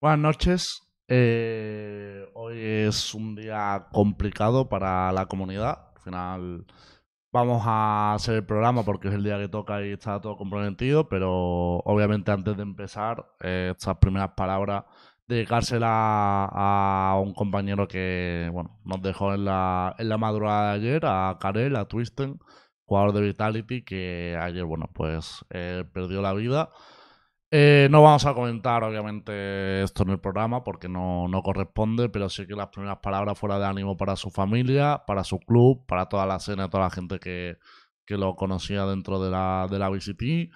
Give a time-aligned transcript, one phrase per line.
[0.00, 0.80] Buenas noches.
[1.08, 5.90] Eh, hoy es un día complicado para la comunidad.
[5.94, 6.66] Al final
[7.32, 11.08] vamos a hacer el programa porque es el día que toca y está todo comprometido,
[11.08, 11.30] pero
[11.80, 14.84] obviamente antes de empezar, eh, estas primeras palabras,
[15.30, 21.06] dedicárselas a un compañero que bueno, nos dejó en la, en la madrugada de ayer,
[21.06, 22.40] a Karel, a Twisten,
[22.84, 26.70] jugador de Vitality, que ayer, bueno, pues eh, perdió la vida.
[27.52, 32.28] Eh, no vamos a comentar, obviamente, esto en el programa porque no, no, corresponde, pero
[32.28, 36.08] sí que las primeras palabras fuera de ánimo para su familia, para su club, para
[36.08, 37.58] toda la escena, toda la gente que,
[38.04, 40.50] que lo conocía dentro de la, de la VCT.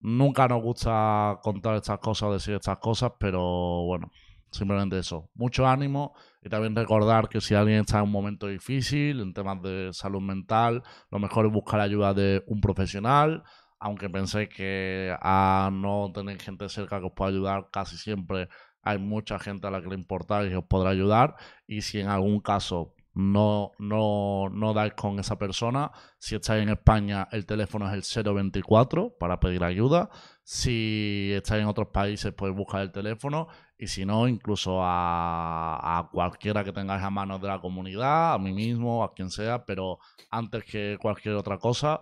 [0.00, 3.40] Nunca nos gusta contar estas cosas o decir estas cosas, pero
[3.84, 4.10] bueno,
[4.50, 5.30] simplemente eso.
[5.34, 9.60] Mucho ánimo y también recordar que si alguien está en un momento difícil, en temas
[9.62, 13.42] de salud mental, lo mejor es buscar ayuda de un profesional
[13.80, 18.48] aunque penséis que a no tener gente cerca que os pueda ayudar, casi siempre
[18.82, 21.36] hay mucha gente a la que le importa y os podrá ayudar.
[21.66, 26.68] Y si en algún caso no, no, no dais con esa persona, si estáis en
[26.68, 30.08] España, el teléfono es el 024 para pedir ayuda.
[30.44, 33.48] Si estáis en otros países, podéis buscar el teléfono.
[33.76, 38.38] Y si no, incluso a, a cualquiera que tengáis a mano de la comunidad, a
[38.38, 39.98] mí mismo, a quien sea, pero
[40.30, 42.00] antes que cualquier otra cosa,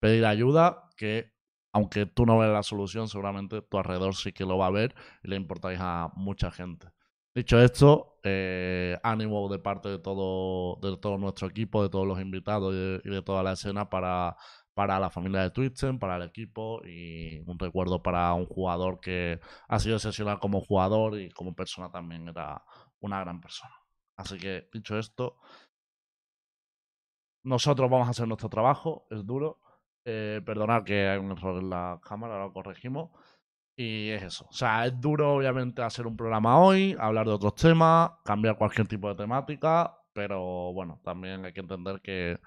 [0.00, 1.34] pedir ayuda, que
[1.74, 4.94] aunque tú no veas la solución, seguramente tu alrededor sí que lo va a ver
[5.22, 6.95] y le importáis a mucha gente.
[7.36, 12.18] Dicho esto, eh, ánimo de parte de todo, de todo nuestro equipo, de todos los
[12.18, 14.38] invitados y de, toda la escena para,
[14.72, 19.38] para la familia de Twitchen, para el equipo y un recuerdo para un jugador que
[19.68, 22.64] ha sido excepcional como jugador y como persona también era
[23.00, 23.74] una gran persona.
[24.16, 25.36] Así que, dicho esto,
[27.42, 29.60] nosotros vamos a hacer nuestro trabajo, es duro,
[30.06, 33.10] eh, perdonad que hay un error en la cámara, lo corregimos.
[33.76, 34.46] Y es eso.
[34.48, 38.88] O sea, es duro, obviamente, hacer un programa hoy, hablar de otros temas, cambiar cualquier
[38.88, 42.40] tipo de temática, pero bueno, también hay que entender que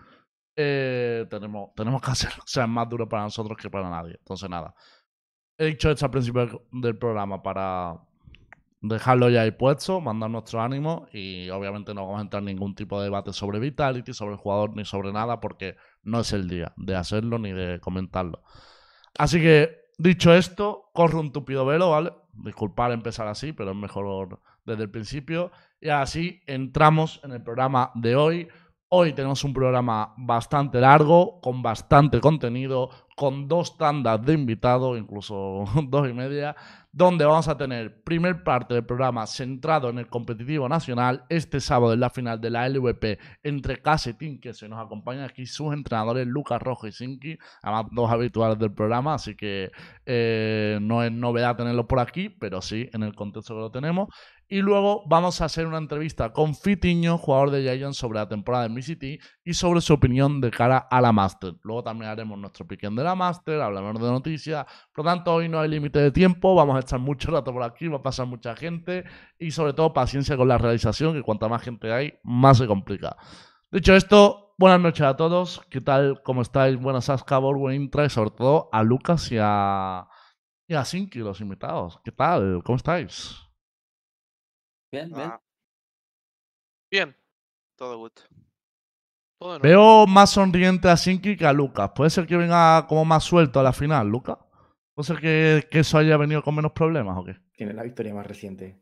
[0.55, 2.41] eh, tenemos, tenemos que hacerlo.
[2.43, 4.15] O sea, es más duro para nosotros que para nadie.
[4.19, 4.73] Entonces, nada.
[5.57, 7.99] He dicho esto al principio del programa para
[8.81, 12.75] dejarlo ya ahí puesto, mandar nuestro ánimo y obviamente no vamos a entrar en ningún
[12.75, 16.47] tipo de debate sobre Vitality, sobre el jugador ni sobre nada porque no es el
[16.47, 18.41] día de hacerlo ni de comentarlo.
[19.17, 22.13] Así que, dicho esto, corre un tupido velo, ¿vale?
[22.33, 25.51] Disculpar empezar así, pero es mejor desde el principio.
[25.79, 28.47] Y así entramos en el programa de hoy.
[28.91, 35.65] Hoy tenemos un programa bastante largo, con bastante contenido, con dos tandas de invitados, incluso
[35.89, 36.55] dos y media
[36.91, 41.23] donde vamos a tener primer parte del programa centrado en el competitivo nacional.
[41.29, 45.45] Este sábado en la final de la LVP entre Casetín, que se nos acompaña aquí,
[45.45, 49.71] sus entrenadores Lucas Rojo y Sinki, además dos habituales del programa, así que
[50.05, 54.09] eh, no es novedad tenerlo por aquí, pero sí en el contexto que lo tenemos.
[54.51, 58.67] Y luego vamos a hacer una entrevista con Fitiño, jugador de Giants, sobre la temporada
[58.67, 61.53] de MCT y sobre su opinión de cara a la Master.
[61.61, 64.65] Luego también haremos nuestro piquen de la Master, hablaremos de noticias.
[64.91, 67.61] Por lo tanto, hoy no hay límite de tiempo, vamos a estar mucho rato por
[67.61, 69.03] aquí, va a pasar mucha gente
[69.37, 73.17] y sobre todo paciencia con la realización, que cuanta más gente hay, más se complica.
[73.69, 75.61] Dicho esto, buenas noches a todos.
[75.69, 76.23] ¿Qué tal?
[76.23, 76.75] ¿Cómo estáis?
[76.79, 80.07] Buenas Aska, buen intra y sobre todo a Lucas y a,
[80.67, 80.83] y a
[81.17, 81.99] los invitados.
[82.03, 82.63] ¿Qué tal?
[82.63, 83.48] ¿Cómo estáis?
[84.91, 85.31] Bien, bien.
[85.31, 85.41] Ah.
[86.91, 87.15] Bien,
[87.75, 88.11] todo good.
[89.61, 91.91] Veo más sonriente a Sinki que a Lucas.
[91.95, 94.37] Puede ser que venga como más suelto a la final, Lucas.
[94.93, 97.37] ¿Puede ser que, que, eso haya venido con menos problemas o qué?
[97.53, 98.81] Tiene la victoria más reciente.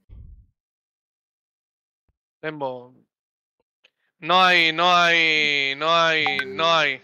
[2.39, 2.95] Tembo.
[4.19, 7.01] No hay, no hay, no hay, no hay.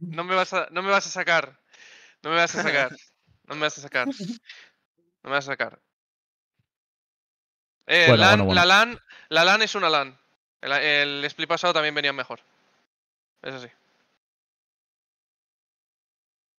[0.00, 1.58] No me vas a, no me vas a sacar.
[2.22, 2.90] No me vas a sacar.
[3.44, 4.06] No me vas a sacar.
[4.06, 4.14] No
[5.24, 5.82] me vas a sacar.
[7.86, 8.60] Eh, Bueno, LAN- bueno, bueno.
[8.60, 8.98] La, LAN,
[9.28, 10.18] la LAN es una LAN.
[10.60, 12.40] El, el split pasado también venía mejor.
[13.42, 13.68] Eso sí.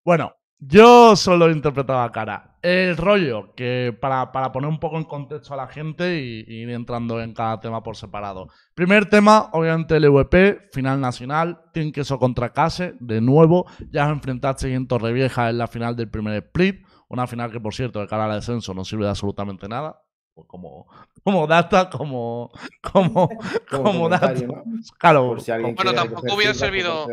[0.06, 2.58] Bueno, yo solo interpretaba cara.
[2.62, 6.62] El rollo, que para, para poner un poco en contexto a la gente y, y
[6.64, 8.48] ir entrando en cada tema por separado.
[8.74, 11.62] Primer tema, obviamente el EVP, final nacional,
[11.94, 16.36] Queso contra Case, de nuevo, ya os enfrentasteis en Torrevieja en la final del primer
[16.44, 20.02] split, una final que por cierto de cara al descenso no sirve de absolutamente nada,
[20.42, 20.88] como,
[21.24, 22.52] como data, como,
[22.82, 23.30] como,
[23.70, 24.28] como, data.
[24.34, 24.64] comentario, ¿no?
[24.98, 27.08] Claro, Por si alguien Bueno, quiere tampoco hubiera servido-.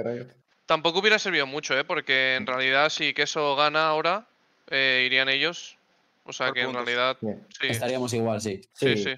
[0.67, 1.85] Tampoco hubiera servido mucho, ¿eh?
[1.85, 4.27] Porque en realidad si Queso gana ahora,
[4.69, 5.77] eh, irían ellos.
[6.25, 7.67] O sea Por que en realidad, sí.
[7.69, 8.61] Estaríamos igual, sí.
[8.73, 9.05] Sí, Sí.
[9.05, 9.11] sí.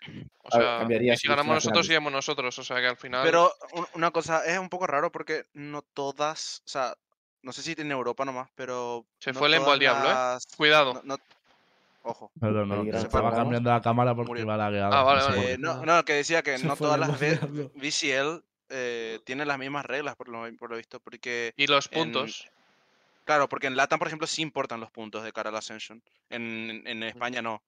[0.44, 0.58] O
[0.88, 2.58] ver, sea, si ganamos nosotros, iríamos nosotros.
[2.58, 3.22] O sea que al final.
[3.22, 6.94] Pero un- una cosa, es un poco raro porque no todas, o sea,
[7.42, 9.04] no sé si en Europa nomás, pero...
[9.18, 10.38] Se no fue el Lembo al diablo, ¿eh?
[10.56, 10.94] Cuidado.
[10.94, 11.18] no- no-
[12.02, 12.32] Ojo.
[12.40, 14.44] Pero no, que estaba cambiando la cámara porque Murió.
[14.44, 14.92] iba lagueado.
[14.92, 15.52] Ah, vale, no vale.
[15.52, 17.70] Eh, no, no, que decía que Se no todas las Diablo.
[17.74, 21.52] VCL eh, tienen las mismas reglas por lo, por lo visto, porque...
[21.56, 22.48] Y los en- puntos.
[23.24, 26.02] Claro, porque en LATAM, por ejemplo, sí importan los puntos de cara al Ascension.
[26.28, 27.62] En, en España no.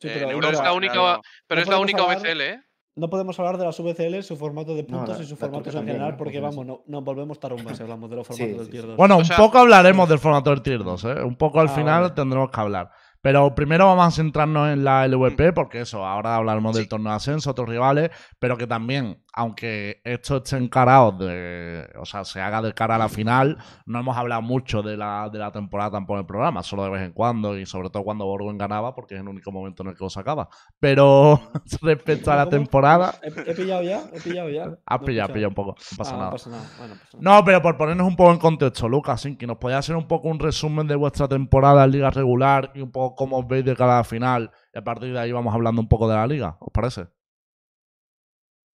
[0.00, 1.20] Sí, Eh, pero, en es Europa la única, no.
[1.46, 2.62] pero no es la única hablar- VCL, ¿eh?
[2.98, 5.86] no podemos hablar de las VCL, su formato de No, puntos la- y en también,
[5.86, 6.16] general, ¿no?
[6.16, 8.88] porque vamos, no, nos volvemos tarumba si hablamos de los Sí, formatos del Tier sí.
[8.88, 8.96] 2.
[8.96, 11.22] Bueno, O un sea- poco hablaremos del formato del Tier 2, ¿eh?
[11.22, 12.14] Un poco al Ah, final vale.
[12.14, 12.90] tendremos que hablar.
[13.26, 16.88] Pero primero vamos a centrarnos en la LVP, porque eso, ahora hablaremos del Sí.
[16.88, 21.88] torneo de ascenso, otros rivales, pero que también, aunque esto esté encarado de.
[21.98, 25.28] O sea, se haga de cara a la final, no hemos hablado mucho de la,
[25.32, 28.04] de la temporada tampoco en el programa, solo de vez en cuando, y sobre todo
[28.04, 30.48] cuando Borgen ganaba, porque es el único momento en el que lo sacaba.
[30.78, 31.40] Pero
[31.82, 34.04] respecto a la temporada, ¿He, he pillado ya?
[34.12, 34.64] ¿He pillado ya?
[34.86, 36.26] has No pillado, pillado un poco, no pasa Ah, nada.
[36.26, 36.62] No pasa nada.
[36.78, 37.38] Bueno, no pasa nada.
[37.38, 40.28] No, pero por ponernos un poco en contexto, Lucas, que nos podía hacer un poco
[40.28, 43.74] un resumen de vuestra temporada en Liga Regular y un poco cómo os veis de
[43.74, 44.50] cada final.
[44.72, 47.08] Y a partir de ahí vamos hablando un poco de la Liga, ¿os parece?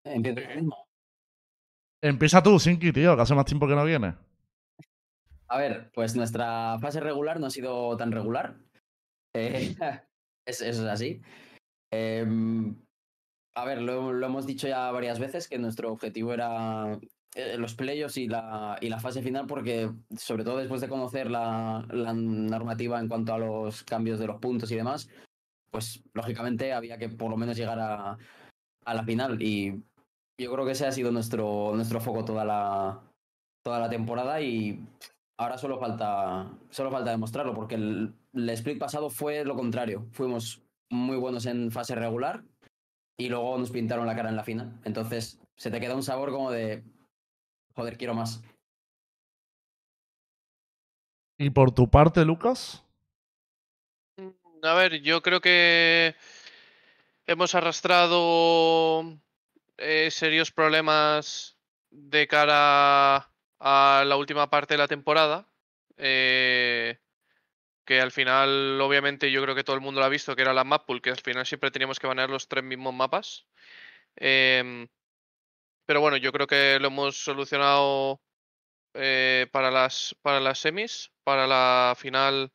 [0.04, 0.76] Mismo.
[2.02, 4.16] Empieza tú, Sinky, tío, que hace más tiempo que no viene.
[5.48, 8.56] A ver, pues nuestra fase regular no ha sido tan regular.
[9.34, 9.74] Eh,
[10.46, 11.22] es- eso es así.
[11.90, 12.76] Em,
[13.56, 17.00] a ver, lo, lo hemos dicho ya varias veces que nuestro objetivo era
[17.34, 21.30] eh, los playoffs y la, y la fase final, porque sobre todo después de conocer
[21.30, 25.08] la, la normativa en cuanto a los cambios de los puntos y demás,
[25.70, 28.18] pues lógicamente había que por lo menos llegar a,
[28.84, 29.40] a la final.
[29.40, 29.82] Y
[30.38, 33.00] yo creo que ese ha sido nuestro, nuestro foco toda la,
[33.64, 34.86] toda la temporada y
[35.38, 40.06] ahora solo falta, solo falta demostrarlo, porque el, el split pasado fue lo contrario.
[40.12, 42.44] Fuimos muy buenos en fase regular
[43.18, 44.78] y luego nos pintaron la cara en la final.
[44.84, 46.84] Entonces se te queda un sabor como de,
[47.74, 48.42] joder, quiero más.
[51.38, 52.84] Y por tu parte, Lucas,
[54.62, 56.14] A ver, yo creo que
[57.26, 59.18] hemos arrastrado
[59.78, 61.56] eh, serios problemas
[61.90, 63.28] de cara
[63.60, 65.48] a la última parte de la temporada.
[65.96, 66.98] eh,
[67.84, 70.54] que al final, obviamente, yo creo que todo el mundo lo ha visto, que era
[70.54, 73.46] la map pool, que al final siempre teníamos que banear los tres mismos mapas.
[74.16, 74.88] Em,
[75.92, 78.22] pero bueno, yo creo que lo hemos solucionado
[78.94, 81.12] eh, para las, para las semis.
[81.22, 82.50] Para la final,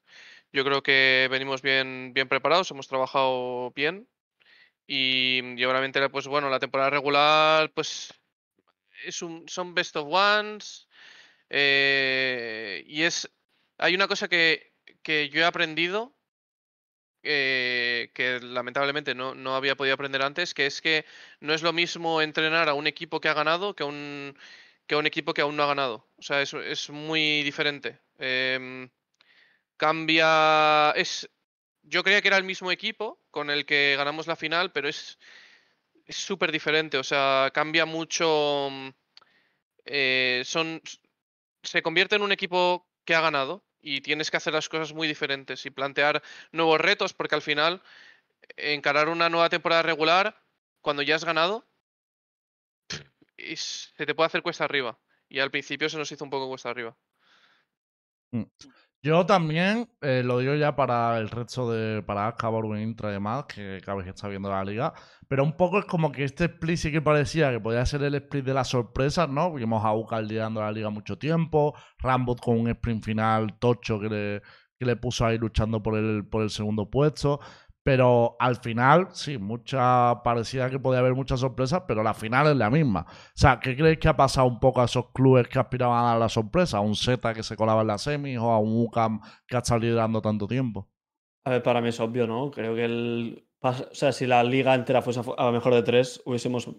[0.52, 4.10] yo creo que venimos bien, bien preparados, hemos trabajado bien.
[4.88, 8.14] Y, y obviamente, pues bueno, la temporada regular, pues
[9.06, 10.90] es un, son best of ones.
[11.50, 13.32] eh, y es.
[13.78, 14.74] Hay una cosa que,
[15.04, 16.17] que yo he aprendido.
[17.28, 21.06] Eh, que lamentablemente no, no había podido aprender antes, que es que
[21.42, 24.38] no es lo mismo entrenar a un equipo que ha ganado que a un,
[24.88, 26.08] que un equipo que aún no ha ganado.
[26.18, 28.00] O sea, es, es muy diferente.
[28.20, 28.90] Em,
[29.78, 30.92] cambia.
[30.96, 31.30] Es.
[31.84, 35.20] Yo creía que era el mismo equipo con el que ganamos la final, pero es.
[36.06, 36.98] Es súper diferente.
[36.98, 38.70] O sea, cambia mucho.
[38.72, 38.90] mm,
[39.86, 40.82] eh, son.
[41.64, 43.67] Se convierte en un equipo que ha ganado.
[43.82, 46.22] Y tienes que hacer las cosas muy diferentes y plantear
[46.52, 47.82] nuevos retos, porque al final,
[48.56, 50.42] encarar una nueva temporada regular,
[50.82, 51.66] cuando ya has ganado,
[53.38, 55.00] se te puede hacer cuesta arriba.
[55.30, 56.96] Y al principio se nos hizo un poco cuesta arriba.
[59.04, 62.02] Yo también eh, lo digo ya para el resto de.
[62.04, 64.94] para Aska, Borgen, Intra y demás, que cada vez está viendo la liga.
[65.28, 68.16] Pero un poco es como que este split sí que parecía que podía ser el
[68.16, 69.54] split de las sorpresas, ¿no?
[69.54, 74.10] Vimos a Ucal liderando la liga mucho tiempo, Rambot con un sprint final tocho que
[74.10, 74.42] le,
[74.80, 77.40] que le puso ahí luchando por el, por el segundo puesto.
[77.88, 82.58] Pero al final, sí, mucha parecía que podía haber muchas sorpresas, pero la final es
[82.58, 83.06] la misma.
[83.08, 86.10] O sea, ¿qué creéis que ha pasado un poco a esos clubes que aspiraban a
[86.10, 86.80] dar la sorpresa?
[86.80, 89.60] ¿A un Z que se colaba en la semis o a un UCAM que ha
[89.60, 90.90] estado liderando tanto tiempo?
[91.46, 92.52] A ver, para mí es obvio, ¿no?
[92.52, 93.48] Creo que el.
[93.62, 96.70] O sea, si la liga entera fuese a a mejor de tres, hubiésemos.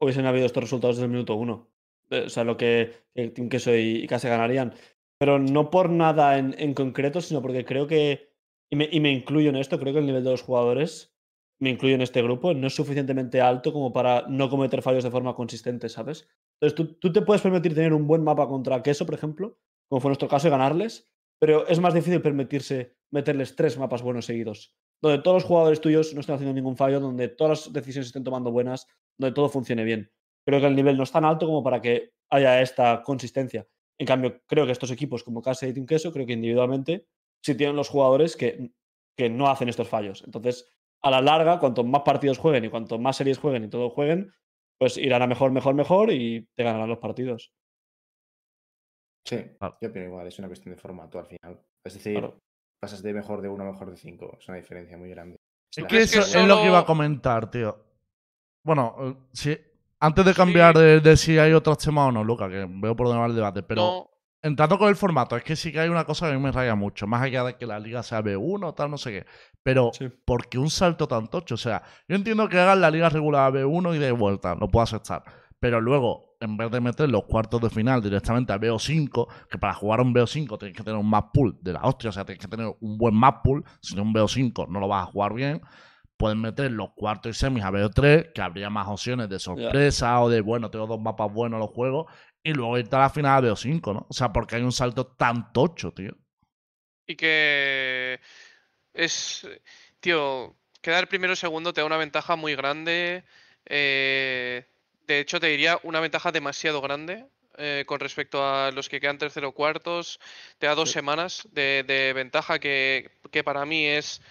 [0.00, 1.68] Hubiesen habido estos resultados desde el minuto uno.
[2.10, 4.74] Eh, O sea, lo que el Team Queso y, y Case ganarían.
[5.16, 8.29] Pero no por nada en, en concreto, sino porque creo que.
[8.72, 11.12] Y me, incluyo en esto, creo que el nivel de los jugadores,
[11.58, 15.10] me incluyo en este grupo, no es suficientemente alto como para no cometer fallos de
[15.10, 16.28] forma consistente, ¿sabes?
[16.60, 19.58] Entonces, tú, tú te puedes permitir tener un buen mapa contra Queso, por ejemplo,
[19.88, 21.10] como fue nuestro caso, y ganarles,
[21.40, 26.14] pero es más difícil permitirse meterles tres mapas buenos seguidos, donde todos los jugadores tuyos
[26.14, 28.86] no estén haciendo ningún fallo, donde todas las decisiones estén tomando buenas,
[29.18, 30.12] donde todo funcione bien.
[30.46, 33.66] Creo que el nivel no es tan alto como para que haya esta consistencia.
[33.98, 37.06] En cambio, creo que estos equipos como Case y Team Queso, creo que individualmente
[37.42, 38.70] sí tienen los jugadores que,
[39.16, 40.22] que no hacen estos fallos.
[40.24, 40.68] Entonces,
[41.02, 44.32] a la larga, cuanto más partidos jueguen y cuanto más series jueguen y todo jueguen,
[44.78, 47.52] pues irán a mejor, mejor, mejor y te ganarán los partidos.
[49.26, 49.76] Sí, Claro.
[49.80, 51.60] yo opino igual, es una cuestión de formato al final.
[51.84, 52.38] Es decir, Claro.
[52.80, 54.36] pasas de mejor de uno a mejor de cinco.
[54.40, 55.36] Es una diferencia muy grande.
[55.76, 57.84] Es que Es que eso es lo que iba a solo- comentar, tío.
[58.64, 59.56] Bueno, eh, si,
[60.00, 63.06] antes de cambiar de, de si hay otros temas o no, Luca, que veo por
[63.06, 64.09] dónde va el debate, pero No,
[64.42, 66.52] entrando con el formato, es que sí que hay una cosa que a mí me
[66.52, 69.26] raya mucho, más allá de que la liga sea B1 o tal, no sé qué.
[69.62, 70.08] Pero, Sí.
[70.24, 71.54] ¿por qué un salto tan tocho?
[71.54, 74.68] O sea, yo entiendo que hagan la liga regular a B1 y de vuelta, lo
[74.68, 75.22] puedo aceptar.
[75.58, 79.74] Pero luego, en vez de meter los cuartos de final directamente a BO5, que para
[79.74, 82.40] jugar un BO5 tienes que tener un map pool de la hostia, o sea, tienes
[82.42, 85.34] que tener un buen map pool, si no un BO5 no lo vas a jugar
[85.34, 85.60] bien.
[86.16, 90.28] Pueden meter los cuartos y semis a BO3, que habría más opciones de sorpresa o
[90.30, 92.06] de, bueno, tengo dos mapas buenos los juegos,
[92.42, 94.06] y luego irte a la final a BO5, ¿no?
[94.08, 96.16] O sea, porque hay un salto tan tocho, tío.
[97.06, 98.20] y que
[98.94, 99.46] es,
[100.00, 103.24] tío, quedar primero o segundo te da una ventaja muy grande.
[103.66, 104.66] eh,
[105.06, 107.26] de hecho, te diría una ventaja demasiado grande
[107.58, 110.20] eh, con respecto a los que quedan tercero o cuartos.
[110.58, 110.94] Te da dos Sí.
[110.94, 114.22] semanas de, de ventaja que, que para mí es,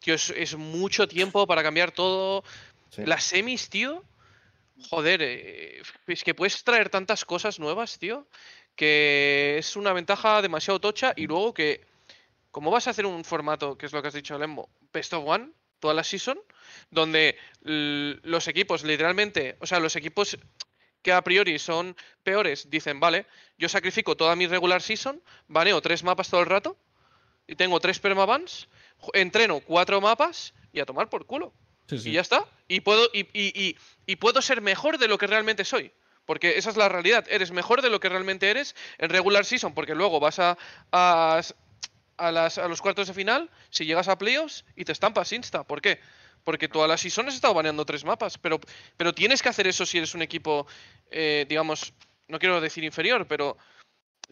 [0.00, 2.44] tío, es, es mucho tiempo para cambiar todo.
[2.90, 3.02] Sí.
[3.04, 4.04] Las semis, tío.
[4.78, 8.28] Joder, eh, es que puedes traer tantas cosas nuevas, tío,
[8.76, 11.84] que es una ventaja demasiado tocha y luego que,
[12.50, 15.24] como vas a hacer un formato, que es lo que has dicho, Lembo, Best of
[15.26, 16.38] One, toda la season,
[16.90, 20.38] donde los equipos literalmente, o sea, los equipos
[21.02, 26.02] que a priori son peores, dicen, vale, yo sacrifico toda mi regular season, baneo tres
[26.04, 26.76] mapas todo el rato,
[27.46, 28.68] y tengo tres permabans,
[29.12, 31.52] entreno cuatro mapas y a tomar por culo.
[31.88, 32.10] Sí, sí.
[32.10, 32.44] Y ya está.
[32.68, 33.76] Y puedo, y, y- y-
[34.06, 35.90] y puedo ser mejor de lo que realmente soy.
[36.26, 37.24] Porque esa es la realidad.
[37.30, 39.72] Eres mejor de lo que realmente eres en regular season.
[39.74, 40.58] Porque luego vas a,
[40.92, 41.40] a,
[42.18, 45.64] a las- a los cuartos de final, si llegas a playoffs y te estampas insta.
[45.64, 45.98] ¿Por qué?
[46.44, 48.36] Porque todas las season has estado baneando tres mapas.
[48.36, 48.60] Pero,
[48.98, 50.66] pero tienes que hacer eso si eres un equipo,
[51.10, 51.94] eh, digamos,
[52.28, 53.56] no quiero decir inferior, pero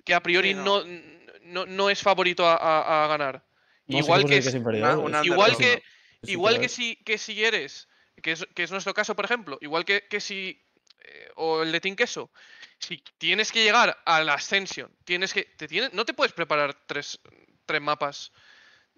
[0.05, 0.85] que a priori Sí, no.
[0.85, 1.17] no.
[1.47, 3.45] No, no es favorito a, a- a ganar.
[3.87, 5.81] No, igual que, es es- inferior, una- es- una igual que,
[6.23, 7.89] Igual que si, que si eres,
[8.23, 10.61] que es, que es nuestro caso, por ejemplo, igual que, que si,
[11.01, 12.31] eh, o el de Team Queso,
[12.79, 16.75] si tienes que llegar a la Ascension, tienes que, te tienes, no te puedes preparar
[16.87, 17.19] tres,
[17.65, 18.33] tres mapas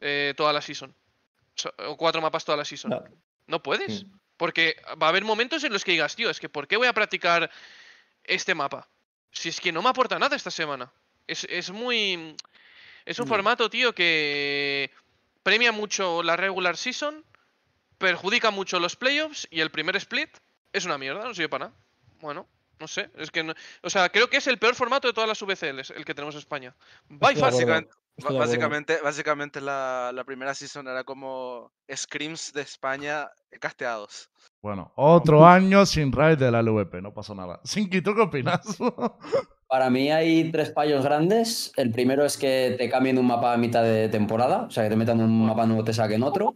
[0.00, 0.94] eh, toda la season,
[1.54, 2.90] So- o cuatro mapas toda la season.
[2.90, 3.04] No.
[3.48, 4.18] No puedes, Mm.
[4.36, 6.86] porque va a haber momentos en los que digas, tío, es que ¿por qué voy
[6.86, 7.50] a practicar
[8.24, 8.88] este mapa?
[9.32, 10.92] Si es que no me aporta nada esta semana.
[11.26, 12.36] Es, es muy...
[13.04, 13.28] Es un Ya.
[13.28, 14.90] formato, tío, que
[15.48, 17.24] premia mucho la regular season,
[17.96, 20.28] perjudica mucho los playoffs y el primer split
[20.74, 21.78] es una mierda, no sirve para nada.
[22.20, 22.46] Bueno,
[22.78, 25.26] no sé, es que no- o sea, creo que es el peor formato de todas
[25.26, 26.74] las VCLs, el que tenemos en España.
[27.08, 27.50] By far.
[27.52, 34.28] Básicamente, básicamente, básicamente la, la primera season era como scrims de España casteados.
[34.60, 37.58] Bueno, otro año sin raid de la LVP, no pasa nada.
[37.64, 38.60] Sinki, ¿tú qué opinas?
[39.68, 41.72] Para mí hay tres fallos grandes.
[41.76, 44.90] El primero es que te cambien un mapa a mitad de temporada, o sea, que
[44.90, 46.54] te metan un mapa nuevo, te saquen otro.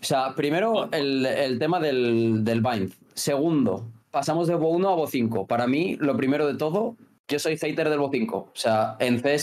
[0.00, 2.94] O sea, primero el, tema del, del bind.
[3.14, 5.46] Segundo, pasamos de Bo 1 a Bo 5.
[5.46, 6.96] Para mí, lo primero de todo,
[7.28, 8.36] yo soy hater del Bo 5.
[8.36, 9.42] O sea, en CS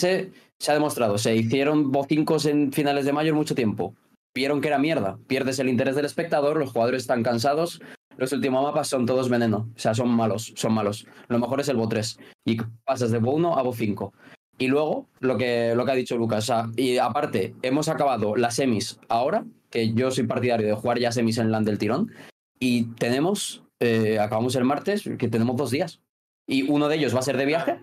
[0.58, 3.94] se ha demostrado, se hicieron Bo 5 en finales de mayo mucho tiempo.
[4.34, 5.18] Vieron que era mierda.
[5.28, 7.82] Pierdes el interés del espectador, los jugadores están cansados.
[8.20, 9.70] Los últimos mapas son todos veneno.
[9.74, 11.08] O sea, son malos, son malos.
[11.30, 14.14] Lo mejor es el Bo 3 y pasas de Bo 1 a Bo 5.
[14.58, 18.36] Y luego, lo que, lo que ha dicho Lucas, o sea, y aparte, hemos acabado
[18.36, 22.12] las semis ahora, que yo soy partidario de jugar ya semis en LAN del tirón,
[22.60, 26.02] y tenemos, eh, acabamos el martes, que tenemos dos días.
[26.46, 27.80] Y uno de ellos va a ser de viaje.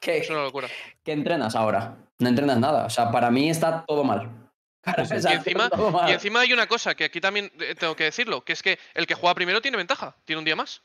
[0.00, 0.66] ¿Qué, Es una locura.
[1.04, 1.98] qué entrenas ahora?
[2.18, 2.86] No entrenas nada.
[2.86, 4.45] O sea, para mí está todo mal.
[4.86, 5.00] Y
[5.32, 5.70] encima-.
[6.08, 8.78] Y encima hay una cosa que aquí también eh, tengo que decirlo, que es que
[8.94, 10.82] el que juega primero tiene ventaja, tiene un día más.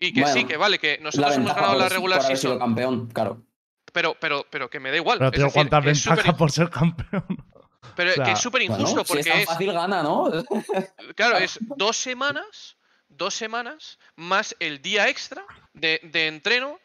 [0.00, 2.58] Y que sí, que vale, que nosotros hemos ganado la regular por haber sido season,
[2.60, 3.42] campeón, claro.
[3.92, 5.18] pero, pero, pero que me da igual.
[5.18, 7.24] Pero decir, ¿cuántas ventajas por ser campeón?
[7.96, 10.02] pero o sea, que es súper injusto Bueno, si porque es tan es, fácil gana,
[10.04, 10.30] ¿no?
[11.16, 12.76] claro, es dos semanas,
[13.08, 16.78] dos semanas más el día extra de, de entreno.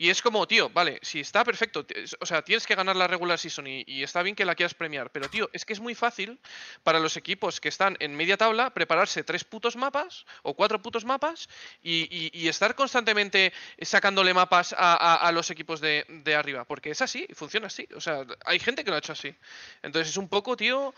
[0.00, 1.84] Y es como, tío, vale, si está perfecto,
[2.20, 4.72] o sea, tienes que ganar la regular season y, y está bien que la quieras
[4.72, 6.40] premiar, pero tío, es que es muy fácil
[6.82, 11.04] para los equipos que están en media tabla prepararse tres putos mapas o cuatro putos
[11.04, 11.50] mapas
[11.82, 13.52] y, estar constantemente
[13.82, 18.24] sacándole mapas a, los equipos de, de arriba, porque es así, funciona así, o sea,
[18.46, 19.36] hay gente que lo ha hecho así.
[19.82, 20.94] Entonces es un poco, tío,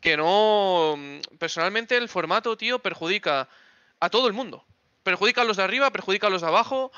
[0.00, 0.98] que no,
[1.38, 3.48] personalmente el formato, tío, perjudica
[4.00, 4.64] a todo el mundo.
[5.04, 6.90] Perjudica a los de arriba, perjudica a los de abajo,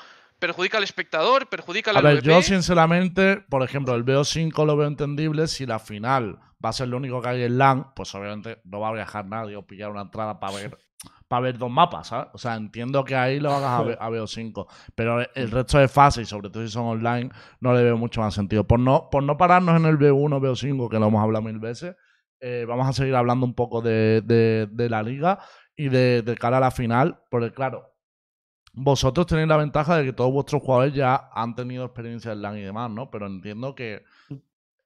[0.47, 2.43] perjudica al espectador, perjudica al A ver, yo LVP.
[2.43, 6.97] sinceramente, por ejemplo, el BO5 lo veo entendible si la final va a ser lo
[6.97, 10.01] único que hay en LAN, pues obviamente no va a viajar nadie o pillar una
[10.01, 10.77] entrada para ver
[11.27, 12.27] para ver dos mapas, ¿sabes?
[12.33, 15.87] O sea, entiendo que ahí lo hagas a, B- a BO5, pero el resto de
[15.87, 18.65] fases, y sobre todo si son online, no le veo mucho más sentido.
[18.65, 21.95] Por no, por no pararnos en el B1, BO5, que lo hemos hablado mil veces,
[22.39, 25.39] eh, vamos a seguir hablando un poco de, de- de la liga
[25.75, 27.92] y de, de cara a la final, porque claro,
[28.73, 32.57] vosotros tenéis la ventaja de que todos vuestros jugadores ya han tenido experiencia en LAN
[32.57, 33.09] y demás, ¿no?
[33.11, 34.03] Pero entiendo que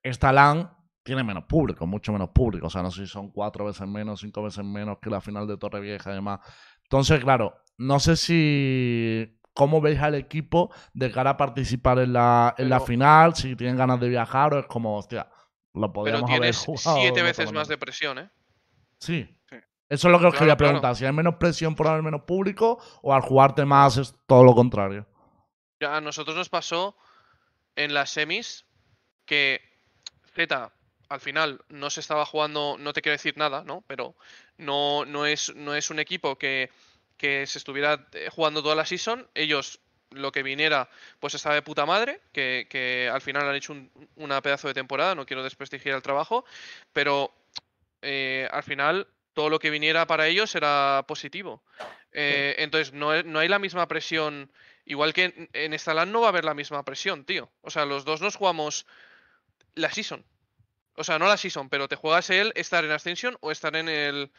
[0.02, 0.70] esta LAN
[1.02, 2.66] tiene menos público, mucho menos público.
[2.66, 5.46] O sea, no sé si son cuatro veces menos, cinco veces menos que la final
[5.46, 6.40] de Torrevieja y demás.
[6.82, 9.34] Entonces, claro, no sé si.
[9.54, 13.34] ¿Cómo veis al equipo de cara a participar en la, en la Pero- final?
[13.34, 15.28] Si tienen ganas de viajar o es como, hostia,
[15.74, 16.98] lo Pero podríamos haber tienes jugado.
[17.00, 18.30] siete veces más de presión, ¿eh?
[19.00, 19.36] Sí.
[19.88, 20.72] Eso es lo que os Claro, quería claro.
[20.72, 20.96] preguntar.
[20.96, 24.54] Si hay menos presión por haber menos público o al jugarte más es todo lo
[24.54, 25.06] contrario.
[25.80, 26.96] A nosotros nos pasó
[27.76, 28.64] en las semis
[29.26, 29.62] que
[30.34, 30.72] Z
[31.08, 33.82] al final no se estaba jugando, no te quiero decir nada, ¿no?
[33.86, 34.14] Pero
[34.58, 36.70] no, no, es, no es un equipo que,
[37.16, 39.26] que se estuviera eh, jugando toda la season.
[39.34, 39.80] Ellos,
[40.10, 40.90] lo que viniera,
[41.20, 44.74] pues estaba de puta madre, que, que al final han hecho un- una pedazo de
[44.74, 46.44] temporada, no quiero desprestigiar el trabajo,
[46.92, 47.32] pero
[48.02, 49.06] eh, al final
[49.38, 51.62] todo lo que viniera para ellos era positivo.
[52.10, 54.50] Eh, entonces, no, no hay la misma presión.
[54.84, 57.48] Igual que en, en esta LAN no va a haber la misma presión, tío.
[57.60, 58.84] O sea, los dos nos jugamos
[59.76, 60.24] la season.
[60.96, 63.88] O sea, no la season, pero te juegas el estar en Ascension o estar en
[63.88, 64.32] el.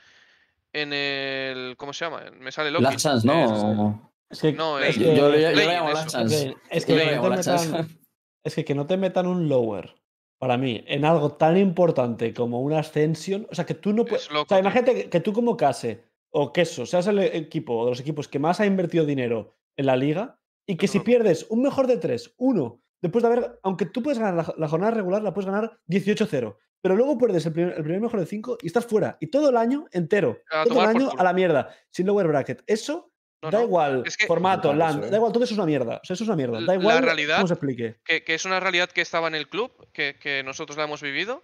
[0.74, 1.75] En el.
[1.77, 2.25] ¿Cómo se llama?
[2.38, 2.84] Me sale Loki.
[2.84, 4.12] Last Chance, ¿no?
[4.29, 5.94] Es que, No, es el- que- Yo, yo- llamo.
[5.94, 6.58] Last Chance.
[6.70, 8.00] Es que, que no te metan,
[8.44, 9.96] es que que no te metan un lower,
[10.39, 13.46] para mí, en algo tan importante como una ascensión.
[13.51, 14.29] O sea, que tú no puedes.
[14.31, 18.00] O sea, imagínate que, que tú, como Case o Queso, seas el equipo de los
[18.00, 21.88] equipos que más ha invertido dinero en la liga y que si pierdes un mejor
[21.88, 23.60] de tres, uno, después de haber.
[23.63, 26.55] Aunque tú puedes ganar la, la jornada regular, la puedes ganar 18-0.
[26.81, 29.17] Pero luego pierdes el primer, el primer mejor de cinco y estás fuera.
[29.19, 30.39] Y todo el año entero.
[30.50, 31.69] A todo el año a la mierda.
[31.91, 32.63] Sin lower bracket.
[32.67, 33.63] Eso No, da no.
[33.65, 34.03] igual.
[34.05, 35.10] Es que- formato, land, ¿eh?
[35.10, 36.00] da igual, todo eso es una mierda.
[36.03, 36.60] O sea, eso es una mierda.
[36.60, 37.96] Da La igual realidad- cómo se explique.
[38.03, 41.01] que, que es una realidad que estaba en el club, que, que nosotros la hemos
[41.01, 41.42] vivido,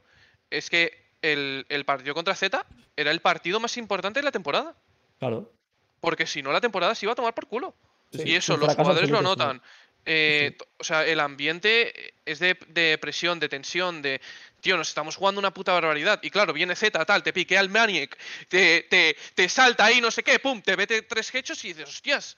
[0.50, 2.66] es que el, el partido contra Z
[2.98, 4.76] era el partido más importante de la temporada.
[5.20, 5.52] Claro.
[6.02, 7.74] Porque si no, la temporada se iba a tomar por culo.
[8.12, 9.62] Sí, y eso, los jugadores lo notan.
[10.06, 14.22] Eh, O sea, el ambiente es de, de presión, de tensión, de.
[14.66, 16.18] Tío, nos estamos jugando una puta barbaridad.
[16.24, 18.18] Y claro, viene Z, tal, te piquea el Maniac,
[18.50, 21.88] te, te, te salta ahí, no sé qué, pum, te mete tres hechos y dices,
[21.88, 22.36] hostias,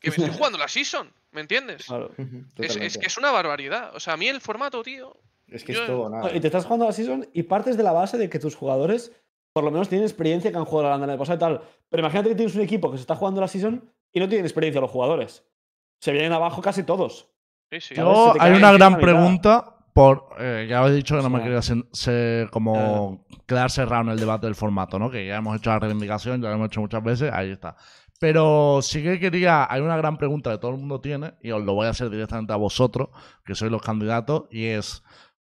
[0.00, 1.84] que me estoy jugando la season, ¿me entiendes?
[1.84, 2.10] Claro.
[2.56, 3.94] Es, es que es una barbaridad.
[3.94, 5.14] O sea, a mí el formato, tío.
[5.46, 6.34] Es que yo- es todo nada.
[6.34, 9.12] Y te estás jugando la season y partes de la base de que tus jugadores
[9.52, 11.60] por lo menos tienen experiencia que han jugado la Landa en el pasado y tal.
[11.90, 14.46] Pero imagínate que tienes un equipo que se está jugando la season y no tienen
[14.46, 15.44] experiencia los jugadores.
[16.00, 17.28] Se vienen abajo casi todos.
[17.70, 17.94] Sí, sí.
[17.94, 19.74] Yo, hay una gran pregunta.
[19.98, 24.10] Por, eh, ya os he dicho que no me quería ser como quedar cerrado en
[24.10, 25.10] el debate del formato, ¿no?
[25.10, 27.74] Que ya hemos hecho la reivindicación, ya lo hemos hecho muchas veces, ahí está.
[28.20, 31.64] Pero sí que quería, hay una gran pregunta que todo el mundo tiene, y os
[31.64, 33.08] lo voy a hacer directamente a vosotros,
[33.44, 35.02] que sois los candidatos, y es,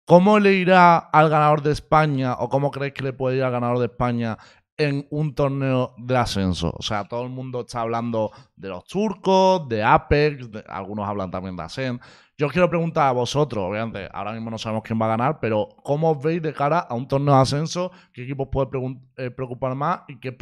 [0.06, 3.52] ¿cómo le irá al ganador de España, o cómo creéis que le puede ir al
[3.52, 4.38] ganador de España
[4.78, 6.72] en un torneo de ascenso?
[6.74, 11.30] O sea, todo el mundo está hablando de los turcos, de Apex, de- algunos hablan
[11.30, 12.00] también de Asen.
[12.40, 15.40] Yo os quiero preguntar a vosotros, obviamente, ahora mismo no sabemos quién va a ganar,
[15.40, 17.90] pero ¿cómo os veis de cara a un torneo de ascenso?
[18.12, 18.68] ¿Qué equipos puede
[19.16, 20.36] eh, preocupar más y qué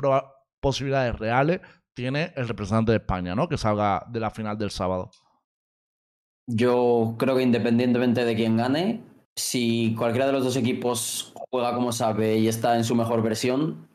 [0.60, 1.62] posibilidades reales
[1.94, 3.48] tiene el representante de España, ¿no?
[3.48, 5.10] Que salga de la final del sábado.
[6.46, 9.02] Yo creo que independientemente de quién gane,
[9.34, 13.88] si cualquiera de los dos equipos juega como sabe y está en su mejor versión,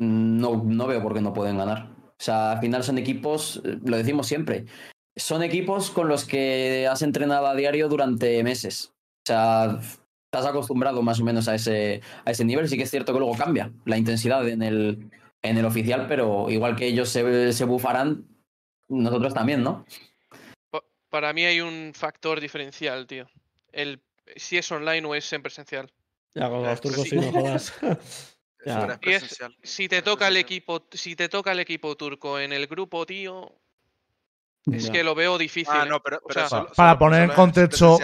[0.00, 1.92] no, no veo por qué no pueden ganar.
[2.08, 4.66] O sea, al final son equipos, eh, lo decimos siempre,
[5.16, 8.92] son equipos con los que has entrenado a diario durante meses.
[9.22, 9.80] O sea,
[10.32, 12.68] estás acostumbrado más o menos a ese, a ese nivel.
[12.68, 15.10] Sí que es cierto que luego cambia la intensidad en el,
[15.42, 18.26] en el oficial, pero igual que ellos se, se bufarán,
[18.88, 19.84] nosotros también, ¿no?
[21.08, 23.28] Para mí hay un factor diferencial, tío.
[23.72, 24.00] El
[24.36, 25.90] si es online o es en presencial.
[26.34, 27.10] Ya, con Eh, los turcos sí.
[27.10, 27.72] sí, no jodas.
[28.66, 28.98] Ya.
[29.00, 29.56] es- presencial.
[29.62, 33.52] Si te toca el equipo, si te toca el equipo turco en el grupo, tío,
[34.72, 34.92] es Ya.
[34.92, 35.72] que lo veo difícil.
[35.88, 37.98] No, pero, O pero sea, solo- para solo- poner en es contexto-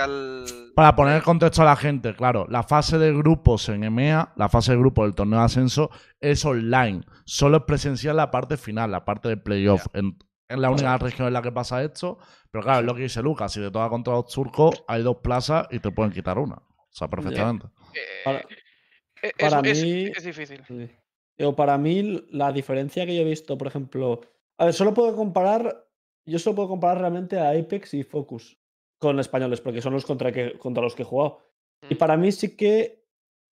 [0.74, 4.48] Para poner en contexto a la gente, claro, la fase de grupos en EMEA, la
[4.50, 5.90] fase de grupos del torneo de ascenso,
[6.20, 7.00] es online.
[7.24, 9.86] Solo es presencial la parte final, la parte de playoff.
[9.94, 12.18] En, en la única región en la que pasa esto.
[12.50, 13.52] Pero claro, es lo que dice Lucas.
[13.52, 16.56] Si te toca contra los turcos, hay dos plazas y te pueden quitar una.
[16.56, 17.66] O sea, perfectamente.
[17.94, 20.62] eh, Para- eh, para es, es- mí- es difícil.
[20.68, 20.90] Sí.
[21.56, 24.20] Para mí, la diferencia que yo he visto, por ejemplo.
[24.58, 25.85] A ver, solo puedo comparar
[26.26, 28.58] yo solo puedo comparar realmente a Apex y Focus
[28.98, 31.38] con españoles, porque son los contra, que, contra los que he jugado.
[31.88, 31.98] Y Mm.
[31.98, 33.04] para mí sí que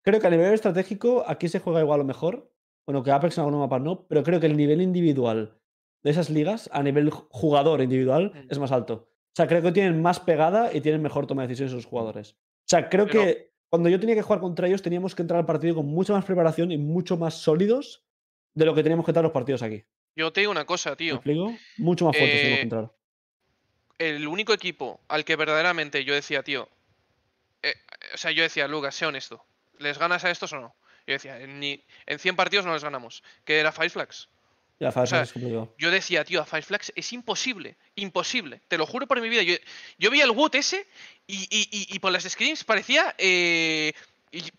[0.04, 2.52] creo que a nivel estratégico aquí se juega igual o mejor.
[2.88, 5.58] Bueno, que Apex en algunos mapas no, pero creo que el nivel individual
[6.04, 8.48] de esas ligas, a nivel ju- jugador individual, Mm.
[8.52, 9.08] es más alto.
[9.10, 12.34] O sea, creo que tienen más pegada y tienen mejor toma de decisiones esos jugadores.
[12.34, 15.40] O sea, creo Pero- que cuando yo tenía que jugar contra ellos teníamos que entrar
[15.40, 18.06] al partido con mucha más preparación y mucho más sólidos
[18.56, 19.84] de lo que teníamos que entrar los partidos aquí.
[20.16, 21.16] Yo te digo una cosa, ¿Me tío.
[21.16, 21.58] explico?
[21.78, 22.92] Mucho más fuertes teníamos Eh, que entrar.
[23.98, 26.70] El único equipo al que verdaderamente yo decía, tío.
[27.62, 27.74] eh,
[28.14, 29.44] o sea, yo decía, Lucas, sé honesto.
[29.80, 30.76] ¿Les ganas a estos o no?
[31.08, 33.24] Yo decía, en, ni, en 100 partidos no les ganamos.
[33.46, 34.28] Que era Five Flags.
[35.08, 35.26] Sea.
[35.78, 38.60] Yo decía, tío, a Five Flags es imposible, imposible.
[38.68, 39.42] Te lo juro por mi vida.
[39.44, 39.56] Yo,
[39.98, 40.86] yo vi el Wood ese
[41.26, 43.94] y, y, y, y por las screens parecía eh,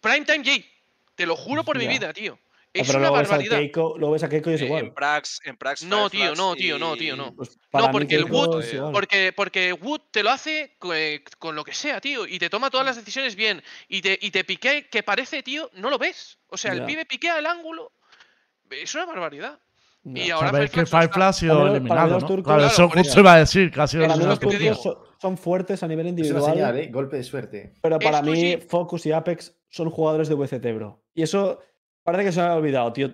[0.00, 0.66] Primetime J.
[1.14, 2.38] Te lo juro por mi vida, tío.
[2.76, 3.56] Ah, Es pero una luego ves, a barbaridad.
[3.58, 4.84] Keiko, luego ves a Keiko y es Eh, igual.
[4.86, 5.84] En Prax, en Prax.
[5.84, 7.32] No, tío, no, tío, no, tío, no.
[7.34, 8.90] Pues mí porque el Wood-.
[8.92, 12.26] Porque, porque Wood te lo hace eh, con lo que sea, tío.
[12.26, 13.62] Y te toma todas las decisiones bien.
[13.88, 16.38] Y te, y te piquea que parece, tío, no lo ves.
[16.48, 16.86] O sea, el Ya.
[16.86, 17.92] pibe piquea el ángulo.
[18.70, 19.60] Es una barbaridad.
[20.02, 20.22] Ya.
[20.24, 22.28] Y ahora Sabéis que Flags ha sido eliminado, los ¿no?
[22.28, 24.96] turcos- Claro, eso justo iba a decir, que ha sido Para mí los turcos son,
[25.20, 26.52] son fuertes a nivel Es una individual.
[26.52, 26.88] señal, ¿eh?
[26.92, 27.72] Golpe de suerte.
[27.80, 28.58] Pero para Esto mí, sí.
[28.68, 31.02] Focus y Apex son jugadores de VCT, bro.
[31.14, 31.60] Y eso
[32.04, 33.12] parece que se me ha olvidado, tío.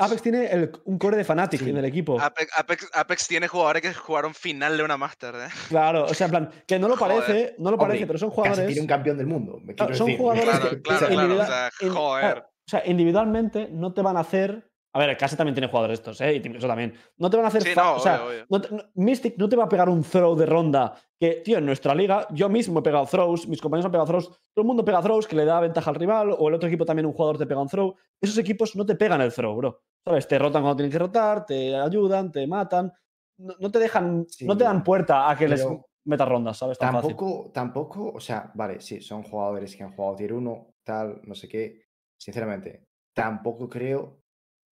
[0.00, 1.70] Apex tiene el- un core de Fnatic Sí.
[1.70, 2.20] en el equipo.
[2.20, 5.48] Apex, Apex, Apex tiene jugadores que jugaron final de una Master, ¿eh?
[5.68, 7.20] Claro, o sea, en plan, que no lo Joder.
[7.20, 8.66] parece, no lo Hombre, parece, pero son Casi jugadores.
[8.66, 9.60] tiene un campeón del mundo.
[9.62, 10.18] Me Claro, son decir.
[10.20, 12.24] jugadores Claro, que claro, que claro, o individual- sea, in- joder.
[12.24, 14.68] claro, o sea, individualmente no te van a hacer.
[14.96, 16.34] A ver, casi también tiene jugadores estos, ¿eh?
[16.36, 16.94] Y Liquid también.
[17.18, 17.62] No te van a hacer.
[17.62, 18.46] Sí, no, o sea, obvio, obvio.
[18.48, 20.94] no te- no- Mystic no te va a pegar un throw de ronda.
[21.20, 24.28] Que, tío, en nuestra liga, yo mismo he pegado throws, mis compañeros han pegado throws,
[24.28, 26.84] todo el mundo pega throws que le da ventaja al rival, o el otro equipo
[26.86, 27.94] también un jugador te pega un throw.
[28.20, 29.80] Esos equipos no te pegan el throw, bro.
[30.02, 30.26] ¿Sabes?
[30.26, 32.90] Te rotan cuando tienen que rotar, te ayudan, te matan.
[33.38, 35.66] No, no te dejan, Sí, no te dan puerta a que les
[36.04, 36.78] metas rondas, ¿sabes?
[36.78, 37.10] Tan fácil.
[37.10, 41.34] Tampoco, tampoco, o sea, vale, sí, son jugadores que han jugado tier 1, tal, no
[41.34, 41.82] sé qué.
[42.18, 44.22] Sinceramente, tampoco creo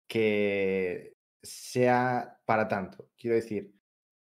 [0.06, 3.10] que sea para tanto.
[3.16, 3.70] Quiero decir,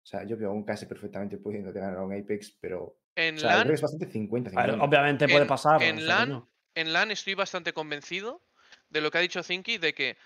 [0.03, 2.97] o sea, yo veo un casi perfectamente pudiendo ganar a un Apex, pero.
[3.17, 4.85] En O sea, yo LAN, creo que es bastante 50 A ver, 50.
[4.85, 5.83] obviamente puede En- pasar.
[5.83, 6.49] en o sea, LAN, coño.
[6.75, 8.41] en LAN estoy bastante convencido
[8.89, 10.17] de lo que ha dicho Zinky, de que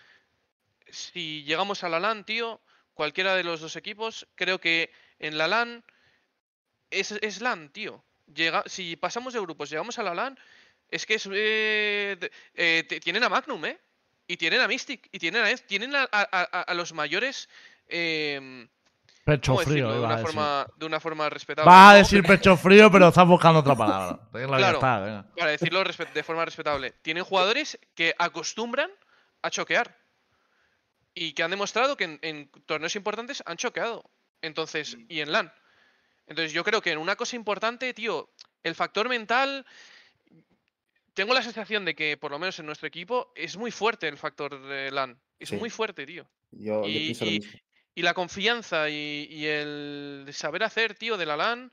[0.88, 2.60] si llegamos a la LAN, tío,
[2.92, 5.84] cualquiera de los dos equipos, creo que en la LAN
[6.90, 8.04] es, es LAN, tío.
[8.32, 10.38] Llega, si pasamos de grupos, llegamos a la LAN,
[10.90, 12.16] es que es, eh,
[12.54, 13.78] eh, tienen a Magnum, ¿eh?
[14.26, 17.48] Y tienen a Mystic, y tienen a, Ez- tienen a, a- a- a los mayores...
[17.88, 18.68] em,
[19.24, 19.90] Pecho ¿Cómo frío?
[19.90, 21.66] De una, forma, de una forma respetable.
[21.70, 24.20] Vas a decir pecho frío, pero estás buscando otra palabra.
[24.32, 24.76] Claro.
[24.76, 28.90] está, para decirlo de forma respetable, tienen jugadores que acostumbran
[29.40, 29.96] a choquear
[31.14, 34.04] y que han demostrado que en, en torneos importantes han choqueado.
[34.42, 35.50] Entonces, y en LAN.
[36.26, 38.28] Entonces, yo creo que en una cosa importante, tío,
[38.62, 39.64] el factor mental.
[41.14, 44.16] Tengo la sensación de que, por lo menos en nuestro equipo, es muy fuerte el
[44.16, 45.16] factor de LAN.
[45.38, 45.56] Es Sí.
[45.56, 46.24] muy fuerte, tío.
[46.50, 47.58] Yo, yo y- pienso lo y- mismo.
[47.96, 51.70] Y la confianza y, y el saber hacer, tío, de la LAN,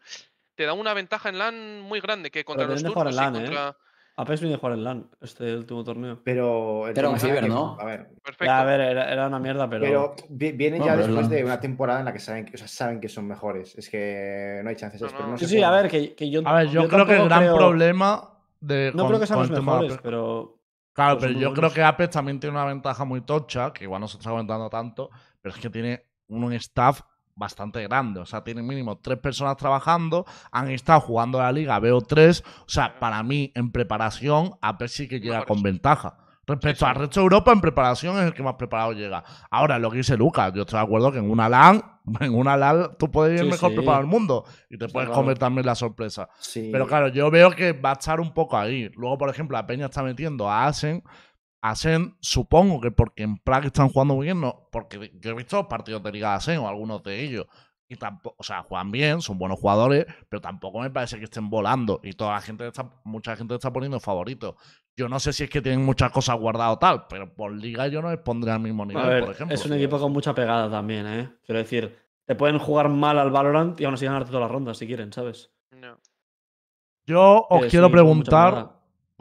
[0.53, 3.13] te da una ventaja en LAN muy grande que contra los vienen de jugar en
[3.15, 3.73] turcos y LAN, ¿eh?
[4.17, 6.21] Apex viene a jugar en LAN este último torneo.
[6.23, 6.87] Pero.
[6.89, 7.75] está Fever, que- ¿no?
[7.79, 8.53] A ver, Perfecto.
[8.53, 9.81] A ver, era, era una mierda, pero.
[9.83, 12.57] pero vi- vienen No, ya después de una temporada en la que saben, que- o
[12.59, 13.73] sea, saben que son mejores.
[13.75, 15.01] Es que no hay chances.
[15.01, 15.37] No, pero no.
[15.39, 16.41] Sí, sí, a ver, que, que yo.
[16.45, 18.30] A ver, yo, creo que el gran creo- problema
[18.61, 18.91] de.
[18.95, 20.57] No con- creo que sean los mejores, pero.
[20.93, 24.07] Claro, pero yo creo que Apex también tiene una ventaja muy tocha, que igual no
[24.07, 25.09] se está comentando tanto,
[25.41, 27.01] pero es que tiene un staff
[27.33, 28.19] bastante grande.
[28.19, 32.43] O sea, tiene mínimo tres personas trabajando, han estado jugando la liga, veo tres.
[32.65, 36.17] O sea, para mí, en preparación, Apex sí que llega con ventaja.
[36.47, 39.23] Respecto al resto de Europa, en preparación es el que más preparado llega.
[39.51, 41.81] Ahora, lo que dice Lucas, yo estoy de acuerdo que en una LAN,
[42.19, 43.75] en una LAN tú puedes ir Sí, mejor sí.
[43.75, 45.21] preparado del mundo y te puedes claro.
[45.21, 46.29] comer también la sorpresa.
[46.39, 46.69] Sí.
[46.71, 48.89] Pero claro, yo veo que va a estar un poco ahí.
[48.95, 51.03] Luego, por ejemplo, la Peña está metiendo a Asen.
[51.61, 55.67] Asen, supongo que porque en Prague están jugando muy bien, no, porque yo he visto
[55.67, 57.45] partidos de Liga de Asen o algunos de ellos.
[57.91, 61.49] Y tampoco, o sea, juegan bien, son buenos jugadores, pero tampoco me parece que estén
[61.49, 61.99] volando.
[62.01, 64.55] Y toda la gente está, mucha gente está poniendo favoritos.
[64.95, 67.89] Yo no sé si es que tienen muchas cosas guardadas o tal, pero por liga
[67.89, 69.53] yo no les pondré al mismo nivel, A ver, por ejemplo.
[69.53, 71.33] es un equipo con mucha pegada también, ¿eh?
[71.45, 74.77] Quiero decir, te pueden jugar mal al Valorant y aún así ganarte todas las rondas
[74.77, 75.51] si quieren, ¿sabes?
[75.71, 75.97] No.
[77.05, 78.69] Yo os quiero preguntar,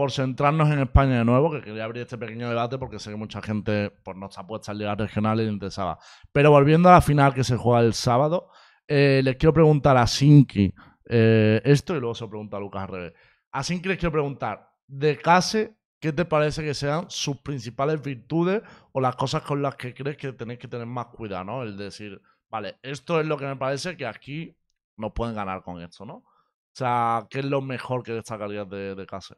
[0.00, 3.16] por centrarnos en España de nuevo, que quería abrir este pequeño debate porque sé que
[3.16, 5.98] mucha gente no está puesta en ligas regionales y le interesaba.
[6.32, 8.48] Pero volviendo a la final que se juega el sábado,
[8.92, 10.74] eh, les quiero preguntar a Sinki
[11.08, 13.12] eh, esto y luego se lo pregunta a Lucas al revés.
[13.52, 18.62] A Sinki les quiero preguntar, de Case, ¿qué te parece que sean sus principales virtudes
[18.90, 21.62] o las cosas con las que crees que tenéis que tener más cuidado, ¿no?
[21.62, 24.56] El decir, vale, esto es lo que me parece que aquí
[24.96, 26.14] nos pueden ganar con esto, ¿no?
[26.14, 26.24] O
[26.72, 29.36] sea, ¿qué es lo mejor que destacarías de, de Case?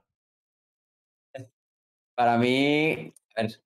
[2.14, 3.12] Para mí,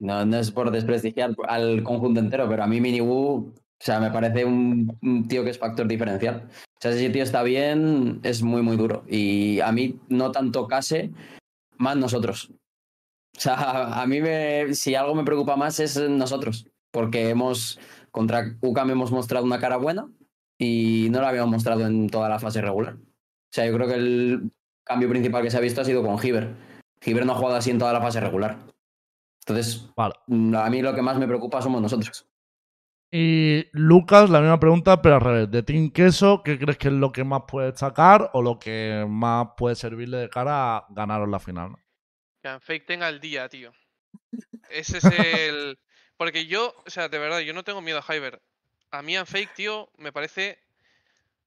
[0.00, 4.10] no, no es por desprestigiar al conjunto entero, pero a mí Minibu, o sea, me
[4.10, 6.48] parece un, un tío que es factor diferencial.
[6.48, 9.04] O sea, si ese tío está bien, es muy, muy duro.
[9.08, 11.12] Y a mí no tanto Case,
[11.78, 12.50] más nosotros.
[13.36, 17.78] O sea, a mí me, si algo me preocupa más es nosotros, porque hemos,
[18.10, 20.08] contra UCAM hemos mostrado una cara buena
[20.58, 22.94] y no la habíamos mostrado en toda la fase regular.
[22.94, 24.52] O sea, yo creo que el
[24.84, 26.54] cambio principal que se ha visto ha sido con Giver.
[27.02, 28.58] Giver no ha jugado así en toda la fase regular.
[29.46, 30.14] Entonces, Vale.
[30.56, 32.26] a mí lo que más me preocupa somos nosotros.
[33.10, 35.50] Y Lucas, la misma pregunta, pero al revés.
[35.50, 39.06] De Team Queso, ¿qué crees que es lo que más puede destacar o lo que
[39.08, 41.70] más puede servirle de cara a ganaros la final?
[41.70, 41.78] ¿no?
[42.42, 43.72] Que Fake tenga el día, tío.
[44.70, 45.78] Ese es el.
[46.16, 48.40] Porque yo, o sea, de verdad, yo no tengo miedo a Hyber.
[48.90, 50.58] A mí Fake, tío, me parece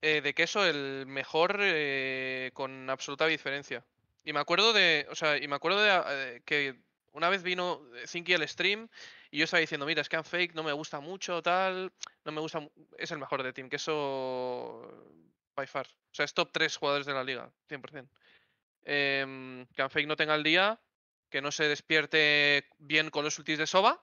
[0.01, 3.83] eh, de queso el mejor eh, con absoluta diferencia.
[4.23, 5.07] Y me acuerdo de.
[5.11, 6.79] O sea, y me acuerdo de eh, que
[7.19, 8.87] una vez vino Zinky al stream
[9.29, 11.91] y yo estaba diciendo, mira, es que Fake no me gusta mucho, tal.
[12.23, 12.67] No me gusta.
[12.97, 15.19] Es el mejor de Team Queso
[15.53, 15.85] by far.
[15.87, 18.09] O sea, es top 3 jugadores de la liga, 100%.
[18.85, 20.79] Em, que Fake no tenga el día,
[21.29, 24.01] que no se despierte bien con los ultis de Soba.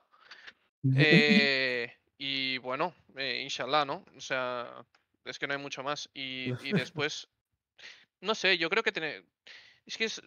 [0.95, 4.05] eh, y bueno, eh, inshallah, ¿no?
[4.15, 4.85] O sea,
[5.25, 6.07] es que no hay mucho más.
[6.13, 7.27] Y, y después,
[8.21, 9.23] no sé, yo creo que tiene.
[9.87, 10.21] Es que es.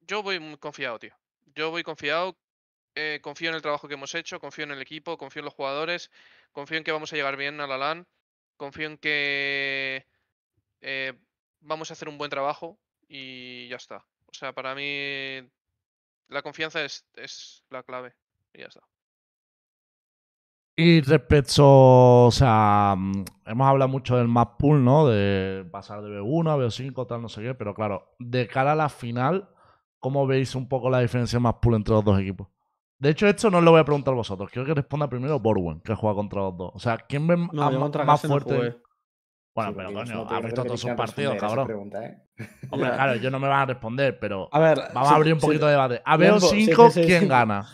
[0.00, 1.14] Yo voy muy confiado, tío.
[1.56, 2.36] Yo voy confiado.
[2.94, 5.54] eh, confío en el trabajo que hemos hecho, confío en el equipo, confío en los
[5.54, 6.10] jugadores,
[6.52, 8.06] confío en que vamos a llegar bien a la LAN,
[8.56, 10.06] confío en que
[10.82, 11.12] eh,
[11.60, 14.06] vamos a hacer un buen trabajo y ya está.
[14.26, 15.40] O sea, para mí
[16.28, 18.14] la confianza es, la clave
[18.54, 18.82] y ya está.
[20.78, 25.08] Y respecto, o sea, mm, hemos hablado mucho del map pool, ¿no?
[25.08, 28.76] De pasar de B1 a B5, tal, no sé qué, pero claro, de cara a
[28.76, 29.48] la final,
[29.98, 32.48] ¿cómo veis un poco la diferencia map pool entre los dos equipos?
[32.98, 34.50] De hecho, esto no os lo voy a preguntar a vosotros.
[34.50, 36.70] Quiero que responda primero Borwen, que juega contra los dos.
[36.74, 38.54] O sea, ¿quién ve No, a- más no fuerte?
[39.54, 41.66] bueno, Sí, pero coño, ha visto todos sus partidos, cabrón.
[41.66, 42.22] pregunta, ¿eh?
[42.70, 45.40] Hombre, claro, yo no me van a responder, pero A ver, vamos a abrir un
[45.40, 46.02] poquito de debate.
[46.04, 47.66] A Lembo, si es BO5, que se- ¿quién gana?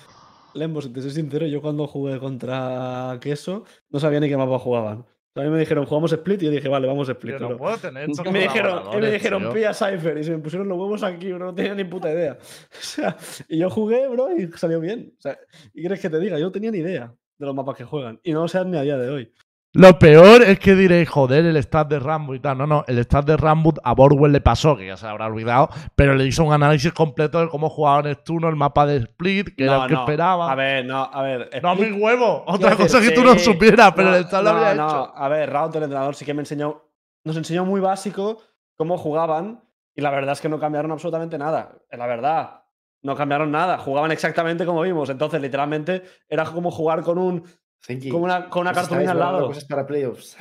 [0.55, 4.59] Lembo, si te soy sincero, yo cuando jugué contra Queso no sabía ni qué mapa
[4.59, 5.07] jugaban.
[5.35, 7.39] O sea, a mí me dijeron, jugamos Split y yo dije, vale, vamos Split.
[7.39, 9.53] Yo no puedo tener Y me dijeron, y me colaboradores, dijeron, tío.
[9.55, 10.19] pilla Cypher.
[10.19, 12.37] Y se me pusieron los huevos aquí, bro, no tenía ni puta idea.
[12.73, 13.17] O sea,
[13.49, 15.15] y yo jugué, bro, y salió bien.
[15.17, 15.39] O sea,
[15.73, 16.39] ¿y quieres que te diga?
[16.39, 18.21] Yo no tenía ni idea de los mapas que juegan.
[18.23, 19.33] Y no lo sé ni a día de hoy.
[19.75, 22.59] Lo peor es que diréis, joder, el stat de Rambo y tal.
[22.59, 25.71] No, no, el stat de Rambo a Borwell le pasó, que ya se habrá olvidado,
[25.97, 29.65] pero le hizo un análisis completo de cómo jugaba Neptuno, el mapa de Split, que
[29.65, 30.53] era No, el que no, esperaba.
[30.53, 31.49] A ver, no, a ver.
[31.63, 32.45] no, mi Split- huevo.
[32.47, 35.13] Otra cosa decir, que tú no supieras, pero no, el stat lo había no, hecho.
[35.17, 36.83] A ver, Raúl, el entrenador, sí que me enseñó.
[37.25, 38.43] Nos enseñó muy básico
[38.77, 39.63] cómo jugaban.
[39.95, 41.73] Y la verdad es que no cambiaron absolutamente nada.
[41.89, 42.63] Es la verdad.
[43.03, 43.79] No cambiaron nada.
[43.79, 45.09] Jugaban exactamente como vimos.
[45.11, 47.45] Entonces, literalmente, era como jugar con un.
[47.85, 49.47] Zinky, Con una, con una estáis cartulina al lado.
[49.49, 50.37] cosas para playoffs.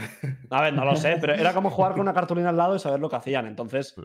[0.52, 2.80] A ver, no lo sé, pero era como jugar con una cartulina al lado y
[2.80, 3.48] saber lo que hacían.
[3.48, 3.96] Entonces,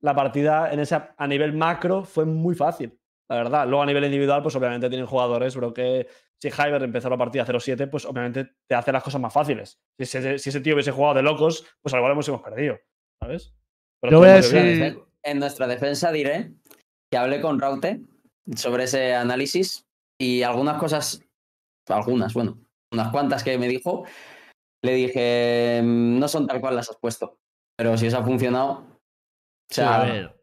[0.00, 3.66] la partida en ese, a nivel macro fue muy fácil, la verdad.
[3.68, 6.08] Luego a nivel individual, pues obviamente tienen jugadores, bro, que
[6.40, 9.78] si Hyber empezó la partida 0-7, pues obviamente te hace las cosas más fáciles.
[9.96, 12.78] Si ese, si ese tío hubiese jugado de locos, pues al igual hemos, hemos perdido,
[13.20, 13.54] ¿sabes?
[14.00, 16.52] Pero Yo voy a decir- Defe- En nuestra defensa diré
[17.12, 18.00] que hablé con Raute
[18.56, 19.86] sobre ese análisis
[20.18, 21.22] y algunas cosas,
[21.88, 22.58] algunas, bueno,
[22.92, 24.04] unas cuantas que me dijo,
[24.82, 27.38] le dije, "Mm, no son tal cual las has puesto,
[27.76, 30.38] pero si os ha funcionado, o sea, a ver.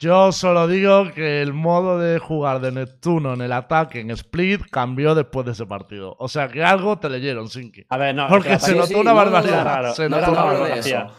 [0.00, 4.62] Yo solo digo que el modo de jugar de Neptuno en el ataque en Split
[4.70, 6.14] cambió después de ese partido.
[6.20, 7.84] O sea que algo te leyeron, Sinki.
[7.88, 9.92] A ver, no, Porque se notó sí, una no, barbaridad.
[9.94, 10.78] Se notó una lo de que barbaridad.
[10.78, 10.96] eso.
[10.98, 11.10] hacía.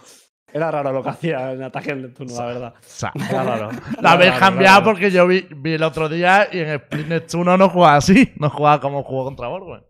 [0.53, 2.73] Era raro lo que hacía en ataque en Neptuno, la verdad.
[2.77, 3.69] O sea, Era raro.
[4.01, 4.91] La habéis cambiado raro.
[4.93, 8.49] porque yo vi, vi el otro día y en Split Neptuno no jugaba así, no
[8.49, 9.83] jugaba como jugó contra Borwen.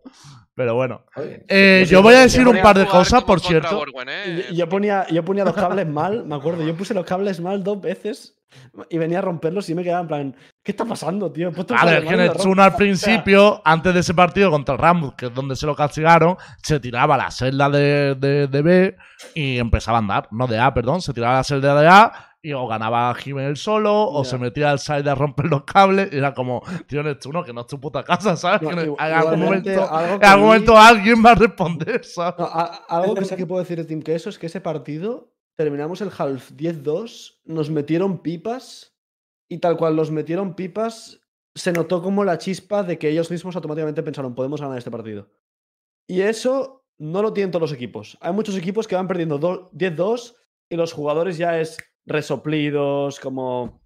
[0.54, 1.04] Pero bueno.
[1.48, 3.84] Eh, yo voy a decir un par de cosas, por cierto.
[4.06, 4.46] ¿eh?
[4.50, 6.64] Yo, yo ponía, yo ponía los cables mal, me acuerdo.
[6.66, 8.36] Yo puse los cables mal dos veces
[8.88, 11.48] y venía a romperlos y me quedaba en plan, ¿qué está pasando, tío?
[11.48, 12.20] A ver, que rompo".
[12.20, 15.66] al O sea, principio, antes de ese partido contra el Rambus, que es donde se
[15.66, 18.96] lo castigaron, se tiraba la celda de, de, de B
[19.34, 20.28] y empezaba a andar.
[20.30, 24.08] No de A, perdón, se tiraba la celda de A y o ganaba Jiménez solo
[24.08, 27.52] o se metía al side a romper los cables y era como, tío Neptuno, que
[27.52, 28.62] no es tu puta casa, ¿sabes?
[28.62, 28.74] no, que
[29.08, 32.34] en algún momento, algo en que algún momento alguien va a responder, ¿sabes?
[32.38, 35.32] no, a- algo que sí que puedo decir de Team Queso es que ese partido
[35.56, 38.96] terminamos el half 10-2, nos metieron pipas
[39.50, 41.20] y tal cual los metieron pipas,
[41.54, 45.28] se notó como la chispa de que ellos mismos automáticamente pensaron, podemos ganar este partido.
[46.08, 48.16] Y eso no lo tienen todos los equipos.
[48.22, 50.36] Hay muchos equipos que van perdiendo do- 10-2
[50.70, 53.80] y los jugadores ya es resoplidos, como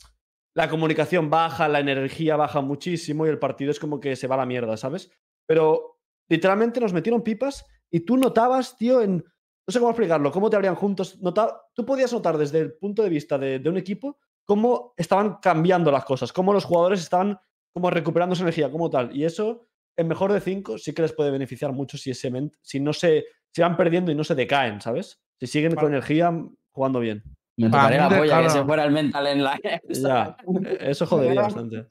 [0.55, 4.37] la comunicación baja, la energía baja muchísimo y el partido es como que se va
[4.37, 5.11] a la mierda, ¿sabes?
[5.47, 5.99] Pero
[6.29, 9.25] literalmente nos metieron pipas y tú notabas, tío, en...
[9.67, 11.23] No sé cómo explicarlo, cómo te habrían juntos.
[11.23, 15.39] Nota, tú podías notar desde el punto de vista de, de un equipo cómo estaban
[15.41, 17.39] cambiando las cosas, cómo los jugadores estaban
[17.73, 19.15] como recuperando su energía, como tal.
[19.17, 22.31] Y eso, en mejor de cinco, sí que les puede beneficiar mucho si, ese
[22.63, 23.25] si no se,
[23.59, 25.21] van perdiendo y no se decaen, ¿sabes?
[25.41, 26.33] Si siguen con energía
[26.71, 27.23] jugando bien.
[27.57, 29.59] Me mí la polla que se fuera el mental en la.
[29.89, 30.37] Ya,
[30.81, 31.87] eso jodería bastante.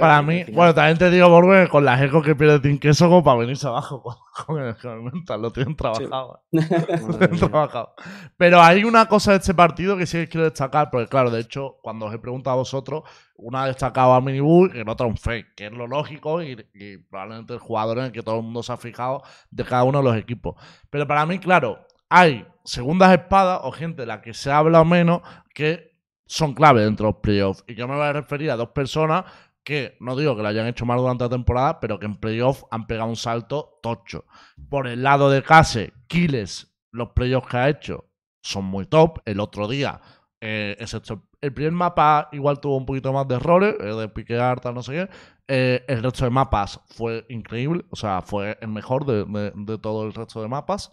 [0.00, 3.08] Para mí, bueno, también te digo, Borgo, que con las ecos que pierde Team Queso,
[3.08, 4.02] como para venirse abajo
[4.46, 6.42] con, el, con el mental, lo tienen trabajado.
[6.50, 6.62] lo
[7.08, 7.94] Madre tienen trabajado.
[8.38, 11.40] Pero hay una cosa de este partido que sí que quiero destacar, porque claro, de
[11.40, 13.02] hecho, cuando os he preguntado a vosotros,
[13.36, 16.42] una ha destacado a Miniboo y el otro a un fake, que es lo lógico
[16.42, 19.64] y, y probablemente el jugador en el que todo el mundo se ha fijado de
[19.64, 20.54] cada uno de los equipos.
[20.88, 24.84] Pero para mí, claro, hay segundas espadas o gente de la que se habla o
[24.84, 25.22] menos
[25.54, 25.92] que
[26.26, 27.64] son clave dentro de los playoffs.
[27.66, 29.24] Y yo me voy a referir a dos personas
[29.64, 32.64] que no digo que lo hayan hecho mal durante la temporada, pero que en playoff
[32.70, 34.24] han pegado un salto tocho.
[34.68, 38.08] Por el lado de Case, Kiles, los playoffs que ha hecho
[38.42, 39.18] son muy top.
[39.24, 40.00] El otro día,
[40.40, 44.60] eh, excepto el primer mapa, igual tuvo un poquito más de errores, eh, de piquear,
[44.60, 45.08] tal, no sé qué.
[45.48, 50.04] Eh, el resto de mapas fue increíble, o sea, fue el mejor de- de todo
[50.06, 50.90] el resto de mapas.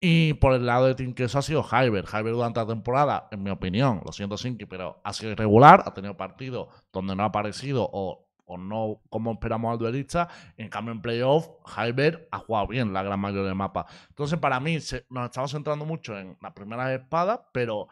[0.00, 2.06] Y por el lado de Team Queso ha sido Hyber.
[2.06, 5.92] Hyber durante la temporada, en mi opinión, lo siento Sinki, pero ha sido irregular, ha
[5.92, 10.28] tenido partidos donde no ha aparecido o, o no como esperamos al duelista.
[10.56, 13.86] En cambio, en playoff, Hyber ha jugado bien la gran mayoría de mapas.
[14.08, 14.78] Entonces, para mí,
[15.10, 17.88] nos estamos centrando mucho en las primeras espadas, pero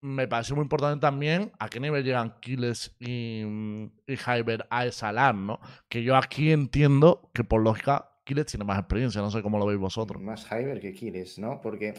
[0.00, 3.42] me parece muy importante también a qué nivel llegan Kiles y,
[4.06, 5.60] y Hyber a esa LAN, ¿no?
[5.88, 9.66] Que yo aquí entiendo que por lógica Kiles tiene más experiencia, no sé cómo lo
[9.66, 10.20] veis vosotros.
[10.20, 11.60] Más Hyber que Kiles, ¿no?
[11.60, 11.94] Porque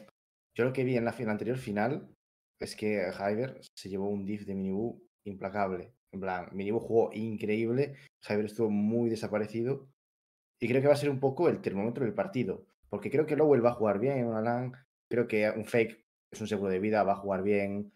[0.53, 2.13] yo lo que vi en la anterior final
[2.59, 5.93] es que Hyber se llevó un diff de Miniboo implacable.
[6.11, 7.95] En plan, Miniboo jugó increíble,
[8.27, 9.87] Hyber estuvo muy desaparecido.
[10.59, 12.65] Y creo que va a ser un poco el termómetro del partido.
[12.89, 14.73] Porque creo que Lowell va a jugar bien en una LAN.
[15.09, 17.93] Creo que un fake es un seguro de vida, va a jugar bien.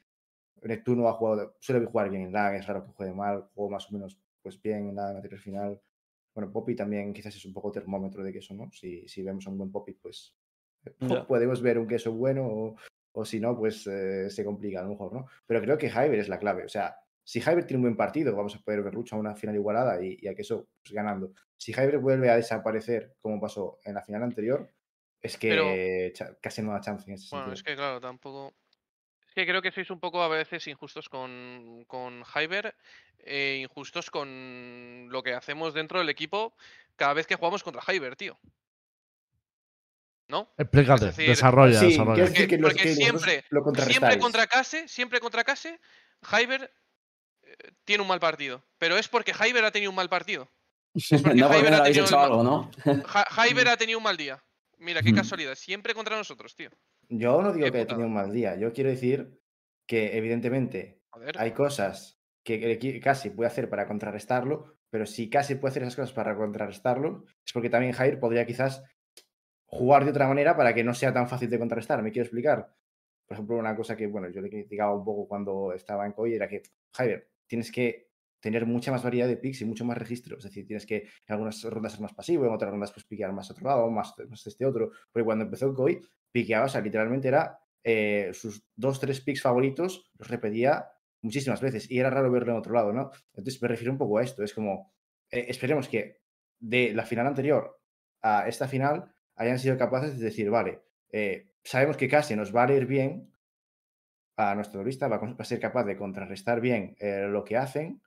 [0.62, 3.90] Neptuno ha jugado, suele jugar bien en LAN, es raro que juegue mal, jugó más
[3.90, 5.82] o menos pues bien en la anterior final.
[6.34, 8.72] Bueno, Poppy también quizás es un poco termómetro de queso, ¿no?
[8.72, 10.34] Si, si vemos a un buen Poppy, pues
[10.86, 10.92] eh,
[11.28, 12.76] podemos ver un queso bueno o,
[13.14, 15.26] o si no, pues eh, se complica a lo mejor, ¿no?
[15.46, 16.64] Pero creo que Hyber es la clave.
[16.66, 19.36] O sea, si Hyber tiene un buen partido, vamos a poder ver lucha a una
[19.36, 21.34] final igualada y, y a queso pues, ganando.
[21.58, 24.70] Si Hyber vuelve a desaparecer como pasó en la final anterior,
[25.22, 27.54] es que Pero- casi no da chance en ese Bueno, sentido.
[27.54, 28.54] es que claro, tampoco.
[29.28, 32.76] Es que creo que sois un poco a veces injustos con, con Hyber
[33.26, 36.54] e injustos con lo que hacemos dentro del equipo
[36.96, 38.40] cada vez que jugamos contra Hyber, tío.
[40.28, 40.54] ¿No?
[40.58, 42.14] Explícate, decir, desarrolla, sí, desarrolla.
[42.24, 45.44] quiero decir Porque, que los- porque que vosotros siempre, lo siempre contra Case, siempre contra
[45.44, 45.80] Case,
[46.32, 46.72] Hyber
[47.44, 48.64] eh, tiene un mal partido.
[48.78, 50.50] Pero es porque Hyber ha tenido un mal partido.
[51.24, 52.72] porque no porque Hyber no ha habéis tenido hecho algo, ¿no?
[52.86, 54.42] Hyber ha tenido un mal día.
[54.78, 55.16] Mira, qué Mm.
[55.16, 55.56] casualidad.
[55.56, 56.70] Siempre contra nosotros, tío.
[57.10, 57.98] Yo no digo Qué que haya putada.
[57.98, 58.56] tenido un mal día.
[58.56, 59.38] Yo quiero decir
[59.86, 61.02] que, evidentemente,
[61.38, 66.14] hay cosas que casi puede hacer para contrarrestarlo, pero si casi puede hacer esas cosas
[66.14, 68.84] para contrarrestarlo, es porque también Jair podría quizás
[69.66, 72.04] jugar de otra manera para que no sea tan fácil de contrarrestar.
[72.04, 72.76] ¿Me quiero explicar?
[73.26, 76.34] Por ejemplo, una cosa que, bueno, yo le criticaba un poco cuando estaba en COI
[76.34, 78.10] era que, Javier, tienes que
[78.42, 80.38] tener mucha más variedad de picks y mucho más registro.
[80.38, 83.32] Es decir, tienes que en algunas rondas ser más pasivo, en otras rondas pues piquear
[83.32, 84.92] más otro lado, más, más este otro.
[85.12, 86.02] Porque cuando empezó COI,
[86.32, 90.90] piqueaba, o sea, literalmente era eh, sus dos, tres picks favoritos, los repetía
[91.22, 93.12] muchísimas veces y era raro verlo en otro lado, ¿no?
[93.34, 94.44] Entonces me refiero un poco a esto.
[94.44, 94.94] Es como,
[95.32, 96.22] eh, esperemos que
[96.60, 97.80] de la final anterior
[98.22, 100.82] a esta final hayan sido capaces de decir, vale,
[101.12, 103.32] eh, sabemos que casi nos va a leer bien
[104.38, 107.44] a nuestro lista, va a, con- va a ser capaz de contrarrestar bien eh, lo
[107.44, 108.02] que hacen.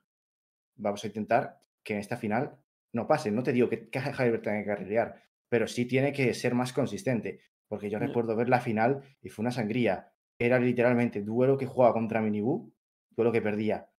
[0.75, 2.57] Vamos a intentar que en esta final
[2.93, 3.31] no pase.
[3.31, 7.39] No te digo que, Javier tenga que carrilear, pero sí tiene que ser más consistente.
[7.67, 10.11] Porque yo recuerdo ver la final y fue una sangría.
[10.37, 12.73] Era literalmente duelo que jugaba contra Minibú,
[13.15, 13.89] duelo que perdía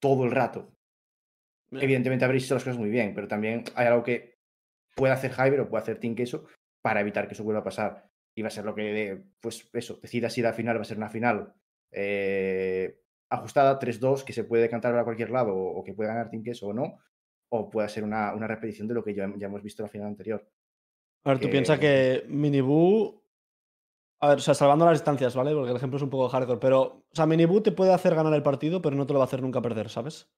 [0.00, 0.72] todo el rato.
[1.70, 4.38] Evidentemente habréis hecho las cosas muy bien, pero también hay algo que
[4.94, 6.44] puede hacer Hyber o puede hacer Team Queso
[6.82, 8.10] para evitar que eso vuelva a pasar.
[8.34, 10.96] Y va a ser lo que, pues eso, decida si la final va a ser
[10.96, 11.54] una final
[11.90, 12.98] eh,
[13.30, 16.68] ajustada 3-2 que se puede cantar a cualquier lado o, que puede ganar Team Queso
[16.68, 16.98] o no,
[17.50, 19.90] o puede ser una, una repetición de lo que ya, ya hemos visto en la
[19.92, 20.46] final anterior.
[21.24, 23.21] A ver, tú que- piensas que Miniboo.
[24.22, 25.52] A ver, o sea, salvando las distancias, ¿vale?
[25.52, 26.60] Porque el ejemplo es un poco hardcore.
[26.60, 29.24] Pero, o sea, Miniboo te puede hacer ganar el partido, pero no te lo va
[29.24, 30.30] a hacer nunca perder, ¿sabes?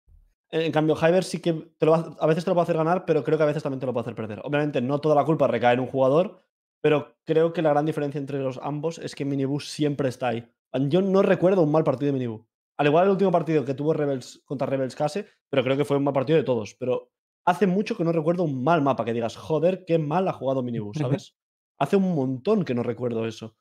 [0.50, 2.76] En cambio, Hyber sí que te lo va- a veces te lo va a hacer
[2.76, 4.40] ganar, pero creo que a veces también te lo puede hacer perder.
[4.44, 6.40] Obviamente, no toda la culpa recae en un jugador,
[6.80, 10.48] pero creo que la gran diferencia entre los ambos es que Minibus siempre está ahí.
[10.88, 12.46] Yo no recuerdo un mal partido de Minibus.
[12.78, 15.96] Al igual el último partido que tuvo Rebels contra Rebels Case, pero creo que fue
[15.96, 16.74] un mal partido de todos.
[16.74, 17.10] Pero
[17.46, 20.62] hace mucho que no recuerdo un mal mapa que digas, joder, qué mal ha jugado
[20.62, 21.36] Minibus, ¿sabes?
[21.78, 23.56] hace un montón que no recuerdo eso.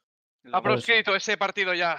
[0.52, 1.98] Ha proscrito ese partido ya.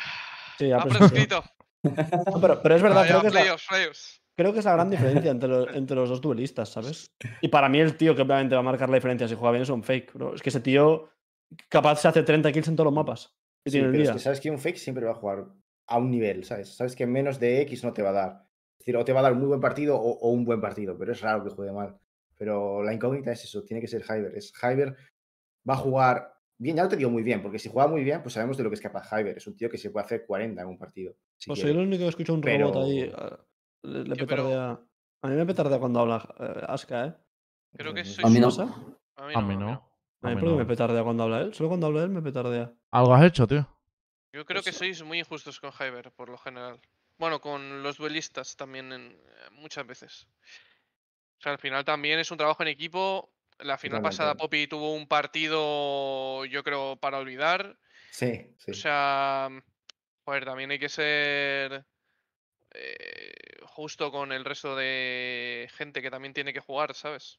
[0.59, 1.43] Sí, ha proscrito.
[1.85, 3.57] No, pero, pero es verdad, Ah, creo ya, que es, la,
[4.35, 7.13] creo que es la gran diferencia entre, lo- entre los dos duelistas, ¿sabes?
[7.43, 9.63] Y para mí el tío que obviamente va a marcar la diferencia si juega bien
[9.65, 10.35] es un fake, bro.
[10.35, 11.11] Es que ese tío
[11.69, 13.37] capaz se hace 30 kills en todos los mapas.
[13.65, 15.45] Que Sí, tiene el pero es que sabes que un fake siempre va a jugar
[15.87, 16.75] a un nivel, ¿sabes?
[16.75, 18.43] Sabes que menos de X no te va a dar.
[18.73, 20.61] Es decir, o te va a dar un muy buen partido o, o un buen
[20.63, 21.99] partido, pero es raro que juegue mal.
[22.39, 24.35] Pero la incógnita es eso, tiene que ser Hyber.
[24.37, 24.97] Es Hyber
[25.69, 28.23] va a jugar bien, ya no te digo muy bien, porque si juega muy bien,
[28.23, 29.37] pues sabemos de lo que es capaz Hyber.
[29.37, 31.15] Es un tío que se puede hacer 40 en un partido.
[31.37, 31.73] si Pues quiere.
[31.75, 33.13] soy el único que escucha un Pero- robot ahí.
[33.17, 33.39] ah,
[33.83, 34.81] Le, le Tío, pero- petardea.
[35.23, 37.15] A mí me petardea cuando habla eh, Aska, ¿eh?
[37.77, 38.49] Creo que soy A mí no.
[38.49, 39.91] A mí A no, mí a mí no.
[40.23, 40.57] A mí mí por qué no.
[40.57, 41.55] me petardea cuando habla él.
[41.55, 42.73] Solo cuando habla él me petardea.
[42.93, 43.67] Algo has hecho, tío.
[44.33, 46.81] Yo creo que sois muy injustos con Hyber, por lo general.
[47.19, 50.27] Bueno, con los duelistas también en- eh, muchas veces.
[51.39, 53.34] O sea, al final también es un trabajo en equipo.
[53.59, 54.35] La final pasada.
[54.35, 57.77] Poppy tuvo un partido, yo creo, para olvidar.
[58.11, 58.71] Sí, sí.
[58.73, 59.49] O sea,
[60.25, 61.85] joder, también hay que ser
[62.73, 63.33] eh,
[63.67, 67.39] justo con el resto de gente que también tiene que jugar, ¿sabes?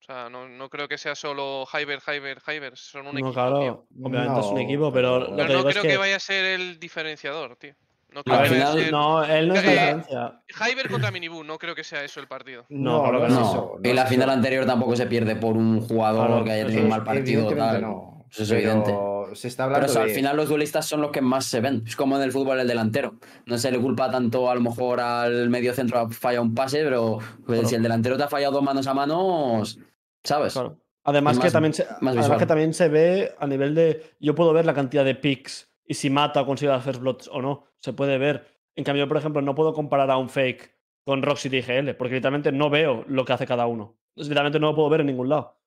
[0.00, 2.76] O sea, no, no creo que sea solo Hyber, Hyber, Hyber.
[2.76, 3.60] Son un no, equipo, claro.
[3.60, 3.86] tío.
[4.02, 5.88] Obviamente es un equipo, pero, pero- lo Pero que no digo creo es que...
[5.88, 5.96] que.
[5.96, 7.74] vaya a ser el diferenciador, tío.
[8.14, 8.92] No Al creo que final, ser...
[8.92, 10.40] No, él no Eh, diferencia.
[10.48, 12.64] Hyber contra Minibu, no creo que sea eso el partido.
[12.70, 14.36] No, No, y la final eso.
[14.36, 17.52] anterior tampoco se pierde por un jugador Claro, que haya tenido un mal partido.
[17.54, 17.82] Tal.
[17.82, 18.14] no.
[18.30, 18.94] Eso es pero evidente.
[19.36, 21.84] Se está Pero hablando eso, al final los duelistas son los que más se ven.
[21.86, 23.14] Es como en el fútbol el delantero.
[23.46, 26.82] No se le culpa tanto a lo mejor al medio centro ha fallado un pase,
[26.82, 27.68] pero pues, Claro.
[27.68, 29.78] si el delantero te ha fallado dos manos a manos,
[30.24, 30.52] ¿sabes?
[30.54, 30.78] Claro.
[31.04, 34.14] Además, que también se, más además que también se ve a nivel de.
[34.20, 37.28] Yo puedo ver la cantidad de picks y si mata o consigue las first bloods
[37.28, 37.64] o no.
[37.78, 38.46] Se puede ver.
[38.76, 40.74] En cambio, por ejemplo, no puedo comparar a un fake
[41.04, 43.98] con Roxy IGL, porque literalmente no veo lo que hace cada uno.
[44.16, 45.60] Literalmente no lo puedo ver en ningún lado.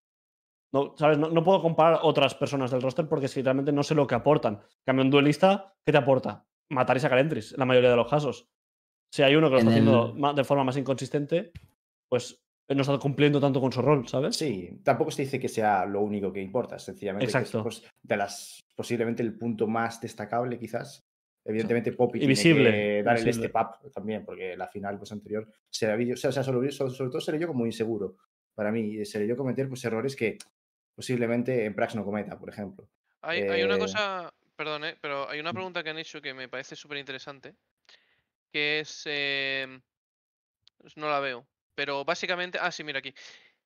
[0.73, 1.17] No, ¿sabes?
[1.17, 4.15] No, no puedo comparar otras personas del roster porque si realmente no sé lo que
[4.15, 4.55] aportan.
[4.55, 6.45] En cambio, un duelista, ¿qué te aporta?
[6.69, 8.49] Matar y sacar entries, la mayoría de los casos.
[9.11, 11.53] Si hay uno que lo está En haciendo de forma más inconsistente,
[12.09, 12.43] pues
[12.75, 14.35] no está cumpliendo tanto con su rol, ¿sabes?
[14.35, 17.63] Sí, tampoco se dice que sea lo único que importa, sencillamente que es, Exacto.
[17.63, 21.03] pues, de las posiblemente el punto más destacable quizás.
[21.45, 25.13] Evidentemente Poppy Y tiene visible, que dar el step up también, porque la final pues,
[25.13, 28.17] anterior se la vi- o sea, sobre, sobre- sobre todo se le dio como inseguro
[28.53, 30.37] para mí, se le dio cometer pues, errores que
[30.93, 32.89] posiblemente en Prax no cometa, por ejemplo.
[33.21, 36.33] Hay, hay una Eh, cosa, perdón, eh, pero hay una pregunta que han hecho que
[36.33, 37.55] me parece súper interesante,
[38.51, 39.79] que es, em,
[40.79, 41.47] pues no la veo,
[41.77, 43.13] pero básicamente, ah, sí, mira aquí.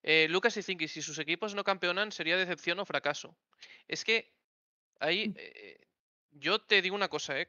[0.03, 3.37] Eh, Lucas y Zinky, si sus equipos no campeonan, ¿sería decepción o fracaso?
[3.87, 4.33] Es que
[4.99, 5.79] ahí, eh,
[6.31, 7.47] yo te digo una cosa, ¿eh?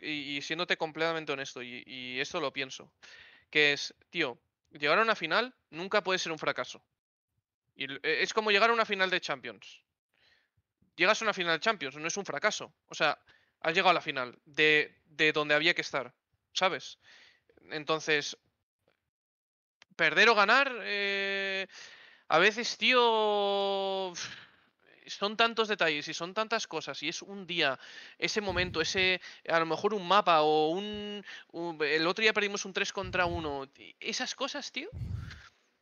[0.00, 2.92] Y, y siéndote completamente honesto, y, y esto lo pienso,
[3.48, 4.38] que es, tío,
[4.70, 6.84] llegar a una final nunca puede ser un fracaso.
[7.74, 9.82] Y eh, es como llegar a una final de Champions
[10.96, 12.74] llegas a una final de Champions, no es un fracaso.
[12.86, 13.18] O sea,
[13.60, 16.14] has llegado a la final de, de donde había que estar,
[16.52, 16.98] ¿sabes?
[17.70, 18.36] Entonces,
[19.96, 21.66] perder o ganar, eh,
[22.28, 24.12] a veces, tío,
[25.06, 27.78] son tantos detalles y son tantas cosas y es un día,
[28.18, 31.24] ese momento, ese, a lo mejor un mapa o un...
[31.52, 33.68] un- el otro día perdimos un 3 contra 1.
[34.00, 34.88] Esas cosas, tío.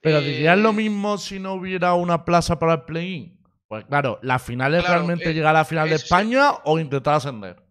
[0.01, 3.39] Pero dirías lo eh, mismo si no hubiera una plaza para el play-in.
[3.69, 6.53] Pues claro, ¿la final es Claro, realmente eh, llegar a la final de es- España
[6.65, 7.63] o intentar ascender?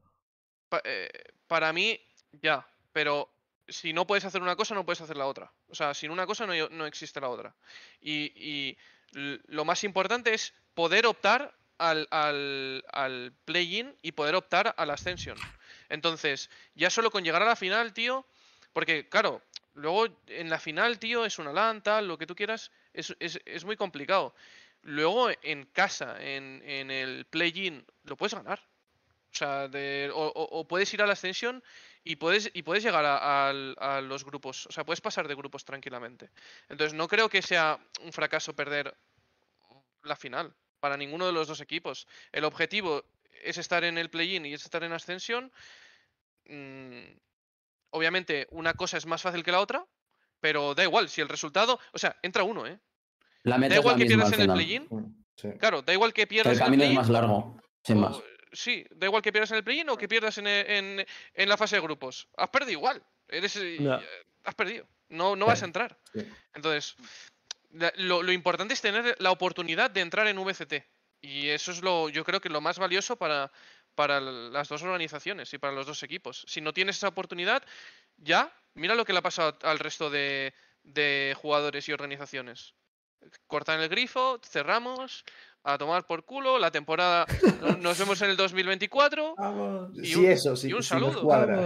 [0.70, 1.10] pa- eh,
[1.48, 2.00] para mí,
[2.32, 3.28] ya, pero
[3.70, 5.52] si no puedes hacer una cosa, no puedes hacer la otra.
[5.70, 7.56] O sea, sin una cosa no, no existe la otra.
[8.02, 8.78] Y, y
[9.48, 14.94] lo más importante es poder optar al, al, al play-in y poder optar a la
[14.94, 15.38] ascensión.
[15.90, 18.26] Entonces, ya solo con llegar a la final, tío,
[18.74, 19.42] porque claro,
[19.74, 23.40] luego en la final, tío, es una LAN, tal, lo que tú quieras, es, es,
[23.46, 24.36] es muy complicado.
[24.82, 28.69] Luego en casa, en, en el play-in, lo puedes ganar.
[29.32, 31.64] O sea, de- o, o- o puedes ir a la ascensión
[32.04, 34.66] y puedes, y puedes llegar a, los grupos.
[34.68, 36.30] O sea, puedes pasar de grupos tranquilamente.
[36.68, 38.96] Entonces, no creo que sea un fracaso perder
[40.04, 42.08] la final para ninguno de los dos equipos.
[42.32, 43.04] El objetivo
[43.44, 45.52] es estar en el play-in y es estar en ascensión.
[46.46, 47.02] Mm,
[47.92, 49.86] obviamente, una cosa es más fácil que la otra,
[50.40, 51.10] pero da igual.
[51.10, 51.80] Si el resultado.
[51.94, 52.80] O sea, entra uno, ¿eh?
[53.44, 55.26] La Da meta es igual la que misma pierdas en el play-in.
[55.36, 55.50] Sí.
[55.60, 58.20] Claro, da igual que pierdas el en el camino es más largo, sin o- más.
[58.52, 61.50] Sí, da igual que pierdas en el play-in o que pierdas en, e- en- en
[61.50, 62.28] la fase de grupos.
[62.38, 63.02] Has perdido igual.
[63.28, 63.96] Eres, Ya.
[63.98, 64.08] eh,
[64.44, 64.88] has perdido.
[65.10, 65.98] No, no vas a entrar.
[66.14, 66.22] sí.
[66.56, 66.96] Entonces,
[67.98, 70.84] lo, lo importante es tener la oportunidad de entrar en VCT.
[71.22, 73.52] Y eso es lo, yo creo que lo más valioso para,
[73.96, 76.46] para las dos organizaciones y para los dos equipos.
[76.48, 77.62] Si no tienes esa oportunidad,
[78.18, 82.74] ya, mira lo que le ha pasado al resto de, de jugadores y organizaciones.
[83.48, 85.24] Cortan el grifo, cerramos,
[85.64, 87.26] a tomar por culo, la temporada,
[87.62, 89.36] no- nos vemos en el 2024.
[90.02, 91.22] Y sí, un- eso, sí, y un si nos saludo.
[91.24, 91.60] cuadra.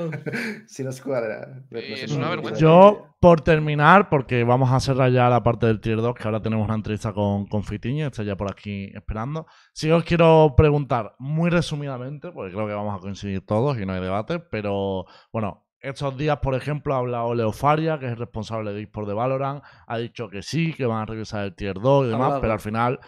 [0.68, 1.64] si nos cuadra.
[1.72, 2.60] Es una un vergüenza.
[2.60, 6.42] Yo, por terminar, porque vamos a cerrar ya la parte del Tier 2, que ahora
[6.42, 9.46] tenemos una entrevista con, con Fitiño, está ya por aquí esperando.
[9.74, 13.94] Sí os quiero preguntar muy resumidamente, porque creo que vamos a coincidir todos y no
[13.94, 18.72] hay debate, pero bueno, estos días, por ejemplo, ha hablado Leofaria, que es el responsable
[18.72, 22.06] de eSport de Valorant, ha dicho que sí, que van a revisar el Tier 2
[22.06, 22.42] y demás, Hablado.
[22.42, 23.00] pero al final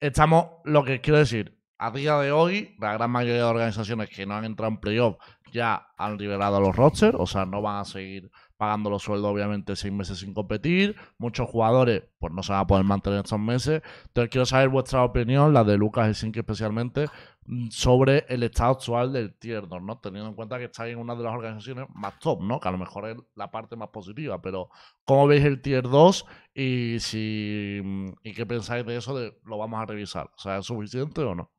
[0.00, 4.26] estamos, lo que quiero decir, a día de hoy, la gran mayoría de organizaciones que
[4.26, 5.16] no han entrado en playoff
[5.52, 9.76] ya han liberado los rosters, o sea, no van a seguir pagando los sueldos, obviamente,
[9.76, 10.96] seis meses sin competir.
[11.16, 13.82] Muchos jugadores, pues no se van a poder mantener estos meses.
[14.08, 17.06] Entonces, quiero saber vuestra opinión, la de Lucas Helsinki especialmente,
[17.46, 19.98] mm, sobre el estado actual del Tier 2, ¿no?
[20.00, 22.58] Teniendo en cuenta que estáis en una de las organizaciones más top, ¿no?
[22.58, 24.70] Que a lo mejor es la parte más positiva, pero
[25.04, 29.56] ¿cómo veis el Tier 2 y si mm, y qué pensáis de eso de lo
[29.56, 30.26] vamos a revisar?
[30.36, 31.50] O sea, ¿es suficiente o no?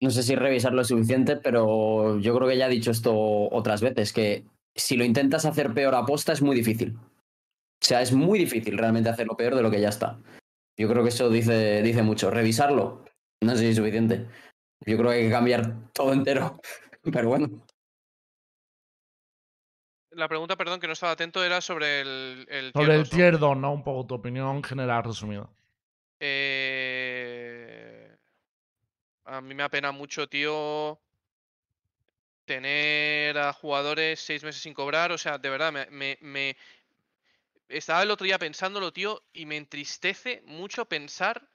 [0.00, 3.80] No sé si revisar lo suficiente, pero yo creo que ya he dicho esto otras
[3.82, 4.44] veces, que
[4.74, 6.96] si lo intentas hacer peor a posta es muy difícil.
[6.96, 10.20] O sea, es muy difícil realmente hacerlo peor de lo que ya está.
[10.78, 12.30] Yo creo que eso dice, dice mucho.
[12.30, 13.04] Revisarlo,
[13.42, 14.28] no sé si es suficiente.
[14.86, 16.60] Yo creo que hay que cambiar todo entero.
[17.12, 17.64] Pero bueno,
[20.12, 23.16] La pregunta, perdón, que no estaba atento, era sobre el, el Sobre el 2, ¿no?
[23.16, 23.72] Tier 2, ¿no?
[23.72, 25.50] Un poco tu opinión general resumida.
[26.20, 28.16] Eh,
[29.24, 31.00] a mí me apena mucho, tío,
[32.54, 35.12] tener a jugadores seis meses sin cobrar.
[35.12, 36.56] O sea, de verdad, me, me- me-
[37.68, 41.48] Estaba el otro día pensándolo, tío, y me entristece mucho pensar...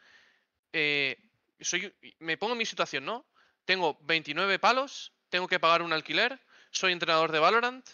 [0.73, 1.17] eh,
[1.61, 3.25] soy, me pongo en mi situación, ¿no?
[3.65, 6.39] Tengo 29 palos, tengo que pagar un alquiler,
[6.71, 7.87] soy entrenador de Valorant.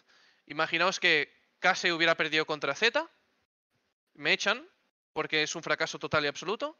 [0.47, 3.09] Imaginaos que Case hubiera perdido contra Z,
[4.15, 4.67] me echan,
[5.13, 6.77] porque es un fracaso total y absoluto.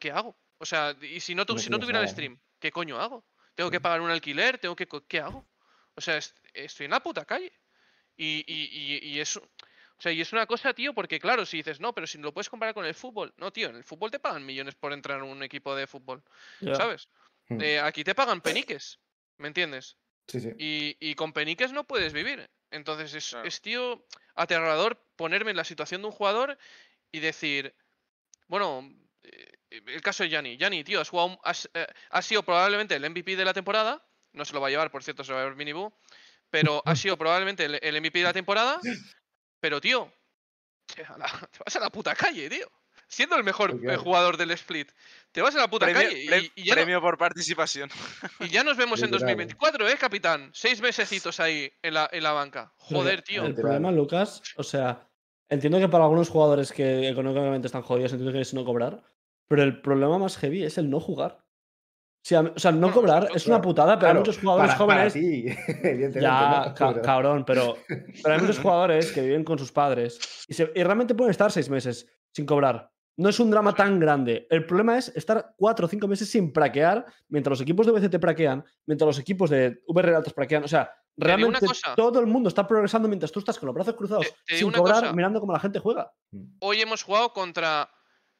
[0.00, 0.36] ¿Qué hago?
[0.58, 3.00] O sea, y si no, tu- No si no tienes tuviera el stream, ¿qué coño
[3.00, 3.24] hago?
[3.54, 4.88] Tengo que pagar un alquiler, tengo que...
[5.08, 5.46] ¿Qué hago?
[5.94, 7.52] O sea, est- estoy en la puta calle.
[8.16, 9.40] Y, y, y, y eso...
[9.40, 12.34] O sea, y es una cosa, tío, porque claro, si dices, no, pero si lo
[12.34, 13.32] puedes comparar con el fútbol.
[13.36, 16.24] No, tío, en el fútbol te pagan millones por entrar en un equipo de fútbol.
[16.74, 17.08] ¿sabes?
[17.48, 17.60] Hmm.
[17.60, 18.98] Eh, aquí te pagan peniques,
[19.38, 19.96] ¿me entiendes?
[20.26, 20.50] Sí, sí.
[20.58, 22.50] Y, y con peniques no puedes vivir.
[22.72, 23.46] Entonces es, Claro.
[23.46, 26.58] es, tío, aterrador ponerme en la situación de un jugador
[27.12, 27.72] y decir,
[28.48, 28.92] bueno,
[29.22, 29.51] eh,
[29.86, 30.56] el caso de Yanni.
[30.56, 34.04] Yanni, tío, has, jugado, un- has, eh, has sido probablemente el MVP de la temporada.
[34.32, 35.92] No se lo va a llevar, por cierto, se lo va a llevar Minibu.
[36.50, 38.78] Pero has sido probablemente el, el MVP de la temporada.
[39.60, 40.12] Pero, tío,
[40.94, 42.70] te, a la- te vas a la puta calle, tío.
[43.08, 44.90] Siendo el mejor eh, jugador del split.
[45.32, 46.22] Te vas a la puta Premio, calle.
[46.24, 47.90] y- pre- y ya no- premio por participación.
[48.40, 49.20] y ya nos vemos en Literal.
[49.36, 50.50] 2024, ¿eh, capitán?
[50.54, 52.72] Seis mesecitos ahí en la, en la banca.
[52.78, 53.44] Joder, tío.
[53.44, 55.06] El problema, Lucas, o sea,
[55.50, 59.02] entiendo que para algunos jugadores que económicamente están jodidos, entiendo que es no cobrar,
[59.52, 61.36] pero el problema más heavy es el no jugar.
[61.38, 64.86] O sea, o sea, no cobrar es una putada, pero hay Claro, muchos jugadores para,
[64.86, 65.16] para jóvenes.
[65.84, 66.20] evidentemente.
[66.22, 66.74] Ya, ¿no?
[66.74, 67.76] ca- cabrón, pero,
[68.22, 71.52] pero hay muchos jugadores que viven con sus padres y, se- y realmente pueden estar
[71.52, 72.90] seis meses sin cobrar.
[73.18, 74.46] No es un drama tan grande.
[74.48, 78.18] El problema es estar cuatro o cinco meses sin praquear mientras los equipos de VCT
[78.18, 80.64] praquean, mientras los equipos de VR Altos praquean.
[80.64, 84.26] O sea, realmente todo el mundo está progresando mientras tú estás con los brazos cruzados
[84.46, 85.12] Te- te sin cobrar, cosa.
[85.12, 86.10] mirando cómo la gente juega.
[86.60, 87.90] Hoy hemos jugado contra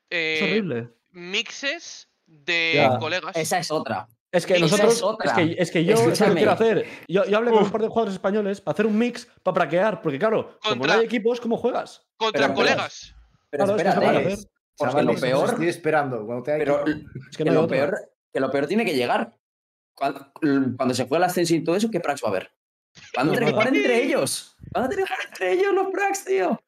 [0.08, 0.88] Es eh, horrible.
[1.12, 2.98] Mixes de Ya.
[2.98, 3.36] colegas.
[3.36, 4.08] esa es otra.
[4.30, 4.94] Es que nosotros.
[4.94, 5.30] es otra.
[5.30, 6.36] Es que, es que yo es lo que Escúchame.
[6.36, 6.86] quiero hacer.
[7.06, 10.00] Yo, yo hablé con un par de jugadores españoles para hacer un mix para praquear.
[10.00, 12.06] Porque, claro, como no Contra- hay equipos, ¿cómo juegas?
[12.16, 13.14] Contra Pero- colegas.
[13.50, 16.24] Pero Claro, es que se espérate, lo peor, Estoy esperando.
[16.24, 16.94] Cuando te pero Es
[17.36, 17.98] que que no hay lo peor,
[18.32, 19.36] que lo peor tiene que llegar.
[19.94, 22.50] Cuando, cuando se juega el ascenso y todo eso, ¿qué prax va a haber?
[23.14, 24.56] Van a tener que jugar entre ellos.
[24.72, 26.58] Van a tener que jugar entre ellos los prax, tío.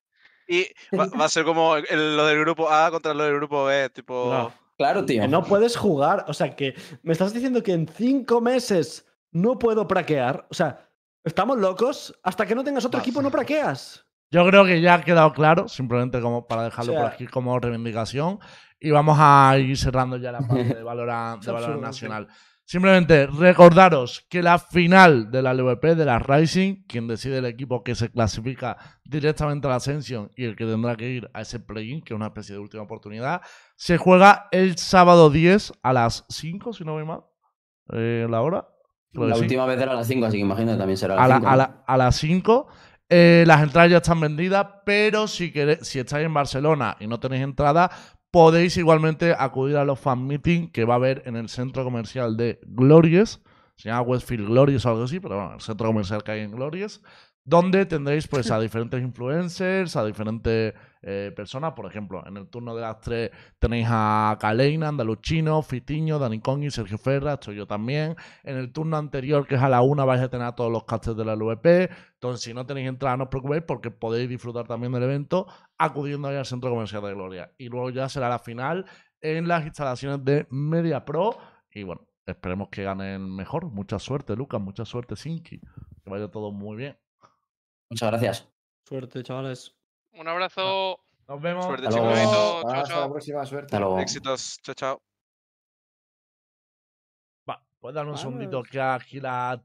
[0.49, 0.67] Y
[0.97, 3.91] va, va a ser como el- lo del grupo A contra lo del grupo B,
[3.91, 4.31] tipo.
[4.33, 4.53] No.
[4.77, 5.23] Claro, tío.
[5.23, 6.25] Que no puedes jugar.
[6.29, 10.47] O sea, que me estás diciendo que en cinco meses no puedo praquear.
[10.51, 10.89] O sea,
[11.23, 12.13] estamos locos.
[12.25, 13.03] Hasta que no tengas otro Va.
[13.03, 14.05] equipo, no praqueas.
[14.33, 17.27] Yo creo que ya ha quedado claro, simplemente como para dejarlo O sea- por aquí
[17.29, 18.41] como reivindicación.
[18.81, 22.27] Y vamos a ir cerrando ya la parte de Valorant, de Valorant Nacional.
[22.67, 27.85] Simplemente recordaros que la final de la LVP de la Rising, quien decide el equipo
[27.85, 31.61] que se clasifica directamente a la Ascension y el que tendrá que ir a ese
[31.61, 33.43] play-in, que es una especie de última oportunidad,
[33.77, 37.21] se juega el sábado 10 a las 5, si no voy mal.
[37.93, 38.67] Eh, ¿La hora?
[39.13, 41.17] Creo La sí última vez era a las 5, así que imagino que también será
[41.17, 41.51] a, a la- las 5.
[41.53, 42.69] a la- a las 5.
[43.11, 47.21] Eh, las entradas ya están vendidas, pero si, queréis, si estáis en Barcelona y no
[47.21, 47.91] tenéis entrada,
[48.35, 52.37] podéis igualmente acudir a los fan meeting que va a haber en el centro comercial
[52.37, 53.41] de Glories.
[53.77, 56.51] Se llama Westfield Glories o algo así, pero bueno, el centro comercial que hay en
[56.51, 57.01] Glories.
[57.47, 60.73] Donde tendréis pues a diferentes influencers, a diferentes
[61.03, 61.75] eh, personas.
[61.75, 66.71] Por ejemplo, en el turno de las tres tenéis a Kaleina, Andaluchino, Fitiño, Dani Congi,
[66.71, 68.17] Sergio Ferra, estoy yo también.
[68.45, 70.85] En el turno anterior, que es a la una, vais a tener a todos los
[70.85, 71.91] casters de la LVP.
[72.15, 76.29] Entonces, si no tenéis entrada, no os preocupéis porque podéis disfrutar también del evento acudiendo
[76.29, 77.53] ahí al Centro Comercial de Gloria.
[77.59, 78.87] Y luego ya será la final
[79.21, 81.37] en las instalaciones de Media Pro.
[81.71, 83.67] Y bueno, esperemos que ganen mejor.
[83.67, 84.63] Mucha suerte, Lucas.
[84.63, 85.61] Mucha suerte, Sinki.
[85.61, 86.97] Que vaya todo muy bien.
[87.95, 88.49] Muchas gracias.
[88.89, 89.73] Suerte, chavales.
[90.15, 90.99] Un abrazo.
[91.29, 91.65] Nos vemos.
[91.65, 92.13] Suerte, Hasta chicos.
[92.13, 92.33] luego.
[92.33, 93.01] Chao, Hasta chao.
[93.03, 93.67] la próxima, suerte.
[93.67, 93.99] Hasta luego.
[94.01, 94.59] Éxitos.
[94.63, 95.03] Chao, chao.
[97.49, 99.63] Va, puedes darme un segundito que aquí la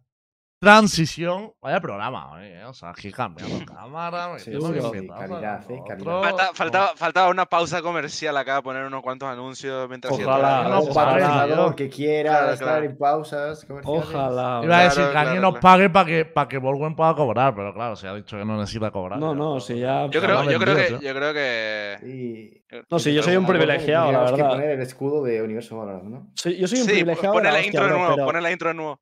[0.59, 1.53] transición.
[1.61, 2.65] Vaya programa, hoy, ¿eh?
[2.65, 4.37] O sea, aquí cambiando cámara.
[4.39, 6.21] Sí, sí, sí, calidad, eh, otro.
[6.21, 10.93] Falta- faltaba, faltaba una pausa comercial acá, poner unos cuantos anuncios mientras Ojalá, no, ojalá.
[11.13, 12.85] patrocinador que quiera Claro, estar claro.
[12.85, 14.05] en pausas comerciales.
[14.09, 14.61] Ojalá.
[14.63, 15.77] Iba a decir Claro, que alguien claro, nos claro.
[15.77, 18.57] pague para que, para que Borguen pueda cobrar, pero claro, se ha dicho que no
[18.59, 19.17] necesita cobrar.
[19.19, 22.63] No, ya, no, si ya- Yo creo, yo que, yo creo que.
[22.91, 24.55] No, sí, yo soy un privilegiado, la tendríamos que verdad.
[24.55, 26.27] poner el escudo de Universo Valorant, ¿no?
[26.35, 27.33] Soy- yo soy un Sí, privilegiado.
[27.33, 28.99] de pone la intro de nuevo, pone la intro de nuevo.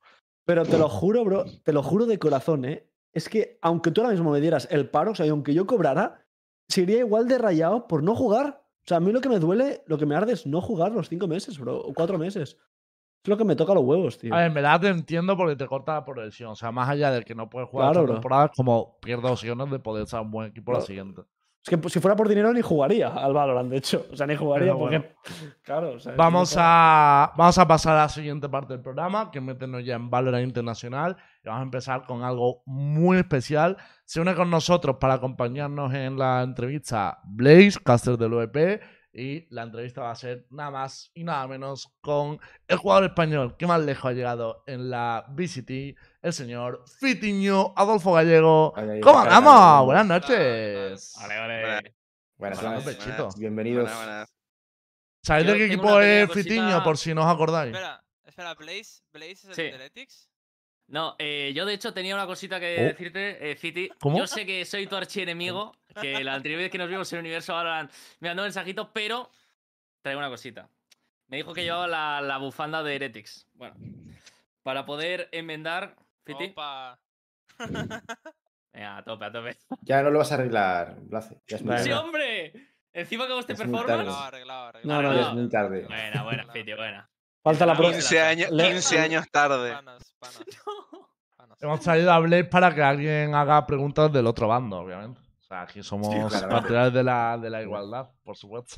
[0.48, 2.88] Pero te lo juro, bro, te lo juro de corazón, ¿eh?
[3.14, 5.68] Es que aunque tú ahora mismo me dieras el paro, o sea, y aunque yo
[5.68, 6.26] cobrara,
[6.70, 8.64] sería igual de rayado por no jugar.
[8.64, 10.94] O sea, a mí lo que me duele, lo que me arde es no jugar
[10.94, 12.58] los cinco meses, bro, o cuatro meses.
[13.24, 14.34] Es lo que me toca los huevos, tío.
[14.34, 16.52] A ver, en verdad te entiendo porque te corta la progresión.
[16.52, 18.14] O sea, más allá de que no puedes jugar Claro, esta bro.
[18.14, 21.24] temporada, es como pierdes opciones de poder ser un buen equipo la siguiente.
[21.68, 24.06] Es que pues, si fuera por dinero ni jugaría al Valorant, de hecho.
[24.10, 25.00] O sea, ni jugaría porque.
[25.00, 25.16] bueno.
[25.64, 29.30] Claro, o sea, es Vamos a, vamos a pasar a la siguiente parte del programa,
[29.32, 31.18] que meternos ya en Valorant Internacional.
[31.44, 33.76] Y vamos a empezar con algo muy especial.
[34.06, 38.82] Se une con nosotros para acompañarnos en la entrevista Blaze, caster del OEP.
[39.20, 43.58] Y la entrevista va a ser nada más y nada menos con el jugador español
[43.58, 48.76] que más lejos ha llegado en la VCT, el señor Fitiño Adolfo Gallego.
[49.02, 49.86] ¿Cómo andamos?
[49.86, 51.16] Buenas noches.
[51.20, 51.96] Vale, vale.
[52.38, 53.36] Buenas Buenas.
[53.40, 53.86] Bienvenidos.
[53.86, 54.34] Buenas, buenas.
[55.24, 56.84] ¿Sabéis de qué equipo es cosita- Fitiño?
[56.84, 57.74] Por si no os acordáis.
[57.74, 59.62] Espera, espera, Blaze, Blaze es el Sí.
[59.64, 60.27] de Heretics.
[60.88, 62.84] No, eh, yo de hecho tenía una cosita que Oh.
[62.84, 63.90] decirte, eh, Fiti.
[64.00, 64.18] ¿Cómo?
[64.18, 67.54] Yo sé que soy tu archienemigo, que la anterior vez que nos vimos en Universo
[67.54, 69.30] Valorant me mandó un mensajito, pero
[70.02, 70.70] traigo una cosita.
[71.28, 73.48] Me dijo que llevaba la, la bufanda de Heretics.
[73.56, 73.76] Bueno,
[74.64, 76.46] para poder enmendar, Fiti.
[76.52, 76.98] Opa.
[78.74, 79.58] Venga, a tope, a tope.
[79.82, 81.42] Ya no lo vas a arreglar, Blace.
[81.48, 81.84] Ya es muy Vale.
[81.84, 82.54] ¡Sí, hombre!
[82.94, 83.90] Encima que Es muy performance.
[83.92, 85.02] Arreglado, arreglado, No, arreglado.
[85.02, 85.28] no, Ya no.
[85.28, 85.86] es muy tarde.
[85.86, 87.10] Buena, buena, Fiti, buena.
[87.44, 88.00] Falta la próxima.
[88.00, 89.72] 15 años, Le- 15 años tarde.
[89.74, 90.44] Panas, panas,
[91.38, 91.58] panas.
[91.62, 95.20] Hemos traído a Blaze para que alguien haga preguntas del otro bando, obviamente.
[95.40, 96.50] O sea, aquí somos claro.
[96.50, 98.78] partidarios de la, de la igualdad, por supuesto.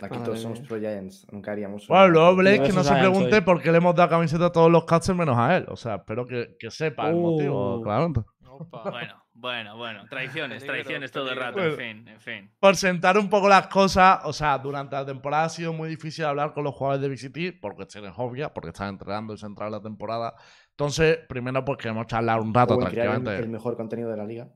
[0.00, 1.26] Aquí Madre todos somos pro Giants.
[1.30, 1.86] Nunca haríamos.
[1.86, 3.40] Bueno, luego Blaze No, que no se pregunte soy.
[3.42, 5.66] por qué le hemos dado camiseta a todos los casters menos a él.
[5.68, 7.82] O sea, espero que, que sepa el motivo, Oh.
[7.82, 8.20] claramente.
[8.48, 8.90] Opa.
[8.90, 10.04] Bueno, bueno, bueno.
[10.10, 12.50] Traiciones, Peligro, traiciones todo el rato, en fin, en fin.
[12.58, 16.24] Por sentar un poco las cosas, o sea, durante la temporada ha sido muy difícil
[16.24, 19.82] hablar con los jugadores de VCT por cuestiones obvias, porque están entrenando y centrado en
[19.82, 20.34] la temporada.
[20.70, 23.44] Entonces, primero pues queremos charlar un rato o en crear el, tranquilamente.
[23.44, 24.48] el mejor contenido de la liga.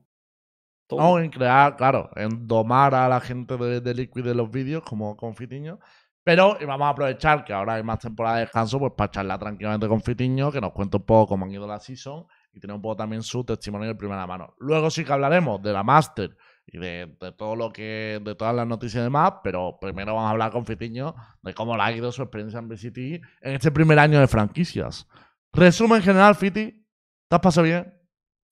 [0.89, 4.83] No, en crear, claro, en domar a la gente de, de Liquid de los vídeos,
[4.83, 5.79] como con Fitiño.
[6.23, 9.39] Pero y vamos a aprovechar que ahora hay más temporada de descanso, pues para charlar
[9.39, 12.25] tranquilamente con Fitiño, que nos cuente un poco cómo han ido la season
[12.57, 14.55] y tener un poco también su testimonio de primera mano.
[14.59, 16.35] Luego sí que hablaremos de la Master
[16.65, 20.31] y de, todo lo que, de todas las noticias y demás, pero primero vamos a
[20.31, 23.99] hablar con Fitiño de cómo le ha ido su experiencia en VCT en este primer
[23.99, 25.07] año de franquicias.
[25.53, 26.85] Resumen general, Fiti,
[27.27, 27.93] ¿te has pasado bien?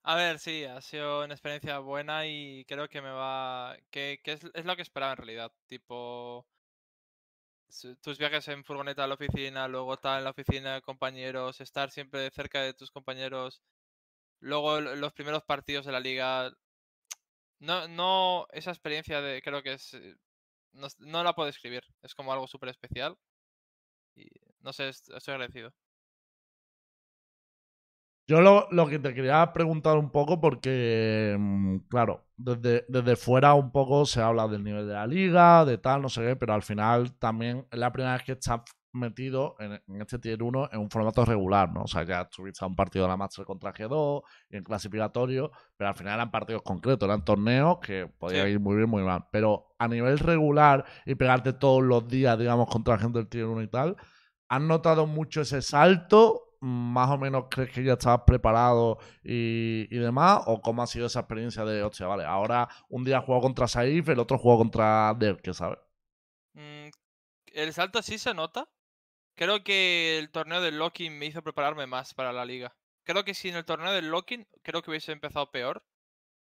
[0.03, 3.75] A ver, sí, ha sido una experiencia buena y creo que me va.
[3.89, 5.51] que, es, lo que esperaba en realidad.
[5.67, 6.45] Tipo.
[8.01, 12.29] Tus viajes en furgoneta a la oficina, luego estar en la oficina compañeros, estar siempre
[12.31, 13.61] cerca de tus compañeros.
[14.45, 16.51] Luego los primeros partidos de la liga.
[17.59, 19.41] No, no, esa experiencia de.
[19.41, 19.93] creo que es.
[19.93, 20.15] eh,
[20.73, 21.83] No, no la puedo escribir.
[22.03, 23.17] Es como algo súper especial.
[24.15, 24.27] Y
[24.61, 25.73] no sé, est- estoy agradecido.
[28.27, 33.53] Yo lo, lo que te quería preguntar un poco, porque, mm, claro, desde, desde fuera
[33.53, 36.53] un poco se habla del nivel de la liga, de tal, no sé qué, pero
[36.55, 38.61] al final también es la primera vez que estás
[38.95, 41.83] metido en, en este tier 1 en un formato regular, ¿no?
[41.83, 45.51] O sea, ya estuviste a un partido de la Master contra G2 y en clasificatorio,
[45.77, 48.53] pero al final eran partidos concretos, eran torneos que podían Sí.
[48.53, 49.25] ir muy bien, muy mal.
[49.31, 53.61] Pero a nivel regular y pegarte todos los días, digamos, contra gente del tier 1
[53.61, 53.95] y tal,
[54.49, 56.41] ¿has notado mucho ese salto?
[56.61, 60.41] ¿Más o menos crees que ya estabas preparado y, y demás?
[60.47, 64.09] ¿O cómo ha sido esa experiencia de, hostia, vale, ahora un día juego contra Saif,
[64.09, 65.77] el otro juego contra Derke, ¿sabes?
[66.53, 66.89] Mm,
[67.53, 68.67] el salto sí se nota.
[69.35, 72.75] Creo que el torneo del Locking me hizo prepararme más para la liga.
[73.03, 75.85] Creo que si en el torneo del Locking, creo que hubiese empezado peor.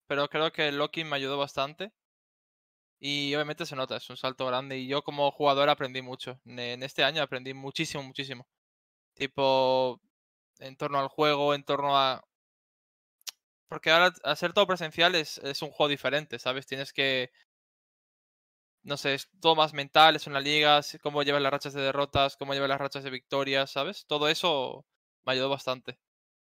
[0.08, 1.94] Pero creo que el Locking me ayudó bastante.
[3.00, 4.78] Y obviamente se nota, es un salto grande.
[4.78, 6.40] Y yo como jugador aprendí mucho.
[6.46, 8.48] En- este año aprendí muchísimo, muchísimo.
[9.16, 10.02] Tipo,
[10.60, 12.24] en torno al juego, en torno a...
[13.68, 16.66] Porque ahora hacer todo presencial es, es un juego diferente, ¿sabes?
[16.68, 17.32] Tienes que...
[18.84, 22.36] No sé, es todo más mental, es una liga, cómo llevas las rachas de derrotas,
[22.38, 24.06] cómo llevas las rachas de victorias, ¿sabes?
[24.08, 24.86] Todo eso
[25.24, 26.00] me ayudó bastante.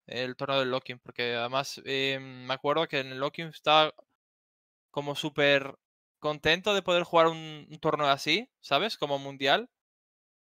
[0.08, 3.94] El torneo del Locking, porque además eh, me acuerdo que en el Locking estaba
[4.92, 5.76] como súper
[6.20, 8.98] contento de poder jugar un, un torneo así, ¿sabes?
[8.98, 9.70] Como mundial.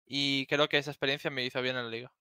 [0.07, 2.13] Y creo que esa experiencia me hizo bien en la liga.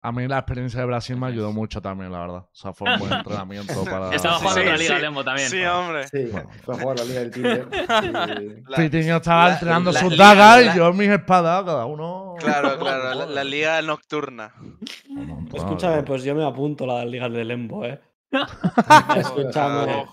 [0.00, 2.36] A mí la experiencia de Brasil me ayudó mucho también, la verdad.
[2.42, 4.14] O sea, fue un buen entrenamiento para...
[4.14, 5.02] Estaba jugando sí, otra liga sí.
[5.02, 5.48] Lembo también.
[5.50, 6.06] Sí, hombre.
[6.08, 6.50] Sí, Bueno.
[6.64, 7.68] fue a jugar la liga del Tinder.
[7.72, 11.84] y- La- Fitiño estaba la- entrenando la sus dagas la- y yo mis espadas, cada
[11.86, 12.36] uno...
[12.38, 14.52] Claro, claro, la, la liga nocturna.
[15.52, 18.00] Escúchame, pues yo me apunto la liga de Lembo, ¿eh.
[19.16, 20.04] Escúchame.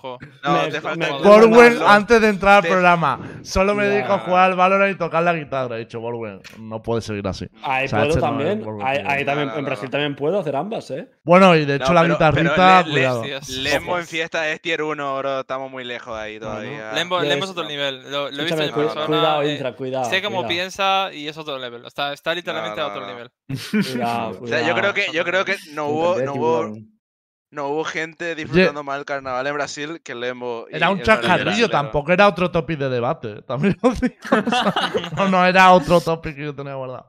[0.44, 4.24] No, Borwen, antes de entrar al te- programa, solo me dedico a Ya.
[4.24, 5.76] jugar al Valorant y tocar la guitarra.
[5.76, 7.48] He dicho, Borwen, no puede seguir así.
[7.62, 8.64] Ahí O sea, puedo este no también.
[8.64, 9.10] Borwen, ahí, tío.
[9.10, 11.10] ahí también No, no, en Brasil también puedo hacer ambas, ¿eh?
[11.24, 13.24] Bueno, y de hecho No, la pero- guitarrita, pero le- le- cuidado.
[13.62, 15.40] Lembo en fiesta es tier 1, bro.
[15.42, 16.94] Estamos muy lejos ahí todavía.
[16.94, 17.70] Lembo, Lembo es otro no.
[17.70, 18.10] nivel.
[18.12, 19.06] Lo, lo he visto en cu- persona.
[19.08, 20.06] cuidado, eh, Intra, cuidado.
[20.10, 20.50] sé cómo cuidado.
[20.50, 21.86] piensa y es otro level.
[21.86, 23.08] Está, está literalmente No, a otro no.
[23.08, 23.32] nivel.
[23.92, 26.16] Cuidado, O sea, yo creo que, yo creo que no hubo,
[27.52, 30.68] no hubo, gente disfrutando más el carnaval en Brasil que Lembo.
[30.70, 33.42] Era un chascarrillo, tampoco era otro topic de debate.
[33.44, 34.16] También os digo.
[35.16, 37.08] No, no era otro topic que yo tenía guardado.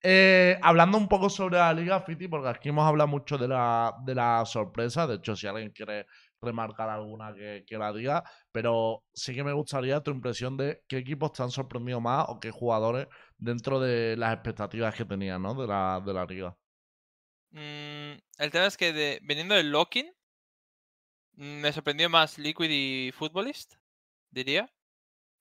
[0.00, 3.94] Eh, hablando un poco sobre la Liga Fiti, porque aquí hemos hablado mucho de la,
[4.04, 5.06] de la sorpresa.
[5.06, 6.06] De hecho, si alguien quiere
[6.40, 8.22] remarcar alguna que, que la diga,
[8.52, 12.38] pero sí que me gustaría tu impresión de qué equipos te han sorprendido más o
[12.38, 15.54] qué jugadores dentro de las expectativas que tenían, ¿no?
[15.54, 16.54] De la, de la liga.
[17.50, 20.10] Mm, el tema es que de, viniendo del Locking,
[21.32, 23.74] mm, me sorprendió más Liquid y Footballist,
[24.30, 24.72] diría.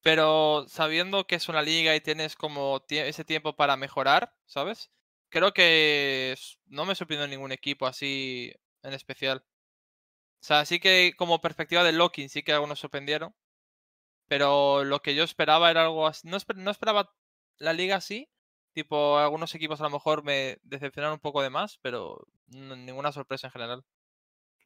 [0.04, 4.92] Pero sabiendo que es una liga y tienes como ese tiempo para mejorar, ¿sabes?
[5.30, 6.36] Creo que
[6.68, 8.54] no me sorprendió ningún equipo así
[8.84, 9.46] en especial.
[10.42, 13.36] O sea, sí que como perspectiva del Locking sí que algunos sorprendieron.
[14.28, 16.28] Pero lo que yo esperaba era algo así.
[16.28, 17.14] No, no esperaba
[17.58, 18.30] la liga así.
[18.78, 23.48] Tipo, algunos equipos a lo mejor me decepcionaron un poco de más, pero ninguna sorpresa
[23.48, 23.84] en general.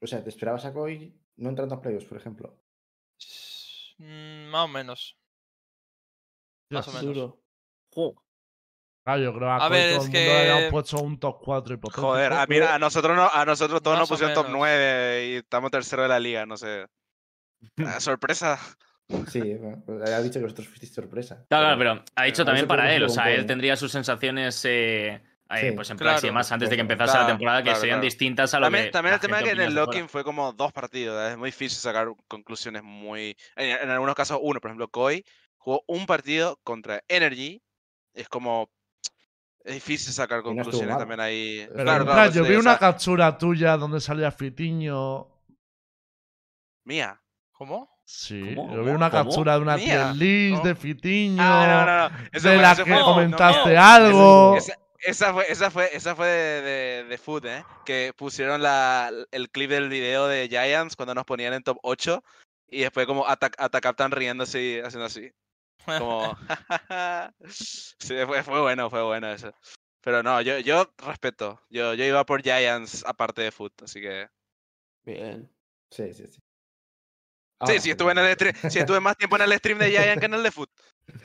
[0.02, 2.54] O sea, ¿te esperabas a Koi no entrando a playoffs, por ejemplo?
[4.00, 5.18] Mm, más o menos.
[6.72, 7.06] Más o menos.
[7.16, 7.40] Duro.
[7.94, 8.22] Jo.
[9.06, 10.98] Ah, yo creo que a, A ver, todo es el mundo le habíamos que- puesto
[11.02, 12.08] un top 4 hipotético.
[12.08, 14.60] Joder, a, mira, a nosotros no, a nosotros todos nos Más o pusieron top menos.
[14.60, 16.86] 9 y estamos tercero de la liga, no sé.
[17.98, 18.60] Ah, sorpresa.
[19.28, 19.42] Sí,
[19.86, 21.46] pues ha dicho que vosotros fuisteis sorpresa.
[21.50, 23.04] Claro, claro, pero ha dicho también para él.
[23.04, 25.22] O sea, él tendría sus sensaciones eh, eh,
[25.60, 27.66] Sí, pues en Prax y claro, demás antes de que por empezase la temporada que
[27.66, 28.06] Claro, serían claro.
[28.06, 28.92] distintas a lo También, que.
[28.92, 31.30] también el tema es que en el Locking fue como dos partidos.
[31.30, 33.36] Es muy difícil sacar conclusiones muy.
[33.58, 34.62] En, en algunos casos, uno.
[34.62, 35.26] Por ejemplo, Koi
[35.58, 37.62] jugó un partido contra Energy.
[38.14, 38.70] Es como.
[39.64, 41.68] Es difícil sacar conclusiones también ahí.
[41.70, 45.28] Pero claro, claro, yo vi una captura tuya donde salía Fitiño.
[46.86, 47.22] Mía.
[47.52, 47.91] ¿Cómo?
[48.14, 48.74] Sí, ¿Cómo?
[48.76, 49.24] yo vi una ¿Cómo?
[49.24, 50.14] captura de una Mía.
[50.18, 51.42] tier de Fitiño.
[51.42, 52.30] Ah, no, no, no.
[52.34, 54.58] Eso de fue- la eso que fue- comentaste no, algo.
[54.58, 57.64] Esa, esa fue, esa fue, esa fue de, de, de Food, ¿eh?
[57.86, 62.24] Que pusieron la, el clip del video de Giants cuando nos ponían en top 8
[62.68, 65.32] y después como Attack, Attack tan riéndose y haciendo así.
[65.86, 66.38] Como...
[67.50, 69.52] sí, fue, fue bueno, fue bueno eso.
[70.02, 71.60] Pero no, yo, yo respeto.
[71.70, 74.28] Yo, yo iba por Giants aparte de Food, así que...
[75.06, 75.50] Bien.
[75.90, 76.40] Sí, sí, sí.
[77.66, 79.90] Sí, Ahora, sí, estuve en el stream, sí, estuve más tiempo en el stream de
[79.92, 80.70] Giants que en el de Food.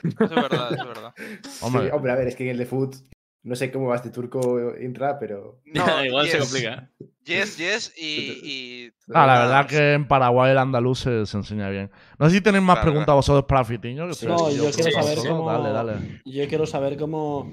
[0.03, 1.13] Eso es verdad, eso es verdad.
[1.61, 2.95] Hombre, Sí, hombre, a ver, es que en el de Foot,
[3.43, 5.61] no sé cómo va este turco Intra, pero.
[5.65, 6.89] No, Igual se complica.
[7.23, 8.05] Yes, yes, y...
[8.43, 11.89] y ah, la verdad que en Paraguay el andaluz se, se enseña bien.
[12.19, 13.15] No sé si tenéis más Claro, preguntas claro.
[13.17, 14.07] vosotros para Fitiño.
[14.07, 14.25] Que Sí.
[14.27, 16.21] estoy No, yo quiero saber cómo- Dale, dale.
[16.25, 17.51] Yo quiero saber cómo,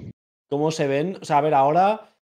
[0.49, 1.17] cómo se ven.
[1.21, 2.15] O sea, a ver, ahora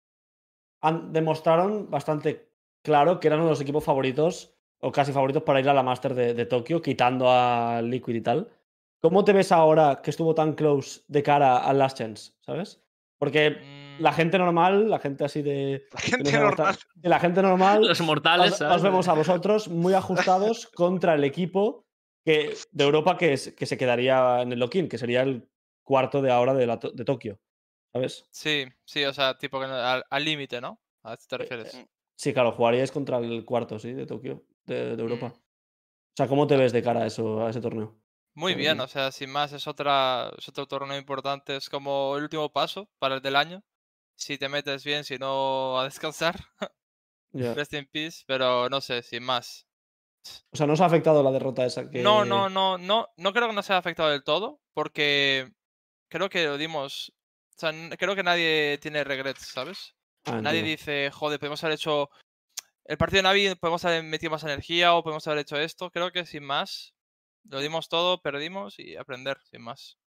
[0.80, 2.48] han, demostraron bastante
[2.82, 4.51] claro que eran uno de los equipos favoritos,
[4.84, 8.20] o casi favoritos, para ir a la Master de, de Tokio, quitando a Liquid y
[8.20, 8.48] tal.
[9.00, 12.32] ¿Cómo te ves ahora que estuvo tan close de cara al Last Chance?
[12.40, 12.82] ¿Sabes?
[13.18, 15.84] Porque la Mm, gente normal, la gente así de.
[15.92, 16.74] La gente no normal.
[16.74, 17.80] estar- de la gente normal.
[17.88, 18.60] Los mortales.
[18.60, 21.86] os, vemos a vosotros muy ajustados contra el equipo
[22.24, 25.48] que, de Europa que, es- que se quedaría en el lock-in, que sería el
[25.84, 27.38] cuarto de ahora de, la to- de Tokio.
[27.92, 28.24] ¿Sabes?
[28.30, 30.80] Sí, sí, o sea, tipo al límite, ¿no?
[31.04, 31.74] ¿A esto te refieres?
[31.74, 35.28] Eh, Sí, claro, jugaríais contra el cuarto, sí, de Tokio, de, de Europa.
[35.28, 35.32] Mm.
[35.32, 37.98] O sea, ¿cómo te ves de cara a eso, a ese torneo?
[38.34, 42.24] Muy bien, o sea, sin más, es otra, es otro torneo importante, es como el
[42.24, 43.62] último paso para el del año.
[44.16, 46.40] Si te metes bien, si no, a descansar.
[47.32, 49.66] Rest in peace, pero no sé, sin más.
[50.52, 52.02] O sea, ¿no os ha afectado la derrota esa que.
[52.02, 55.50] No, no, no, no, no creo que no se haya afectado del todo, porque
[56.08, 57.12] creo que lo dimos.
[57.56, 59.94] O sea, creo que nadie tiene regrets, ¿sabes?
[60.24, 62.10] Ah, Nadie dice, joder, podemos haber hecho.
[62.84, 65.90] El partido de Navi podemos haber metido más energía o podemos haber hecho esto.
[65.90, 66.94] Creo que sin más.
[67.44, 69.98] Lo dimos todo, perdimos y aprender, sin más.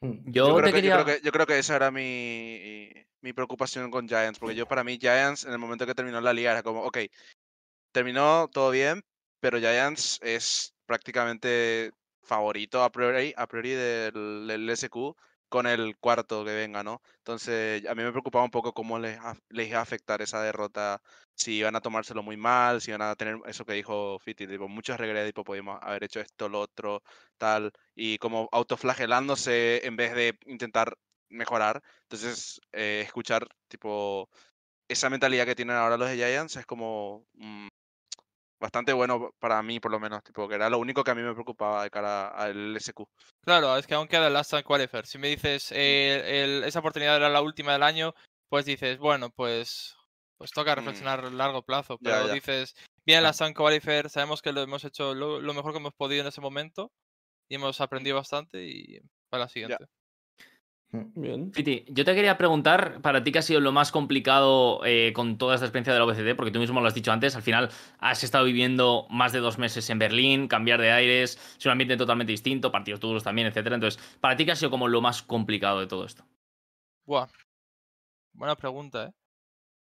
[0.00, 0.30] Hmm.
[0.30, 0.94] Yo, Yo, te creo que, yo, quería.
[0.94, 4.84] creo que, yo creo que esa era mi, mi preocupación con Giants, porque yo para
[4.84, 6.98] mí Giants en el momento que terminó la liga era como, ok,
[7.92, 9.02] terminó todo bien,
[9.40, 11.92] pero Giants es prácticamente
[12.22, 15.16] favorito a priori, a priori del, del SQ
[15.48, 17.00] con el cuarto que venga, ¿no?
[17.18, 19.18] Entonces a mí me preocupaba un poco cómo les,
[19.50, 21.00] les iba a afectar esa derrota,
[21.34, 24.68] si iban a tomárselo muy mal, si iban a tener eso que dijo Fiti, tipo,
[24.68, 27.02] muchos regresos, tipo, podíamos haber hecho esto, lo otro,
[27.38, 30.96] tal, y como autoflagelándose en vez de intentar
[31.28, 31.82] mejorar.
[32.02, 34.28] Entonces, eh, escuchar, tipo,
[34.88, 37.68] esa mentalidad que tienen ahora los Giants es como mm,
[38.58, 41.22] bastante bueno para mí, por lo menos, tipo, que era lo único que a mí
[41.22, 43.04] me preocupaba de cara al SQ.
[43.42, 45.06] Claro, es que aún queda el Last Qualifier.
[45.06, 48.14] Si me dices eh, el- esa oportunidad era la última del año,
[48.48, 49.94] pues dices, bueno, pues,
[50.38, 50.76] pues toca Mm.
[50.76, 51.98] reflexionar a largo plazo.
[51.98, 52.32] Pero ya.
[52.34, 55.94] dices, bien, Last Time Qualifier, sabemos que lo hemos hecho lo, lo mejor que hemos
[55.94, 56.92] podido en ese momento
[57.48, 59.00] y hemos aprendido bastante y
[59.30, 59.86] para la siguiente.
[60.92, 61.52] Bien.
[61.52, 65.36] Fiti, yo te quería preguntar, para ti, ¿qué ha sido lo más complicado eh, con
[65.36, 66.36] toda esta experiencia de la OBCD?
[66.36, 69.58] Porque tú mismo lo has dicho antes, al final has estado viviendo más de dos
[69.58, 73.74] meses en Berlín, cambiar de aires, es un ambiente totalmente distinto, partidos duros también, etcétera.
[73.74, 76.24] Entonces, ¿para ti qué ha sido como lo más complicado de todo esto?
[77.04, 77.26] Buah,
[78.32, 79.12] buena pregunta, ¿eh?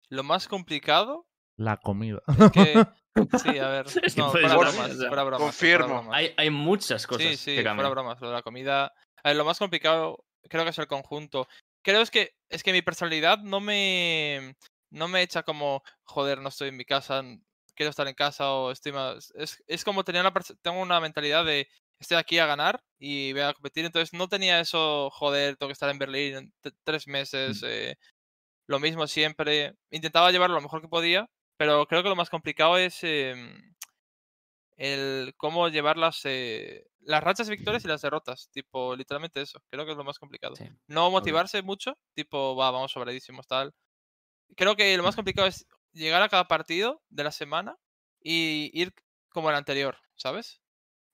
[0.08, 1.26] Lo más complicado
[1.56, 2.20] La comida.
[2.38, 2.86] es que...
[3.44, 5.86] Sí, a ver, Es que no, fuera bromas, fuera bromas, fuera confirmo.
[5.88, 6.14] bromas.
[6.16, 7.90] Hay, hay muchas cosas Sí, sí, que fuera cambian.
[7.90, 8.86] bromas, lo de la comida.
[9.22, 11.48] A ver, lo más complicado creo que es el conjunto.
[11.82, 14.54] Creo es que es que mi personalidad no me
[14.90, 17.22] no me echa como joder, no estoy en mi casa,
[17.74, 20.32] quiero estar en casa o estoy más es, es como tenía una
[20.62, 21.68] tengo una mentalidad de
[22.02, 25.74] estoy aquí a ganar y voy a competir, entonces no tenía eso, joder, tengo que
[25.74, 26.52] estar en Berlín
[26.84, 27.96] tres meses, eh,
[28.68, 29.74] lo mismo siempre.
[29.90, 33.74] Intentaba llevarlo lo mejor que podía, pero creo que lo más complicado es em,
[34.76, 38.48] el cómo llevar las, eh, las rachas victorias y las derrotas.
[38.50, 39.62] Tipo, literalmente eso.
[39.70, 40.56] Creo que es lo más complicado.
[40.56, 40.64] Sí.
[40.86, 43.74] No motivarse mucho, tipo, va, vamos sobradísimos, tal.
[44.56, 47.76] Creo que lo más complicado es llegar a cada partido de la semana
[48.20, 48.92] y ir
[49.30, 50.60] como el anterior, ¿sabes?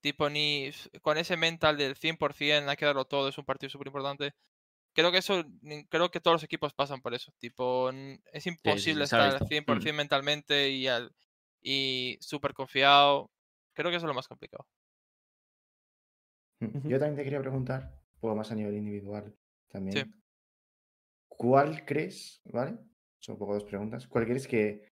[0.00, 0.70] Tipo, ni
[1.02, 4.34] con ese mental del 100%, hay que darlo todo, es un partido súper importante.
[4.94, 5.44] Creo que eso,
[5.88, 7.32] creo que todos los equipos pasan por eso.
[7.38, 7.90] Tipo,
[8.32, 9.46] es sí, imposible se ha estar al visto.
[9.46, 11.12] 100% mentalmente y, al,
[11.60, 13.30] y súper confiado.
[13.74, 14.66] Creo que eso es lo más complicado.
[16.60, 19.34] Yo también te quería preguntar, un poco más a nivel individual
[19.68, 19.94] también.
[21.28, 22.78] ¿Cuál crees, vale?
[23.20, 24.06] Son un poco dos preguntas.
[24.06, 24.88] ¿Cuál crees que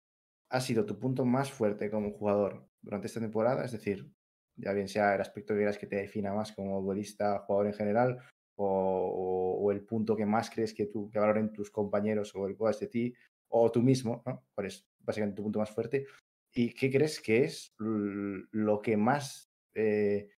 [0.49, 3.63] ha sido tu punto más fuerte como jugador durante esta temporada?
[3.65, 4.11] Es decir,
[4.55, 7.73] ya bien sea el aspecto que quieras que te defina más como futbolista, jugador en
[7.73, 8.19] general,
[8.55, 12.47] o, o- o el punto que más crees que tú, que valoren tus compañeros o
[12.47, 13.13] el jugador de ti,
[13.49, 14.45] o tú mismo, ¿no?
[14.53, 16.05] ¿Cuál es básicamente tu punto más fuerte?
[16.53, 20.29] ¿Y qué crees que es lo que más eh,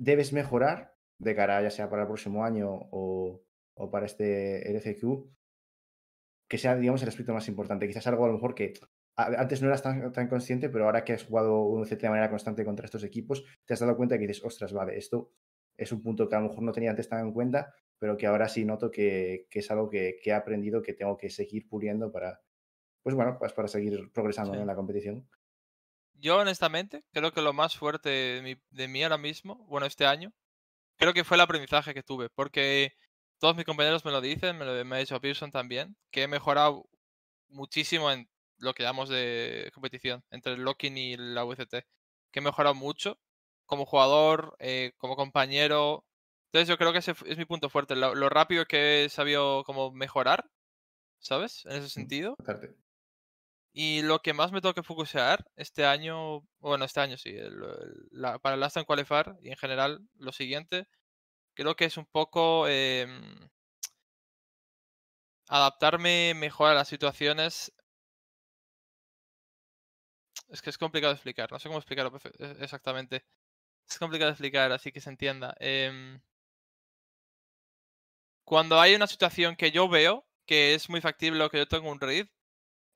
[0.00, 3.42] debes mejorar de cara ya sea para el próximo año o,
[3.74, 5.28] o para este LCQ?
[6.48, 7.86] Que sea, digamos, el aspecto más importante.
[7.86, 8.72] Quizás algo a lo mejor que
[9.16, 12.64] antes no eras tan, tan consciente, pero ahora que has jugado UNC de manera constante
[12.64, 15.34] contra estos equipos, te has dado cuenta que dices, ostras, vale, esto
[15.76, 18.26] es un punto que a lo mejor no tenía antes tan en cuenta, pero que
[18.26, 21.68] ahora sí noto que, que es algo que, que he aprendido que tengo que seguir
[21.68, 22.40] puliendo para,
[23.02, 25.28] pues bueno, pues para seguir progresando en la competición.
[26.20, 30.06] Yo, honestamente, creo que lo más fuerte de mi, de mí ahora mismo, bueno, este
[30.06, 30.32] año,
[30.96, 32.94] creo que fue el aprendizaje que tuve, porque
[33.38, 36.28] todos mis compañeros me lo dicen, me lo me ha dicho Pearson también, que he
[36.28, 36.88] mejorado
[37.48, 41.86] muchísimo en lo que llamamos de competición, entre el Locking y la UCT,
[42.30, 43.18] que he mejorado mucho
[43.66, 46.04] como jugador, eh, como compañero.
[46.46, 49.64] Entonces yo creo que ese es mi punto fuerte, lo, lo rápido que he sabido
[49.64, 50.50] como mejorar,
[51.20, 51.64] ¿sabes?
[51.66, 52.36] En ese sentido.
[53.72, 57.62] Y lo que más me tengo que focusear este año, bueno, este año sí, el-
[57.62, 60.88] el- la- para el Last and Qualifier y en general lo siguiente,
[61.54, 63.22] creo que es un poco em,
[65.48, 67.72] adaptarme mejor a las situaciones.
[70.48, 73.24] Es que es complicado de explicar, no sé cómo explicarlo e- exactamente.
[73.88, 75.54] Es complicado explicar, así que se entienda.
[75.60, 76.20] Em,
[78.44, 81.90] cuando hay una situación que yo veo que es muy factible o que yo tengo
[81.90, 82.26] un read,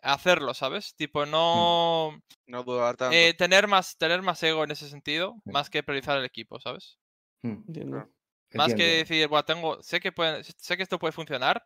[0.04, 0.94] hacerlo, ¿sabes?
[0.96, 3.14] Tipo, no No dudar tanto.
[3.14, 5.50] eh, tener más tener más ego en ese sentido, Sí.
[5.52, 6.98] más que priorizar el equipo, ¿sabes?
[7.44, 8.10] Mm, Entiendo.
[8.52, 11.64] Más que decir, bueno, tengo, sé que puede, sé que esto puede funcionar.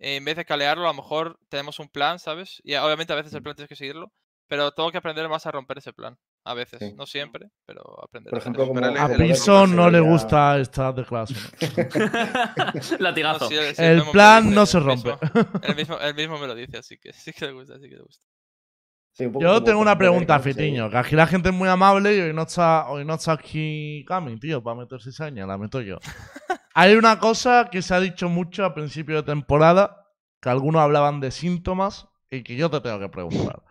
[0.00, 2.60] eh, en vez de calearlo, a lo mejor tenemos un plan, ¿sabes?
[2.64, 3.44] Y obviamente a veces el Mm.
[3.44, 4.12] plan tienes que seguirlo,
[4.48, 6.18] pero tengo que aprender más a romper ese plan.
[6.44, 6.92] A veces, Sí.
[6.96, 8.30] no siempre, pero aprender.
[8.30, 11.38] Por ejemplo, como A Prison no le ya- gusta esta declaración.
[12.92, 13.48] No, Latigazo.
[13.48, 15.12] sí, sí, El mismo plan dice, no se rompe.
[15.12, 15.20] mismo-
[15.62, 17.96] Él mismo, él mismo me lo dice, así que sí que le gusta, sí que
[17.96, 18.24] le gusta.
[19.14, 20.38] Sí, un poco Yo tengo una pregunta.
[20.40, 23.32] Fitiño, que aquí la gente es muy amable y hoy no está, hoy no está
[23.32, 25.98] aquí Cami, tío, para meter cizaña, la meto yo.
[26.74, 30.08] Hay una cosa que se ha dicho mucho a principio de temporada,
[30.40, 33.62] que algunos hablaban de síntomas y que yo te tengo que preguntar.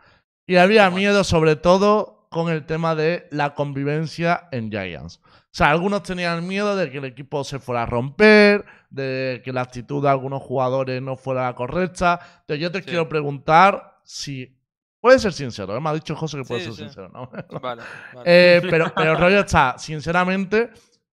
[0.46, 5.20] Y había miedo sobre todo con el tema de la convivencia en Giants.
[5.26, 9.52] O sea, algunos tenían miedo de que el equipo se fuera a romper, de que
[9.52, 12.22] la actitud de algunos jugadores no fuera la correcta.
[12.40, 12.86] Entonces yo te Sí.
[12.86, 14.58] quiero preguntar si...
[15.02, 15.82] Puedes ser sincero, ¿eh?
[15.82, 16.82] me ha dicho José que puede Sí, ser sí.
[16.84, 17.30] sincero, ¿no?
[17.62, 17.82] Vale,
[18.14, 18.24] vale.
[18.24, 20.70] Eh, pero, pero el rollo está, sinceramente,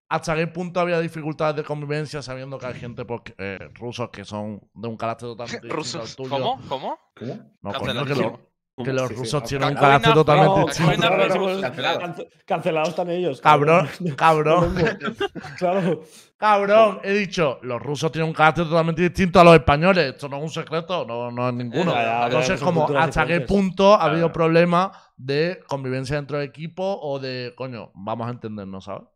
[0.08, 4.24] ¿hasta qué punto había dificultades de convivencia sabiendo que hay gente pues, eh, rusos que
[4.24, 6.14] son de un carácter totalmente Rusos.
[6.14, 6.30] tuyo?
[6.30, 6.60] ¿Cómo?
[6.68, 6.98] ¿Cómo?
[7.18, 7.34] ¿Cómo?
[7.62, 8.40] No, coño, que, lo-
[8.84, 10.92] que los Sí, sí, rusos tienen un carácter totalmente No, distinto.
[10.92, 13.40] Cancela- claro, Cancela- claro, cance- cancelados están ellos.
[13.40, 14.74] Cabrón, cabrón,
[15.58, 16.02] Claro.
[16.36, 17.00] cabrón.
[17.04, 20.14] He dicho, los rusos tienen un carácter totalmente distinto a los españoles.
[20.14, 21.92] Esto no es un secreto, no, no es ninguno.
[21.92, 24.32] Ya, ya, Entonces, son como, ¿hasta qué punto ha habido Claro.
[24.32, 29.08] problemas de convivencia dentro del equipo o de, coño, vamos a entendernos, ¿sabes?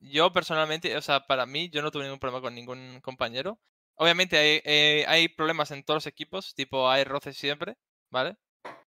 [0.00, 3.58] Yo personalmente, o sea, para mí, yo no tuve ningún problema con ningún compañero.
[3.96, 7.76] Obviamente hay, eh, hay problemas en todos los equipos, tipo hay roces siempre,
[8.10, 8.36] ¿vale?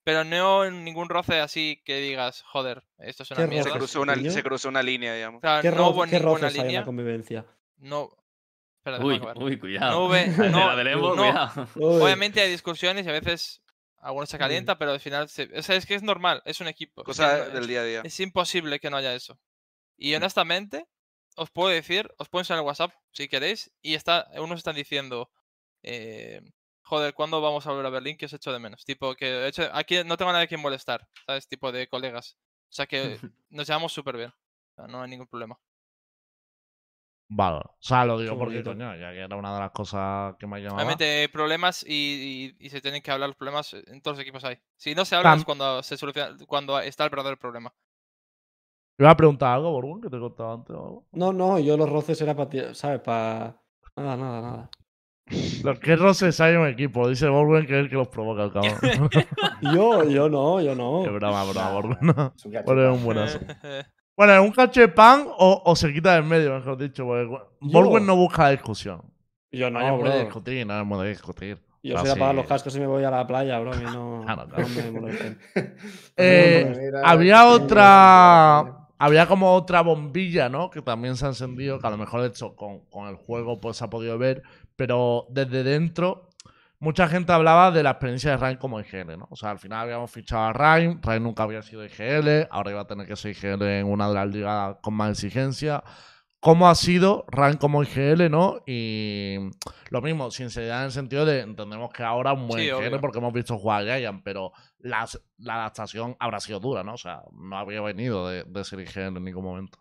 [0.03, 3.63] Pero no en ningún roce así que digas, joder, esto es una ¿Qué Se mierda.
[3.72, 3.78] roces?
[3.80, 5.39] cruzó, una, se cruzó una línea, digamos.
[5.39, 6.80] O sea, ¿Qué, no ro- hubo qué ninguna roces hay en línea.
[6.82, 7.45] la convivencia?
[7.78, 8.09] No.
[8.78, 9.91] Espera, Uy, uy, cuidado.
[9.91, 10.15] No hubo-
[10.51, 11.15] no- la no.
[11.15, 11.68] cuidado.
[12.03, 13.61] Obviamente hay discusiones y a veces
[13.99, 14.28] alguno Mm.
[14.28, 17.01] se calienta, pero al final, se- o sea, es que es normal, es un equipo.
[17.01, 18.01] es Cosa no- del día a día.
[18.05, 19.38] Es imposible que no haya eso.
[19.97, 20.18] Y Mm.
[20.18, 20.88] honestamente,
[21.36, 25.30] os puedo decir, os puedo enseñar el WhatsApp si queréis, y está, unos están diciendo,
[25.84, 26.41] eh,
[26.88, 28.18] joder, ¿cuándo vamos a volver a Berlín?
[28.18, 28.86] Que os echo de menos.
[28.86, 31.48] Tipo, que de hecho, aquí no tengo a nadie que molestar, ¿sabes?
[31.48, 32.38] Tipo de colegas.
[32.70, 33.20] O sea que
[33.50, 34.30] nos llevamos súper bien.
[34.30, 35.60] O sea, no hay ningún problema.
[37.30, 37.60] Vale.
[37.60, 40.48] O sea, lo digo Qué porque, coño, ya que era una de las cosas que
[40.48, 40.78] me llamaba.
[40.82, 44.22] Obviamente hay problemas y, y- y se tienen que hablar los problemas, en todos los
[44.22, 44.58] equipos hay.
[44.78, 47.74] Si no se habla es cuando se soluciona, cuando está el verdadero problema.
[48.98, 51.06] ¿Me iba a preguntar algo, Borbón, que te he contado antes o algo?
[51.12, 53.02] No, no, yo los roces era para, ¿sabes?
[53.02, 53.62] Para...
[53.96, 54.70] Nada, nada, nada.
[55.63, 58.43] Los que roces hay en un equipo, dice Borbón que es el que los provoca,
[58.45, 59.09] el cabrón.
[59.73, 61.01] Yo, yo no, yo no.
[61.03, 63.39] Qué broma, broma, es un gacho, Bueno, es un buenazo.
[64.15, 67.05] Bueno, es un cacho de pan o, o se quita del medio, mejor dicho.
[67.05, 67.30] Porque
[67.61, 69.01] Borwen no busca la discusión.
[69.51, 70.19] Yo No, no, de bro.
[70.21, 71.61] discutir, no es muy de discutir.
[71.84, 73.73] Yo soy a apagar los cascos y me voy a la playa, bro.
[73.73, 74.65] A mí no, Claro, claro.
[74.91, 75.11] no me.
[76.17, 78.88] Eh, había otra.
[78.97, 80.71] Había como otra bombilla, ¿no?
[80.71, 83.78] Que también se ha encendido, que a lo mejor esto con, con el juego pues
[83.78, 84.41] se ha podido ver,
[84.78, 86.30] pero desde dentro
[86.80, 89.28] mucha gente hablaba de la experiencia de Ryan como IGL, ¿no?
[89.32, 92.82] O sea, al final habíamos fichado a Ryan, Ryan nunca había sido IGL, ahora iba
[92.82, 95.84] a tener que ser IGL en una de las ligas con más exigencia.
[96.39, 98.61] ¿Cómo ha sido Ryan como IGL, no?
[98.67, 99.38] Y
[99.89, 103.01] lo mismo, sinceridad en el sentido de entendemos que ahora un buen Sí, IGL obvio.
[103.01, 105.07] porque hemos visto jugar a Giant, pero la,
[105.39, 106.93] la adaptación habrá sido dura, ¿no?
[106.93, 109.80] O sea, no habría venido de, de ser IGL en ningún momento.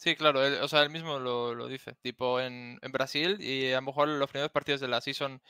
[0.00, 1.94] Sí, claro, él- o sea, él mismo lo, lo dice.
[2.02, 5.42] Tipo, en, en Brasil, y a lo mejor los primeros partidos de la season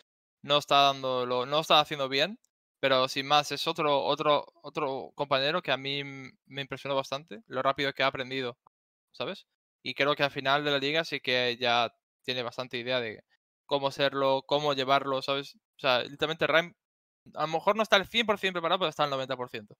[0.42, 2.38] no está dando lo, no está haciendo bien,
[2.80, 6.02] pero sin más, es otro, otro, otro compañero que a mí
[6.46, 8.58] me impresionó bastante, lo rápido que ha aprendido,
[9.12, 9.46] ¿sabes?
[9.84, 11.92] Y creo que al final de la liga sí que ya
[12.24, 13.24] tiene bastante idea de
[13.66, 15.56] cómo serlo, cómo llevarlo, ¿sabes?
[15.56, 16.74] O sea, literalmente Rhyme
[17.34, 19.76] a lo mejor no está al 100% preparado, pero está al 90%,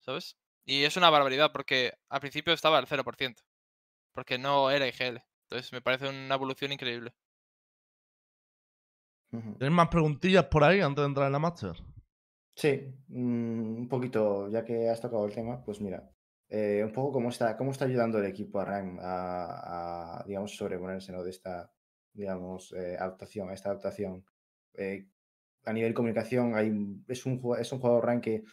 [0.00, 0.36] ¿sabes?
[0.66, 3.42] Y es una barbaridad porque al principio estaba al 0%
[4.16, 5.22] porque no era IGL.
[5.42, 7.12] Entonces me parece una evolución increíble.
[9.30, 11.76] ¿Tienes más preguntillas por ahí antes de entrar en la Master?
[12.56, 16.10] Sí, mm, un poquito, ya que has tocado el tema, pues mira,
[16.48, 20.56] eh, un poco cómo está, cómo está ayudando el equipo a Rhyme a, a, digamos,
[20.56, 21.22] sobreponerse, ¿no?
[21.22, 21.70] de esta,
[22.14, 24.24] digamos, eh, adaptación, a esta adaptación.
[24.72, 25.08] Eh,
[25.66, 26.72] a nivel comunicación, hay,
[27.06, 28.44] es, un, es un jugador Rhyme que,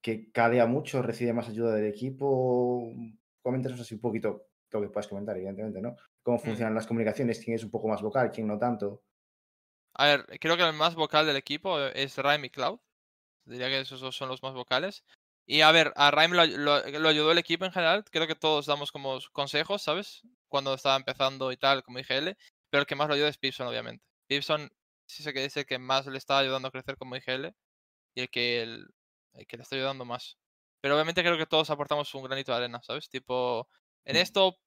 [0.00, 2.92] que calea mucho, recibe más ayuda del equipo.
[3.40, 5.96] Coméntanos así un poquito lo que puedas comentar, evidentemente, ¿no?
[6.22, 9.02] Cómo funcionan las comunicaciones, quién es un poco más vocal, quién no tanto.
[9.94, 12.80] A ver, creo que el más vocal del equipo eh, es Rhyme y Cloud.
[13.46, 15.04] Diría que esos dos son los más vocales.
[15.46, 18.04] Y a ver, a Rhyme lo, lo- lo ayudó el equipo en general.
[18.10, 20.22] Creo que todos damos como consejos, ¿sabes?
[20.48, 22.36] Cuando estaba empezando y tal, como IGL.
[22.70, 24.04] Pero el que más lo ayuda es Pipson, obviamente.
[24.28, 24.70] Pipson
[25.08, 27.54] sí sé que es el que más le está ayudando a crecer como IGL.
[28.14, 28.88] y el que, el,
[29.34, 30.38] el que le está ayudando más.
[30.82, 33.08] Pero obviamente creo que todos aportamos un granito de arena, ¿sabes?
[33.08, 33.68] Tipo,
[34.04, 34.58] en esto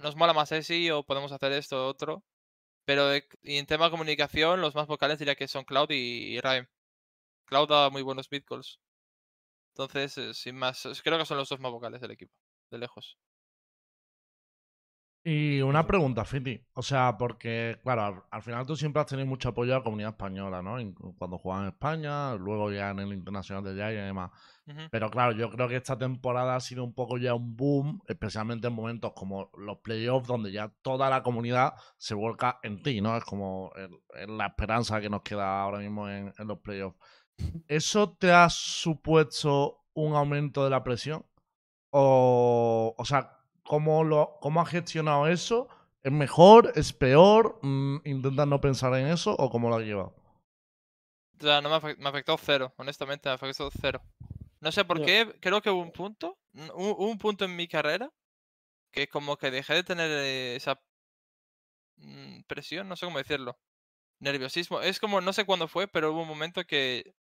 [0.00, 2.24] nos mola más así o podemos hacer esto o otro.
[2.86, 6.40] Pero y en tema de comunicación, los más vocales diría que son Cloud y, y.
[7.46, 8.80] Cloud da muy buenos mid calls.
[9.74, 12.32] Entonces, eh, sin más, creo que son los dos más vocales del equipo,
[12.70, 13.18] de lejos.
[15.22, 16.58] Y una pregunta, Fiti.
[16.72, 19.84] O sea, porque, claro, al, al final tú siempre has tenido mucho apoyo a la
[19.84, 20.76] comunidad española, ¿no?
[21.18, 24.30] Cuando juegas en España, luego ya en el Internacional de Giants y demás.
[24.90, 28.68] Pero claro, yo creo que esta temporada ha sido un poco ya un boom, especialmente
[28.68, 33.16] en momentos como los playoffs, donde ya toda la comunidad se vuelca en ti, ¿no?
[33.16, 36.96] Es como el- el- la esperanza que nos queda ahora mismo en, en los playoffs.
[37.68, 41.26] ¿Eso te ha supuesto un aumento de la presión?
[41.90, 43.39] O, o sea,
[43.70, 45.68] ¿cómo, lo, ¿cómo has gestionado eso?
[46.02, 46.72] ¿Es mejor?
[46.74, 47.60] ¿Es peor?
[47.62, 49.36] Mm, ¿Intentas no pensar en eso?
[49.38, 50.12] ¿O cómo lo has llevado?
[51.38, 54.02] O sea, no me, afec- me afectó cero, honestamente, me afectó cero.
[54.60, 57.68] No sé por qué, creo que hubo un punto, un, hubo un punto en mi
[57.68, 58.10] carrera
[58.92, 60.80] que como que dejé de tener eh, esa
[61.96, 63.58] mm, presión, no sé cómo decirlo,
[64.20, 64.80] nerviosismo.
[64.82, 67.14] Es como, no sé cuándo fue, pero hubo un momento que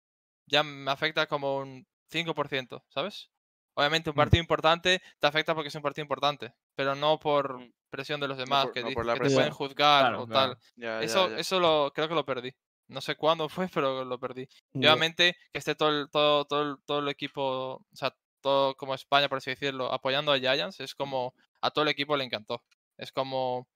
[0.47, 3.31] ya me afecta como un 5%, ¿sabes?
[3.77, 4.17] Obviamente un Mm.
[4.17, 7.71] partido importante te afecta porque es un partido importante, pero no por Mm.
[7.91, 10.53] presión de los demás por- que, no que te pueden juzgar Claro, o claro.
[10.55, 10.61] tal.
[10.75, 11.37] Ya, Eso, ya.
[11.37, 12.51] eso lo creo que lo perdí.
[12.89, 14.47] No sé cuándo fue, pero lo perdí.
[14.73, 18.75] Y obviamente que esté todo el, todo, todo, el, todo el equipo, o sea, todo
[18.75, 22.23] como España, por así decirlo, apoyando a Giants, es como a todo el equipo le
[22.23, 22.63] encantó.
[22.97, 23.67] Es como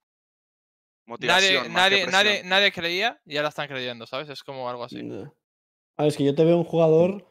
[1.08, 4.30] nadie, Motivación nadie, nadie, nadie creía y ahora están creyendo, ¿sabes?
[4.30, 4.98] Es como algo así.
[5.98, 7.28] A ver, es que yo te veo un jugador,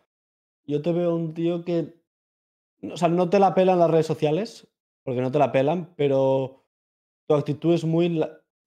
[0.67, 1.95] yo te veo un tío que,
[2.83, 4.69] o sea, no te la pelan las redes sociales,
[5.05, 6.65] porque no te la pelan, pero
[7.27, 8.21] tu actitud es muy,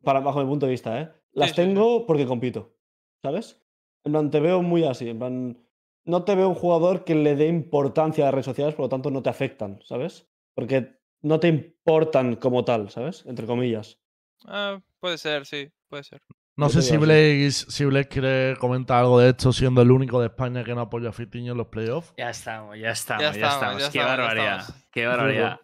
[0.03, 1.11] para, bajo mi punto de vista, ¿eh?
[1.31, 1.67] Las Sí, sí, sí.
[1.67, 2.75] tengo porque compito,
[3.23, 3.61] ¿sabes?
[4.03, 5.67] En plan, te veo muy así, en plan,
[6.05, 8.89] no te veo un jugador que le dé importancia a las redes sociales, por lo
[8.89, 10.29] tanto no te afectan, ¿sabes?
[10.53, 13.25] Porque no te importan como tal, ¿sabes?
[13.25, 13.99] Entre comillas.
[14.45, 16.21] Ah, puede ser, sí, puede ser.
[16.55, 20.75] No sé si Blaze quiere comentar algo de esto, siendo el único de España que
[20.75, 22.13] no apoya a Fitiño en los playoffs.
[22.17, 23.81] Ya estamos, ya estamos, Ya ya estamos, estamos.
[23.81, 24.83] ya Qué estamos, barbaridad, estamos.
[24.91, 25.59] qué barbaridad.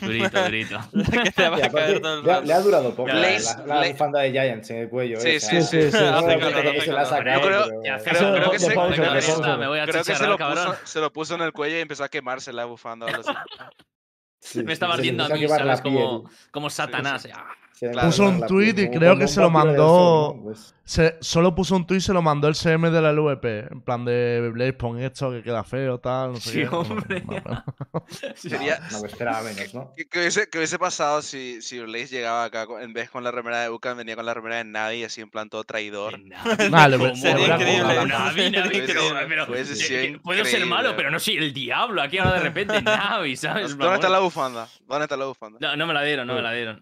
[0.00, 0.78] Durito, durito.
[2.44, 5.18] le, ha, durado poco la, Blaze- la- la Blaze- bufanda de Giants en el cuello.
[5.20, 5.96] Sí, sí, sí, sí.
[5.96, 7.50] Hace creo calor, que se la creo- que
[10.26, 10.66] lo, cabrón.
[10.66, 13.06] puso, se lo puso en el cuello y empezó a quemarse la bufanda.
[14.40, 15.80] sí, Me estaba ardiendo a mí, ¿sabes?
[15.80, 17.26] Como, como Satanás.
[17.82, 18.08] Ah, Claro.
[18.08, 20.40] Puso un piel, y creo que se lo mandó-.
[20.42, 23.72] Pues, Se, solo puso un tuit y se lo mandó el CM de la LVP.
[23.72, 26.68] En plan de Blaze, pon esto que queda feo, tal, no sé Sí, qué.
[26.68, 27.22] Hombre.
[27.26, 27.64] no, no.
[28.36, 29.92] Sería, no, no me esperaba menos, ¿no?
[29.96, 33.30] ¿Qué, qué hubiese, qué hubiese pasado si, si Blaze llegaba acá en vez con la
[33.32, 36.18] remera de Ucan, venía con la remera de Navi, así en plan todo traidor?
[36.70, 37.08] Nah, le- ¿Cómo?
[37.10, 37.94] le Sería increíble.
[38.06, 38.08] Navi.
[38.08, 38.42] Navi,
[38.78, 40.20] increíble.
[40.22, 42.00] Puedo ser malo, pero no soy el diablo.
[42.00, 43.76] Aquí ahora de repente Navi, ¿sabes?
[43.76, 44.68] ¿Dónde está la bufanda?
[44.86, 45.58] ¿Dónde está la bufanda?
[45.60, 46.80] No, no me la dieron, no me la dieron.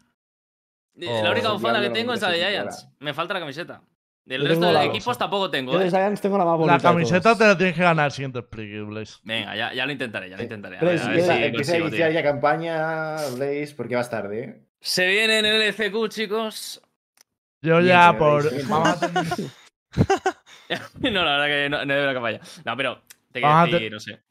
[1.01, 2.89] Eh, la única bufanda que tengo es la de Giants.
[3.01, 3.83] Me falta la camiseta.
[4.25, 5.19] Del Yo resto de la equipos rosa.
[5.19, 5.91] tampoco tengo, Yo de ¿eh?
[5.91, 6.73] Giants tengo la más bonita.
[6.73, 9.15] La de camiseta te la tienes que ganar el siguiente split, Blaze.
[9.23, 10.45] Venga, ya, ya lo intentaré, ya lo Sí.
[10.45, 10.77] intentaré.
[10.77, 12.21] A Pero ver, es a que ver Empieza, si empieza a iniciar tío.
[12.21, 14.41] ya campaña, Blaze, porque vas tarde.
[14.45, 14.63] ¿eh?
[14.81, 16.81] Se viene en el LCQ, chicos.
[17.61, 18.43] Yo ya por.
[18.51, 18.65] Blaze.
[21.01, 22.41] No, la verdad que no, no la campaña.
[22.65, 24.23] No, pero te quiero decir, te- no sé.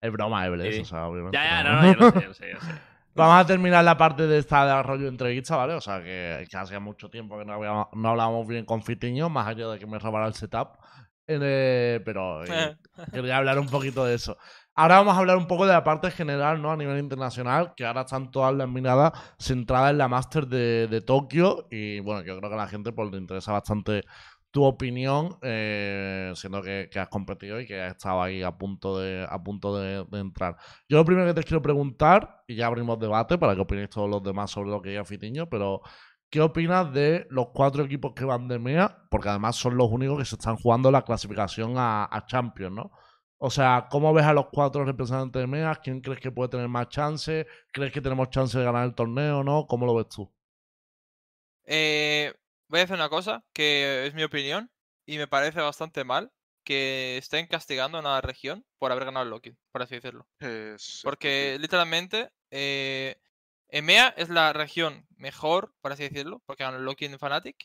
[0.00, 0.80] Es broma, eh, Blaze, Sí.
[0.80, 1.36] o sea, obviamente.
[1.36, 1.82] Ya, ya, no.
[1.82, 2.72] no, no, yo lo sé, yo lo sé, yo lo sé.
[3.14, 5.74] Vamos a terminar la parte de esta de rollo entrevista, ¿vale?
[5.74, 9.28] O sea, que, que hacía mucho tiempo que no, habíamos- no hablábamos bien con Fitiño,
[9.28, 10.78] más allá de que me robara el setup.
[11.26, 12.76] Eh, pero eh,
[13.12, 14.36] quería hablar un poquito de eso.
[14.74, 16.72] Ahora vamos a hablar un poco de la parte general, ¿no?
[16.72, 21.00] A nivel internacional, que ahora están todas las miradas centradas en la Master de, de
[21.02, 21.66] Tokio.
[21.70, 24.02] Y bueno, yo creo que a la gente pues, le interesa bastante
[24.52, 29.26] tu opinión, eh, siendo que, has competido y que has estado ahí a punto de,
[29.28, 30.56] a punto de, entrar.
[30.88, 34.10] Yo lo primero que te quiero preguntar, y ya abrimos debate para que opinéis todos
[34.10, 35.80] los demás sobre lo que diga Fitiño, pero
[36.30, 39.06] ¿qué opinas de los cuatro equipos que van de MEA?
[39.10, 42.92] Porque además son los únicos que se están jugando la clasificación a, a Champions, ¿no?
[43.38, 45.76] O sea, ¿cómo ves a los cuatro representantes de MEA?
[45.76, 47.46] ¿Quién crees que puede tener más chance?
[47.72, 49.66] ¿Crees que tenemos chance de ganar el torneo o no?
[49.66, 50.30] ¿Cómo lo ves tú?
[51.64, 52.32] Eh,
[52.72, 54.70] voy a hacer una cosa que es mi opinión
[55.06, 56.32] y me parece bastante mal
[56.64, 60.26] que estén castigando a una región por haber ganado el Loki, por así decirlo.
[60.40, 63.20] Es- Porque literalmente eh,
[63.68, 67.56] EMEA es la región mejor, por así decirlo, porque ganó el Loki en Fnatic.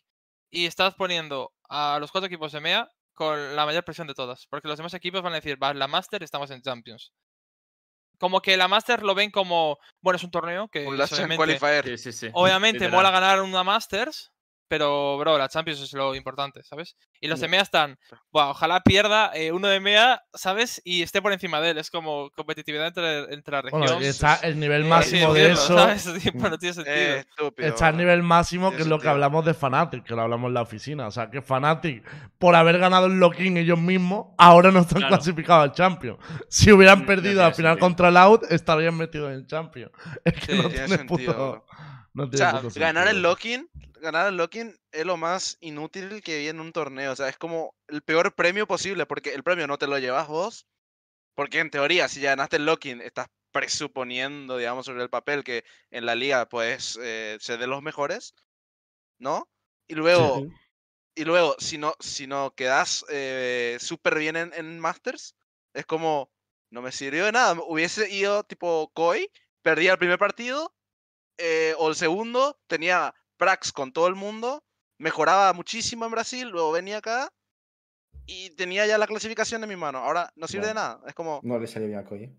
[0.50, 4.48] Y estás poniendo a los cuatro equipos de EMEA con la mayor presión de todas.
[4.48, 7.12] Porque los demás equipos van a decir, va, la Master estamos en Champions.
[8.18, 11.10] Como que la Master lo ven como, bueno, es un torneo que Un es Last
[11.12, 11.98] Chance obviamente, Qualifier.
[11.98, 12.30] Sí, sí, sí.
[12.34, 14.32] obviamente mola ganar una Masters,
[14.68, 16.96] pero, bro, la Champions es lo importante, ¿sabes?
[17.22, 17.98] Y los de MEA están,
[18.32, 20.82] "Buah, ojalá pierda eh, uno de MEA, ¿sabes?
[20.84, 21.78] Y esté por encima de él.
[21.78, 23.82] Es como competitividad entre, entre la región.
[23.82, 25.78] Bueno, y está el nivel Eh, máximo de eso.
[25.78, 26.04] ¿sabes?
[26.24, 26.96] Tipo, no tiene sentido.
[26.96, 27.68] Eh, estúpido.
[27.70, 30.54] Está al nivel máximo, que es lo que hablamos de Fnatic, que lo hablamos en
[30.54, 31.08] la oficina.
[31.08, 32.04] O sea, que Fnatic,
[32.38, 35.16] por haber ganado el lock-in ellos mismos, ahora no están Claro.
[35.16, 36.20] clasificados al Champions.
[36.50, 37.88] Si hubieran No perdido al final sentido.
[37.88, 39.92] contra el Out, estarían metidos en Champions.
[40.26, 41.66] Es que Sí, no tiene tiene, sentido, puto,
[42.14, 43.68] no O tiene sea, ganar el sentido.
[44.02, 47.12] Ganar el lock-in es lo más inútil que vi en un torneo.
[47.12, 50.28] O sea, es como el peor premio posible, porque el premio no te lo llevas
[50.28, 50.68] vos.
[51.36, 55.64] Porque en teoría, si ya ganaste el lock-in, estás presuponiendo, digamos, sobre el papel que
[55.92, 58.36] en la liga puedes eh, ser de los mejores,
[59.20, 59.50] ¿no?
[59.88, 60.54] Y luego, Sí.
[61.16, 65.36] y luego si no, si no quedas eh, súper bien en, en Masters,
[65.74, 66.32] es como,
[66.72, 67.56] no me sirvió de nada.
[67.68, 70.76] Hubiese ido tipo Koi, perdía el primer partido,
[71.38, 74.64] eh, o el segundo, tenía prax con todo el mundo,
[75.00, 77.30] mejoraba muchísimo en Brasil, luego venía acá
[78.26, 80.00] y tenía ya la clasificación en mi mano.
[80.00, 81.00] Ahora no sirve de nada.
[81.08, 82.36] Es como, No le salió bien a Koye.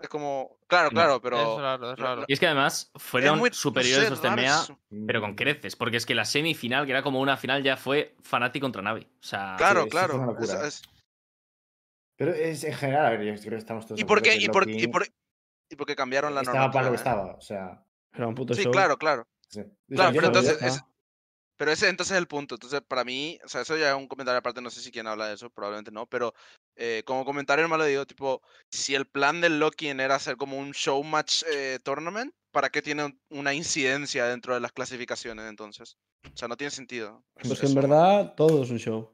[0.00, 2.24] es como, claro, claro, es pero raro, es raro.
[2.26, 4.78] Y es que además fueron muy- no superiores sé, los de raro MEA, eso.
[5.06, 5.76] pero con creces.
[5.76, 9.02] Porque es que la semifinal, que era como una final, ya fue Fnatic contra Navi.
[9.02, 10.14] O sea, Claro, sí, claro.
[10.16, 10.66] una es- locura.
[10.66, 10.82] es-
[12.16, 14.34] Pero es en general, a ver, yo creo que estamos todos ¿Y por qué?
[14.36, 15.06] ¿Y por, y por,
[15.70, 17.34] y por qué cambiaron la estaba para lo que estaba?
[17.34, 18.72] O sea, Era un puto Sí, show.
[18.72, 19.24] claro, claro.
[19.48, 19.62] Sí.
[19.88, 20.82] Claro, pero que entonces, es-
[21.56, 22.54] pero ese entonces es el punto.
[22.54, 25.06] Entonces, para mí, o sea, eso ya es un comentario aparte, no sé si quién
[25.08, 26.32] habla de eso, probablemente no, pero
[26.76, 30.56] eh, como comentario normal lo digo, tipo, si el plan del Loki era hacer como
[30.58, 35.46] un show match eh, tournament, ¿para qué tiene un- una incidencia dentro de las clasificaciones
[35.48, 35.96] entonces?
[36.32, 37.24] O sea, no tiene sentido.
[37.34, 37.88] Pues Eso- que en eso no.
[37.88, 39.12] verdad todo es un show.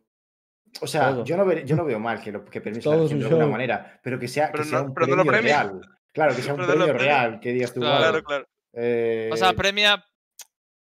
[0.81, 1.25] O sea, Todo.
[1.25, 3.19] yo no, ve- yo no veo mal que, lo, que permita Todo la es un
[3.19, 3.53] región de alguna show.
[3.53, 5.81] manera, pero que sea, que Pero sea no- un pero no lo premio real.
[6.13, 8.47] Claro, que sea un Pero premio real, que digas tú, Claro, claro.
[8.75, 10.05] eh, O sea, premia,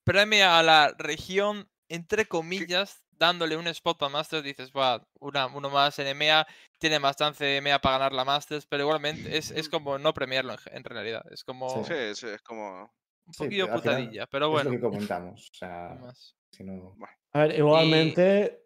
[0.06, 4.44] premia a la región, entre comillas, dándole un spot para Masters.
[4.44, 6.46] Dices, va, una, uno más en EMEA,
[6.78, 10.54] tiene más chance EMEA para ganar la Masters, pero igualmente es, es como no premiarlo
[10.70, 11.22] en, realidad.
[11.32, 11.92] Es como Sí.
[11.92, 12.82] Sí, sí, es como...
[13.26, 14.70] un Sí, poquillo final putadilla, pero es bueno.
[14.70, 14.80] lo que
[15.10, 15.50] comentamos.
[15.50, 16.36] O sea, no más.
[16.52, 16.94] si no...
[17.32, 18.64] A ver, igualmente,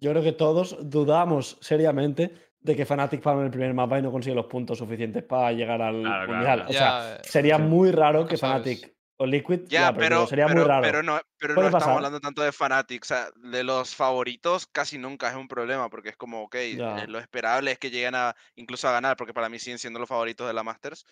[0.00, 4.10] yo creo que todos dudamos seriamente de que Fnatic palme el primer mapa y no
[4.10, 6.56] consigue los puntos suficientes para llegar al Claro, mundial.
[6.66, 6.70] claro.
[6.70, 7.62] O sea, Ya, eh, sería sí.
[7.62, 8.62] muy raro que sabes.
[8.80, 9.60] Fnatic o Liquid.
[9.68, 10.82] Ya, ya, pero, sería pero, muy raro.
[10.82, 13.02] pero no, pero no estamos hablando tanto de Fnatic.
[13.02, 16.76] O sea, de los favoritos casi nunca es un problema, porque es como, ok, eh,
[16.76, 17.06] Ya.
[17.06, 20.08] lo esperable es que lleguen a incluso a ganar, porque para mí siguen siendo los
[20.08, 21.04] favoritos de la Masters.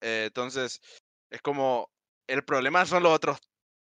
[0.00, 0.80] Eh, entonces,
[1.30, 1.90] es como,
[2.28, 3.38] el problema son los otros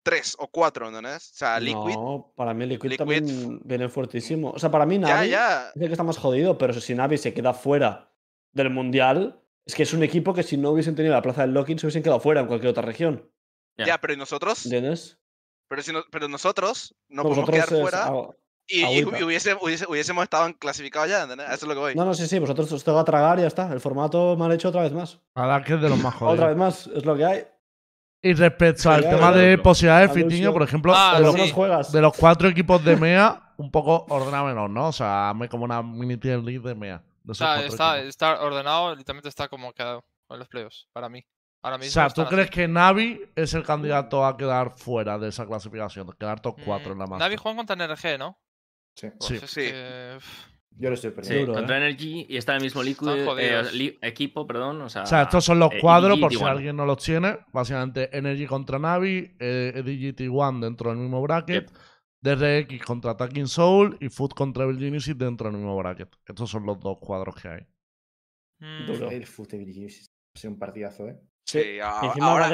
[0.03, 0.97] tres o cuatro, ¿no?
[0.99, 4.51] O sea, Liquid, No, para mí Liquid, Liquid- también viene fuertísimo.
[4.51, 5.69] O sea, para mí ya, Navi ya.
[5.75, 8.11] es el que está más jodido, pero si Navi se queda fuera
[8.53, 11.53] del mundial, es que es un equipo que si no hubiesen tenido la plaza del
[11.53, 13.29] Locking se hubiesen quedado fuera en cualquier otra región.
[13.77, 13.85] Ya.
[13.85, 14.65] Ya, pero ¿y nosotros?
[14.65, 15.17] ¿Entiendes?
[15.69, 18.35] Pero, si no- pero nosotros no Pues podemos quedar fuera algo-
[18.69, 19.23] y, y agüita.
[19.25, 21.47] hubiese- hubiese- hubiésemos estado en clasificados ya, ¿entendés?
[21.47, 21.95] A Eso es lo que voy.
[21.95, 23.71] No, no, sí, sí, vosotros os tengo a tragar y ya está.
[23.71, 25.19] El formato mal hecho otra vez más.
[25.35, 26.47] Nada, que es de los más Otra jodidos.
[26.47, 27.47] vez más, es lo que hay.
[28.21, 30.23] Y respecto al tema de posibilidades de.
[30.23, 31.93] Fitiño, por ejemplo, Ah, de, los, sí.
[31.93, 34.87] de los cuatro equipos de MEA, un poco ordenámenos, ¿no?
[34.87, 37.03] O sea, hazme como una mini tier league de MEA.
[37.23, 41.23] de Está, está, está ordenado, literalmente está como quedado en los playoffs, para mí.
[41.63, 42.51] Ahora O sea, ¿tú crees así.
[42.51, 46.07] que Navi es el candidato a quedar fuera de esa clasificación?
[46.19, 47.19] Quedar top 4 en la Mm, más.
[47.19, 48.39] Navi juega contra NRG, ¿no?
[48.95, 49.33] Sí, Sí.
[49.35, 49.61] Uf, es Sí.
[49.61, 50.25] que, uf,
[50.79, 51.45] yo lo estoy Sí, perdiendo.
[51.47, 54.81] Duro, contra Energy y está en el mismo Liquid, Están eh, equipo, perdón.
[54.81, 56.47] O sea, O sea, estos son los eh, cuadros, por si T1.
[56.49, 57.37] alguien no los tiene.
[57.51, 61.77] Básicamente, Energy contra Navi, eh, EDGT1 dentro del mismo bracket, Yep.
[62.21, 66.09] DRX contra Attacking Soul y Food contra Virginity dentro del mismo bracket.
[66.25, 67.61] Estos son los dos cuadros que hay.
[68.59, 69.09] mm, Duro.
[69.11, 69.87] El va
[70.35, 71.19] a ser un partidazo, ¿eh?
[71.47, 71.79] Sí,
[72.19, 72.49] ahora,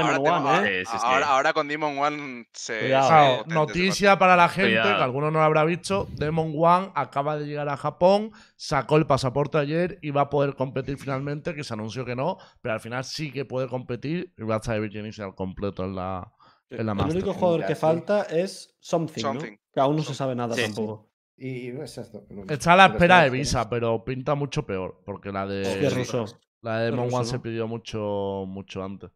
[1.50, 1.54] ¿eh?
[1.54, 2.80] Con Demon One se.
[2.80, 3.08] Cuidado.
[3.08, 4.98] se potente ese noticia para la gente, Cuidado.
[4.98, 6.08] que alguno no lo habrá visto.
[6.12, 10.56] Demon One acaba de llegar a Japón, sacó el pasaporte ayer y va a poder
[10.56, 14.44] competir finalmente, que se anunció que no, pero al final sí que puede competir y
[14.44, 16.32] va a estar de Virginity al completo en la,
[16.70, 17.16] en la El Master.
[17.16, 19.34] único jugador que falta es Something, ¿no?
[19.34, 19.58] Something.
[19.74, 20.62] Que aún no se sabe nada Sí.
[20.66, 21.10] tampoco.
[21.36, 22.28] Y, esto.
[22.48, 25.88] Está a la espera de Visa, pero pinta mucho peor, porque la de, Es que
[25.88, 26.26] es ruso.
[26.64, 29.12] La de Demon One se pidió mucho, mucho antes.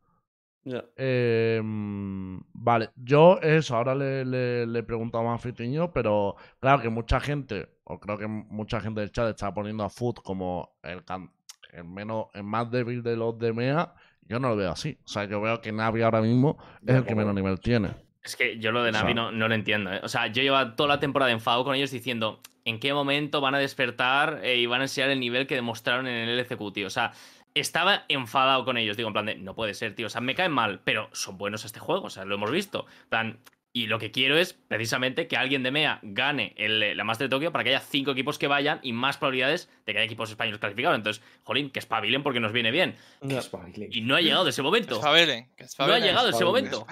[0.97, 6.35] Eh, mm, vale, yo eso, ahora le, le, le he preguntado más a Fitiño, pero
[6.59, 10.19] claro que mucha gente, o creo que mucha gente del chat está poniendo a Foot
[10.21, 11.31] como el, can-
[11.71, 13.93] el menos, el más débil de los de MEA.
[14.23, 14.97] Yo no lo veo así.
[15.05, 17.91] O sea, yo veo que Navi ahora mismo es el que menos nivel tiene.
[18.21, 19.93] Es que yo lo de O sea- Navi no, no lo entiendo.
[19.93, 20.01] ¿eh?
[20.03, 23.55] O sea, yo llevo toda la temporada enfadado con ellos diciendo en qué momento van
[23.55, 26.87] a despertar eh, y van a enseñar el nivel que demostraron en el LCQ, tío.
[26.87, 27.13] O sea,
[27.59, 28.97] estaba enfadado con ellos.
[28.97, 30.07] Digo, en plan de, no puede ser, tío.
[30.07, 32.05] O sea, me caen mal, pero son buenos a este juego.
[32.05, 32.85] O sea, lo hemos visto.
[33.09, 33.39] Plan,
[33.73, 37.35] Y lo que quiero es precisamente que alguien de MEA gane el- la Master de
[37.35, 40.31] Tokio para que haya cinco equipos que vayan y más probabilidades de que haya equipos
[40.31, 40.97] españoles clasificados.
[40.97, 42.95] Entonces, jolín, que espabilen porque nos viene bien.
[43.21, 43.89] Espabilen.
[43.91, 44.95] Y no ha llegado ese momento.
[44.95, 46.03] Espabilen, que No ha espabilen.
[46.03, 46.87] llegado ese momento.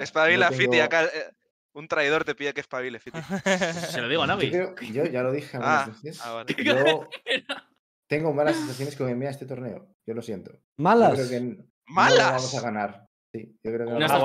[0.00, 0.80] Espabila, Fiti.
[0.80, 1.08] Acá eh,
[1.72, 3.18] un traidor te pide que espabile, Fiti.
[3.90, 4.50] Se lo digo a Yo, Navi.
[4.50, 6.20] creo- yo ya lo dije algunas Ah, veces.
[6.22, 6.54] ah, vale.
[6.62, 7.08] Yo
[8.10, 9.86] tengo malas sensaciones con EMEA este torneo.
[10.04, 10.52] Yo lo siento.
[10.52, 11.14] Yo Malas.
[11.14, 11.64] creo que n- no
[11.94, 12.18] ¿Malas?
[12.18, 13.06] lo vamos a ganar.
[13.32, 14.18] Sí, yo creo que No pero- No no estás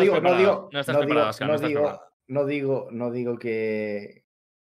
[0.00, 0.38] digo, no preparado.
[0.38, 4.24] digo, No no digo, no no digo, no digo, no digo que,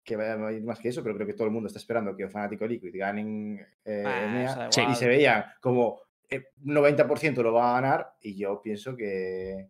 [0.04, 2.16] que vaya a ir más que eso, pero creo que todo el mundo está esperando
[2.16, 4.82] que el fanático Liquid ganen eh, Ah, EMEA, o sea, Sí.
[4.92, 9.70] y se veía como el 90% lo va a ganar y yo pienso que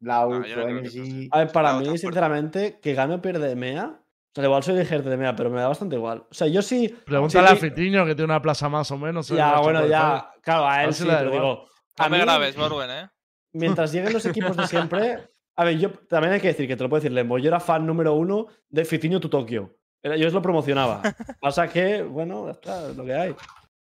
[0.00, 3.56] No, no que Energy A ver, para No, mí, sinceramente, que gane o pierde de
[3.56, 3.86] MEA.
[3.88, 4.05] O
[4.36, 6.24] sea, igual soy de gente de MEA, pero me da bastante igual.
[6.30, 6.94] O sea, yo sí.
[7.04, 9.30] Pregúntale sí, a Fitiño, que tiene una plaza más o menos.
[9.30, 10.30] en Ya, bueno, ya.
[10.42, 11.66] Claro, a A él si sí, pero digo.
[11.98, 13.08] A No me mí, grabes, Borwen, ¿eh?
[13.52, 15.28] mientras lleguen los equipos de siempre.
[15.56, 17.38] A ver, yo también hay que decir que te lo puedo decir, Lembo.
[17.38, 19.76] Yo era fan número uno de Fitiño tu Tokio.
[20.02, 21.00] Yo os lo promocionaba.
[21.40, 23.34] Pasa que, bueno, ya está, es lo que hay.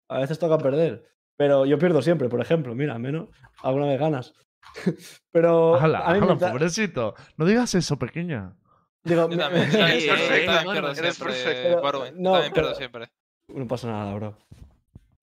[0.07, 1.03] A veces toca perder.
[1.37, 2.73] Pero yo pierdo siempre, por ejemplo.
[2.73, 3.27] Mira, al menos
[3.61, 4.33] alguna vez ganas.
[5.31, 5.75] Pero.
[5.75, 7.15] Hala, a mí hala, mientras- pobrecito.
[7.37, 8.55] No digas eso, pequeña.
[9.05, 11.71] Digo, Yo también, me- yo Eres también perfecto, yo también pierdo eres siempre,
[12.15, 13.11] No, también pierdo pero- siempre.
[13.47, 14.37] No pasa nada, bro.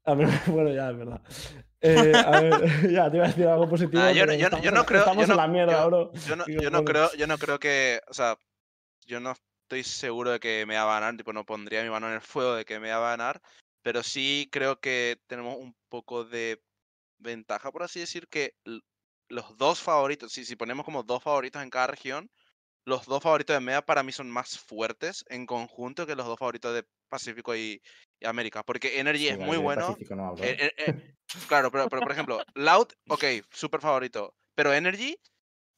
[0.04, 1.20] A mí- bueno, ya, es verdad.
[1.80, 2.52] Eh, a ver,
[2.92, 4.02] ya, te iba a decir algo positivo.
[4.02, 5.86] Ah, yo yo estamos yo en- no creo- Estamos yo en no- la mierda, yo-
[5.88, 6.12] bro.
[6.26, 8.36] Yo no, Digo, no creo, yo no creo que, o sea,
[9.04, 12.06] yo no estoy seguro de que me va a ganar, tipo, no pondría mi mano
[12.08, 13.40] en el fuego de que me va a ganar,
[13.82, 16.62] pero sí creo que tenemos un poco de
[17.18, 18.54] ventaja, por así decir, que
[19.28, 22.30] los dos favoritos, si, si ponemos como dos favoritos en cada región,
[22.86, 26.38] los dos favoritos de MEA para mí son más fuertes en conjunto que los dos
[26.38, 27.80] favoritos de Pacífico y,
[28.20, 29.88] y América, porque Energy es muy bueno.
[29.88, 30.72] Pacífico no hablo, Eh, ¿eh?
[30.78, 31.14] eh,
[31.46, 34.34] claro, pero, pero por ejemplo, Loud, ok, súper favorito.
[34.54, 35.16] Pero Energy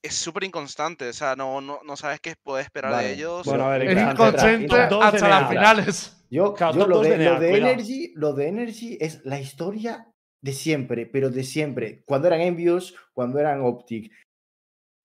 [0.02, 1.08] es súper inconstante.
[1.08, 3.46] O sea, no, no, no sabes qué puedes esperar Vale, de ellos.
[3.46, 6.26] Bueno, a ver, Es dos hasta las finales.
[6.30, 7.56] Yo, Claro, yo lo, de, lo de.
[7.56, 10.10] Energy, lo de Energy es la historia
[10.42, 12.02] de siempre, pero de siempre.
[12.06, 14.12] Cuando eran Envios, cuando eran Optic.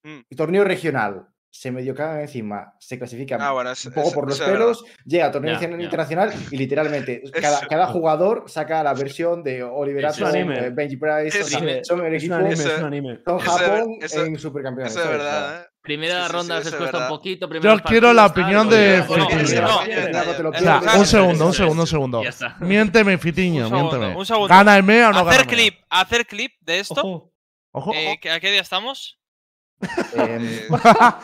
[0.04, 0.22] Mm.
[0.36, 4.28] Torneo regional, se medio cagan encima, se clasifican Ah, bueno, es- un poco es- por
[4.28, 4.54] los verdad.
[4.54, 7.22] pelos, llega a torneo internacional y literalmente
[7.68, 10.60] cada, jugador saca la versión de Oliver Es un Atom, anime.
[10.68, 12.86] eh, Benji Price, o Eso- sea, son el Es un equipo, anime, Eso- es un
[12.86, 13.20] anime.
[13.26, 14.94] son Japón eso- en supercampeones.
[14.94, 15.08] Eso es.
[15.08, 15.66] O verdad, ¿eh?
[15.82, 17.50] Primera Sí, sí, ronda sí, se cuesta un poquito.
[17.50, 21.00] primeros quiero la opinión de O pierdes.
[21.00, 22.22] un segundo, un segundo, un segundo.
[22.60, 24.16] Miénteme, segundo, miénteme.
[24.48, 25.56] ¿Gana el MEA o no hacer gana el MEA?
[25.56, 27.02] clip, hacer clip de esto.
[27.02, 27.94] Ojo.
[27.94, 28.20] Eh, ojo.
[28.22, 29.19] ¿que- ¿A qué día estamos?
[30.16, 30.68] Em, Eh,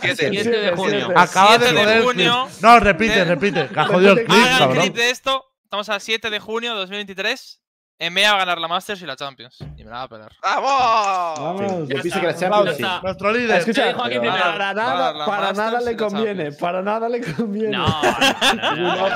[0.01, 0.15] siete.
[0.29, 0.43] siete.
[0.43, 1.07] 7 de junio.
[1.15, 2.47] Acaba de 7 el junio.
[2.61, 3.67] No, repite, repite.
[3.67, 4.81] Que ha jodido el clip, Hagan el cabrón.
[4.83, 5.45] clip de esto.
[5.63, 7.61] Estamos a 7 de junio de 2023.
[7.97, 9.57] EMEA va a ganar la Masters y la Champions.
[9.77, 10.31] Y me la va a pelar.
[10.41, 11.39] ¡Vamos!
[11.61, 11.89] Vamos.
[11.89, 12.83] Está, que la Champions sí.
[13.03, 13.57] Nuestro líder.
[13.59, 16.51] Escucha, pero- para Va a nada, dar la para nada le conviene.
[16.51, 17.77] Para nada le conviene.
[17.77, 19.07] No, no, no.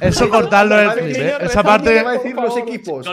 [0.00, 1.28] Eso cortarlo Madre clip, ¿eh?
[1.28, 1.98] Esa ¿quién te va a parte,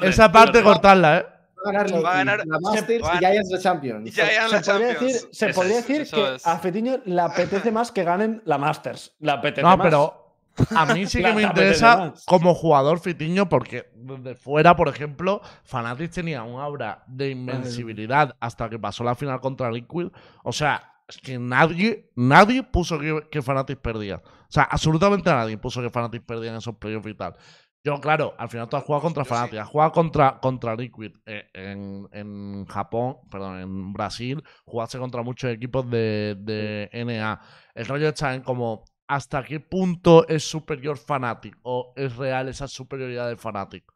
[0.07, 1.25] esa parte cortarla, ¿eh?
[1.65, 4.17] Va a ganar, Va a ganar- la Masters y Giants la Champions.
[4.17, 5.27] La se podría decir, Champions.
[5.31, 6.47] se Eso podría es, decir que es.
[6.47, 9.15] a Fetiño le apetece más que ganen la Masters.
[9.19, 9.85] Le apetece No, más.
[9.85, 10.35] pero
[10.75, 16.11] a mí sí que me interesa como jugador Fitiño porque desde fuera, por ejemplo, Fnatic
[16.11, 20.07] tenía un aura de invencibilidad hasta que pasó la final contra Liquid.
[20.43, 24.15] O sea, es que nadie, nadie puso que, que Fnatic perdía.
[24.17, 27.35] O sea, absolutamente nadie puso que Fnatic perdía en esos playoffs y tal.
[27.83, 29.25] Yo, claro, al final tú has jugado contra.
[29.25, 35.23] Fnatic, has jugado contra, contra Liquid eh, en, en Japón, perdón, en Brasil, jugaste contra
[35.23, 37.41] muchos equipos de, de NA.
[37.73, 42.67] El rollo está en como hasta qué punto es superior Fnatic o es real esa
[42.67, 43.91] superioridad de Fnatic.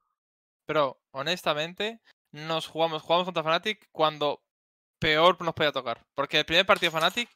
[0.65, 2.01] Pero, honestamente,
[2.31, 4.43] nos jugamos, jugamos contra Fnatic cuando
[4.99, 6.05] peor nos podía tocar.
[6.15, 7.29] Porque el primer partido de Fnatic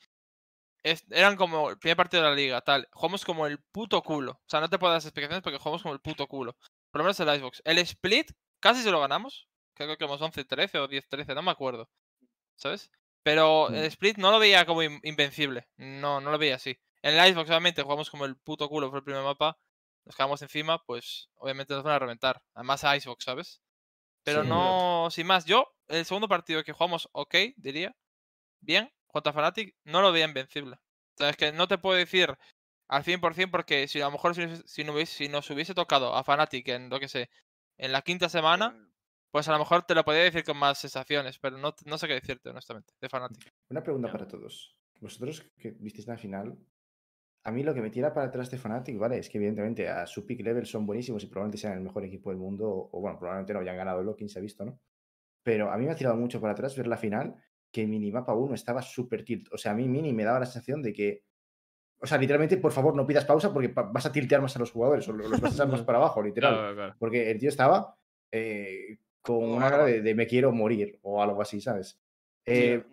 [0.84, 2.88] es- eran como el primer partido de la liga, tal.
[2.92, 4.32] Jugamos como el puto culo.
[4.34, 6.54] O sea, no te puedo dar las explicaciones porque jugamos como el puto culo.
[6.92, 7.62] Por lo menos el Icebox.
[7.66, 9.48] El split, casi se lo ganamos.
[9.76, 11.90] Creo que hemos 11-13 o 10-13, no me acuerdo.
[12.56, 12.92] ¿Sabes?
[13.24, 15.68] Pero el split no lo veía como in- invencible.
[15.78, 16.78] No, no lo veía así.
[17.02, 19.58] En el Icebox, obviamente, jugamos como el puto culo, fue el primer mapa.
[20.06, 22.42] Nos quedamos encima, pues obviamente nos van a reventar.
[22.54, 23.62] Además a Icebox, ¿sabes?
[24.24, 24.50] Pero Sí.
[24.50, 25.46] no, sin más.
[25.46, 27.96] Yo, el segundo partido que jugamos, ok, diría.
[28.62, 30.76] Bien, contra Fnatic, no lo veía invencible.
[30.77, 32.38] O sea, es que no te puedo decir
[32.88, 36.15] al 100% porque si a lo mejor si, si, no hubiese- si nos hubiese tocado
[36.15, 37.30] a Fnatic en, lo que sé,
[37.77, 38.90] en la quinta semana,
[39.31, 42.07] pues a lo mejor te lo podría decir con más sensaciones, pero no, no sé
[42.07, 43.52] qué decirte, honestamente, de Fnatic.
[43.69, 44.14] Una pregunta Ya.
[44.14, 44.77] para todos.
[45.02, 46.57] Vosotros que visteis la final,
[47.44, 49.18] a mí lo que me tira para atrás de Fnatic, ¿vale?
[49.19, 52.30] Es que evidentemente a su peak level son buenísimos y probablemente sean el mejor equipo
[52.31, 54.80] del mundo, o, o bueno, probablemente no hayan ganado el Locking, se ha visto, ¿no?
[55.44, 57.36] Pero a mí me ha tirado mucho para atrás ver la final
[57.72, 59.48] que Minimapa 1 estaba súper tilt.
[59.54, 61.24] O sea, a mí Mini me daba la sensación de que.
[62.02, 64.60] O sea, literalmente, por favor, no pidas pausa porque pa- vas a tiltear más a
[64.60, 66.54] los jugadores o los vas a echar más para abajo, literal.
[66.56, 66.96] Claro, claro.
[66.98, 67.96] Porque el tío estaba
[68.32, 72.00] eh, con una cara de, de me quiero morir o algo así, ¿sabes?
[72.46, 72.84] Eh,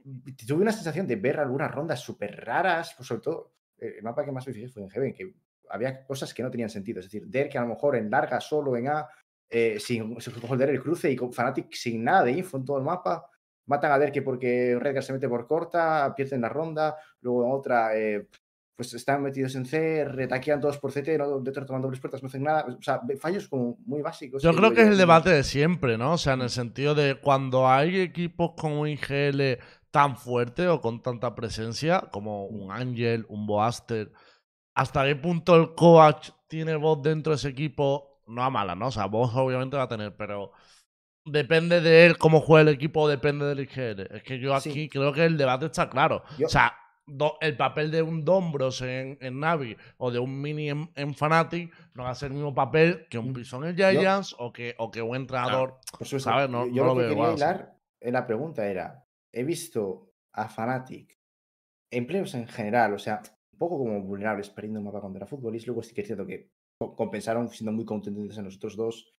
[0.47, 4.25] tuve una sensación de ver algunas rondas súper raras, pues, sobre todo eh, el mapa
[4.25, 5.35] que más me fijé fue en Heaven, que
[5.71, 6.99] había cosas que no tenían sentido.
[7.01, 9.09] Es decir, Der que a lo mejor en larga solo en A,
[9.49, 12.79] eh, sin, sin holder el cruce y con Fnatic sin nada de info en todo
[12.79, 13.31] el mapa.
[13.67, 17.97] Matan a Derke porque Redgar se mete por corta, pierden la ronda, luego en otra,
[17.97, 18.29] eh,
[18.77, 22.27] pues están metidos en C, retaquean todos por CT, no, dentro tomando dobles puertas, no
[22.29, 22.67] hacen nada.
[22.79, 24.43] O sea, fallos como muy básicos.
[24.43, 26.13] Yo creo que es el "Mm, debate de siempre, ¿no?
[26.13, 29.59] O sea, en el sentido de cuando hay equipos con un IGL
[29.91, 34.13] tan fuerte o con tanta presencia, como un Ángel, un Boaster,
[34.75, 38.21] ¿hasta qué punto el coach tiene voz dentro de ese equipo?
[38.27, 38.89] No a mala, ¿no?
[38.89, 40.53] O sea, voz obviamente va a tener, pero
[41.27, 44.09] depende de él cómo juega el equipo, depende del IGL.
[44.17, 44.89] Es que yo aquí Sí.
[44.89, 46.23] creo que el debate está claro.
[46.39, 46.73] Yo- O sea,
[47.07, 51.15] do- el papel de un Dombros en, en Navi o de un Mini en, en
[51.15, 53.33] Fnatic no va a ser el mismo papel que un Mm.
[53.35, 55.79] Bison en Giants o, que, o que un entrenador.
[55.99, 56.49] Por supuesto, ¿sabes?
[56.51, 60.13] No- yo, yo no lo, lo que veo quería en la pregunta era, he visto
[60.33, 61.17] a Fnatic
[61.91, 63.23] empleos en general, o sea,
[63.53, 66.27] un poco como vulnerables perdiendo un mapa contra fútbol y luego sí que es cierto
[66.27, 69.15] que co- compensaron siendo muy contundentes en los otros dos,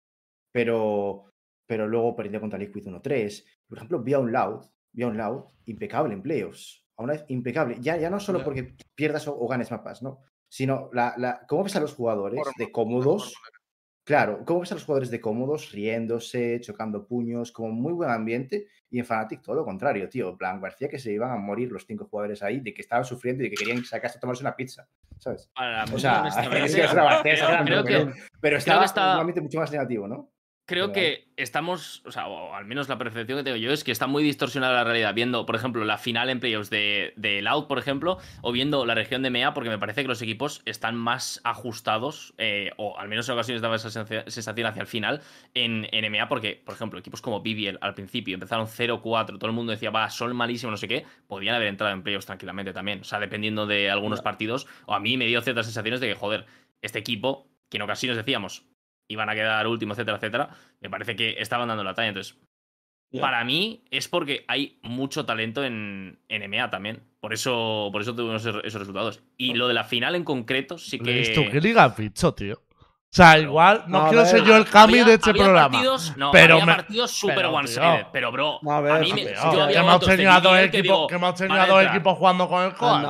[0.52, 1.24] pero,
[1.68, 3.44] pero luego perdiendo contra Liquid 1-3.
[3.68, 7.12] Por ejemplo, vi a un Loud, vi a un Loud impecable en playoffs, a una
[7.12, 10.18] vez impecable, ya, ya no solo porque pierdas o, o ganes mapas, ¿no?
[10.48, 13.34] Sino la, la, cómo ves a los jugadores de cómodos,
[14.04, 18.66] Claro, ¿cómo ves a los jugadores de cómodos, riéndose, chocando puños, como muy buen ambiente?
[18.88, 20.30] Y en Fnatic todo lo contrario, tío.
[20.30, 23.04] En plan, parecía que se iban a morir los cinco jugadores ahí, de que estaban
[23.04, 24.88] sufriendo y de que querían sacarse a tomarse una pizza,
[25.18, 25.50] ¿sabes?
[25.94, 26.22] O sea,
[26.64, 27.02] es que es una
[28.40, 30.30] pero- estaba está- un ambiente mucho más negativo, ¿no?
[30.68, 33.90] Creo que estamos, o sea, o al menos la percepción que tengo yo es que
[33.90, 37.68] está muy distorsionada la realidad, viendo, por ejemplo, la final en playoffs de, de Loud,
[37.68, 40.94] por ejemplo, o viendo la región de MEA, porque me parece que los equipos están
[40.94, 45.22] más ajustados, eh, o al menos en ocasiones daba esa sensa- sensación hacia el final,
[45.54, 49.52] en, en EMEA, porque, por ejemplo, equipos como BBL al principio empezaron 0-4, todo el
[49.52, 53.00] mundo decía, va, son malísimos, no sé qué, podían haber entrado en playoffs tranquilamente también,
[53.00, 56.14] o sea, dependiendo de algunos partidos, o a mí me dio ciertas sensaciones de que,
[56.14, 56.44] joder,
[56.82, 58.64] este equipo, que en ocasiones decíamos,
[59.08, 62.08] iban a quedar último, etcétera, etcétera, me parece que estaban dando la talla.
[62.08, 62.38] Entonces,
[63.20, 67.02] para mí es porque hay mucho talento en, en EMEA también.
[67.20, 69.22] Por eso, por eso tuvimos esos, resultados.
[69.36, 71.12] Y lo de la final en concreto sí que.
[71.12, 71.42] ¿Listo?
[71.50, 72.62] ¿Qué liga visto, tío?
[73.10, 75.44] O sea, igual, no, a quiero ver, ser yo el Cami Había- de este había
[75.44, 75.70] programa.
[75.70, 77.96] Partidos, no, pero había me- partidos super pero, one-sided.
[78.00, 78.08] tío.
[78.12, 81.06] Pero, bro, a ver, a mí me, yo que hemos tenido a dos equipos, digo,
[81.06, 83.06] que hemos tenido dos equipos jugando con el Coal.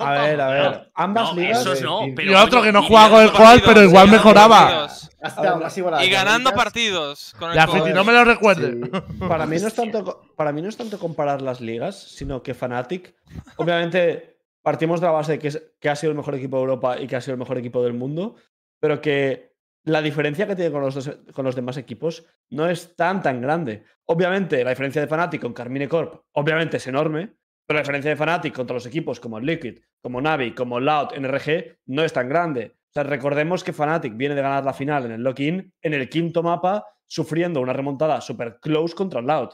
[0.00, 0.70] A ver, a ver.
[0.72, 1.60] No, Ambas no, ligas.
[1.60, 4.16] esos no, y- pero y otro que no juega con el Coal, pero igual ganando
[4.16, 4.88] mejoraba.
[5.20, 7.82] ver, Y ganando partidos con el Ya, Coal.
[7.82, 8.72] Fiti, no me lo recuerde.
[8.82, 9.00] Sí.
[9.28, 12.52] Para mí, no es tanto, para mí no es tanto comparar las ligas, sino que
[12.52, 13.14] Fnatic.
[13.58, 16.62] Obviamente, partimos de la base de que, es- que ha sido el mejor equipo de
[16.62, 18.34] Europa y que ha sido el mejor equipo del mundo,
[18.80, 19.52] pero que
[19.84, 23.40] la diferencia que tiene con los, dos- con los demás equipos no es tan tan
[23.40, 23.84] grande.
[24.06, 27.34] Obviamente, la diferencia de Fnatic con Carmine Corp, obviamente es enorme,
[27.66, 31.78] pero la diferencia de Fnatic contra los equipos como Liquid, como Navi, como Loud, NRG,
[31.86, 32.76] no es tan grande.
[32.90, 36.08] O sea, recordemos que Fnatic viene de ganar la final en el lock-in, en el
[36.08, 39.50] quinto mapa, sufriendo una remontada super close contra Loud.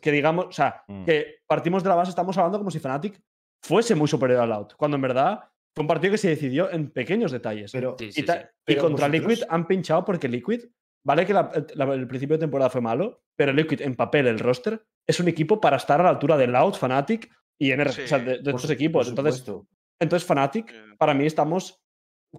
[0.00, 1.04] Que digamos, o sea, Mm.
[1.04, 3.20] que partimos de la base, estamos hablando como si Fnatic
[3.62, 5.40] fuese muy superior a Loud, cuando en verdad
[5.74, 7.72] fue un partido que se decidió en pequeños detalles.
[7.72, 8.50] Pero, Sí, y, sí, contra
[9.08, 10.64] vosotros- Liquid han pinchado porque Liquid,
[11.04, 14.38] vale que la- la- el principio de temporada fue malo, pero Liquid en papel, el
[14.38, 18.06] roster, es un equipo para estar a la altura de Loud, Fnatic y NRG, o
[18.06, 19.08] sea, Sí, de, de por estos su- equipos.
[19.08, 19.44] Entonces,
[20.00, 21.80] entonces, Fnatic, Eh, para mí, estamos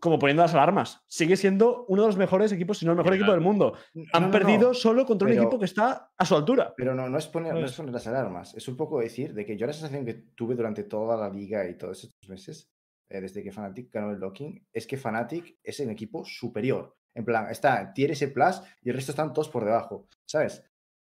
[0.02, 1.02] como poniendo las alarmas.
[1.08, 3.76] Sigue siendo uno de los mejores equipos, si no el mejor equipo del mundo.
[4.12, 4.74] Han No, no, perdido no.
[4.74, 6.74] solo contra un equipo que está a su altura.
[6.76, 9.46] Pero no, no es, poner, no es poner las alarmas, es un poco decir de
[9.46, 12.70] que yo la sensación que tuve durante toda la liga y todos estos meses,
[13.10, 16.96] eh, desde que Fnatic ganó el locking, es que Fnatic es un equipo superior.
[17.14, 20.64] En plan, está tier S plus y el resto están todos por debajo, ¿sabes?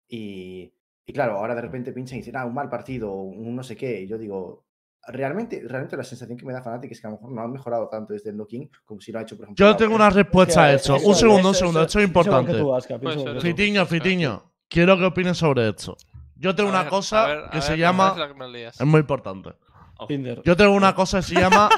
[0.07, 0.73] Y,
[1.05, 3.75] y claro, ahora de repente pinchan y dicen, ah, un mal partido, un no sé
[3.75, 4.01] qué.
[4.01, 4.65] Y yo digo,
[5.07, 7.51] realmente, realmente la sensación que me da Fnatic es que a lo mejor no han
[7.51, 9.65] mejorado tanto desde el locking como si lo ha hecho, por ejemplo.
[9.65, 10.95] Yo tengo una respuesta a eso.
[10.95, 11.83] Un segundo, un segundo.
[11.83, 12.53] Esto es importante.
[13.41, 14.51] Fitiño, Fitiño.
[14.67, 15.97] Quiero que opines sobre esto.
[16.35, 18.15] Yo tengo A una ver, cosa a ver, a que se llama.
[18.67, 19.51] Es muy importante.
[20.07, 20.41] Tinder.
[20.43, 21.69] Yo tengo una cosa que se llama.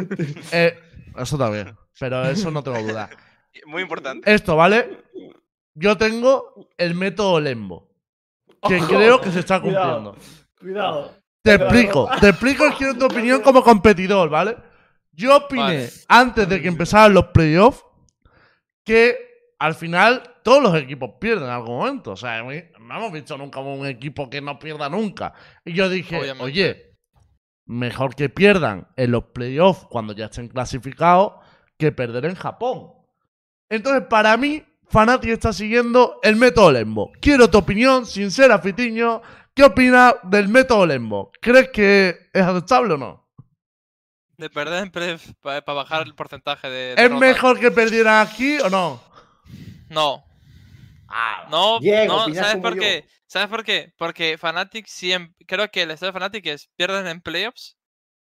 [0.52, 0.78] eh,
[1.16, 1.76] eso también.
[1.98, 3.10] Pero eso no tengo duda.
[3.66, 4.32] Muy importante.
[4.32, 5.04] Esto, ¿vale?
[5.74, 7.88] Yo tengo el método Lembo.
[8.68, 10.16] Que Ojo, creo que se está cumpliendo.
[10.58, 11.14] Cuidado.
[11.42, 14.56] Te explico, te explico y quiero tu opinión como competidor, ¿vale?
[15.12, 15.90] Yo opiné Vale.
[16.08, 17.84] antes de que empezaran los playoffs
[18.84, 19.16] que
[19.58, 22.12] al final todos los equipos pierden en algún momento.
[22.12, 25.32] O sea, a mí- no hemos visto nunca un equipo que no pierda nunca.
[25.64, 26.44] Y yo dije, Obviamente.
[26.44, 26.85] oye,
[27.66, 31.34] mejor que pierdan en los playoffs cuando ya estén clasificados
[31.78, 32.92] que perder en Japón.
[33.68, 37.10] Entonces, para mí, Fnatic está siguiendo el método Lembo.
[37.20, 39.20] Quiero tu opinión, sincera, Fitiño.
[39.54, 41.32] ¿Qué opinas del método Lembo?
[41.40, 43.26] ¿Crees que es aceptable o no?
[44.36, 46.90] De perder en pref para bajar el porcentaje de.
[46.90, 47.20] ¿Es derrotas.
[47.20, 49.00] mejor que perdieran aquí o no?
[49.88, 50.22] No.
[51.08, 52.80] Ah, No, Diego, no, ¿sabes por yo.
[52.80, 53.06] qué?
[53.28, 53.92] ¿Sabes por qué?
[53.98, 55.34] Porque Fnatic siempre.
[55.46, 57.76] Creo que el estado de Fnatic es pierden en playoffs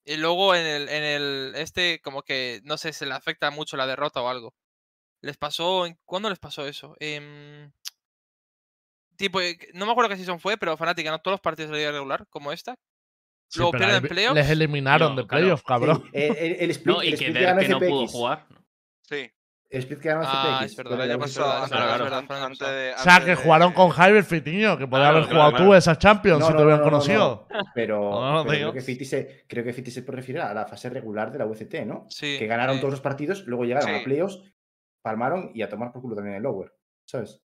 [0.06, 1.54] y luego en el, en el.
[1.56, 4.54] Este, como que no sé, se le afecta mucho la derrota o algo.
[5.22, 5.86] Les pasó.
[6.06, 6.96] ¿Cuándo les pasó eso?
[7.00, 7.72] Em,
[9.16, 11.78] tipo, eh, no me acuerdo qué season fue, pero Fnatic ganó todos los partidos de
[11.78, 12.76] la liga regular, como esta.
[13.48, 14.36] Sí, Luego pierden en playoffs.
[14.36, 15.44] Les eliminaron No, de claro.
[15.44, 16.02] playoff, cabrón.
[16.04, 18.48] Sí, el, el- el split, No, y el que split que no pudo jugar.
[19.02, 19.30] Sí,
[19.80, 20.72] split que ganó Ah, FPX.
[20.72, 25.30] es verdad, antes de- O sea, que jugaron con Hyber Fitiño, que podía Claro, haber
[25.30, 25.76] jugado tú claro.
[25.76, 27.48] esa Champions si te no, conocido.
[27.74, 31.40] Pero, creo, que Fiti se, creo que Fiti se refiere a la fase regular de
[31.40, 32.06] la UCT, ¿no?
[32.10, 32.38] Sí.
[32.38, 34.40] que ganaron todos los partidos, luego llegaron a playoffs,
[35.02, 36.74] palmaron y a tomar por culo también el lower,
[37.06, 37.42] ¿sabes?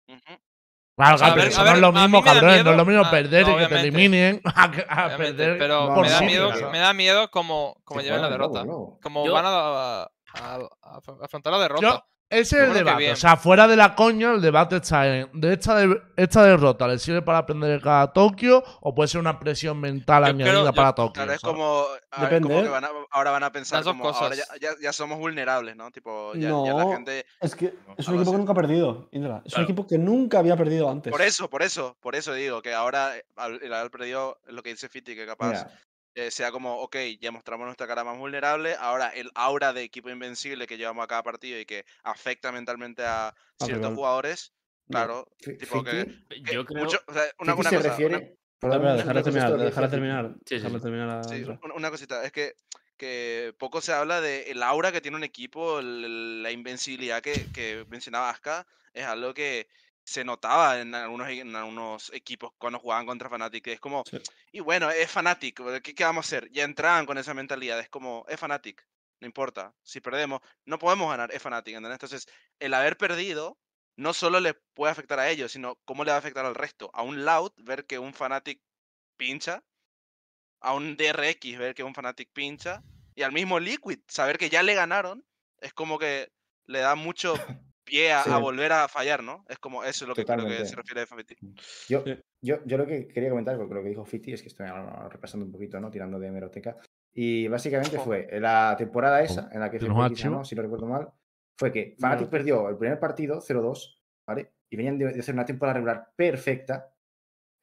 [0.95, 2.63] Claro, a pero eso a no es lo a mismo, da cabrón.
[2.63, 4.63] No es lo mismo ah, perder y que te eliminen a,
[5.05, 5.57] a perder.
[5.57, 8.63] pero me da miedo, me da miedo como, como Se lleven la derrota.
[9.01, 10.03] Como van a, a-
[10.35, 12.05] a- a afrontar la derrota.
[12.34, 12.97] Ese es el debate.
[12.97, 13.14] bien.
[13.14, 15.30] O sea, fuera de la coña, el debate está en.
[15.34, 19.39] ¿De esta, de- esta derrota le sirve para aprender cada Tokio o puede ser una
[19.39, 21.14] presión mental Yo añadida creo- yo- para Tokio?
[21.14, 21.55] Claro, es ¿sabes?
[21.55, 24.10] como, a ver, Depende, como que van a- ahora van a pensar Las dos como
[24.10, 24.60] ahora ya, cosas.
[24.60, 25.91] ya- ya somos vulnerables, ¿no?
[25.91, 26.91] Tipo, ya, ya la No.
[26.93, 27.26] gente...
[27.41, 29.41] Es que es un equipo que nunca ha perdido, Indra.
[29.45, 29.60] Es Claro.
[29.60, 31.11] un equipo que nunca había perdido antes.
[31.11, 34.64] Por eso, por eso, por eso digo que ahora eh, al- el haber perdido lo
[34.64, 35.72] que dice Fiti, que capaz Mira,
[36.15, 40.10] eh, sea como, ok, ya mostramos nuestra cara más vulnerable, ahora el aura de equipo
[40.10, 43.95] invencible que llevamos a cada partido y que afecta mentalmente a ciertos rival.
[43.95, 44.53] jugadores,
[44.90, 46.06] claro, Fi- tipo que,
[46.52, 46.85] Yo creo.
[46.85, 48.38] mucho- o sea, una, se cosa, refiere...
[48.61, 50.35] una- dejarla terminar, dejarla.
[50.45, 51.44] Sí, sí, terminar a Sí,
[51.76, 52.53] una cosita, es que,
[52.98, 57.49] que poco se habla de el aura que tiene un equipo, el- la invencibilidad que,
[57.52, 59.68] que mencionaba Aska, es algo que
[60.05, 64.19] se notaba en algunos, en algunos equipos cuando jugaban contra Fnatic, es como, Sí.
[64.51, 66.51] y bueno, es Fnatic, ¿qué, qué vamos a hacer?
[66.51, 68.85] Ya entraban con esa mentalidad, es como, es Fnatic,
[69.19, 71.95] no importa, si perdemos, no podemos ganar, es Fnatic, ¿entendés?
[71.95, 72.27] Entonces,
[72.59, 73.57] el haber perdido
[73.95, 76.89] no solo le puede afectar a ellos, sino cómo le va a afectar al resto.
[76.93, 78.61] A un Loud, ver que un Fnatic
[79.17, 79.63] pincha,
[80.59, 82.81] a un DRX ver que un Fnatic pincha,
[83.15, 85.23] y al mismo Liquid saber que ya le ganaron,
[85.59, 86.31] es como que
[86.65, 87.34] le da mucho
[87.84, 89.45] pie a, volver a fallar, ¿no?
[89.49, 91.34] Es como eso es lo que creo que se refiere a FPT.
[91.88, 92.03] Yo,
[92.41, 94.68] yo, yo lo que quería comentar con lo que dijo Fiti es que estoy
[95.10, 95.91] repasando un poquito, ¿no?
[95.91, 96.77] Tirando de hemeroteca.
[97.14, 100.31] Y básicamente fue la temporada esa, en la que ¿Tienes un FPX archivo?
[100.31, 101.10] ganó, si no recuerdo mal,
[101.57, 102.30] fue que Fnatic Hemeroteca.
[102.31, 104.53] perdió el primer partido 0-2, ¿vale?
[104.69, 106.93] Y venían de, de hacer una temporada regular perfecta,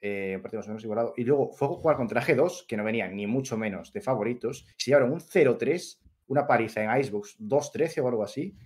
[0.03, 1.15] eh, un partido más o menos igualado.
[1.17, 4.67] Y luego fue a jugar contra G2, que no venían ni mucho menos de favoritos.
[4.79, 5.99] y Se llevaron un 0-3,
[6.29, 8.57] una paliza en Icebox 2-13 o algo así.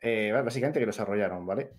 [0.00, 1.72] Eh, básicamente que los arrollaron, ¿vale?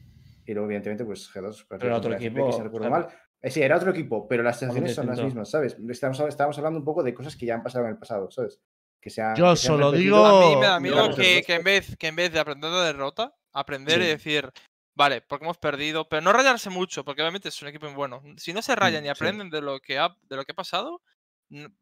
[0.45, 1.67] Y luego, evidentemente, pues G2.
[1.67, 3.07] perdió era otro equipo, si recuerdo mal.
[3.41, 5.77] Eh, sí, era otro equipo, pero las sensaciones son las mismas, ¿sabes?
[5.89, 8.59] Estamos, estábamos hablando un poco de cosas que ya han pasado en el pasado, ¿sabes?
[9.01, 11.43] Que se han, Yo que se han solo digo- A mí me da miedo que,
[11.47, 14.09] en vez, que en vez de aprender de derrota, aprender y Sí.
[14.09, 14.51] decir,
[14.93, 18.21] vale, porque hemos perdido, pero no rayarse mucho, porque obviamente es un equipo muy bueno.
[18.35, 19.11] Si no se rayan Mm, y sí.
[19.11, 21.01] aprenden de lo que ha, de lo que ha pasado,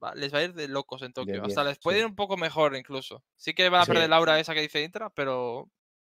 [0.04, 1.44] va- les va a ir de locos en Tokio.
[1.44, 2.02] Hasta 10, les puede sí.
[2.02, 3.24] ir un poco mejor incluso.
[3.36, 5.70] Sí que van a perder la aura esa que dice Intra, pero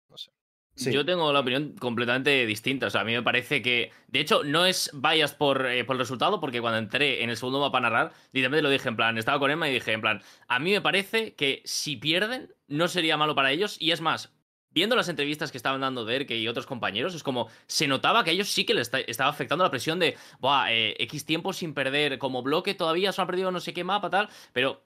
[0.09, 0.31] no sé.
[0.75, 0.91] Sí.
[0.91, 2.85] Yo tengo la opinión completamente distinta.
[2.85, 3.91] O sea, a mí me parece que.
[4.07, 7.37] De hecho, no es bias por, eh, por el resultado, porque cuando entré en el
[7.37, 10.01] segundo mapa a narrar, literalmente lo dije en plan, estaba con Emma y dije en
[10.01, 13.77] plan, a mí me parece que si pierden, no sería malo para ellos.
[13.79, 14.31] Y es más,
[14.69, 18.29] viendo las entrevistas que estaban dando Derke y otros compañeros, es como se notaba que
[18.29, 21.53] a ellos sí que les esta- estaba afectando la presión de, Buah, eh, X tiempo
[21.53, 24.29] sin perder como bloque, todavía solo han perdido no sé qué mapa, tal.
[24.53, 24.83] Pero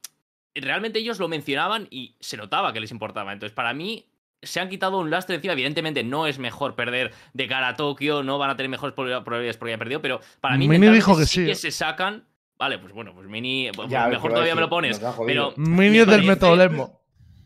[0.56, 3.34] realmente ellos lo mencionaban y se notaba que les importaba.
[3.34, 4.08] Entonces, para mí,
[4.42, 5.54] se han quitado un lastre encima.
[5.54, 9.24] Evidentemente, no es mejor perder de cara a Tokio, no van a tener mejores proba-
[9.24, 11.56] probabilidades porque hayan perdido, pero para mí, Mini dijo que sí que eh.
[11.56, 12.26] se sacan.
[12.58, 13.70] Vale, pues bueno, pues Mini.
[13.76, 15.02] pues Ya, mejor ¿qué va a todavía me lo pones.
[15.26, 15.54] Pero.
[15.58, 16.40] Mini me es del parece-.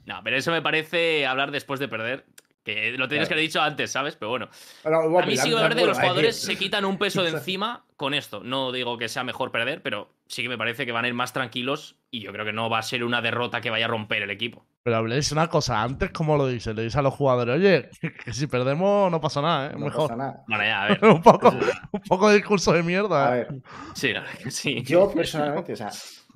[0.05, 2.25] No, pero eso me parece hablar después de perder.
[2.65, 3.27] Que lo tenías Claro.
[3.27, 4.15] que haber dicho antes, ¿sabes?
[4.15, 4.49] Pero bueno.
[4.83, 7.29] Bueno, A mí sí que me parece que los jugadores se quitan un peso de
[7.37, 8.41] encima con esto.
[8.43, 11.13] No digo que sea mejor perder, pero sí que me parece que van a ir
[11.13, 13.89] más tranquilos y yo creo que no va a ser una derrota que vaya a
[13.89, 14.65] romper el equipo.
[14.81, 16.75] Pero habléis una cosa, antes, ¿cómo lo dices?
[16.75, 17.89] Le dices a los jugadores, oye,
[18.23, 19.73] que si perdemos no pasa nada, ¿eh?
[19.73, 20.09] No Mejor.
[20.09, 20.43] pasa nada.
[20.47, 21.05] Bueno, ya, a ver.
[21.05, 21.49] un, poco,
[21.91, 23.29] un poco de discurso de mierda.
[23.31, 23.47] A ¿eh?
[23.49, 23.61] ver,
[23.93, 24.81] Sí, la verdad que sí.
[24.83, 25.91] yo personalmente, o sea,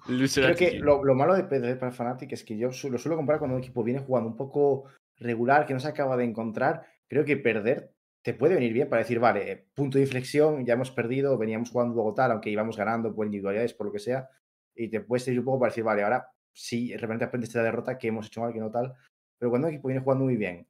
[0.05, 3.15] Creo que lo, lo malo de perder para Fnatic es que yo su- lo suelo
[3.15, 4.85] comparar cuando un equipo viene jugando un poco
[5.19, 6.85] regular, que no se acaba de encontrar.
[7.07, 10.73] Creo que perder te puede venir bien para decir, vale, eh, punto de inflexión, ya
[10.73, 14.29] hemos perdido, veníamos jugando luego tal, aunque íbamos ganando por individualidades, por lo que sea,
[14.75, 17.59] y te puedes ir un poco para decir, vale, ahora sí, de repente aprendes de
[17.59, 18.93] la derrota, que hemos hecho mal, que no tal,
[19.37, 20.67] pero cuando un equipo viene jugando muy bien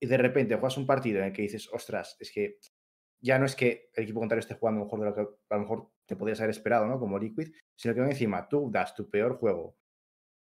[0.00, 2.58] y de repente juegas un partido en el que dices, ostras, es que
[3.20, 5.60] ya no es que el equipo contrario esté jugando mejor de lo que a lo
[5.60, 6.98] mejor te podrías haber esperado, ¿no?
[6.98, 9.76] Como Liquid, sino que encima tú das tu peor juego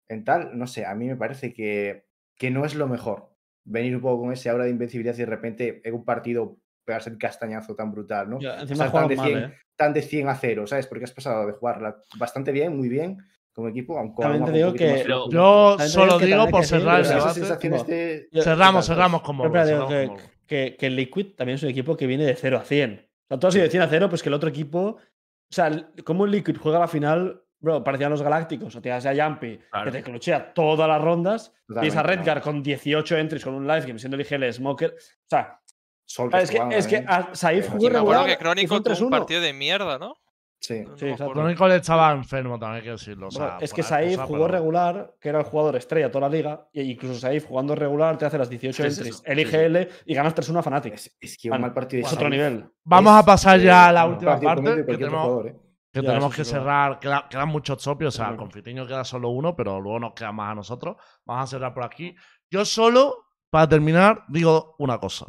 [0.09, 3.32] en tal, no sé, a mí me parece que, que no es lo mejor
[3.65, 7.09] venir un poco con ese aura de invencibilidad y de repente en un partido pegarse
[7.09, 8.39] el castañazo tan brutal, ¿no?
[8.39, 9.53] Ya, O sea, tan, de mal, 100, ¿eh?
[9.75, 10.87] tan de 100 a 0, ¿sabes?
[10.87, 13.17] Porque has pasado de jugarla bastante bien, muy bien,
[13.53, 15.05] como equipo, aunque También te digo que-.
[15.29, 17.69] Yo solo que digo por cerrar el debate.
[17.69, 18.27] como- de...
[18.41, 22.57] Cerramos, cerramos digo cerramos que, que, Liquid también es un equipo que viene de 0
[22.57, 22.93] a 100.
[22.99, 24.97] O sea, tú has ido de 100 a 0, pues que el otro equipo.
[24.97, 28.75] O sea, como el Liquid juega la final, bro, parecían los Galácticos.
[28.75, 29.91] O tienes a Jumpy, Claro.
[29.91, 31.51] que te clochea todas las rondas.
[31.67, 32.43] Tienes a Redgar no.
[32.43, 34.91] con 18 entries con un live game, siendo el IGL Smoker.
[34.93, 35.59] O sea,
[36.05, 37.29] Sol es que, jugando es que también.
[37.31, 38.25] a Saif jugó regular.
[38.27, 39.09] que Crónico un tuvo un 3-1.
[39.09, 40.15] partido de mierda, ¿no?
[40.59, 40.81] Sí.
[40.81, 41.33] No Sí, exacto.
[41.33, 43.27] Chronicle estaba enfermo, también hay que decirlo.
[43.27, 46.11] o sea, es que Saif cosa, jugó pero- regular, que era el jugador estrella de
[46.11, 49.23] toda la liga, y incluso Saif jugando regular te hace las 18 Sí, sí, entries,
[49.25, 49.57] el sí, sí.
[49.57, 50.93] IGL y ganas 3-1 a Fnatic.
[50.93, 52.65] Es, es que un mal partido de es otro nivel.
[52.85, 54.85] Vamos es, a pasar eh, ya a la última parte.
[54.85, 55.55] Que tenemos, jugador, ¿eh?
[55.93, 56.63] Que Ya, tenemos que sí, claro.
[56.65, 56.99] cerrar.
[56.99, 58.15] Queda- quedan muchos topios.
[58.15, 58.37] O sea, Claro.
[58.39, 60.97] con Fitiño queda solo uno, pero luego nos queda más a nosotros.
[61.25, 62.15] Vamos a cerrar por aquí.
[62.49, 65.27] Yo solo, para terminar, digo una cosa.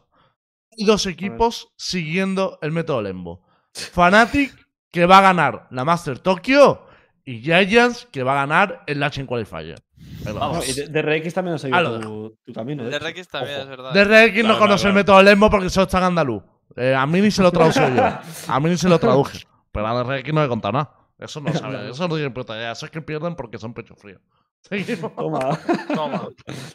[0.77, 3.43] Hay dos equipos siguiendo el método Lembo.
[3.75, 4.55] Fnatic,
[4.91, 6.87] que va a ganar la Master Tokyo.
[7.27, 9.83] Y Giants, que va a ganar el Lachen Qualifier.
[10.27, 10.69] No, vamos.
[10.69, 12.85] y de, de RX también has lo seguido tu, tu camino.
[12.85, 13.07] De de hecho.
[13.09, 13.63] RX también, Ojo.
[13.63, 13.93] es verdad.
[13.95, 16.43] DRX no Claro, conoce claro, el método Lembo porque solo está en andaluz.
[16.77, 18.03] Eh, a mí ni se lo traduje yo.
[18.53, 19.39] A mí ni se lo traduje.
[19.75, 20.91] Pero a DRX no he contado nada.
[21.19, 21.91] Eso no sabe.
[21.91, 22.73] Eso no tiene puta idea.
[22.73, 24.21] Eso es que pierden porque son pecho frío.
[24.61, 25.15] Seguimos.
[25.15, 25.59] Toma,
[25.95, 26.29] Toma,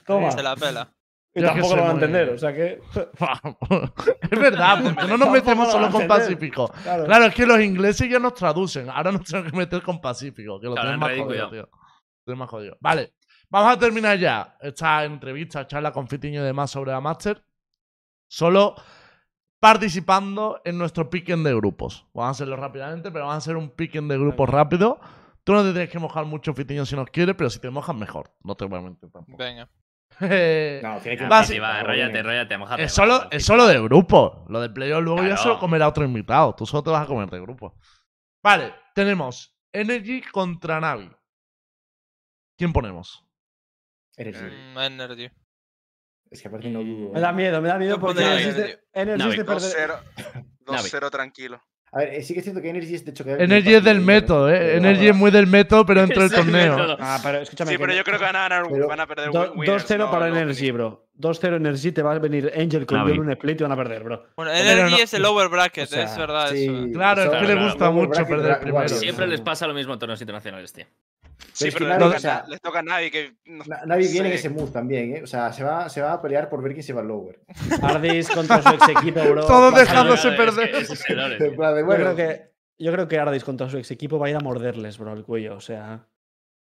[0.05, 0.31] toma.
[0.31, 0.93] se la pela.
[1.33, 2.81] Y Yo tampoco lo van a entender, o sea que.
[4.31, 6.07] es verdad, porque no nos metemos lo solo con.
[6.07, 6.67] Pacífico.
[6.83, 7.05] Claro.
[7.05, 8.89] Claro, es que los ingleses ya nos traducen.
[8.89, 11.69] Ahora nos tenemos que meter con Pacífico, que lo Claro, tienen en más jodido, tío.
[12.25, 12.77] Lo más jodido.
[12.79, 13.13] Vale,
[13.47, 17.43] vamos a terminar ya esta entrevista, charla con Fitiño y demás sobre la Master.
[18.27, 18.75] Solo
[19.59, 22.05] participando en nuestro piquen de grupos.
[22.13, 24.99] Vamos a hacerlo rápidamente, pero vamos a hacer un piquen de grupos rápido.
[25.43, 27.95] Tú no te tienes que mojar mucho, Fitiño, si nos quieres, pero si te mojas,
[27.95, 28.31] mejor.
[28.43, 29.37] No te voy a mentir tampoco.
[29.37, 29.69] Venga.
[30.19, 32.83] No, tiene que sí, va, enróllate, enróllate, mojate.
[32.83, 34.45] Es solo, es solo de grupo.
[34.49, 35.41] Lo del playoff luego ya Claro.
[35.43, 36.53] se lo comerá otro invitado.
[36.55, 37.75] Tú solo te vas a comer de grupo.
[38.43, 41.09] Vale, tenemos Energy contra Navi.
[42.57, 43.25] ¿Quién ponemos?
[44.17, 44.43] Energy.
[44.73, 45.29] Mm, Energy.
[46.31, 47.11] Es que aparte no dudo.
[47.13, 47.33] Me da ¿eh?
[47.33, 48.77] miedo, me da miedo porque Energy es de, Navi.
[48.93, 49.59] Energy es de Navi.
[49.61, 49.89] perder.
[50.65, 51.61] 2-0 2-0 tranquilo.
[51.91, 53.83] A ver, eh, sí que es cierto que Energy es de hecho que Energy es
[53.83, 54.77] del método, ¿eh?
[54.77, 56.97] Energy es muy del método, pero dentro del Es el torneo.
[56.99, 57.71] Ah, pero escúchame.
[57.71, 59.97] Sí, pero yo creo que van a ganar, van a perder Do- wi- winners, 2-0
[59.97, 61.07] no- para no Energy, bro.
[61.15, 64.23] 2-0 Energy, te va a venir Angel con un split y van a perder, bro.
[64.35, 66.85] Bueno, Energy no- es el lower bracket, o sea, es verdad Sí, eso.
[66.85, 66.91] eh.
[66.93, 68.87] Claro, es que le gusta mucho perder primero.
[68.87, 70.85] Siempre les pasa lo mismo en torneos internacionales, tío.
[71.53, 73.35] Sí, pero Navi, les, o toca, sea, les toca a Navi que.
[73.45, 74.39] no- Na- Navi viene en Sí.
[74.39, 75.23] ese mood también, ¿eh?
[75.23, 77.41] O sea, se va, se va a pelear por ver quién se va al lower.
[77.81, 79.45] Ardis contra su ex equipo, bro.
[79.45, 80.75] Todos dejándose es que perder.
[80.75, 84.19] es plan de, Yo bueno, creo que, yo creo que Ardis contra su ex equipo
[84.19, 85.55] va a ir a morderles, bro, el cuello.
[85.55, 86.05] O sea.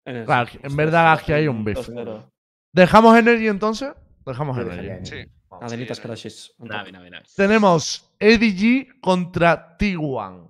[0.06, 1.78] En verdad aquí hay un beef.
[1.88, 2.30] 2-0.
[2.72, 3.92] ¿Dejamos Energy entonces?
[4.24, 5.06] Dejamos yo Energy.
[5.06, 5.30] Sí.
[5.60, 6.54] Adelitas Sí, crashes.
[6.58, 7.24] Navi, Navi, Navi.
[7.34, 10.46] Tenemos EDG contra T1.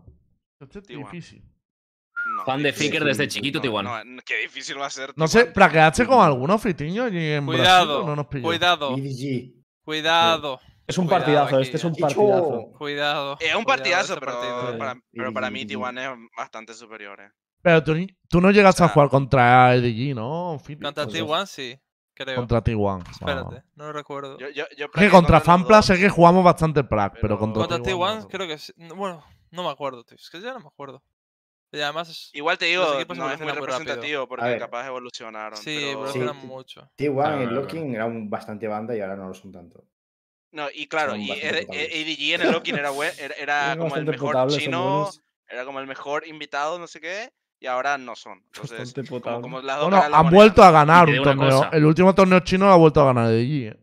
[0.61, 0.99] Este es T1.
[0.99, 1.43] difícil.
[2.37, 2.73] No, Fan de.
[2.73, 5.13] Ficker desde chiquito, no, no, qué difícil va a ser.
[5.17, 5.47] No sé.
[5.47, 7.05] ¿plaqueaste con alguno, Fitiño?
[7.05, 8.45] allí en Brasil, Cuidado, o no nos pilló?
[8.45, 9.53] cuidado, EDG.
[9.85, 12.73] cuidado, Es un Cuidado partidazo, aquí, este es un partidazo.
[12.79, 13.37] cuidado.
[13.41, 14.79] Es un partidazo, este pero, partido.
[14.79, 15.67] para, pero para mí Sí.
[15.67, 17.21] Tijuana es bastante superior.
[17.21, 17.31] eh.
[17.61, 17.95] Pero tú,
[18.29, 20.59] tú no llegaste O a jugar contra EDG, ¿no?
[20.83, 21.79] Contra Pues T1 sí,
[22.15, 22.37] creo.
[22.37, 23.11] Contra T1.
[23.11, 24.39] Espérate, no lo recuerdo.
[24.39, 27.61] Yo, yo, yo Es que contra Fanpla sé que jugamos bastante Prague, pero, Pero- contra,
[27.67, 28.73] Contra T1 T1 creo que sí.
[28.77, 30.17] No, Bueno, no me acuerdo, tío.
[30.17, 31.03] Es que ya no me acuerdo.
[31.71, 33.55] Y además Igual te digo, no es muy rápido.
[33.55, 35.59] representativo porque capaz evolucionaron.
[35.59, 36.47] sí, pero- evolucionan Sí.
[36.47, 36.91] mucho.
[36.97, 39.53] T1 Claro, en el claro, locking era un bastante banda y ahora no lo son
[39.53, 39.85] tanto.
[40.51, 41.95] No, y claro, y bastante Ed- potables.
[41.95, 45.11] ADG en el Locking era, bue- era, era como el mejor chino,
[45.47, 47.31] era como el mejor invitado, no sé qué,
[47.61, 48.43] y ahora no son.
[48.47, 49.43] Entonces, Bastante como, potable.
[49.43, 50.31] como las dos Bueno, la han moneda.
[50.39, 51.51] vuelto a ganar Y un torneo.
[51.51, 51.69] cosa.
[51.75, 53.73] El último torneo chino lo ha vuelto a ganar EDG.
[53.73, 53.77] ¿eh?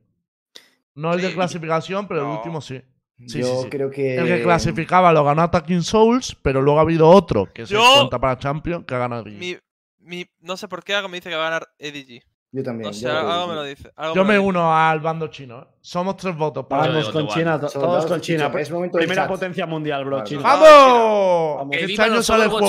[0.96, 1.34] No el de Sí.
[1.36, 2.82] clasificación, pero el último sí.
[3.28, 3.70] Sí, Yo sí, sí.
[3.70, 4.16] creo que.
[4.18, 7.94] El que clasificaba lo ganó Attacking Souls, pero luego ha habido otro que se Yo-
[7.98, 9.38] cuenta para Champion que ha ganado EDG.
[9.40, 9.58] Mi,
[10.00, 12.24] mi, no sé por qué algo me dice que va a ganar EDG.
[12.56, 12.90] Yo también.
[12.94, 13.48] Yo lo algo digo.
[13.48, 13.92] me lo dice.
[13.98, 14.50] algo Yo me me lo dice.
[14.50, 15.60] uno al bando chino.
[15.62, 15.66] ¿eh?
[15.82, 17.28] Somos tres votos para Vamos con.
[17.28, 18.52] China, to- todos dos, con China.
[18.58, 19.30] Es momento Primera chat.
[19.30, 20.18] potencia mundial, bro.
[20.18, 20.42] Vale, China.
[20.42, 21.58] ¡Vamos!
[21.58, 21.72] Vamos.
[21.72, 22.60] Que Este vivan los juego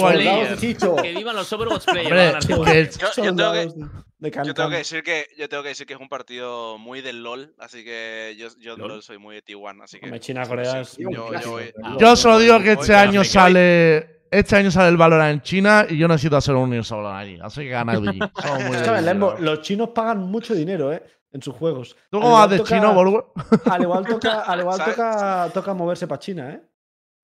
[0.61, 0.97] Chicho.
[0.97, 2.47] Que vivan los Overwatch Players.
[2.99, 3.69] Yo, yo tengo que,
[4.45, 7.55] yo tengo decir que yo tengo que decir que es un partido muy del LOL,
[7.61, 8.89] así que yo, yo LOL.
[8.89, 11.51] LOL soy muy de T1, así que Hombre, China, sí, Corea sí, es- yo, yo
[11.53, 14.16] voy- Ah, Yo solo digo que este año sale.
[14.31, 17.39] Este año sale el Valorant en China y yo necesito hacer un universo Valorant allí.
[17.43, 19.41] Así que gana el BG.
[19.41, 21.03] Los chinos pagan mucho dinero, ¿eh?
[21.33, 21.97] En sus juegos.
[22.11, 23.33] ¿Tú cómo vas de toca- chino, Borgo?
[23.71, 26.63] Al igual toca, al igual toca, toca moverse para China, ¿eh?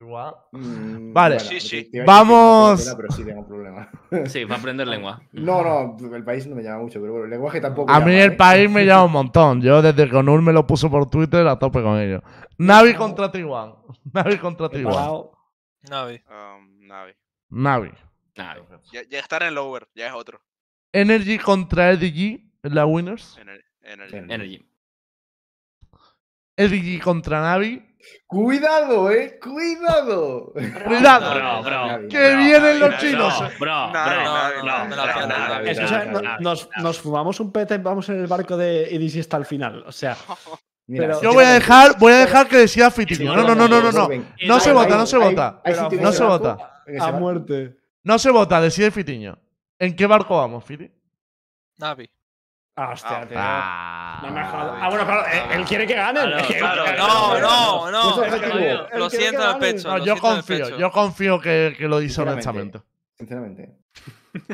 [0.01, 0.35] Igual.
[0.51, 1.37] Mm, Vale.
[1.37, 1.91] bueno, Sí, sí.
[2.05, 2.93] Vamos.
[2.97, 3.89] Pero sí tengo problema.
[4.27, 5.23] Sí, para aprender lengua.
[5.31, 5.62] No,
[5.97, 7.91] no, el país no me llama mucho, pero bueno, el lenguaje tampoco.
[7.91, 8.37] A mí llama, el ¿eh?
[8.37, 9.62] país me llama un montón.
[9.62, 12.20] Yo desde que Onur me lo puso por Twitter a tope con ello.
[12.59, 13.74] Navi contra Taiwán.
[14.12, 15.23] Navi contra Taiwán.
[15.89, 16.20] Navi.
[16.29, 17.12] Um, Navi.
[17.51, 17.90] Navi.
[18.93, 20.40] Ya, ya estar en lower, ya es otro.
[20.93, 23.39] Energy contra EDG en la Winners.
[23.39, 24.16] Ener- Energy.
[24.16, 24.66] Energy.
[26.56, 27.89] EDG contra Navi.
[28.27, 30.52] Cuidado, eh, cuidado.
[30.52, 31.62] Cuidado.
[31.62, 33.39] Bro, Que vienen los chinos.
[33.60, 34.01] Bro, bro,
[36.40, 39.85] nos, nos fumamos un pete, vamos en el barco de Idis hasta el final.
[39.86, 40.16] O sea,
[40.89, 43.36] Mira, Pero- Yo voy a dejar, voy a dejar que decida Fitiño.
[43.36, 44.09] No, no, no, no, no, no.
[44.48, 45.62] No se vota, no se vota.
[46.01, 46.72] No se vota.
[46.99, 47.21] A barco.
[47.21, 47.77] muerte.
[48.05, 49.39] No se vota, decide Fitiño.
[49.79, 50.91] ¿En qué barco vamos, Fiti?
[51.79, 52.09] Navi.
[52.75, 53.37] Ah, hostia, Ah, tío.
[53.39, 54.79] Ah, No me jodas.
[54.81, 56.23] Ah, bueno, claro, él, él quiere que ganen.
[56.31, 58.09] Claro, Él- claro, él- No, no, no.
[58.17, 58.55] Objetivo.
[58.97, 59.61] Lo Él quiere siento que en el ganen.
[59.61, 59.89] pecho.
[59.89, 60.79] No, lo yo siento en el confío, pecho.
[60.79, 62.49] yo confío que, que lo dice Sinceramente.
[62.49, 62.81] honestamente.
[63.19, 63.79] Sinceramente.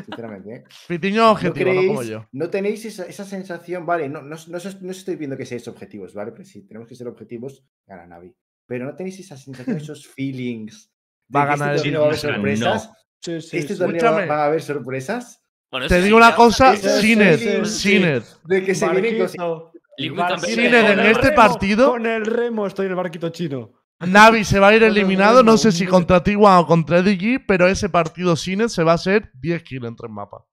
[0.05, 0.63] Sinceramente, ¿eh?
[0.69, 2.25] Fitiño ¿No objetivo, no, como yo.
[2.33, 4.57] no tenéis esa, esa sensación, vale, no, no, no, os- no
[4.91, 6.33] os estoy viendo que seáis objetivos, ¿vale?
[6.33, 8.35] Pero si tenemos que ser objetivos, gana Navi.
[8.65, 10.91] Pero no tenéis esa sensación, esos feelings.
[11.35, 12.91] Va a que ganar el este torneo va a haber sorpresas.
[13.21, 15.43] Sí, sí, Este torneo va, va a haber sorpresas.
[15.71, 17.65] Bueno, Te digo una cosa, sí.
[17.65, 18.25] Sinet.
[18.45, 18.85] De que se.
[18.87, 20.39] Campeón.
[20.39, 23.71] Sinet, en este partido- Con el remo estoy en el barquito chino.
[23.99, 27.67] Navi se va a ir eliminado, no sé si contra T1 o contra EDG, pero
[27.67, 30.43] ese partido Sinet se va a hacer 10 kills en tres mapas.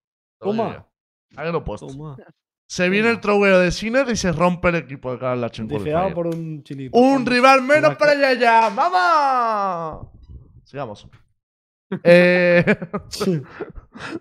[0.40, 0.86] Toma.
[1.36, 1.86] Ahí lo he puesto.
[1.86, 2.16] Toma.
[2.68, 6.12] Se viene el troweo de Sinet y se rompe el equipo de cara la Difeado
[6.12, 6.98] por un chinito.
[6.98, 10.10] Un rival menos para allá ya.
[10.66, 11.06] Sigamos.
[12.02, 12.64] Eh,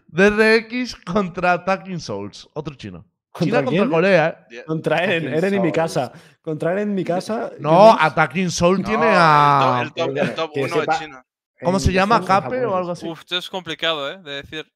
[0.08, 2.48] DRX contra Attacking Souls.
[2.54, 3.04] Otro chino.
[3.38, 3.90] China ¿Contra contra?
[3.90, 4.64] Corea, ¿eh?
[4.66, 6.12] Contra Eren, Eren en mi casa.
[6.42, 7.52] Contra Eren en mi casa.
[7.60, 7.92] No.
[8.00, 9.80] Attacking Soul No, tiene el a.
[9.84, 11.26] El top, el top Que 1 de China.
[11.64, 12.24] ¿Cómo se llama?
[12.24, 13.08] ¿Cape o algo así?
[13.10, 14.20] Uf, esto es complicado, ¿eh?
[14.22, 14.72] De decir.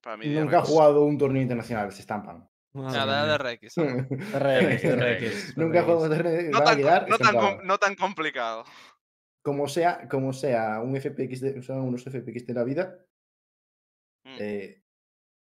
[0.00, 0.68] Para mí, Nunca ha DRX.
[0.70, 2.48] jugado un torneo internacional, se estampan.
[2.72, 3.38] Nada mía.
[3.38, 3.78] de RX.
[3.78, 4.06] ¿eh?
[4.38, 5.56] RX, RX.
[5.56, 6.08] Nunca ha jugado
[7.40, 8.64] com- no tan complicado.
[9.46, 12.98] Como sea, como sea un FPX de, o sea, unos FPX de la vida,
[14.24, 14.36] Mm.
[14.40, 14.82] eh,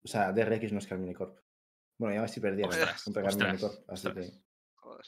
[0.03, 1.38] o sea, DRX no es Carmine Corp.
[1.99, 4.15] Bueno, ya si perdieron Ostras, contra Carmine Corp, así ostras.
[4.32, 4.41] que,
[4.76, 5.06] Joder.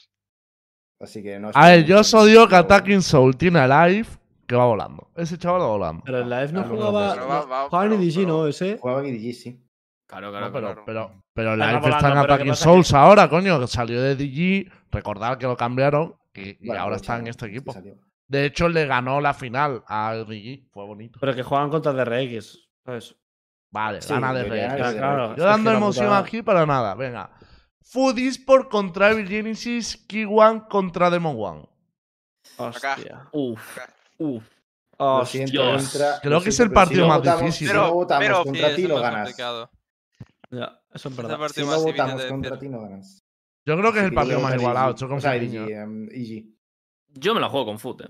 [1.00, 1.50] así que no.
[1.52, 4.06] A ver, yo un solo digo que Attacking Soul tiene a Live
[4.46, 5.10] que va volando.
[5.16, 6.02] Ese chaval va volando.
[6.06, 7.14] Pero en la F no Ah, no, no, jugaba.
[7.14, 8.46] pero va- va- Jugaba en EDG, pero- ¿no?
[8.46, 8.78] Ese.
[8.78, 9.60] Jugaba en EDG, sí.
[10.06, 10.84] Claro, No, claro, pero, claro.
[10.84, 11.24] pero,
[11.82, 14.70] va está en Attacking ¿qué pasa Souls ahora, coño, que salió de DG.
[14.92, 17.72] Recordad que lo cambiaron y, y Bueno, ahora pues, está en este sí equipo.
[18.26, 20.68] De hecho, le ganó la final a DG.
[20.72, 21.18] Fue bonito.
[21.20, 22.58] Pero que juegan contra DRX.
[22.84, 23.14] ¿sabes?
[23.70, 25.26] Vale, Sí, gana ganar Ah, claro.
[25.28, 25.38] DRX.
[25.38, 26.94] Yo dando emoción puta- aquí para nada.
[26.94, 27.30] Venga.
[27.82, 30.06] Food Esport contra Evil Genesis.
[30.08, 31.68] K1 contra Demon One.
[32.56, 33.28] Hostia.
[33.32, 33.92] Uf, Acá.
[34.18, 34.44] uf.
[34.98, 35.94] Lo siento, Dios.
[35.94, 37.68] Entra- Creo lo que es el pero partido más votamos- difícil.
[37.68, 39.36] Si no Pero- votamos pero- Sí, contra es ti, más ganas.
[40.50, 41.38] Ya, eso es verdad.
[41.38, 43.22] partido Si no votamos contra ti, no ganas.
[43.66, 44.90] Yo creo que es el partido más igualado.
[44.90, 45.32] Estoy con O sea.
[47.14, 48.08] Yo me la juego con foot, eh.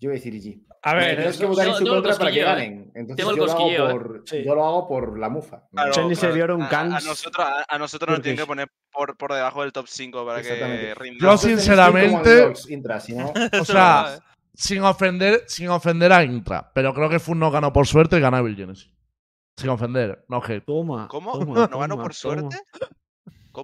[0.00, 0.60] Yo voy a decir EG.
[0.82, 2.50] A ver, Tenemos es que votar en su contra para que cosquilleo, ¿eh?
[2.54, 2.92] ganen.
[2.94, 3.98] Entonces Tengo el yo lo, cosquilleo, hago ¿eh?
[4.00, 4.44] por, Sí.
[4.44, 5.66] yo lo hago por la mufa.
[5.72, 6.34] Claro, Chenny se claro.
[6.36, 9.72] dieron A- a, nosotros, a, a nosotros nos tienen que poner por, por debajo del
[9.72, 11.18] top 5 para que rinda.
[11.20, 14.20] Yo que sinceramente- Intra, si no- O sea, ¿eh?
[14.54, 16.70] sin ofender, sin ofender a Intra.
[16.72, 18.92] Pero creo que Food no ganó por suerte y ganó Evil Genesis.
[19.56, 20.64] Sin ofender, no hate.
[20.64, 21.08] Toma.
[21.08, 21.36] ¿Cómo?
[21.36, 22.56] toma, ¿No ganó por toma, suerte?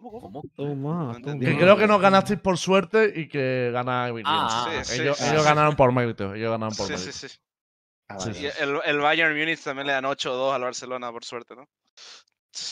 [0.00, 0.20] ¿Cómo?
[0.20, 0.42] ¿Cómo?
[0.56, 1.38] Toma, No.
[1.40, 4.94] Que creo que no ganasteis por suerte y que gana Evil Ah, Genesis.
[4.96, 5.48] sí, ellos sí, ellos sí.
[5.48, 6.34] ganaron por mérito.
[6.34, 7.12] Ellos ganaron por Sí, mérito.
[7.12, 7.36] sí, sí.
[8.08, 11.24] Ah, Sí, vale, Y el, el Bayern Munich también le dan 8-2 al Barcelona, por
[11.24, 11.66] suerte, ¿no?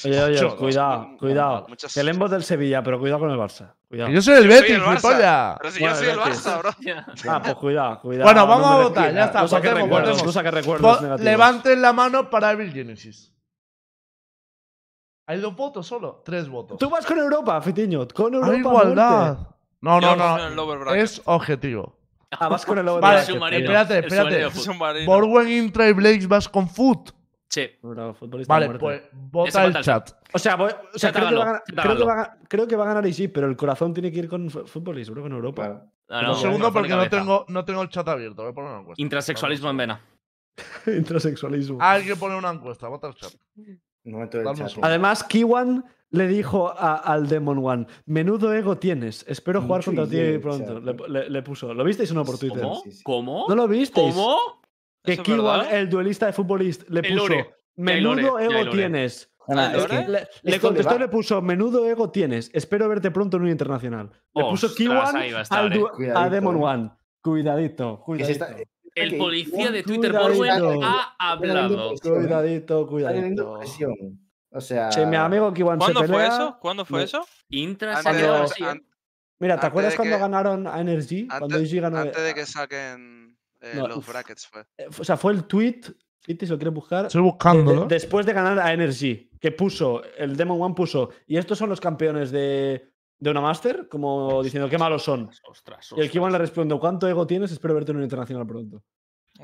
[0.05, 1.67] Oye, oye, Ocho, cuidado, dos, cuidado.
[1.69, 3.75] muchas- Que el Embos del Sevilla, pero cuidado con el Barça.
[3.89, 4.11] Cuidado.
[4.11, 5.57] Que Yo soy el Betis, gilipollas.
[5.59, 6.47] Pero si Bueno, yo soy el Betis.
[6.47, 6.71] Barça, bro.
[7.33, 8.25] Ah, pues cuidado, cuidado.
[8.25, 9.89] Bueno, vamos no a votar, ya está, saques votemos,
[10.55, 11.21] recuerdos, negativos.
[11.21, 13.33] Levanten la mano para Evil Genesis.
[15.33, 16.21] Hay dos votos solo.
[16.27, 16.79] Tres votos.
[16.79, 18.07] Tú vas con Europa, Fitiño.
[18.09, 18.53] Con Europa.
[18.53, 19.39] Hay igualdad.
[19.81, 20.95] No, no, no.
[20.95, 21.97] Es objetivo.
[22.31, 25.07] Ah, vas con el over Vale, espérate, espérate.
[25.07, 27.13] Borwen Intra y Blakes vas con Foot.
[27.49, 27.69] Sí.
[28.47, 30.11] Vale, pues vota el chat.
[30.35, 34.13] O sea, voy, o sea creo, que va a ganar Isip, pero el corazón tiene
[34.13, 35.87] que ir con fútbol y seguro con Europa.
[36.09, 38.43] Un segundo, porque no tengo, no tengo el chat abierto.
[38.43, 39.03] Voy a poner una encuesta.
[39.03, 40.01] Intrasexualismo en vena.
[40.87, 41.79] Intrasexualismo.
[41.81, 43.33] Hay que poner una encuesta, vota el chat.
[44.83, 50.39] Además, Kiwan le dijo a, al Demon One: Menudo ego tienes, espero jugar contra ti
[50.39, 50.81] pronto.
[50.81, 51.73] Le, puso.
[51.73, 52.67] ¿Lo visteis o no por Twitter?
[53.05, 53.47] ¿Cómo?
[53.49, 54.15] ¿No lo visteis?
[54.15, 54.63] ¿Cómo?
[55.05, 57.35] Que Kiwan, el duelista de futbolista, le puso:
[57.77, 59.29] Menudo ego tienes.
[60.43, 64.09] Le, contestó, le, le puso, menudo ego tienes, espero verte pronto en un internacional.
[64.35, 65.61] Le puso Kiwan a,
[66.15, 66.91] al Demon One.
[67.21, 68.47] Cuidadito, cuidadito.
[68.95, 71.95] El policía de Twitter Borwen ha hablado.
[72.03, 73.61] Cuidadito, cuidadito.
[74.51, 74.91] O sea.
[75.07, 76.59] Mi amigo que Iwan ¿Cuándo se pelea, fue eso?
[76.61, 77.27] ¿Cuándo fue eso?
[77.49, 78.47] Intra cuando...
[79.39, 81.23] Mira, ¿te acuerdas cuando ganaron a Energy?
[81.23, 82.05] Antes, cuando Energy ganó...
[82.05, 84.63] de que saquen eh, los brackets fue.
[84.77, 85.81] Eh, o sea, fue el tweet.
[86.21, 87.07] Fiti, si lo quieres buscar.
[87.07, 87.85] Estoy buscando, eh, ¿no?
[87.87, 91.81] Después de ganar a Energy, que puso, el Demon One puso, y estos son los
[91.81, 92.92] campeones de
[93.23, 95.29] de una máster, como diciendo qué malos son.
[95.29, 97.53] Ostras, ostras, y el Kiwan le responde, ¿cuánto ego tienes?
[97.53, 98.83] Espero verte en un internacional pronto.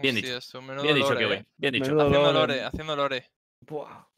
[0.02, 0.36] Bien dicho.
[0.82, 1.16] Bien dicho.
[1.56, 2.00] Bien dicho.
[2.00, 3.30] Haciendo lore, haciendo lore.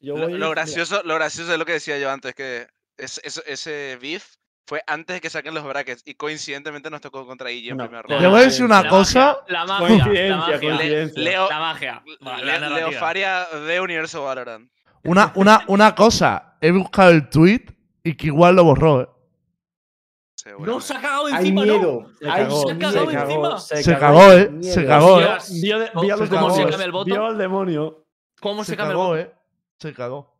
[0.00, 4.36] Lo, gracioso, lo gracioso es lo que decía yo antes, que es, es, ese beef
[4.66, 8.06] fue antes de que saquen los brackets y coincidentemente nos tocó contra IG en primer
[8.06, 8.22] round.
[8.22, 9.40] Te voy a decir una cosa.
[9.42, 9.86] Magia, la magia.
[9.86, 11.10] Coincidencia, la magia.
[11.16, 12.02] Leo, la magia.
[12.22, 14.70] Vale, Faria de Universo Valorant.
[15.04, 16.56] Una, una, una cosa.
[16.62, 17.66] He buscado el tweet
[18.02, 19.02] y que igual lo borró.
[19.02, 19.08] ¿eh?
[20.58, 22.02] No se ha cagado encima, Hay miedo.
[22.02, 22.18] ¿no?
[22.18, 23.58] Se, ha cagado encima.
[23.58, 24.50] Se, cagó, eh.
[24.62, 25.18] Se cagó,
[25.60, 27.04] Vio, vio ¿Cómo se el voto?
[27.04, 28.06] Vio al demonio.
[28.40, 29.18] ¿Cómo se, cambia el voto?
[29.18, 29.34] Eh.
[29.78, 30.34] Se cagó.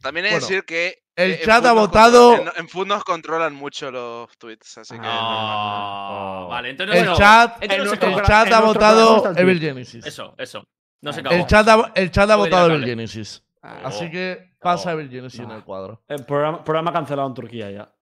[0.00, 1.02] También he de decir que.
[1.16, 2.34] El eh, chat ha votado.
[2.34, 5.00] En, en, Food nos controlan mucho los tweets, así que.
[5.04, 6.96] Ah, oh, vale, entonces.
[6.96, 10.06] El bueno, chat, el, chat ha votado Evil Genesis.
[10.06, 10.64] Eso, eso.
[11.00, 11.34] No se cagó.
[11.34, 13.42] El chat ha, el chat ha votado Evil Genesis.
[13.62, 16.02] Ah, así oh, que oh, pasa Evil Genesis en el cuadro.
[16.06, 17.92] El programa cancelado en Turquía ya.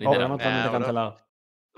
[0.00, 1.18] Oh, ah,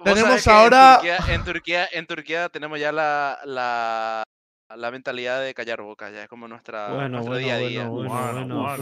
[0.04, 1.00] tenemos ahora.
[1.02, 4.22] En Turquía, en Turquía, en Turquía, tenemos ya la, la,
[4.74, 7.86] la mentalidad de callar boca, ya es como nuestra, bueno, nuestro bueno, día a día.
[7.86, 8.76] Bueno, ¿no?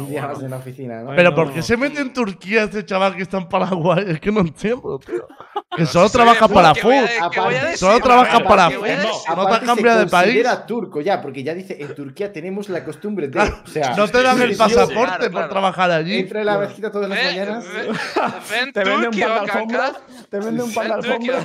[1.15, 4.05] Pero ¿por qué se mete en Turquía este chaval que está en Paraguay?
[4.09, 5.27] Es que no entiendo, tío.
[5.77, 7.09] Que solo trabaja para Food.
[7.75, 8.87] Solo trabaja para Food.
[9.37, 10.37] No te cambia de país.
[10.37, 13.41] Era turco ya, porque ya dice, en Turquía tenemos la costumbre de.
[13.41, 16.21] O sea, no te dan el pasaporte por trabajar allí.
[16.21, 17.65] Entra en la mezquita todas las mañanas.
[18.73, 19.93] Te vende un pan de alfombra.
[20.31, 21.45] Te vende un pan de alfombra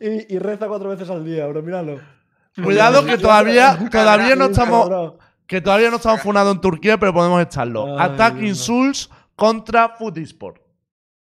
[0.00, 1.62] y reza cuatro veces al día, bro.
[1.62, 2.15] Míralo.
[2.62, 5.14] Cuidado que todavía, todavía no estamos.
[5.46, 7.98] Que todavía no estamos funados en Turquía, pero podemos estarlo.
[7.98, 10.60] Attack Insults contra Futisport.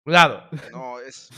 [0.03, 0.49] Cuidado.
[0.71, 1.29] No, es.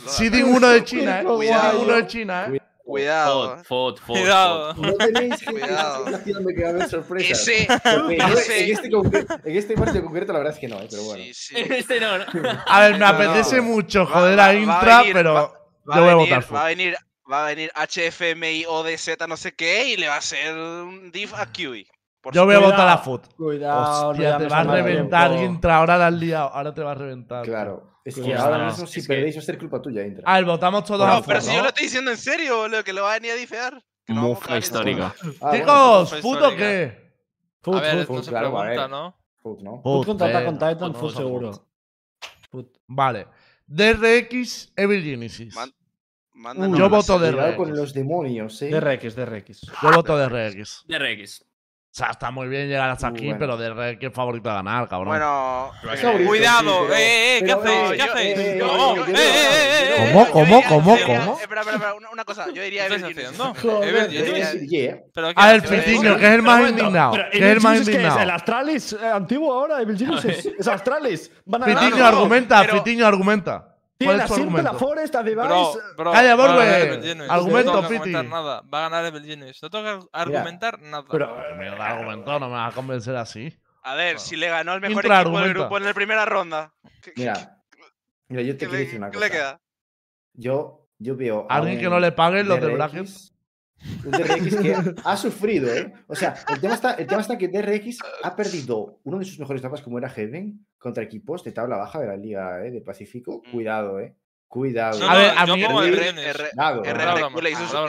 [0.45, 1.25] Uno de China, eh.
[1.25, 2.47] Uno de China.
[2.49, 2.61] Eh.
[2.85, 3.57] Cuidado.
[3.63, 4.75] Fod, fod, Cuidado.
[5.49, 6.07] Cuidado.
[6.07, 6.21] En,
[8.21, 8.87] este
[9.45, 11.23] en, este partido concreto, la verdad es que no, eh, pero bueno.
[11.23, 11.55] Sí, sí.
[11.57, 12.25] Este no, no.
[12.65, 15.33] A ver, me apetece mucho joder va, a Intra, pero.
[15.89, 16.45] Va, voy a votar
[17.31, 21.33] va a venir HFMI ODZ, no sé qué, y le va a hacer un div
[21.35, 21.87] a QI.
[22.21, 23.33] Por Yo voy a votar a Foot.
[23.35, 25.45] Cuidado, Hostia, te va a reventar, tiempo.
[25.45, 25.77] Intra.
[25.77, 27.43] Ahora la has liado, ahora te va a reventar.
[27.43, 27.89] Claro.
[28.05, 28.53] Es que Cuidado.
[28.53, 30.23] ahora mismo, si es perdéis, va a ser culpa tuya, Intra.
[30.27, 31.27] Ah, votamos todos no, a Foot.
[31.27, 33.35] Pero si yo lo estoy diciendo en serio, boludo, que lo va a venir a
[33.35, 33.81] difear.
[34.07, 35.15] Mufa histórica.
[35.41, 37.11] Ah, Chicos, ¿puto qué?
[37.61, 39.15] Foot, a ver, foot, claro, pregunta, ¿no?
[39.37, 39.81] Foot, ¿no?
[39.81, 41.67] Foot, contrata eh, con Titan, Foot seguro.
[42.87, 43.27] Vale.
[43.67, 45.55] DRX Evil Genesis.
[46.77, 47.93] Yo voto de RX.
[47.93, 49.25] De RX, ¿eh?
[49.25, 50.85] de Yo ah, voto de RX.
[50.87, 51.45] De RX.
[51.93, 54.53] O sea, está muy bien llegar hasta uh, aquí, pero de RX es favorito a
[54.53, 55.09] ganar, cabrón.
[55.09, 55.71] Bueno,
[56.25, 57.91] cuidado, ¿qué hacéis?
[57.91, 58.63] ¿Qué hacéis?
[60.13, 60.31] ¿Cómo?
[60.31, 60.63] ¿Cómo?
[60.69, 60.95] ¿Cómo?
[60.95, 61.37] Eh, ¿Cómo?
[61.37, 62.85] Espera, espera, una cosa, yo diría
[65.35, 67.11] Ah, el Pitiño, eh, que es el más indignado.
[67.29, 68.19] Que es el más indignado.
[68.21, 69.81] ¿El Astralis antiguo ahora?
[69.81, 70.23] ¿Evil Genius
[70.59, 71.29] es Astralis?
[71.45, 73.70] Pitiño argumenta, Pitiño argumenta.
[74.01, 75.47] Tiene la Simple, la Forest, la Device.
[75.47, 77.27] Bro, bro, Calla, Borbe.
[77.29, 78.11] Argumento, Piti.
[78.11, 78.61] nada.
[78.61, 79.61] Va a ganar Evil Genius.
[79.61, 80.89] No tengo que argumentar yeah.
[80.89, 81.05] nada.
[81.09, 83.55] Pero, me lo argumentado, no me va a convencer así.
[83.83, 86.73] A ver, si le ganó el mejor equipo del grupo en la primera ronda.
[87.15, 87.63] Mira,
[88.27, 89.19] mira yo te quiero decir una cosa.
[89.19, 89.61] ¿Qué le queda?
[90.33, 91.47] Yo, yo veo.
[91.49, 93.33] Alguien que no le paguen los de Brackets.
[94.05, 95.93] Un DRX que ha sufrido, ¿eh?
[96.07, 99.39] O sea, el tema, está, el tema está que DRX ha perdido uno de sus
[99.39, 102.71] mejores mapas, como era Heaven, contra equipos de tabla baja de la Liga ¿eh?
[102.71, 103.41] de Pacífico.
[103.45, 103.51] Mm.
[103.51, 104.15] Cuidado, ¿eh?
[104.47, 104.99] Cuidado.
[104.99, 105.81] No, no, a ver, a mí como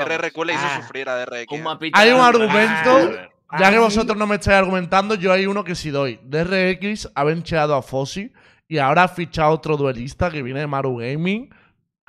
[0.05, 1.53] RRQ le hizo sufrir a DRX.
[1.93, 3.31] Hay ah, un argumento.
[3.49, 6.21] Ah, ya que vosotros no me estáis argumentando, yo hay uno que sí doy.
[6.23, 8.33] DRX ha vencheado a Fossi
[8.69, 11.51] y ahora ha fichado otro duelista que viene de Maru Gaming.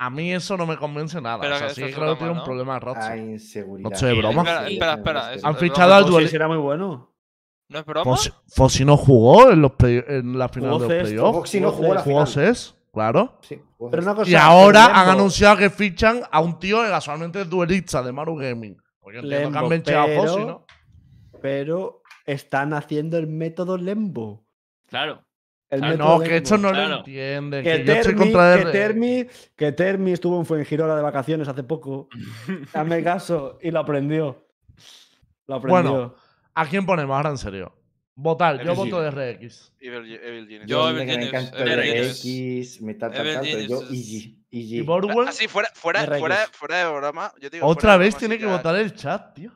[0.04, 1.40] A mí eso no me convence nada.
[1.40, 3.00] Pero o sí creo que tiene un problema Roche.
[3.00, 3.88] Ah, inseguridad.
[3.88, 4.68] No sé, broma.
[4.68, 6.32] Espera, eso, Han fichado al duelista.
[6.32, 7.10] Será muy bueno.
[7.68, 8.16] ¿No es broma?
[8.48, 11.38] Fossi, no jugó en, los play, en la final de los playoffs.
[11.38, 12.56] Fossi no jugó, jugó la final.
[12.92, 13.38] Claro.
[13.40, 13.58] Sí,
[13.90, 17.48] pero una cosa, y ahora han anunciado que fichan a un tío que casualmente es
[17.48, 18.76] duelista de Maru Gaming.
[19.00, 20.66] Porque entiendo Lembo, que han pero, a Fossi, ¿no?
[21.40, 24.44] Pero están haciendo el método Lembo.
[24.86, 25.24] Claro.
[25.70, 26.88] El Ah, No, que esto no claro.
[26.88, 27.64] lo entienden.
[27.64, 29.26] Que Que, yo estoy Termi, que, Termi,
[29.56, 32.08] que Termi estuvo en Fuengirola de vacaciones hace poco.
[32.74, 34.46] Hazme caso y lo aprendió.
[35.46, 35.82] Lo aprendió.
[35.82, 36.14] Bueno,
[36.54, 37.72] ¿A quién ponemos ahora en serio?
[38.16, 39.10] Votar, yo voto de.
[39.10, 39.72] RX.
[39.80, 40.66] Evil, Evil Genius.
[40.66, 41.58] Yo, Evil me Genius, encanta
[42.84, 44.38] me tal, tal, tal, yo Easy.
[44.50, 44.82] ¿Y.
[44.82, 45.26] Borwell?
[45.26, 46.18] Así, fuera, fuera, RX.
[46.20, 47.32] fuera, fuera de broma.
[47.40, 49.50] Yo te digo, fuera Otra vez broma, tiene que votar el chat, tío.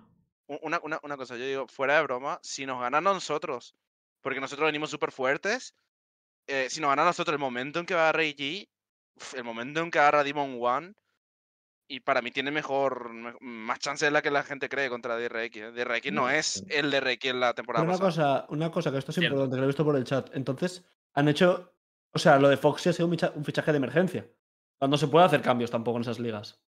[0.62, 3.76] Una, una, una cosa, yo digo, fuera de broma, si nos ganan a nosotros,
[4.22, 5.76] porque nosotros venimos súper fuertes,
[6.48, 8.68] eh, si nos ganan a nosotros el momento en que agarra G,
[9.36, 10.94] el momento en que agarra Demon One,
[11.90, 15.16] y para mí tiene mejor, me- más chance de la que la gente cree contra
[15.16, 15.56] DRX.
[15.56, 15.72] ¿eh?
[15.72, 16.66] DRX no No, es sí.
[16.68, 18.42] el DRX en la temporada una pasada.
[18.42, 19.34] cosa, una cosa que esto es Cierto.
[19.34, 20.28] importante, que lo he visto por el chat.
[20.34, 20.84] Entonces,
[21.14, 21.72] han hecho.
[22.12, 24.26] O sea, lo de Foxy ha sido un ficha- un fichaje de emergencia.
[24.80, 26.60] No se puede hacer cambios tampoco en esas ligas.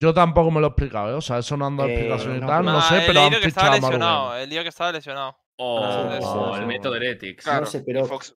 [0.00, 1.14] Yo tampoco me lo he explicado, ¿eh?
[1.14, 2.96] O sea, eso no han dado Eh, explicación y no, tal, pero- no Ah, sé,
[3.02, 4.36] he pero han que estaba fichado a lesionado.
[4.38, 5.38] He leído que estaba lesionado.
[5.56, 7.44] Oh, eso, el método Heretics.
[7.44, 8.34] Claro, sé, y pero- Fox-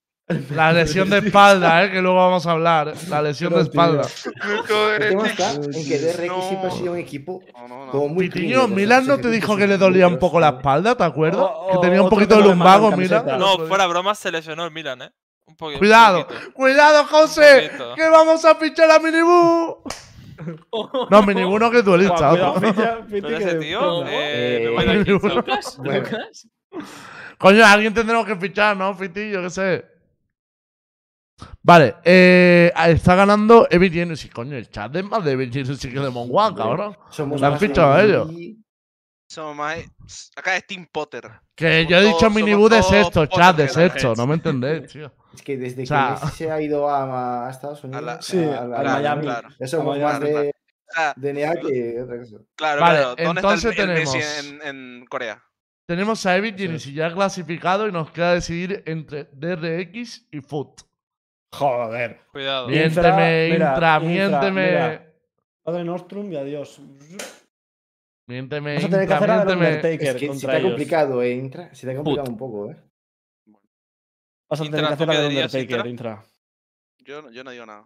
[0.51, 1.91] La lesión de espalda, ¿eh?
[1.91, 2.89] Que luego vamos a hablar.
[2.89, 2.93] ¿eh?
[3.11, 4.03] La lesión de tío, espalda.
[4.99, 6.43] El tema está en que DRX No.
[6.49, 7.93] siempre ha sido un equipo No, no, no.
[7.93, 11.05] como muy Pitiño, Milan no te dijo que le dolía un poco la espalda, ¿te
[11.05, 11.43] acuerdas?
[11.47, 13.27] O- que o- tenía un poquito de lumbago, Milan.
[13.39, 15.11] No, fuera broma, se lesionó el Milan, ¿eh?
[15.47, 15.79] Un poquito.
[15.79, 19.83] Cuidado, cuidado, José, que vamos a fichar a Minibú.
[21.11, 22.33] No, Minibú no que es duelista.
[23.13, 24.75] Ese tío, eh,
[25.85, 26.05] me Eh.
[27.39, 28.95] Coño, alguien tendremos que fichar, ¿no?
[28.95, 29.94] Fitillo, qué sé.
[31.63, 34.13] Vale, eh, está ganando Evil.
[34.13, 36.97] Y coño, el chat es más de Evil y que de Monguan, cabrón.
[37.11, 38.31] Somos ¿Le han fichado a ellos?
[39.29, 39.79] Somos más.
[40.37, 41.31] Acá es Team Potter.
[41.57, 43.93] Que Somos yo he dicho todos- Minibú de somos todos sexto, chat de Potterheads.
[43.93, 44.15] sexto.
[44.17, 45.13] No me entendéis, tío.
[45.35, 48.39] Es que desde O sea- que se ha ido a, a Estados Unidos, la- Sí,
[48.39, 49.23] al la- Miami.
[49.23, 49.49] claro.
[49.67, 52.37] somos A más de O sea, DNA que otra cosa.
[52.55, 53.09] claro, Vale, claro.
[53.17, 55.43] ¿Dónde entonces está el, el Messi tenemos- en, en Corea?
[55.87, 56.87] Tenemos a Evil Eso es.
[56.87, 60.83] y ya clasificado y nos queda decidir entre DRX y Foot.
[61.59, 62.21] Joder.
[62.33, 62.69] Cuidado.
[62.69, 64.67] Miénteme, mira, Intra, miénteme.
[64.67, 65.15] mira.
[65.63, 66.81] Padre Nostrum y adiós.
[68.27, 69.67] Miénteme, Vas a tener que hacer miénteme.
[69.67, 71.75] Undertaker Es que se contra te ha complicado, eh, Intra.
[71.75, 72.33] Se te ha complicado Put.
[72.33, 72.77] un poco, eh.
[74.49, 76.11] Vas a tener Intra, que hacer ¿tú la qué del dirías, Undertaker, Intra?
[76.13, 76.31] Intra.
[76.99, 77.85] Yo, no- yo no digo nada.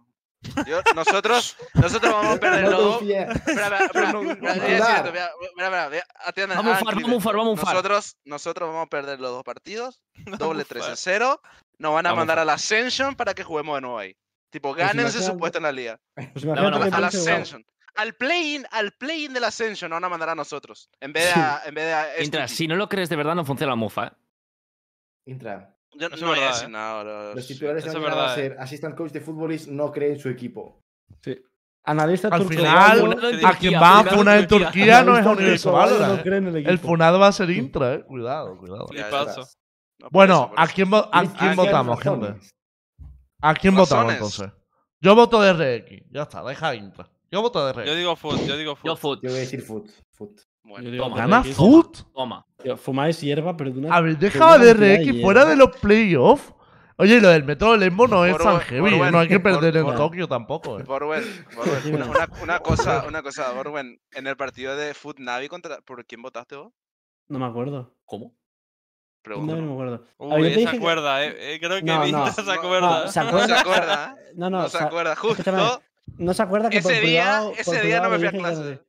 [0.65, 2.99] Yo- nosotros, nosotros vamos a perder No.
[2.99, 4.09] Espera, espera,
[5.05, 5.33] espera.
[6.25, 7.73] Atiendan- Vamos a clip vamos a vamos ufar.
[7.75, 10.01] Nosotros, nosotros vamos a perder los dos partidos,
[10.39, 10.91] doble 3 ufar.
[10.91, 11.41] en 0.
[11.77, 14.15] Nos van a Vamos mandar a la Ascension para que juguemos de nuevo ahí.
[14.49, 15.99] Tipo, Pues gánense su imagínate- puesto en la liga.
[16.15, 17.65] Pues no, imagínate no, que A la piense, guau, Ascension.
[17.95, 20.89] Al play-in, al play-in de la Ascension nos van a mandar a nosotros.
[21.01, 22.55] En vez de a, en vez de a Intra, STG.
[22.55, 24.11] si no lo crees de verdad, no funciona la mufa, ¿eh?
[25.25, 25.75] Intra.
[25.93, 26.71] Yo Eso no voy a decir ¿eh?
[26.71, 27.03] nada.
[27.03, 27.35] bro.
[27.35, 30.29] Los titulares de mañana van a ser assistant coach de futbolista no cree en su
[30.29, 30.83] equipo.
[31.21, 31.37] Sí.
[31.83, 35.03] Analista Al turco final, a quien va a funar en Turquía.
[35.03, 36.23] No es Universo Valorant.
[36.25, 36.63] no eh.
[36.67, 38.03] el funado va a ser Intra, eh.
[38.03, 38.87] Cuidado, cuidado.
[39.99, 42.35] No, Bueno, ¿a quién, votamos, gente?
[43.41, 44.51] ¿A quién votamos entonces?
[45.01, 46.11] Yo voto de RX.
[46.11, 47.09] Ya está, deja Intra.
[47.31, 47.85] Yo voto de RX.
[47.87, 48.99] Yo digo foot, yo digo Yo foot.
[48.99, 49.19] foot.
[49.23, 49.89] Yo voy a decir foot.
[50.11, 50.41] foot.
[50.63, 51.17] Bueno, digo Toma.
[51.17, 51.55] ¿Gana DRX.
[51.55, 51.97] Foot?
[52.13, 52.45] Toma.
[52.61, 53.95] Tío, Fumáis hierba, pero de una.
[53.95, 55.49] Habéis de dejado a cantidad DRX de fuera hierba.
[55.51, 56.53] de los playoffs.
[56.97, 58.99] Oye, y lo del método Lembo no es tan heavy.
[59.11, 60.79] no hay que perder en por- Tokio tampoco.
[60.79, 60.83] eh.
[60.83, 61.23] Borwen,
[61.55, 65.79] Borwen, una, una, una cosa, una cosa, Borwen, en el partido de Foot Navi contra.
[65.81, 66.73] ¿Por quién votaste vos?
[67.29, 67.95] No me acuerdo.
[68.05, 68.35] ¿Cómo?
[69.21, 69.55] Pregunto.
[69.55, 70.05] No, no me acuerdo.
[70.17, 71.35] Uy, ver, yo te se dije que- acuerda, eh.
[71.55, 72.31] eh, Creo que No, el no.
[72.33, 72.81] Se acuerda.
[72.81, 73.59] no, ¿se No se acuerda?
[73.61, 74.15] acuerda.
[74.35, 75.15] No, no, No se acuerda.
[75.15, 75.81] Justo
[76.17, 77.51] No se acuerda que por ese día, privado.
[77.51, 78.81] por ese día no me fui a que clase.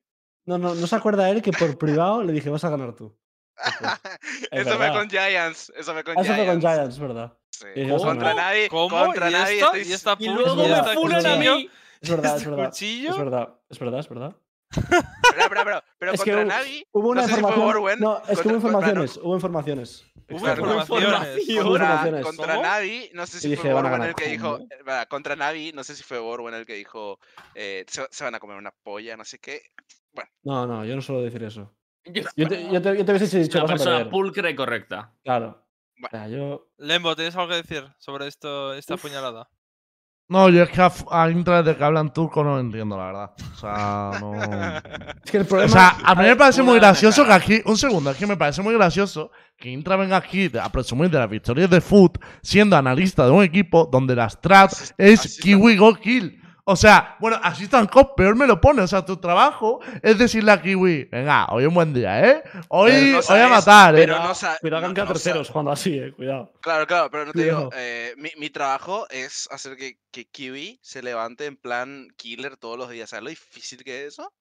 [0.51, 3.17] No, no, no se acuerda él que por privado le dije vas a ganar tú.
[4.51, 5.73] Eso fue con Giants.
[5.77, 6.77] Eso fue con Ah, Eso fue con Giants.
[6.77, 7.33] Giants, ¿verdad?
[7.51, 7.67] Sí.
[7.77, 8.41] Yo Contra ¿Cómo?
[8.41, 8.69] nadie.
[8.69, 8.89] ¿Cómo?
[9.05, 9.55] Contra ¿Y nadie.
[9.55, 9.67] esta?
[9.67, 11.55] estoy ¿Y esta Y luego Es me verdad, esta es funan a cuchillo?
[11.57, 11.71] mí.
[12.01, 12.65] Es verdad, es ¿Este verdad.
[12.71, 13.11] cuchillo?
[13.11, 14.37] Es verdad, es verdad, es verdad.
[14.73, 16.87] Pero, pero, pero, pero Es que contra hubo- Navi.
[16.93, 17.75] Hubo una no sé si fue información.
[17.83, 18.01] Borwen.
[18.01, 19.17] no, es que hubo contra- contra- informaciones.
[19.23, 20.05] Hubo informaciones.
[20.05, 20.05] Hubo informaciones.
[20.31, 22.25] Hubo Contra, informaciones.
[22.25, 22.61] contra.
[22.61, 24.59] Navi, no sé si dije, fue Borwen el que dijo.
[24.59, 27.19] Eh, Contra Navi, no sé si fue Borwen el que dijo.
[27.55, 29.63] eh, se, se van a comer una polla, no sé qué.
[30.43, 31.75] No, no, yo no suelo decir eso.
[32.05, 35.13] Yo- Yo te, yo te, yo te hubiese Es dicho, una persona pulcra y correcta.
[35.23, 35.67] Claro.
[35.97, 36.09] Bueno.
[36.09, 36.69] O sea, yo.
[36.79, 39.49] Lembo, ¿tienes algo que decir sobre esto, esta puñalada?
[40.31, 43.07] No, yo es que a, a Intra desde que hablan turco no lo entiendo, la
[43.07, 43.31] verdad.
[43.53, 44.33] O sea, no.
[45.25, 47.61] Es que el O sea, a mí me parece muy gracioso que aquí.
[47.65, 51.19] Un segundo, es que me parece muy gracioso que Intra venga aquí a presumir de
[51.19, 55.39] las victorias de Foot siendo analista de un equipo donde la strat Así- es.
[55.43, 56.40] Kiwi Go Kill.
[56.65, 58.83] O sea, bueno, Assistant Coach peor me lo pone.
[58.83, 62.43] O sea, tu trabajo es decirle a Kiwi, venga, hoy un buen día, ¿eh?
[62.69, 63.99] Hoy, Pero no hoy a sabes, matar, ¿eh?
[63.99, 66.13] Pero no sa- Cuidado que han no- quedado no sa- terceros jugando así, eh.
[66.13, 66.53] Cuidado.
[66.61, 67.69] Claro, claro, pero no te digo.
[67.71, 67.71] Cuidado.
[67.77, 72.79] eh, mi, mi trabajo es hacer que, que Kiwi se levante en plan killer todos
[72.79, 73.11] los días.
[73.11, 74.33] ¿Sabes lo difícil que es eso?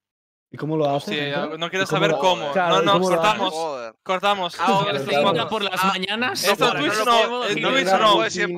[0.51, 1.13] ¿Y cómo lo haces?
[1.13, 2.51] Sí, no ¿Y quiero cómo saber cómo.
[2.53, 3.53] Claro, no, ¿y no, cómo cortamos.
[4.01, 4.55] Cortamos.
[4.59, 6.43] Ah, es Cuando- cuando- por las ah, mañanas.
[6.43, 8.21] Esto no, en Twitch no no, en no, Twitch no no.
[8.23, 8.55] decir en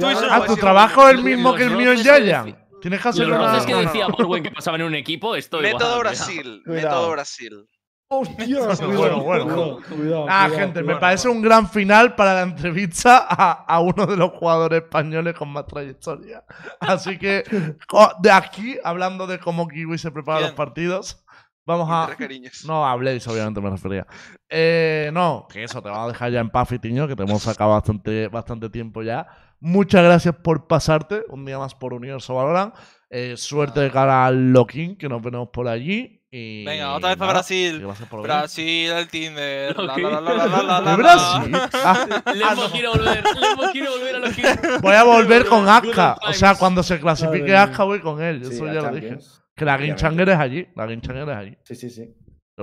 [0.00, 0.18] Twitch.
[0.28, 0.44] Ah, no.
[0.46, 2.56] tu trabajo es el mismo que el mío en que Giant.
[2.86, 3.50] Tienes que Los hacer no, una...
[3.50, 5.72] roces que decía Borwen que pasaban en un equipo, esto igual.
[5.72, 6.00] Método cuidado.
[6.02, 6.62] Brasil.
[6.64, 6.88] Cuidado.
[6.88, 7.68] Método Brasil.
[8.08, 8.60] ¡Hostia!
[8.86, 9.44] Bueno, bueno.
[9.44, 13.80] cuidado, cuidado, Ah, cuidado, gente, me parece un gran final para la entrevista a, a
[13.80, 16.44] uno de los jugadores españoles con más trayectoria.
[16.78, 17.42] Así que
[18.20, 20.50] de aquí, hablando de cómo Kiwi se prepara Bien.
[20.50, 21.24] los partidos,
[21.64, 22.14] vamos a...
[22.14, 22.64] cariños.
[22.64, 24.06] No, a Blaze, obviamente me refería.
[24.48, 27.42] Eh, no, que eso, te vamos a dejar ya en paz, Fitiño, que te hemos
[27.42, 29.26] sacado bastante, bastante tiempo ya.
[29.60, 32.74] Muchas gracias por pasarte un día más por Universo Valorant.
[33.10, 36.12] Eh, suerte de cara al Lokin, que nos vemos por allí.
[36.30, 37.80] Y Venga, otra vez a nada, Brasil.
[37.80, 38.22] Gracias por.
[38.22, 39.78] Brasil, el Tinder.
[39.78, 39.98] La, Ok.
[39.98, 40.96] la, la, la, la, la, la, ¿De la.
[40.96, 41.56] Brasil?
[41.72, 43.24] Ah, Lembo quiere volver,
[43.72, 44.78] quiere volver a los que.
[44.82, 46.18] voy a volver con Aska.
[46.28, 47.54] O sea, cuando se clasifique.
[47.56, 48.42] Aska, voy con él.
[48.42, 49.18] Eso ya lo dije.
[49.54, 49.78] Que la.
[49.78, 50.66] Ginchanger es allí.
[50.74, 51.58] La Ginchanger es allí.
[51.62, 52.14] Sí, sí, sí.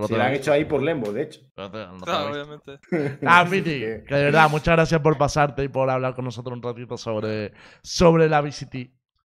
[0.02, 1.41] Sí, tengo lo han hecho ahí por Lembo, de hecho.
[1.53, 2.30] Claro, visto.
[2.32, 2.80] obviamente.
[3.28, 6.64] Ah, Fiti, Que- de verdad, muchas gracias por pasarte y por hablar con nosotros un
[6.64, 7.53] ratito sobre,
[7.84, 8.91] sobre la VCT.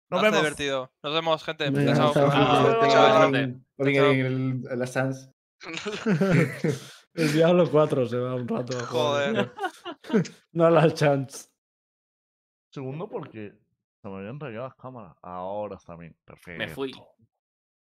[0.10, 0.40] Nos Hace vemos.
[0.42, 0.92] divertido.
[1.04, 1.72] Nos vemos, gente.
[1.94, 2.14] Chao.
[4.76, 5.32] la Sans.
[7.16, 8.78] El Diablo 4 se va un rato.
[8.86, 9.52] Joder.
[10.52, 11.48] no las chance.
[12.72, 13.54] Segundo, porque
[14.02, 15.16] se me habían rayado las cámaras.
[15.22, 16.16] Ahora está bien.
[16.26, 16.60] Perfecto.
[16.60, 16.94] Me fui.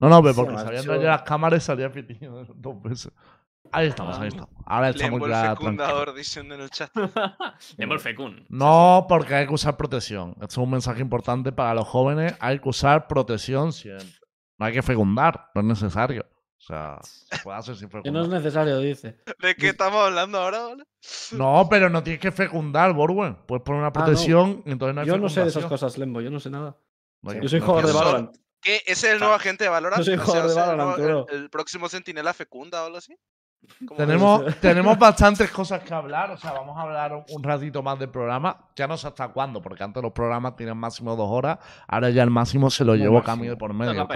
[0.01, 0.71] No, no, pero porque marchó.
[0.71, 3.11] rayado las cámaras y salía Fitiño dos veces.
[3.71, 4.49] Ahí estamos, ahí estamos.
[4.65, 6.91] Ahora estamos Lembo el ya fecundador, dicen en el chat.
[7.99, 8.45] Fecún.
[8.49, 10.31] No, porque hay que usar protección.
[10.41, 12.35] Esto es un mensaje importante para los jóvenes.
[12.39, 14.07] Hay que usar protección siempre.
[14.57, 16.25] No hay que fecundar, no es necesario.
[16.57, 18.23] O sea, se puede hacer sin Que no fecundar.
[18.23, 19.17] es necesario, dice.
[19.39, 20.67] ¿De qué estamos hablando ahora?
[20.67, 20.83] hola?
[21.31, 23.35] No, pero no tienes que fecundar, Borwen.
[23.47, 23.93] Puedes poner una no.
[23.93, 26.49] protección y entonces no hay Yo no sé de esas cosas, Lembo, yo no sé
[26.49, 26.77] nada.
[27.21, 28.35] No Yo soy no jugador de Valorant.
[28.61, 28.77] ¿Qué?
[28.85, 30.03] ¿Ese es el nuevo agente de Valorant?
[30.03, 32.97] Yo soy O sea, de el Valorant, nuevo- el, el próximo Sentinela fecunda o algo
[32.97, 33.17] así.
[33.87, 37.99] ¿Cómo Tenemos, tenemos bastantes cosas que hablar, o sea, vamos a hablar un, ratito más
[37.99, 38.69] del programa.
[38.75, 42.23] Ya no sé hasta cuándo, porque antes los programas tenían máximo dos horas, ahora ya
[42.23, 43.35] el máximo se lo llevo máximo.
[43.35, 44.07] Camilo por medio.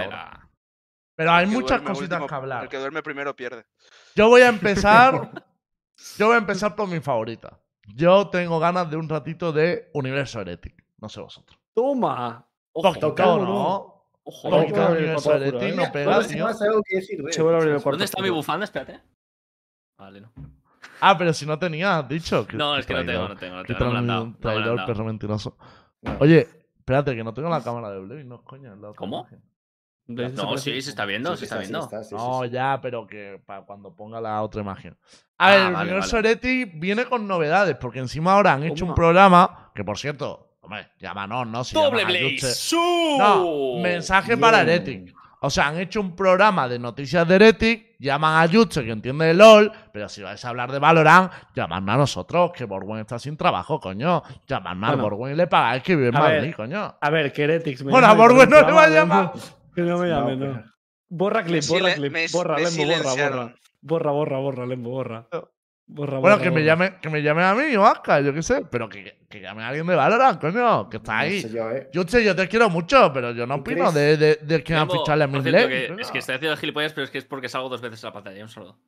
[1.16, 2.62] Pero hay muchas cositas último- que hablar.
[2.64, 3.64] El que duerme primero pierde.
[4.14, 5.30] Yo voy a empezar.
[6.18, 7.58] yo voy a empezar por mi favorita.
[7.94, 10.84] Yo tengo ganas de un ratito de Universo Heretic.
[10.98, 11.58] No sé vosotros.
[11.72, 12.46] Toma.
[13.00, 13.95] Tocado, ¿no?
[14.28, 14.50] Ojo.
[14.50, 14.66] No, no
[17.90, 18.64] ¿Dónde está mi bufanda?
[18.64, 19.00] Espérate.
[19.96, 20.32] Vale, no.
[21.00, 22.46] Ah, pero si no tenías, has dicho.
[22.46, 24.00] que- No, es que no tengo, no tengo, no tengo.
[24.02, 25.56] No traidor, perro mentiroso.
[26.02, 26.48] Bueno, Oye,
[26.78, 28.76] espérate, que no tengo la cámara de Blaze, no, coño.
[28.96, 29.28] ¿Cómo?
[30.08, 31.80] No, sí, se está viendo, sí, se sí, está sí, viendo.
[31.84, 32.50] está, sí, sí, No, sí.
[32.50, 34.96] ya, pero que para cuando ponga la otra imagen.
[35.38, 36.30] Ah, A ver, el vale, universo vale.
[36.30, 40.88] Heretic viene con novedades, porque encima ahora han hecho un programa, que por cierto, hombre,
[40.98, 41.64] llámanos, ¿no?
[41.64, 42.04] Si ¡Doble.
[43.18, 44.60] No, mensaje para.
[44.62, 45.14] Heretic.
[45.40, 49.26] O sea, han hecho un programa de noticias de Heretic, llaman a Yuche, que entiende
[49.26, 53.18] de LOL, pero si vais a hablar de Valorant, llamadnos a nosotros, que Borwen está
[53.18, 54.22] sin trabajo, coño.
[54.48, 55.02] Llamadnos Bueno.
[55.02, 56.96] a Borwen y le pagáis que vive en Madrid, coño.
[57.00, 59.32] A ver, que Heretics me Bueno, a Borwen no le va a llamar.
[59.74, 60.64] Que no me llame, No,
[61.08, 62.32] Borra clip, borra clip.
[62.32, 63.54] borra, Lembo, borra, borra.
[63.82, 65.28] Borra, borra, borra, Lembo, borra.
[65.88, 68.34] Borra, Bueno, borra, que me llame, que me llame a mí o a Aska, yo
[68.34, 71.40] qué sé, pero que, que llame a alguien de Valorant, coño, que está No ahí.
[71.42, 71.88] sé yo, ¿eh?
[71.92, 74.74] Yo sé, yo te quiero mucho, pero yo no ¿Tú opino de, de, de que
[74.74, 76.00] van a Lembo, ficharle a coño.
[76.00, 78.12] Es que estoy haciendo gilipollas, pero es que es porque salgo dos veces en la
[78.12, 78.42] pantalla.
[78.42, 78.78] Un saludo.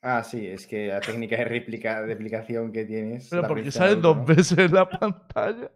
[0.00, 3.28] Ah, sí, es que la técnica de réplica, de aplicación que tienes.
[3.28, 5.70] Pero porque sales dos veces en la pantalla.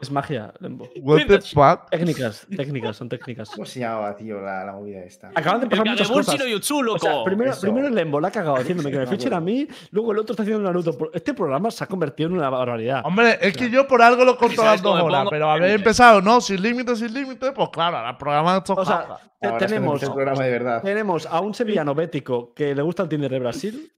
[0.00, 0.88] Es magia, Lembo.
[1.02, 1.90] What the fuck?
[1.90, 3.50] Técnicas, técnicas, son técnicas.
[3.50, 5.30] ¿Cómo se llamaba, tío, la, la movida esta?
[5.34, 6.40] Acaban de El pasar muchas Kagebushi cosas.
[6.40, 6.98] no Yutsu, O loco.
[7.00, 7.60] sea, primero, Eso.
[7.62, 10.34] primero el Lembo la ha cagado diciéndome que me fichen a mí, luego el otro
[10.34, 10.96] está haciendo Naruto.
[11.12, 13.02] Este programa se ha convertido en una barbaridad.
[13.04, 16.40] Hombre, es que yo por algo lo corto las dos horas, pero haber empezado, no,
[16.40, 19.18] sin límites, sin límites, pues claro, ahora el programa de estos O sea,
[19.58, 20.82] tenemos, el programa de verdad.
[20.82, 23.92] tenemos a un sevillano bético que le gusta el Tinder de Brasil,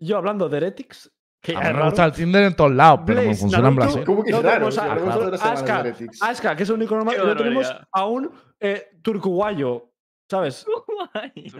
[0.00, 3.20] yo hablando de Heretics, que A mí me gusta el Tinder en todos lados, pero
[3.20, 4.04] me Blaze, funciona en Brasil.
[4.04, 4.68] ¿Cómo que raro?
[6.20, 9.92] Aska, que es el único normal, luego tenemos a un eh, turcuguayo,
[10.28, 10.66] ¿sabes?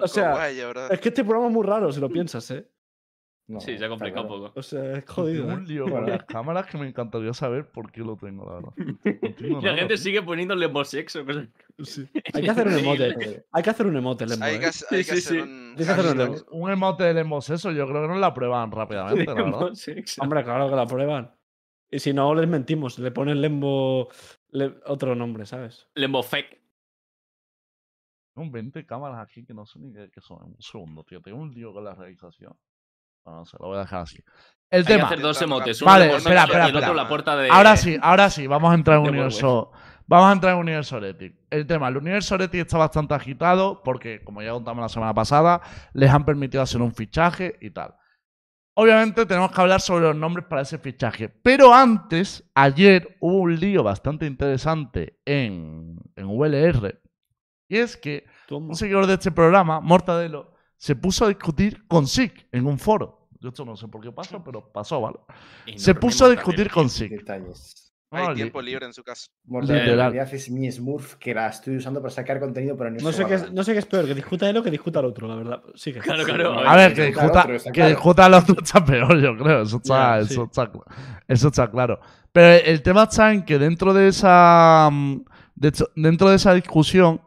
[0.00, 0.48] O sea.
[0.90, 2.68] Es que este programa es muy raro si lo piensas, ¿eh?
[3.48, 4.52] No, Sí, se ha complicado un poco.
[4.60, 5.50] O sea, es Tengo jodido.
[5.50, 5.54] ¿eh?
[5.54, 8.72] un lío con las cámaras que me encantaría saber por qué lo tengo, la verdad.
[9.40, 9.96] No La nada, gente tío.
[10.02, 11.24] sigue poniendo Lembo sexo.
[11.24, 11.48] cosas-
[12.34, 13.44] Hay que hacer un emote.
[13.50, 14.44] Hay que hacer un emote, Lembo.
[14.44, 14.60] Hay ¿eh?
[14.60, 15.50] que, hacer- hay Sí, que sí, hacer sí.
[15.50, 15.74] un.
[15.76, 16.18] Tienes que hacer un.
[16.18, 16.44] Lembo.
[16.50, 19.50] Un emote del eso, yo creo que nos la prueban rápidamente, la verdad.
[19.50, 20.22] Lembo sexo.
[20.22, 21.34] Hombre, claro que la prueban.
[21.90, 22.98] Y si no, les mentimos.
[22.98, 24.08] Le ponen Lembo
[24.50, 25.88] Le- otro nombre, ¿sabes?
[25.94, 26.60] Lembofec.
[28.34, 30.42] Tengo 20 cámaras aquí que no sé ni qué, qué son.
[30.42, 31.20] Un segundo, tío.
[31.22, 32.54] Tengo un lío con la realización.
[33.28, 34.18] No, no sé, lo voy a dejar así.
[34.70, 35.06] El Hay que tema.
[35.06, 35.78] hacer dos Intentando emotes.
[35.80, 35.82] cambiar.
[35.82, 37.02] Uno Vale, de espera, espera, y el otro espera.
[37.02, 37.48] la puerta de.
[37.50, 39.70] Ahora sí, ahora sí, vamos a entrar en de universo.
[40.06, 41.34] Vamos a entrar en universo Heretic.
[41.50, 45.60] El tema, el universo Heretic está bastante agitado porque, como ya contamos la semana pasada,
[45.92, 47.94] les han permitido hacer un fichaje y tal.
[48.74, 51.28] Obviamente tenemos que hablar sobre los nombres para ese fichaje.
[51.28, 57.00] Pero antes, ayer hubo un lío bastante interesante en, en VLR.
[57.68, 58.68] Y es que Toma.
[58.68, 63.17] un seguidor de este programa, Mortadelo, se puso a discutir con Sig en un foro.
[63.40, 65.18] Yo esto no sé por qué pasó, pero pasó, ¿vale?
[65.76, 67.10] Se puso a discutir con Sig.
[67.10, 67.84] Detalles.
[68.10, 69.02] Hay tiempo libre en su
[69.60, 69.96] Literal.
[70.12, 73.34] realidad es mi Smurf que la estoy usando para sacar contenido, pero No sé, qué
[73.34, 75.34] es, no sé qué es peor, que discuta él o que discuta el otro, la
[75.34, 75.62] verdad.
[75.74, 76.58] Sí, que Claro, claro.
[76.66, 79.36] A ver, que discuta el discuta, otro, está que discuta el otro está peor, yo
[79.36, 79.62] creo.
[79.62, 80.32] Eso está, Ya, sí.
[80.32, 80.70] eso, está,
[81.28, 82.00] eso está claro.
[82.32, 84.88] Pero el tema está en que dentro de esa.
[84.90, 85.24] mm,
[85.56, 87.20] de hecho, dentro de esa discusión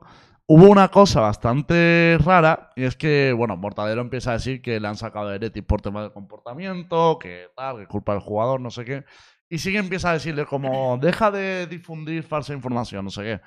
[0.51, 2.71] hubo una cosa bastante rara.
[2.75, 5.81] Y es que, bueno, Mortadelo empieza a decir que le han sacado de Heretic por
[5.81, 9.05] tema de comportamiento, que tal, que es culpa del jugador, no sé qué.
[9.49, 13.41] Y sigue empieza a decirle como, deja de difundir falsa información, no sé qué.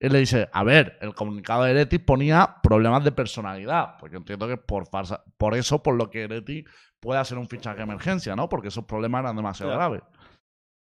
[0.00, 4.48] Y le dice, a ver, el comunicado de Heretic ponía problemas de personalidad, porque entiendo
[4.48, 6.70] que por falsa, por eso, por lo que Heretic
[7.00, 8.48] puede hacer un fichaje de emergencia, ¿no?
[8.48, 10.02] Porque esos problemas eran demasiado graves.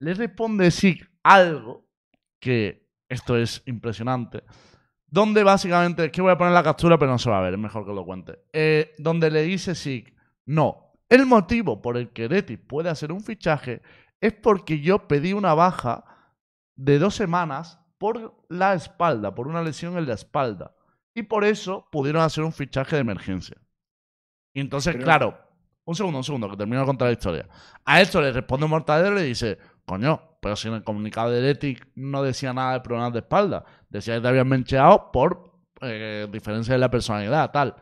[0.00, 1.86] Le responde Sig algo
[2.40, 4.42] que esto es impresionante.
[5.10, 7.54] Donde básicamente, es que voy a poner la captura, pero no se va a ver,
[7.54, 8.38] es mejor que lo cuente.
[8.52, 10.14] Eh, donde le dice Sig,
[10.46, 13.82] no, el motivo por el que Heretic puede hacer un fichaje
[14.20, 16.04] es porque yo pedí una baja
[16.76, 20.74] de dos semanas por la espalda, por una lesión en la espalda.
[21.14, 23.56] Y por eso pudieron hacer un fichaje de emergencia.
[24.54, 25.38] Y entonces, Pero- claro,
[25.84, 27.48] un segundo, un segundo, que termino de contar la historia.
[27.84, 31.38] A esto le responde Mortadelo y le dice, coño, pero si en el comunicado de
[31.38, 35.52] Heretic no decía nada de problemas de espalda, decía que te habían mencheado por
[35.82, 37.76] eh, diferencia de la personalidad, tal.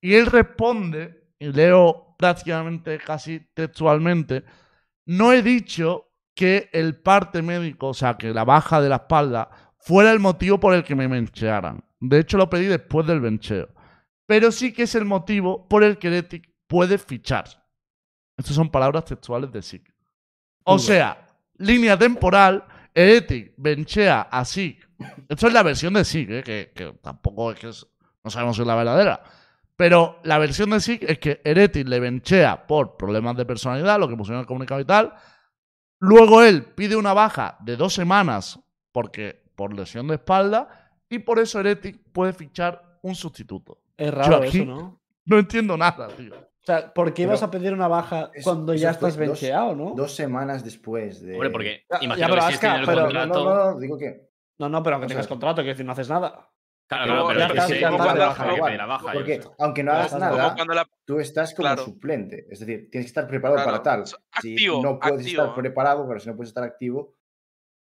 [0.00, 4.44] Y él responde, y leo prácticamente casi textualmente,
[5.06, 9.50] no he dicho que el parte médico, o sea, que la baja de la espalda,
[9.78, 11.84] fuera el motivo por el que me menchearan.
[12.00, 13.68] De hecho, lo pedí después del bencheo.
[14.26, 17.44] Pero sí que es el motivo por el que Heretic puede fichar.
[18.36, 19.82] Estas son palabras textuales de Sig.
[20.64, 21.26] O sea,
[21.62, 22.64] línea temporal,
[22.94, 24.78] Heretic benchea a Sig.
[25.28, 26.42] Esto es la versión de Sig, ¿eh?
[26.42, 27.86] que, que tampoco es que es-
[28.24, 29.22] no sabemos si es la verdadera.
[29.76, 34.08] Pero la versión de Sig es que Heretic le benchea por problemas de personalidad, lo
[34.08, 35.12] que pusieron en el comunicado y tal.
[35.98, 38.58] Luego él pide una baja de dos semanas
[38.92, 43.78] porque, por lesión de espalda y por eso Heretic puede fichar un sustituto.
[43.96, 45.00] Es raro aquí- eso, ¿no?
[45.24, 46.34] No entiendo nada, tío.
[46.62, 49.74] O sea, ¿por qué Pero ibas a pedir una baja cuando ya estás dos- bencheado,
[49.74, 49.94] no?
[49.96, 51.34] Dos semanas después de.
[51.34, 53.44] Hombre, porque Ya- ya, imagino pero que si el pero- No, contrato.
[53.44, 54.30] no, no, digo que.
[54.58, 56.48] No, no, pero aunque O sea, tengas contrato, quiero decir, no haces nada.
[56.88, 59.12] Claro, claro, pero ya es que estás- sí, ya como cuando de baja, la baja,
[59.12, 61.84] Porque aunque no Ya hagas estás nada, la, tú estás como Claro.
[61.84, 62.46] suplente.
[62.50, 64.06] Es decir, tienes que estar preparado Claro, para tal.
[64.06, 67.14] so- si activo, no puedes estar preparado, pero si no puedes estar activo,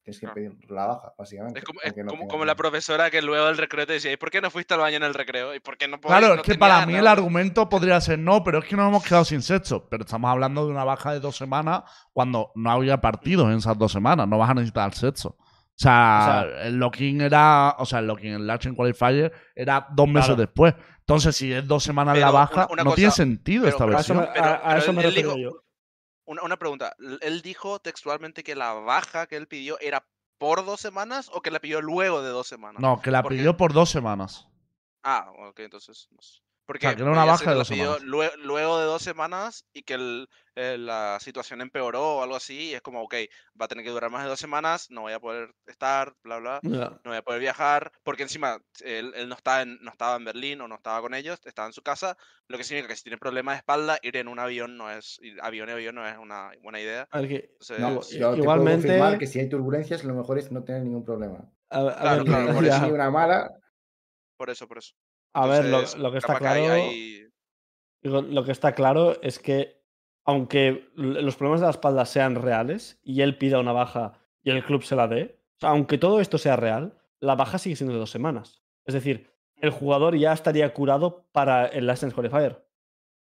[0.03, 0.35] tienes que Claro.
[0.35, 1.59] pedir la baja, básicamente.
[1.59, 4.31] es como, es no como, la profesora que luego del recreo te decía, ¿y por
[4.31, 5.53] qué no fuiste al baño en el recreo?
[5.53, 7.11] ¿Y por qué no podías- Claro, no es que para mí el nada?".
[7.11, 9.87] argumento podría ser no, pero es que nos hemos quedado sin sexo.
[9.89, 13.77] Pero estamos hablando de una baja de dos semanas cuando no había partidos en esas
[13.77, 14.27] dos semanas.
[14.27, 15.37] No vas a necesitar sexo.
[15.39, 17.75] O sea, O el locking era.
[17.77, 20.41] O sea, el locking, el Lachen Qualifier era dos meses Claro.
[20.41, 20.73] después.
[20.99, 23.85] Entonces, si es dos semanas la Pero baja, una- una no tiene sentido pero- esta
[23.85, 24.33] pero A eso me, versión.
[24.43, 25.63] Pero- a- a pero eso me refiero dijo- yo.
[26.29, 30.05] Una, una pregunta, ¿él dijo textualmente que la baja que él pidió era
[30.37, 32.79] por dos semanas o que la pidió luego de dos semanas?
[32.79, 34.47] No, que la porque- pidió por dos semanas.
[35.01, 36.07] Ah, ok, entonces.
[36.11, 36.39] no sé.
[36.69, 38.03] Porque que era una podía baja de dos semanas.
[38.03, 42.69] lue- luego de dos semanas y que el- eh, la situación empeoró o algo así.
[42.69, 43.15] Y es como, ok,
[43.59, 46.37] va a tener que durar más de dos semanas, no voy a poder estar, bla,
[46.37, 46.59] bla.
[46.61, 46.89] Ya.
[47.03, 50.25] no voy a poder viajar, porque encima él, él no, estaba en, no estaba en
[50.25, 52.15] Berlín o no estaba con ellos, estaba en su casa,
[52.47, 55.17] lo que significa que si tiene problemas de espalda, ir en un avión no es,
[55.23, 57.07] ir avión a avión no es una buena idea.
[57.11, 60.63] Que, Entonces, No, yo te puedo igualmente- que si hay turbulencias, lo mejor es no
[60.63, 61.49] tener ningún problema.
[61.71, 63.49] a, a Claro, ver, claro, por eso Ni una mala,
[64.37, 64.93] por eso, por eso.
[65.33, 66.73] A ver, lo, que está que claro.
[66.73, 67.27] hay-
[68.01, 69.83] lo que está claro es que,
[70.25, 74.63] aunque los problemas de la espalda sean reales y él pida una baja y el
[74.63, 77.93] club se la dé, o sea, aunque todo esto sea real, la baja sigue siendo
[77.93, 78.63] de dos semanas.
[78.85, 82.65] Es decir, el jugador ya estaría curado para el Last Dance Qualifier.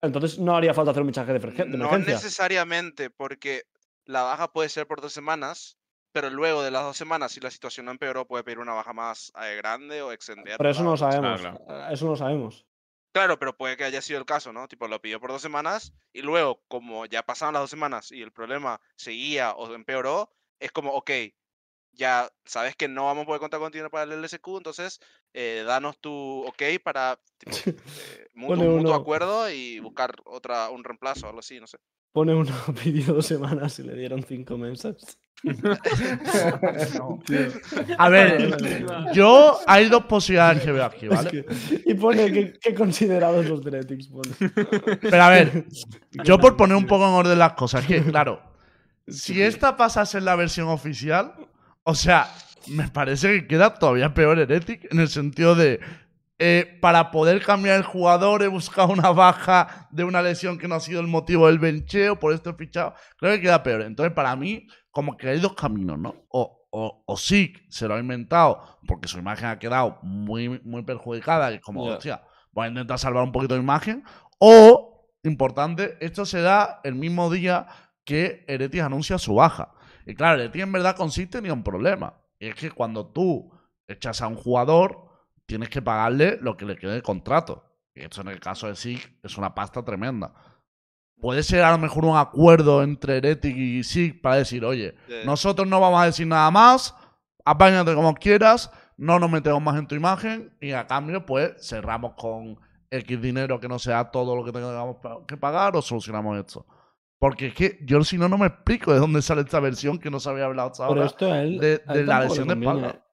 [0.01, 2.15] Entonces no haría falta hacer un mensaje de, emergen- de No emergencia.
[2.15, 3.63] necesariamente, porque
[4.07, 5.79] la baja puede ser por dos semanas,
[6.13, 8.93] pero luego de las dos semanas, si la situación no empeoró, puede pedir una baja
[8.93, 10.57] más eh, grande o extender.
[10.59, 11.41] Pero eso no lo sabemos.
[11.41, 11.61] sabemos.
[11.69, 12.67] eh, Eso no lo sabemos.
[13.13, 14.67] Claro, pero puede que haya sido el caso, ¿no?
[14.69, 18.23] Tipo, lo pidió por dos semanas y luego, como ya pasaron las dos semanas y
[18.23, 20.31] el problema seguía o empeoró,
[20.61, 21.11] es como, ok,
[21.93, 24.99] ya sabes que no vamos a poder contar contigo para el LSQ, entonces
[25.35, 26.11] eh, danos tu
[26.47, 31.29] ok para tipo, eh, mutuo, Pone mutuo uno- acuerdo y buscar otra, un reemplazo o
[31.29, 31.77] algo así, no sé.
[32.13, 32.51] Pone uno,
[32.83, 35.19] pidió dos semanas y le dieron cinco meses.
[35.43, 37.19] No.
[37.99, 38.57] A ver,
[39.13, 41.31] yo hay dos posibilidades que veo aquí, Es ¿vale?
[41.31, 44.09] que- y pone que, que considerados los Dretix.
[44.09, 44.31] Pone.
[45.01, 45.65] Pero a ver,
[46.25, 48.41] yo por poner un poco en orden las cosas, que claro,
[49.09, 51.35] si esta pasa a ser la versión oficial,
[51.83, 52.33] o sea,
[52.69, 55.81] me parece que queda todavía peor Heretic en el sentido de
[56.39, 60.75] eh, para poder cambiar el jugador he buscado una baja de una lesión que no
[60.77, 62.95] ha sido el motivo del bencheo, por esto he fichado.
[63.17, 63.83] Creo que queda peor.
[63.83, 66.15] Entonces, para mí, como que hay dos caminos, ¿no?
[66.29, 70.83] O, o, o Zeke se lo ha inventado porque su imagen ha quedado muy, muy
[70.85, 71.95] perjudicada, y es como, Ya.
[71.97, 74.05] hostia, voy a intentar salvar un poquito de imagen.
[74.39, 77.67] O, importante, esto se da el mismo día
[78.05, 79.75] que Heretic anuncia su baja.
[80.07, 82.15] Y claro, Heretic en verdad consiste en un problema.
[82.39, 83.51] Y es que cuando tú
[83.87, 85.09] echas a un jugador,
[85.47, 87.65] tienes que pagarle lo que le quede de contrato.
[87.95, 90.33] Y esto en el caso de SIG es una pasta tremenda.
[91.23, 94.95] Puede ser a lo mejor un acuerdo entre Heretic y SIG para decir, oye,
[95.25, 96.95] nosotros no vamos a decir nada más,
[97.45, 102.15] apáñate como quieras, no nos metemos más en tu imagen y a cambio pues cerramos
[102.17, 102.59] con
[102.91, 104.97] X dinero que no sea todo lo que tengamos
[105.29, 106.67] que pagar o solucionamos esto.
[107.21, 110.11] Porque es que yo si no, no me explico de dónde sale esta versión que
[110.11, 111.07] no se había hablado hasta Pero ahora.
[111.07, 113.05] esto a él, de- a él de la le lesión de espalda.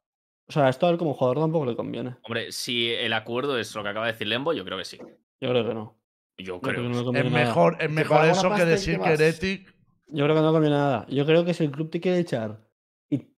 [0.48, 2.16] O sea, esto a él como jugador tampoco le conviene.
[2.24, 4.98] Hombre, si el acuerdo es lo que acaba de decir Lembo, yo creo que sí.
[5.40, 5.99] Yo creo que no.
[6.40, 6.90] Yo creo creo.
[6.90, 9.14] que no le Es mejor, es mejor eso que decir que.
[9.14, 9.76] Heretic
[10.08, 11.06] Yo creo que no conviene nada.
[11.08, 12.68] Yo creo que si el club te quiere echar
[13.10, 13.34] y,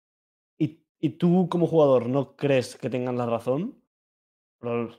[0.58, 3.82] y, y tú como jugador no crees que tengan la razón,
[4.60, 4.90] pero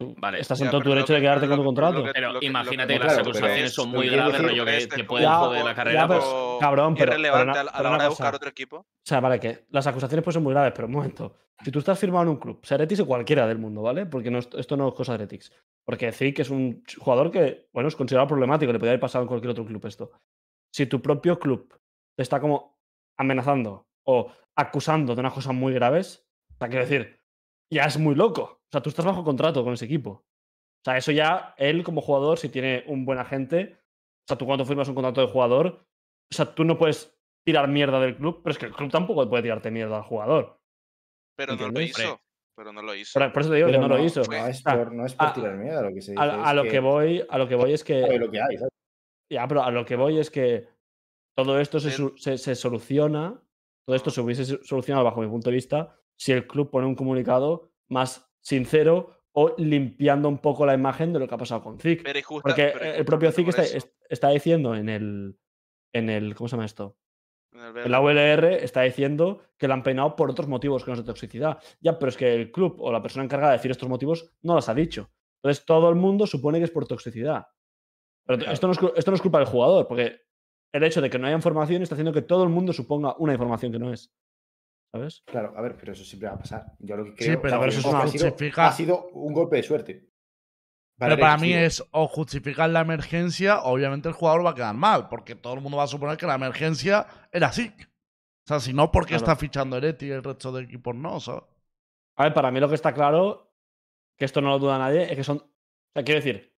[0.00, 0.38] Vale.
[0.40, 2.04] estás Ya, en todo tu derecho de que- quedarte con tu que- pero contrato.
[2.04, 5.04] que- Pero que- imagínate que las acusaciones es- son muy graves, decir rollo que te
[5.04, 6.08] pueden joder la ya, carrera.
[6.08, 8.76] pero- por- cabrón, pero- irrelevante pero a una- la- a hora de buscar otro equipo.
[8.76, 11.34] O sea, vale, que las acusaciones pueden ser muy graves, pero un momento.
[11.64, 14.06] Si tú estás firmado en un club, sea Heretics o cualquiera del mundo, ¿vale?
[14.06, 15.50] Porque no, esto no es cosa de Heretics.
[15.84, 19.28] Porque Zik es un jugador que, bueno, es considerado problemático, le podría haber pasado en
[19.28, 20.12] cualquier otro club esto.
[20.72, 21.74] Si tu propio club
[22.16, 22.78] te está como
[23.18, 27.20] amenazando o acusando de unas cosas muy graves, o sea, quiero decir,
[27.72, 28.57] ya es muy loco.
[28.68, 30.10] O sea, tú estás bajo contrato con ese equipo.
[30.10, 34.46] O sea, eso ya, él como jugador, si tiene un buen agente, o sea, tú
[34.46, 35.86] cuando firmas un contrato de jugador,
[36.30, 39.28] o sea, tú no puedes tirar mierda del club, pero es que el club tampoco
[39.28, 40.60] puede tirarte mierda al jugador.
[41.36, 42.20] Pero no lo hizo.
[42.54, 43.18] Pero no lo hizo.
[43.18, 44.22] Por, por eso te digo Pero que no, lo hizo.
[44.22, 46.22] No es O sea, por, no es por a- tirar miedo lo que se dice.
[46.22, 46.80] a, lo que...
[46.80, 48.18] voy, a lo que voy es que.
[48.18, 48.72] lo que hay, ¿sabes?
[49.30, 50.68] Ya, pero a lo que voy es que
[51.36, 53.40] todo esto se, soluciona,
[53.86, 56.96] todo esto se hubiese solucionado bajo mi punto de vista si el club pone un
[56.96, 61.78] comunicado más sincero o limpiando un poco la imagen de lo que ha pasado con.
[61.78, 65.38] Pero justa- Porque pero el propio Zik justamente está, diciendo en el,
[65.92, 66.34] en el.
[66.34, 66.96] ¿Cómo se llama esto?
[67.52, 71.00] en el ULR está diciendo que la han peinado por otros motivos que no es
[71.00, 71.58] de toxicidad.
[71.80, 74.54] Ya, pero es que el club o la persona encargada de decir estos motivos no
[74.54, 75.10] los ha dicho.
[75.42, 77.46] Entonces todo el mundo supone que es por toxicidad.
[78.26, 78.52] Pero Claro.
[78.52, 80.20] esto, no es, esto no es culpa del jugador, porque
[80.74, 83.32] el hecho de que no haya información está haciendo que todo el mundo suponga una
[83.32, 84.12] información que no es.
[84.92, 85.22] ¿Sabes?
[85.26, 86.72] Claro, a ver, pero eso siempre va a pasar.
[86.78, 89.08] Yo lo que Sí, creo pero que eso es ha una sido- justifica- ha sido
[89.10, 90.08] un golpe de suerte.
[90.98, 95.08] Pero para mí es o justificar la emergencia, obviamente el jugador va a quedar mal,
[95.08, 97.72] porque todo el mundo va a suponer que la emergencia era así.
[97.78, 99.24] O sea, si no, ¿por qué Claro.
[99.24, 101.20] está fichando Ereti y el resto de equipos no?
[101.20, 101.42] ¿sabes?
[102.16, 103.52] A ver, para mí lo que está claro,
[104.16, 105.36] que esto no lo duda nadie, es que son.
[105.36, 105.50] O
[105.94, 106.52] sea, quiero decir,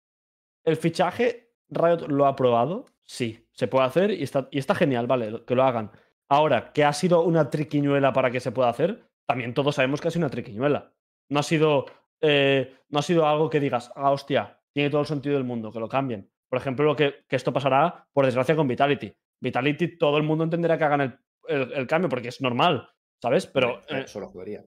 [0.64, 5.08] el fichaje Riot lo ha probado, sí, se puede hacer y está, y está genial,
[5.08, 5.92] vale, que lo hagan.
[6.30, 10.08] Ahora, que ha sido una triquiñuela para que se pueda hacer, también todos sabemos que
[10.08, 10.94] ha sido una triquiñuela.
[11.30, 11.86] No ha sido,
[12.22, 15.72] eh, no ha sido algo que digas, ah, hostia, tiene todo el sentido del mundo,
[15.72, 16.32] que lo cambien.
[16.50, 19.14] Por ejemplo, lo que, que esto pasará, por desgracia, con Vitality.
[19.42, 22.90] Vitality, todo el mundo entenderá que hagan el, el- el cambio, porque es normal,
[23.22, 23.48] ¿sabes?
[23.48, 23.82] Pero.
[23.88, 24.64] Eh, Solo jugaría.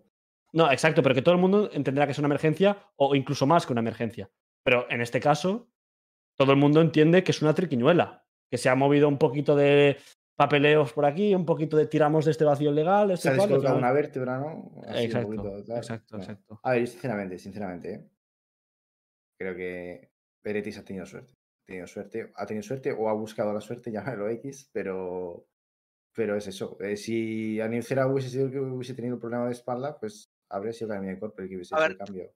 [0.52, 3.66] no, exacto, pero que todo el mundo entenderá que es una emergencia o incluso más
[3.66, 4.30] que una emergencia.
[4.64, 5.68] Pero en este caso,
[6.36, 9.98] todo el mundo entiende que es una triquiñuela, que se ha movido un poquito de
[10.36, 13.50] papeleos por aquí, un poquito de tiramos de este vacío legal, Se este ha cual,
[13.50, 14.72] y al descolocado una vértebra, ¿no?
[14.86, 16.32] Así un Exacto, poquito, exacto, Bueno.
[16.32, 16.60] exacto.
[16.62, 18.10] A ver, yo sinceramente, sinceramente, ¿eh?
[19.38, 20.10] creo que
[20.42, 21.32] Peretis ha tenido suerte.
[21.34, 25.48] Ha tenido suerte, ha tenido suerte o ha buscado la suerte, llámalo X, pero,
[26.14, 26.76] pero es eso.
[26.80, 30.72] Eh, si Anicera hubiese sido el que hubiese tenido el problema de espalda, pues habría
[30.72, 32.34] sido Academia de Corp el que hubiese A hecho ver, el cambio.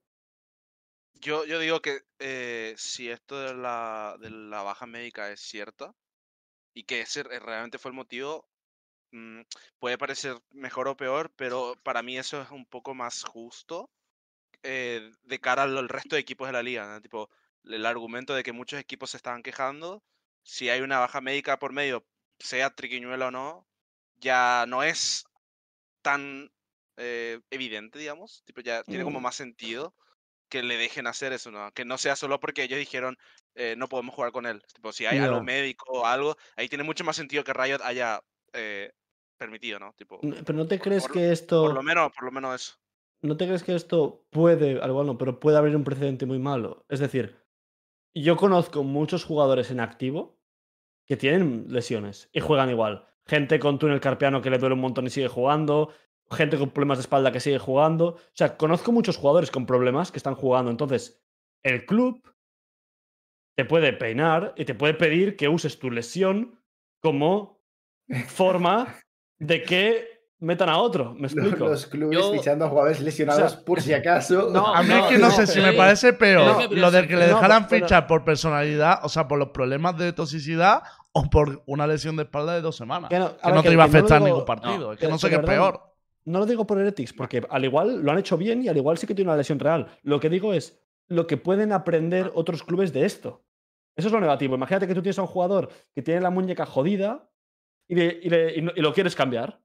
[1.19, 5.93] Yo, yo digo que eh, si esto de la, de la baja médica es cierta
[6.77, 8.49] y que ese re- realmente fue el motivo,
[9.11, 9.41] mm,
[9.79, 13.91] puede parecer mejor o peor, pero para mí eso es un poco más justo
[14.63, 16.87] eh, de cara al al resto de equipos de la liga.
[16.87, 17.01] ¿no?
[17.01, 17.29] Tipo,
[17.65, 20.03] el argumento de que muchos equipos se estaban quejando,
[20.43, 22.05] si hay una baja médica por medio,
[22.39, 23.67] sea triquiñuela o no,
[24.17, 25.25] ya no es
[26.01, 26.51] tan
[26.97, 28.43] eh, evidente, digamos.
[28.45, 29.21] Tipo, ya tiene como Mm.
[29.21, 29.95] más sentido
[30.49, 31.71] que le dejen hacer eso, ¿no?
[31.73, 33.17] Que no sea solo porque ellos dijeron
[33.57, 34.61] eh, no podemos jugar con él.
[34.73, 38.21] Tipo, si hay algo médico o algo, ahí tiene mucho más sentido que Riot haya
[38.53, 38.91] eh,
[39.37, 39.93] permitido, ¿no?
[39.93, 41.63] Tipo, Pero ¿no te crees por- que esto...
[41.63, 42.77] por lo menos, por lo menos eso.
[43.21, 46.37] ¿No te crees que esto puede, al igual no, pero puede abrir un precedente muy
[46.39, 46.85] malo?
[46.87, 47.35] Es decir,
[48.13, 50.39] yo conozco muchos jugadores en activo
[51.05, 53.07] que tienen lesiones y juegan igual.
[53.25, 55.91] Gente con túnel carpiano que le duele un montón y sigue jugando.
[56.29, 58.05] Gente con problemas de espalda que sigue jugando.
[58.09, 60.69] O sea, conozco muchos jugadores con problemas que están jugando.
[60.69, 61.21] Entonces,
[61.63, 62.21] el club
[63.57, 66.59] te puede peinar y te puede pedir que uses tu lesión
[67.01, 67.59] como
[68.27, 68.95] forma
[69.39, 70.07] de que
[70.39, 71.15] metan a otro.
[71.15, 71.67] ¿Me Los, explico?
[71.67, 74.49] los clubes Yo- fichando a jugadores lesionados por si acaso.
[74.53, 76.67] No, A mí es no, que no, no, sé si me eh, parece peor es
[76.67, 80.13] que lo de que le dejaran fichar por personalidad, o sea, por los problemas de
[80.13, 83.09] toxicidad o por una lesión de espalda de dos semanas.
[83.09, 84.93] Que Que no, a ver, te que- iba a que afectar digo- ningún partido.
[84.93, 85.81] es que que- no sé que qué es peor.
[86.25, 88.97] No lo digo por Heretics, porque al igual lo han hecho bien y al igual
[88.99, 89.87] sí que tiene una lesión real.
[90.03, 93.43] Lo que digo es lo que pueden aprender otros clubes de esto.
[93.97, 94.55] Eso es lo negativo.
[94.55, 97.29] Imagínate que tú tienes a un jugador que tiene la muñeca jodida
[97.89, 99.59] y, le- y le- y no- y lo quieres cambiar.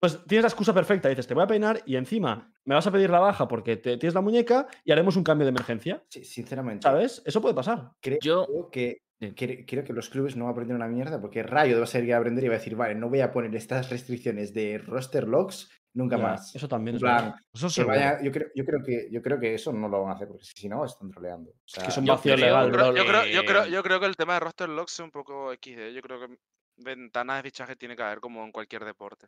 [0.00, 1.08] Pues tienes la excusa perfecta.
[1.08, 3.96] Dices, te voy a peinar y encima me vas a pedir la baja porque te,
[3.96, 6.02] tienes la muñeca y haremos un cambio de emergencia.
[6.08, 7.22] sí, sinceramente, ¿Sabes?
[7.24, 7.90] Eso puede pasar.
[8.00, 8.98] creo Yo- que,
[9.34, 12.12] creo que los clubes no van a aprender una mierda porque Rayo va a seguir
[12.14, 15.26] a aprender y va a decir, vale, no voy a poner estas restricciones de roster
[15.26, 16.54] logs nunca Ya, más.
[16.54, 17.34] Eso también En es plan.
[17.52, 20.12] Eso que vaya- yo, creo, yo, creo que, yo creo que eso no lo van
[20.12, 21.50] a hacer porque si no están troleando.
[21.50, 22.96] O sea, que son yo vacío creo- legal, Yo creo, bro.
[22.96, 25.10] yo, creo, yo, creo, Eh, yo creo que el tema de roster locks es un
[25.10, 25.92] poco XD.
[25.94, 26.38] Yo creo que
[26.76, 29.26] ventanas de fichaje tiene que haber como en cualquier deporte.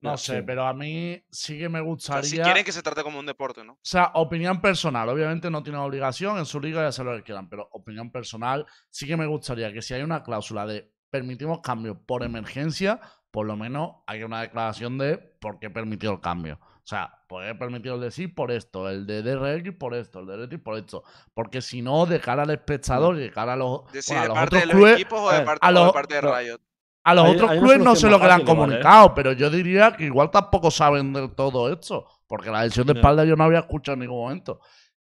[0.00, 0.42] No Ya, sé, sí.
[0.46, 2.22] pero a mí sí que me O gustaría.
[2.22, 3.72] sea, si quieren que se trate como un deporte, ¿no?
[3.72, 5.08] O sea, opinión personal.
[5.08, 8.64] Obviamente no tienen obligación en su liga de hacer lo que quieran, pero opinión personal
[8.90, 13.46] sí que me gustaría que si hay una cláusula de permitimos cambios por emergencia, por
[13.46, 16.58] lo menos hay una declaración de por qué permitió el cambio.
[16.62, 20.20] O sea, por qué permitió el de sí por esto, el de DRX por esto,
[20.20, 21.02] el de DRX por esto.
[21.34, 24.22] Porque si no, de cara al espectador y de cara a los, De, si bueno,
[24.22, 25.72] a de los parte otros de los clubes, equipos o a de parte, a o
[25.74, 26.34] de los- parte de no.
[26.38, 26.60] Riot.
[27.04, 28.44] a los Hay- otros hay clubes no sé lo que le han ¿eh?
[28.44, 32.06] comunicado, pero yo diría que igual tampoco saben de todo esto.
[32.26, 34.60] Porque la lesión de espalda yo no había escuchado en ningún momento.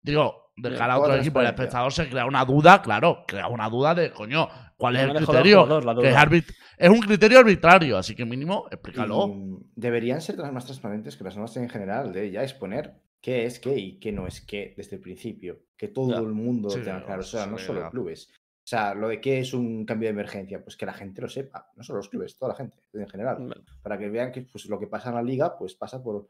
[0.01, 3.69] Digo, de cara a otro equipo, el espectador se crea una duda, claro, crea una
[3.69, 4.47] duda de, coño,
[4.77, 5.61] ¿cuál es No el criterio?
[5.63, 6.25] jugador la Que es, duda.
[6.25, 9.27] arbit- es un criterio arbitrario, así que mínimo, explícalo.
[9.27, 13.45] Y, deberían ser las más transparentes que las normas en general, de ya exponer qué
[13.45, 15.59] es qué y qué no es qué desde el principio.
[15.75, 16.17] Que todo Ya.
[16.17, 17.89] el mundo Sí, tenga claro, o sea, sí, no solo ya.
[17.89, 18.29] clubes.
[18.31, 21.29] O sea, lo de qué es un cambio de emergencia, pues que la gente lo
[21.29, 24.65] sepa, no solo los clubes, toda la gente en general, para que vean que pues,
[24.65, 26.27] lo que pasa en la liga, pues pasa por...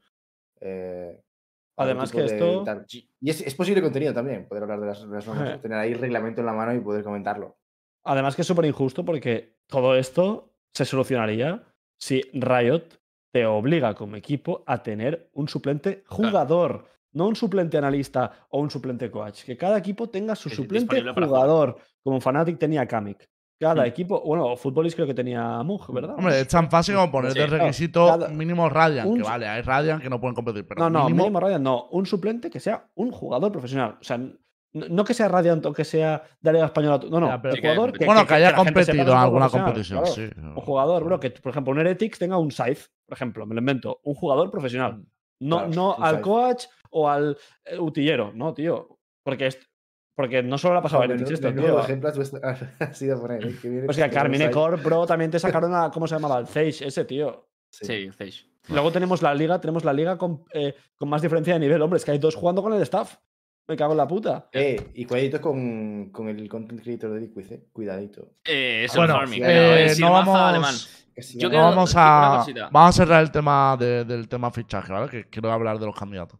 [0.60, 1.20] eh,
[1.76, 2.86] Además que de esto- tal.
[3.20, 5.92] Y es, es posible contenido también, poder hablar de las, de las normas, tener ahí
[5.92, 7.56] el reglamento en la mano y poder comentarlo.
[8.08, 11.62] Además que es súper injusto porque todo esto se solucionaría
[12.00, 12.84] si Riot
[13.32, 18.70] te obliga como equipo a tener un suplente jugador, no un suplente analista o un
[18.70, 19.44] suplente coach.
[19.44, 21.24] Que cada equipo tenga su suplente jugar.
[21.26, 23.28] jugador, como Fnatic tenía Kamik.
[23.60, 23.86] Cada Hmm.
[23.88, 26.14] equipo, bueno, Futbolist creo que tenía Mug, ¿verdad?
[26.16, 27.40] Hombre, es tan fácil como poner Sí.
[27.40, 30.64] de No, requisito cada- mínimo Radiant, un- que vale, hay Radiant que no pueden competir,
[30.66, 31.88] pero no, no, mínimo, mínimo Radiant no.
[31.90, 33.96] Un suplente que sea un jugador profesional.
[34.00, 34.18] O sea,
[34.72, 37.00] no que sea Radiant o que sea de la Liga Española.
[37.10, 37.42] No, no.
[37.42, 39.64] Pero un que- jugador que, bueno, que, haya gente sepa competido que en alguna jugador
[39.66, 40.34] competición, profesional, sí.
[40.40, 40.54] claro.
[40.54, 43.60] Un jugador, bro, que por ejemplo un Heretics tenga un Scythe, por ejemplo, me lo
[43.60, 44.00] invento.
[44.04, 45.02] Un jugador profesional.
[45.40, 46.22] No, Claro, no al Scythe.
[46.22, 48.98] coach o al eh, utillero, no, tío.
[49.24, 49.58] Porque, es-
[50.16, 51.80] porque no solo le ha pasado a Heretics esto, tío.
[51.80, 52.40] ejemplo has puesto-
[52.80, 53.56] has ido a poner, ¿eh?
[53.62, 54.50] Que viene O sea, que Carmine.
[54.50, 55.90] Corp, bro, también te sacaron a.
[55.90, 56.38] ¿Cómo se llamaba?
[56.40, 57.48] El Zeish, ese tío.
[57.70, 58.48] Sí, Zeish.
[58.70, 61.80] Luego tenemos la liga, tenemos la liga con, eh, con más diferencia de nivel.
[61.80, 63.16] Hombre, es que hay dos jugando con el staff.
[63.68, 64.48] Me cago en la puta.
[64.52, 67.66] Eh, y cuidadito con, con el content creator de Liquid, eh.
[67.70, 68.30] Cuidadito.
[68.44, 69.42] Eh, es Bueno, el farming.
[69.44, 70.74] eh, eh, no vamos, alemán.
[71.34, 75.10] Yo no- a vamos a cerrar el tema de- del tema fichaje, ¿vale?
[75.10, 76.38] Que quiero hablar de los candidatos.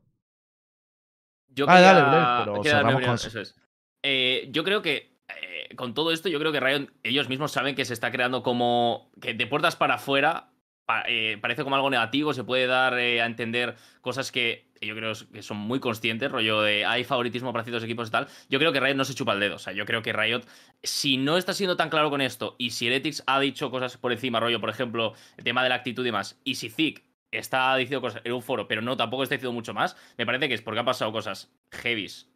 [1.48, 3.28] Yo Dale, quería- dale, pero quería con eso.
[3.28, 3.56] eso es.
[4.02, 7.74] Eh, yo creo que eh, con todo esto, yo creo que Riot, ellos mismos saben
[7.74, 10.48] que se está creando como que de puertas para afuera
[10.86, 14.94] pa- eh, parece como algo negativo, se puede dar eh, a entender cosas que yo
[14.94, 18.28] creo que son muy conscientes, rollo de hay favoritismo para ciertos equipos y tal.
[18.48, 20.42] Yo creo que Riot no se chupa el dedo, o sea, yo creo que Riot,
[20.82, 24.12] si no está siendo tan claro con esto y si Heretics ha dicho cosas por
[24.12, 27.76] encima, rollo, por ejemplo, el tema de la actitud y demás, y si Zik está
[27.76, 30.54] diciendo cosas en un foro, pero no tampoco está diciendo mucho más, me parece que
[30.54, 32.30] es porque han pasado cosas heavies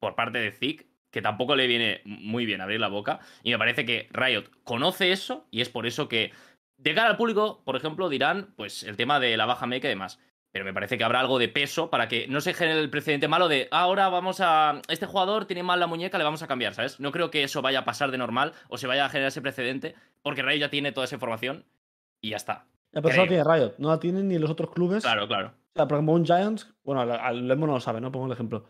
[0.00, 3.58] por parte de Zik, que tampoco le viene muy bien abrir la boca, y me
[3.58, 6.32] parece que Riot conoce eso, y es por eso que,
[6.78, 9.90] de cara al público, por ejemplo, dirán, pues, el tema de la baja meca y
[9.90, 10.18] demás.
[10.52, 13.26] Pero me parece que habrá algo de peso para que no se genere el precedente
[13.26, 14.82] malo de "Ah, ahora vamos a.
[14.88, 17.00] Este jugador tiene mal la muñeca, le vamos a cambiar, ¿sabes?
[17.00, 19.40] No creo que eso vaya a pasar de normal o se vaya a generar ese
[19.40, 21.64] precedente, porque Riot ya tiene toda esa información
[22.20, 22.66] y ya está.
[22.92, 23.42] Ya, pero solo Creo.
[23.44, 25.02] tiene Riot, no la tienen ni los otros clubes.
[25.02, 25.48] Claro, claro.
[25.48, 28.12] O sea, por ejemplo, un Giants, bueno, al Lembo no lo sabe, ¿no?
[28.12, 28.66] Pongo el ejemplo.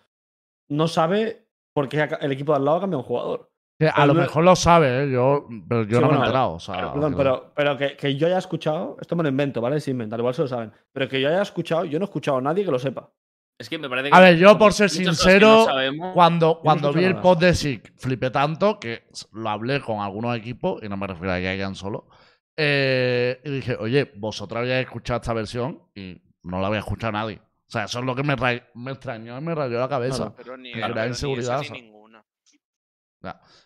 [0.69, 3.52] No sabe por qué el equipo de al lado ha cambiado un jugador.
[3.78, 5.11] Que a lo no- mejor lo sabe, ¿eh?
[5.11, 6.53] yo, pero yo Sí, no me he enterado.
[6.53, 9.28] O sea, Pero, perdón, que- pero, pero que, que yo haya escuchado, esto me lo
[9.28, 9.77] invento, ¿vale?
[9.77, 10.73] Es inventar, igual se lo saben.
[10.93, 13.11] Pero que yo haya escuchado, yo no he escuchado a nadie que lo sepa.
[13.59, 14.16] Es que me parece que.
[14.16, 15.66] A ver, yo por ser que sincero,
[15.97, 20.36] no Cuando, cuando vi el post de SIC, flipé tanto que lo hablé con algunos
[20.36, 22.09] equipos, y no me refiero a Giants solo.
[22.57, 27.40] eh, y dije, oye, vosotros habíais escuchado esta versión y no la había escuchado nadie.
[27.40, 28.36] O sea, eso es lo que me,
[28.74, 30.16] me extrañó y me rayó la cabeza.
[30.16, 30.35] Claro.
[30.36, 31.82] Pero ni, Claro, pero la ni inseguridad, esa ni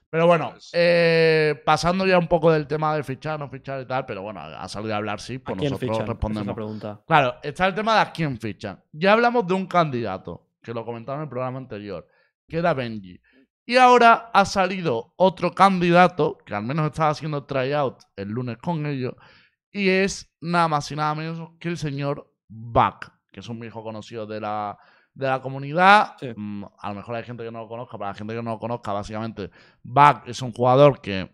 [0.08, 3.86] Pero bueno, Pues- eh, pasando ya un poco del tema de fichar, no fichar y
[3.86, 5.94] tal, pero bueno, ha salido a hablar sí, ¿A pues quién nosotros fichan?
[5.94, 6.54] Esa es la respondemos.
[6.54, 7.00] pregunta.
[7.06, 8.82] Claro, está el tema de a quién fichan.
[8.92, 12.06] Ya hablamos de un candidato, que lo comentaba en el programa anterior,
[12.48, 13.20] que era Benji.
[13.66, 18.86] Y ahora ha salido otro candidato, que al menos estaba haciendo tryout el lunes con
[18.86, 19.14] ellos,
[19.72, 23.82] y es nada más y nada menos que el señor Buck, que es un viejo
[23.82, 24.78] conocido de la,
[25.16, 26.14] de la comunidad.
[26.20, 26.32] Sí.
[26.36, 28.50] Mm, a lo mejor hay gente que no lo conozca, para la gente que no
[28.52, 29.50] lo conozca, básicamente,
[29.82, 31.30] Buck es un jugador que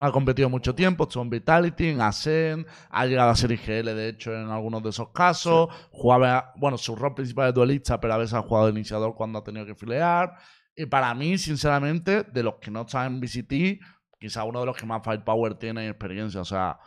[0.00, 4.08] ha competido mucho tiempo, estuvo en Vitality, en Ascent, ha llegado a ser IGL, de
[4.08, 5.68] hecho, en algunos de esos casos.
[5.92, 9.38] Jugaba, bueno, su rol principal es duelista, pero a veces ha jugado de iniciador cuando
[9.38, 10.34] ha tenido que filear.
[10.74, 13.80] Y para mí, sinceramente, de los que no están en VCT,
[14.18, 16.40] quizá uno de los que más firepower tiene y experiencia.
[16.40, 16.80] O sea,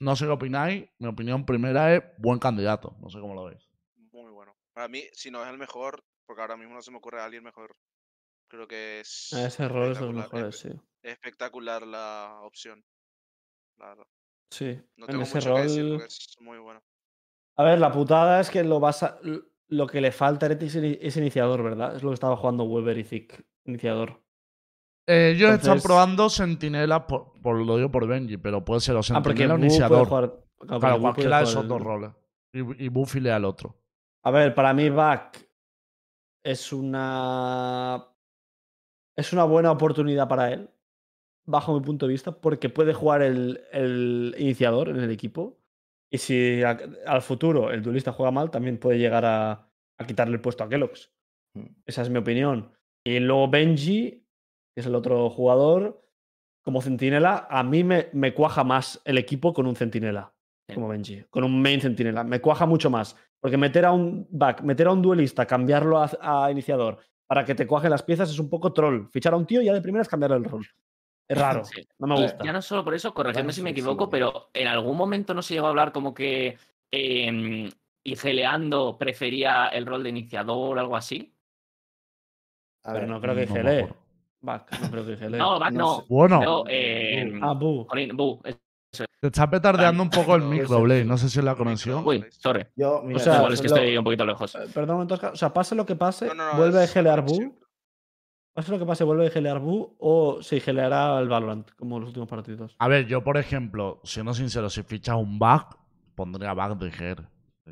[0.00, 0.86] no sé qué opináis.
[0.98, 2.96] Mi opinión primera es buen candidato.
[3.00, 3.63] No sé cómo lo veis.
[4.74, 7.24] Para mí, si no es el mejor, porque ahora mismo no se me ocurre a
[7.24, 7.74] alguien mejor,
[8.48, 9.32] creo que es.
[9.32, 10.70] A ese rol es de los mejores, sí.
[11.02, 12.84] Espectacular la opción.
[13.78, 14.06] la verdad.
[14.50, 14.80] Sí.
[14.96, 15.56] No en tengo ese mucho rol.
[15.56, 16.80] que decir porque es muy bueno.
[17.56, 19.18] A ver, la putada es que lo vas a-
[19.68, 21.96] Lo que le falta a Heretics es ini- es iniciador, ¿verdad?
[21.96, 23.44] Es lo que estaba jugando Weber y Zick.
[23.64, 24.22] Iniciador.
[25.08, 28.94] Eh, ellos están Entonces- probando Sentinela, por, por lo digo por Benji, pero puede ser
[28.94, 30.06] o Ah, Sentinela o Bu puede iniciador.
[30.08, 30.30] jugar.
[30.58, 32.10] claro, Claro, cualquiera de esos dos roles.
[32.52, 33.74] Y, y Buffy le al otro.
[34.24, 35.46] A ver, para mí Back
[36.44, 38.06] es una
[39.16, 40.68] es una buena oportunidad para él,
[41.46, 45.58] bajo mi punto de vista, porque puede jugar el, el iniciador en el equipo.
[46.12, 50.34] Y si a- al futuro el duelista juega mal, también puede llegar a, a quitarle
[50.34, 51.12] el puesto a Kellogg's.
[51.54, 51.66] Mm.
[51.86, 52.72] Esa es mi opinión.
[53.06, 54.26] Y luego Benji,
[54.74, 56.02] que es el otro jugador,
[56.64, 60.34] como centinela, a mí me, me cuaja más el equipo con un centinela,
[60.74, 62.24] como Benji, con un main centinela.
[62.24, 63.16] Me cuaja mucho más.
[63.44, 66.10] Porque meter a un back, meter a un duelista, cambiarlo a,
[66.46, 66.96] a iniciador
[67.26, 69.06] para que te cuaje las piezas es un poco troll.
[69.10, 70.66] Fichar a un tío y ya de primeras cambiarle el rol.
[71.28, 71.62] Es raro.
[71.62, 71.86] Sí.
[71.98, 72.42] No me Y gusta.
[72.42, 75.52] ya no solo por eso, corregidme si me equivoco, pero en algún momento no se
[75.52, 76.56] llegó a hablar como que
[76.90, 77.68] eh,
[78.02, 81.34] Igeleando prefería el rol de iniciador o algo así.
[82.82, 83.96] A Pero ver, no creo que acuerdo.
[84.40, 85.28] Back, no creo que.
[85.36, 86.00] No, Back no no.
[86.00, 86.06] sé.
[86.08, 87.86] Bueno, No, eh, Ah, Bu.
[88.14, 88.42] Bu,
[89.20, 91.04] te está petardeando un poco el micro, Blade.
[91.04, 92.06] No sé si es la conexión.
[92.06, 92.66] Uy, sorry.
[92.76, 94.54] Yo, mira, sea, Igual es que estoy un poquito lejos.
[94.54, 97.22] Eh, Perdón, entonces, o sea, pase lo que pase, No, no, no, vuelve a gelear.
[97.22, 97.58] Bu.
[98.54, 102.08] Pase lo que pase, vuelve a gelear Bu o se geleará el Valorant, como los
[102.08, 102.76] últimos partidos.
[102.78, 105.64] A ver, yo, por ejemplo, siendo sincero, si fichas un bug,
[106.14, 107.28] pondría bug de GR.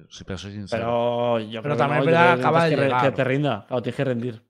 [0.08, 0.82] Si te soy sincero.
[0.82, 3.02] Pero yo Pero creo que también que acaba de llegar.
[3.02, 3.64] que te rinda.
[3.68, 4.42] Claro, tienes que rendir.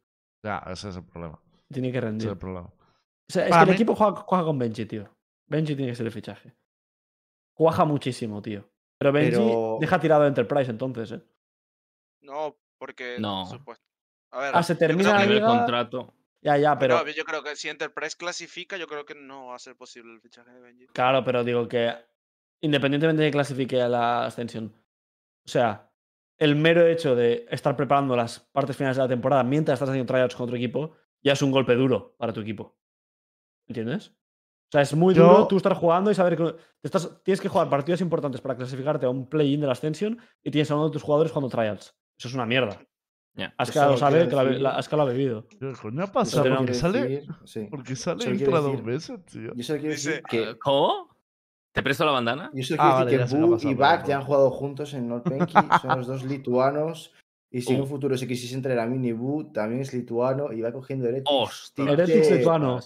[0.45, 1.39] Ya, ese es el problema.
[1.71, 2.27] Tiene que Ese rendir.
[2.29, 2.67] es el problema.
[2.69, 2.73] O
[3.33, 5.09] sea, es Para que el mí- equipo juega, juega con Benji, tío.
[5.49, 6.55] Benji tiene que ser el fichaje.
[7.55, 8.69] Cuaja muchísimo, tío.
[8.99, 11.23] Pero Benji Pero- deja tirado a Enterprise entonces, ¿eh?
[12.23, 13.17] No, porque.
[13.19, 13.47] No.
[13.47, 13.85] supuesto-
[14.31, 15.47] A ver, Ah, se termina que- liga.
[15.47, 16.15] contrato.
[16.41, 16.97] Ya, ya, pero.
[17.05, 20.13] no, yo creo que si Enterprise clasifica, yo creo que no va a ser posible
[20.13, 20.87] el fichaje de Benji.
[20.89, 21.95] Claro, pero digo que
[22.61, 24.73] independientemente de que clasifique a la ascensión,
[25.45, 25.91] o sea,
[26.39, 30.11] el mero hecho de estar preparando las partes finales de la temporada mientras estás haciendo
[30.13, 32.77] tryouts con otro equipo, ya es un golpe duro para tu equipo.
[33.69, 34.13] ¿Entiendes?
[34.73, 37.49] O sea, es muy Yo- duro tú estar jugando y saber que estás, tienes que
[37.49, 40.87] jugar partidos importantes para clasificarte a un play-in de la Ascension y tienes a uno
[40.87, 41.95] de tus jugadores jugando tryouts.
[42.19, 42.81] Eso es una mierda.
[43.35, 45.47] Lo sabe, quiero que la, la- Aska lo ha bebido.
[45.47, 46.45] ¿Qué coño ha pasado?
[46.45, 47.67] solo ¿Por qué quiero sale, decir- sí.
[47.71, 49.53] por qué sale entra dos veces, tío?
[49.55, 51.09] Yo solo quiero Dice- decir que, ¿Cómo?
[51.75, 52.51] ¿Te presto la bandana?
[52.55, 55.07] yo solo Ah, quiero decir sé que pasado, y Bak ya han jugado juntos en
[55.09, 57.13] Norpenki, son los dos lituanos.
[57.51, 60.63] Y si en un futuro se quisiese entrar a Mini Bu, también es lituano y
[60.63, 61.31] va cogiendo Heretics.
[61.31, 61.89] Ostras.
[61.89, 62.81] Heretics Tite- lituano.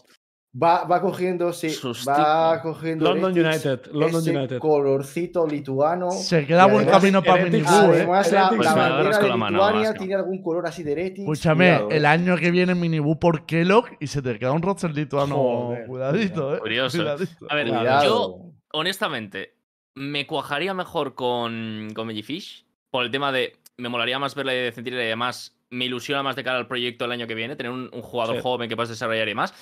[0.63, 1.69] Va, va cogiendo, sí,
[2.09, 4.59] va cogiendo London United, London ese United.
[4.59, 6.11] colorcito lituano.
[6.11, 7.75] Se queda buen además, camino para Minibú, ¿eh?
[7.75, 11.09] Además, la, la bandera de con la mano, Lituania tiene algún color así de.
[11.09, 12.09] Escúchame, cuidado, el eh.
[12.09, 15.37] año que viene Minibú por Kellogg y se te queda un roster lituano.
[15.37, 16.61] Joder, cuidadito, eh.
[16.61, 16.99] Curioso.
[16.99, 17.47] Cuidadito.
[17.51, 18.05] A ver, Cuidado.
[18.05, 19.57] yo, honestamente,
[19.95, 23.59] me cuajaría mejor con, con Fish por el tema de.
[23.77, 25.56] Me molaría más verla de Centinela y demás.
[25.71, 28.37] Me ilusiona más de cara al proyecto el año que viene, tener un, un jugador
[28.37, 28.43] Sí.
[28.43, 29.53] joven que puedas desarrollar y demás.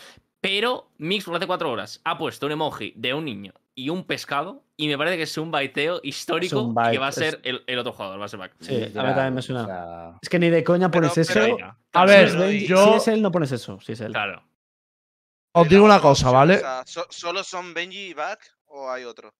[0.41, 4.05] Pero Mix, por hace cuatro horas, ha puesto un emoji de un niño y un
[4.05, 4.63] pescado.
[4.77, 7.79] Y me parece que es un baiteo histórico un que va a ser el, el
[7.79, 8.53] otro jugador, va a ser Back.
[8.61, 9.65] Sí, a mí también me o suena.
[9.67, 11.59] sea, Es que ni de coña Pero- pones pero- eso.
[11.93, 13.81] A Si ver, Benji- yo- Si es él, no pones eso.
[13.81, 14.13] Si es él.
[14.13, 14.43] Claro.
[15.53, 16.57] Os digo una cosa, ¿vale?
[16.57, 19.33] O sea, so- ¿Solo son Benji y Back o hay otro?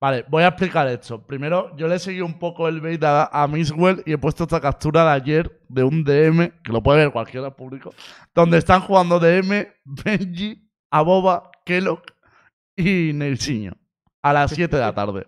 [0.00, 1.20] Vale, voy a explicar esto.
[1.26, 4.60] Primero, yo le seguí un poco el bait a, a Misswell y he puesto esta
[4.60, 7.92] captura de ayer de un DM, que lo puede ver cualquiera público,
[8.34, 12.02] donde están jugando DM, Benji, Aboba, Kellogg
[12.76, 13.72] y Nelsinho
[14.22, 15.26] a las 7 de la tarde.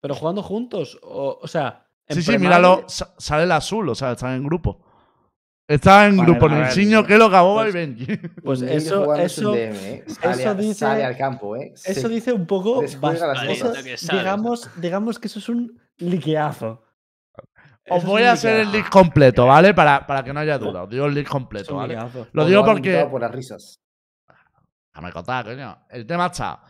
[0.00, 0.98] Pero jugando juntos.
[1.02, 1.86] O, o sea.
[2.06, 4.84] en Sí, sí, míralo, sa- sale el azul, o sea, están en grupo.
[5.68, 8.16] Está en Vale, grupo a ver, Nelsinho, Kellogg, Aboba pues- y Benji.
[8.42, 10.04] Pues Benji eso, jugando es un eso, DM, ¿eh?
[10.08, 11.72] Sale, eso dice- sale al campo, ¿eh?
[11.84, 12.80] eso dice un poco.
[12.82, 13.74] desjuega las bast- cosas.
[13.76, 14.18] eso- que sale.
[14.18, 16.84] digamos, digamos que eso es un liqueazo.
[17.88, 19.74] Os Eso voy a hacer el link completo, ¿vale?
[19.74, 20.82] Para, para que no haya duda.
[20.84, 21.96] Os digo el link completo, ¿vale?
[22.32, 23.06] Lo digo lo porque.
[23.10, 23.80] por las risas.
[24.94, 25.78] Déjame contar, coño.
[25.88, 26.60] El tema está.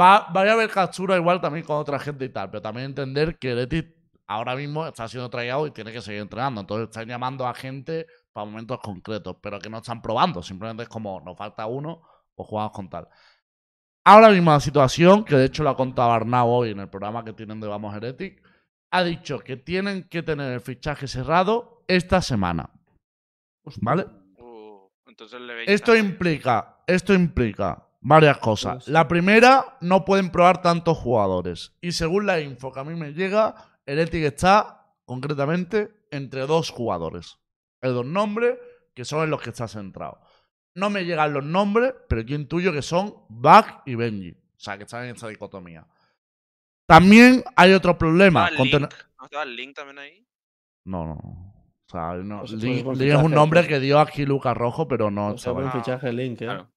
[0.00, 3.38] Va, vaya a haber captura igual también con otra gente y tal, pero también entender
[3.38, 3.84] que Leti
[4.26, 6.60] ahora mismo está siendo traído y tiene que seguir entrenando.
[6.62, 10.42] Entonces están llamando a gente para momentos concretos, pero que no están probando.
[10.42, 12.02] Simplemente es como, nos falta uno,
[12.34, 13.08] pues jugamos con tal.
[14.04, 17.24] Ahora mismo la situación, que de hecho lo ha contado Arnau hoy en el programa
[17.24, 18.42] que tienen de Vamos Heretic,
[18.90, 22.70] ha dicho que tienen que tener el fichaje cerrado esta semana.
[23.80, 24.04] ¿Vale?
[24.36, 28.84] Uh, entonces le Benji Esto implica, esto implica varias cosas.
[28.84, 28.88] Pues.
[28.88, 31.72] La primera, no pueden probar tantos jugadores.
[31.80, 33.54] Y según la info que a mí me llega,
[33.86, 37.38] el Ethic está concretamente entre dos jugadores.
[37.84, 38.56] Hay dos nombres
[38.94, 40.20] que son en los que está centrado.
[40.74, 44.30] No me llegan los nombres, pero yo intuyo que son Bug y Benji.
[44.32, 45.86] O sea, que están en esta dicotomía.
[46.86, 48.50] También hay otro problema.
[48.50, 50.26] ¿No estaba el Link también ahí?
[50.84, 51.14] No, no.
[51.14, 52.40] O sea, no.
[52.40, 55.28] Pues Link- es buen Link es un nombre que dio aquí Lucas Rojo, pero no
[55.34, 56.46] O sea, buen fichaje Link, ¿eh?
[56.46, 56.70] Claro.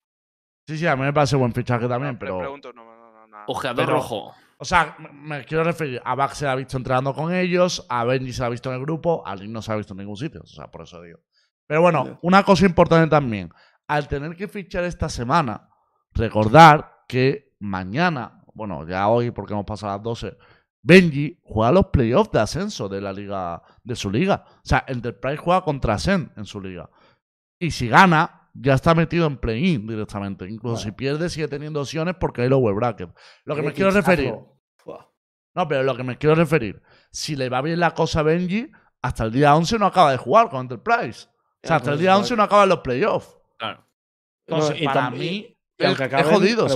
[0.67, 2.39] Sí, sí, a mí me parece buen fichaje también, pero.
[2.39, 3.45] Pregunto, no, no, no, nada.
[3.47, 4.35] Ojeador Pero- rojo.
[4.59, 6.01] O sea, me- quiero referir.
[6.03, 8.69] A Bach se la ha visto entrenando con ellos, a Benji se la ha visto
[8.69, 10.41] en el grupo, a Link no se la ha visto en ningún sitio.
[10.43, 11.19] O sea, por eso digo.
[11.67, 13.49] Pero bueno, una cosa importante también.
[13.87, 15.69] Al tener que fichar esta semana,
[16.13, 20.37] recordar que mañana, bueno, ya hoy porque hemos pasado a las 12,
[20.81, 24.43] Benji juega los playoffs de ascenso de la liga, de su liga.
[24.47, 26.89] O sea, Enterprise juega contra Sen en su liga.
[27.59, 30.47] Y si gana, ya está metido en play-in directamente.
[30.49, 33.09] Incluso si pierde, sigue teniendo opciones porque hay lower bracket.
[33.45, 34.33] Lo que me quiero referir.
[35.55, 36.81] No, pero lo que me quiero referir,
[37.11, 38.69] si le va bien la cosa a Benji,
[39.01, 41.27] hasta el día 11 no acaba de jugar con Enterprise.
[41.63, 42.21] O sea, hasta el día igual.
[42.21, 43.35] 11 no acaban los playoffs.
[43.57, 43.83] Claro.
[44.45, 46.67] Entonces, No, y para mí, Y aunque es acaben, jodido.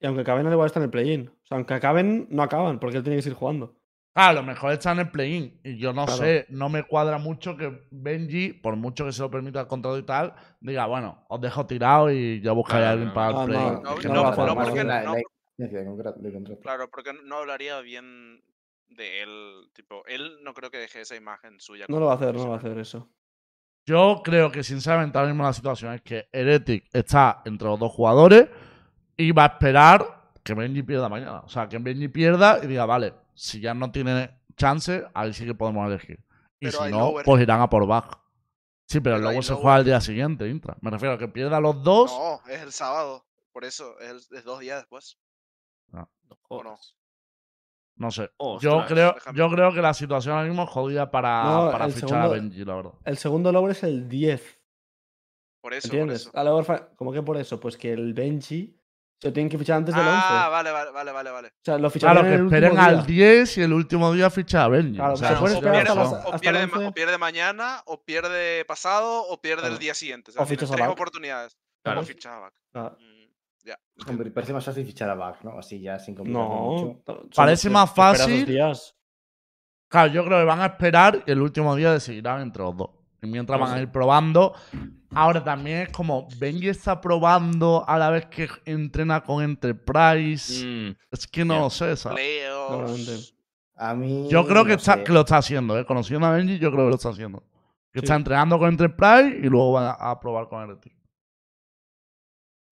[0.00, 1.28] y aunque acaben, al igual está en el play-in.
[1.28, 3.74] O sea, aunque acaben, no acaban, porque él tiene que seguir jugando.
[4.16, 5.60] Ah, a lo mejor está en el play-in.
[5.64, 6.18] Y yo no Claro.
[6.22, 9.98] sé, no me cuadra mucho que Benji, por mucho que se lo permita el contrato
[9.98, 13.34] y tal, diga, bueno, os dejo tirado y ya buscaré a alguien no, para el
[13.34, 13.44] no.
[13.46, 13.72] play-in.
[13.74, 16.60] No, No, no no, no-.
[16.62, 18.42] Claro, porque no hablaría bien
[18.88, 19.68] de él.
[19.72, 21.86] Tipo, él no creo que deje esa imagen suya.
[21.88, 23.08] No lo va a hacer, no lo va a hacer eso.
[23.86, 27.92] Yo creo que sinceramente ahora mismo la situación es que Heretic está entre los dos
[27.92, 28.48] jugadores
[29.16, 31.40] y va a esperar que Benji pierda mañana.
[31.40, 35.44] O sea, que Benji pierda y diga, vale, si ya no tiene chance, ahí sí
[35.44, 36.18] que podemos elegir.
[36.60, 37.24] Y Pero si no, lower.
[37.24, 38.18] pues irán a por back.
[38.86, 39.62] Sí, pero, Pero luego se lower.
[39.62, 40.76] juega el día siguiente, Intra.
[40.80, 42.10] Me refiero a que pierda los dos.
[42.12, 43.26] No, es el sábado.
[43.52, 45.18] Por eso, es, el- es dos días después.
[45.88, 46.08] No
[46.48, 46.78] ¿O no?
[47.96, 48.30] No sé.
[48.60, 49.38] yo, creo, déjame.
[49.38, 52.28] yo creo que la situación ahora mismo es jodida para, No, para fichar segundo- a
[52.28, 52.92] Benji, la verdad.
[53.04, 54.60] El segundo logro es el 10.
[55.60, 56.22] Por eso, por ¿Entiendes?
[56.22, 56.30] eso.
[56.36, 57.60] A la orfa- ¿Cómo que por eso?
[57.60, 58.76] Pues que el Benji
[59.24, 60.20] se tienen que fichar antes del 11.
[60.22, 61.48] Ah, vale, vale, vale, vale, vale.
[61.48, 63.26] O sea, lo ficharían Claro, que en el esperen último al día.
[63.30, 64.96] 10 y el último día fichar a Benji.
[64.96, 66.16] Claro, o sea, se no puede o, esperar pierde, hasta razón.
[66.18, 66.88] las- o hasta pierde el ma- 11.
[66.88, 69.74] o pierde mañana, o pierde pasado, o pierde Claro.
[69.74, 70.30] el día siguiente.
[70.30, 71.56] O O sea, fichas a tres oportunidades.
[71.82, 72.00] Claro.
[72.00, 72.52] O fichas a Bach.
[72.74, 73.14] Ah, Mm,
[73.66, 73.78] Ya.
[74.06, 75.58] Hombre, parece más fácil fichar a Bach, ¿no?
[75.58, 76.54] Así ya sin complicarse No.
[76.60, 77.02] mucho.
[77.06, 78.44] son- Parece más dos fácil.
[78.44, 78.94] días.
[79.88, 82.90] Claro, yo creo que van a esperar y el último día decidirán entre los dos.
[83.24, 84.54] Y mientras van a ir probando.
[85.16, 90.64] Ahora también es como Benji está probando a la vez que entrena con Enterprise.
[90.66, 93.34] Mm, Es que no lo sé, ¿sabes?
[93.76, 94.28] A mí.
[94.28, 95.84] Yo creo que, no está, que lo está haciendo, ¿eh?
[95.86, 97.40] Conociendo a Benji, yo creo que lo está haciendo.
[97.92, 98.04] Que Sí.
[98.06, 100.92] está entrenando con Enterprise y luego va a, a probar con Heretic.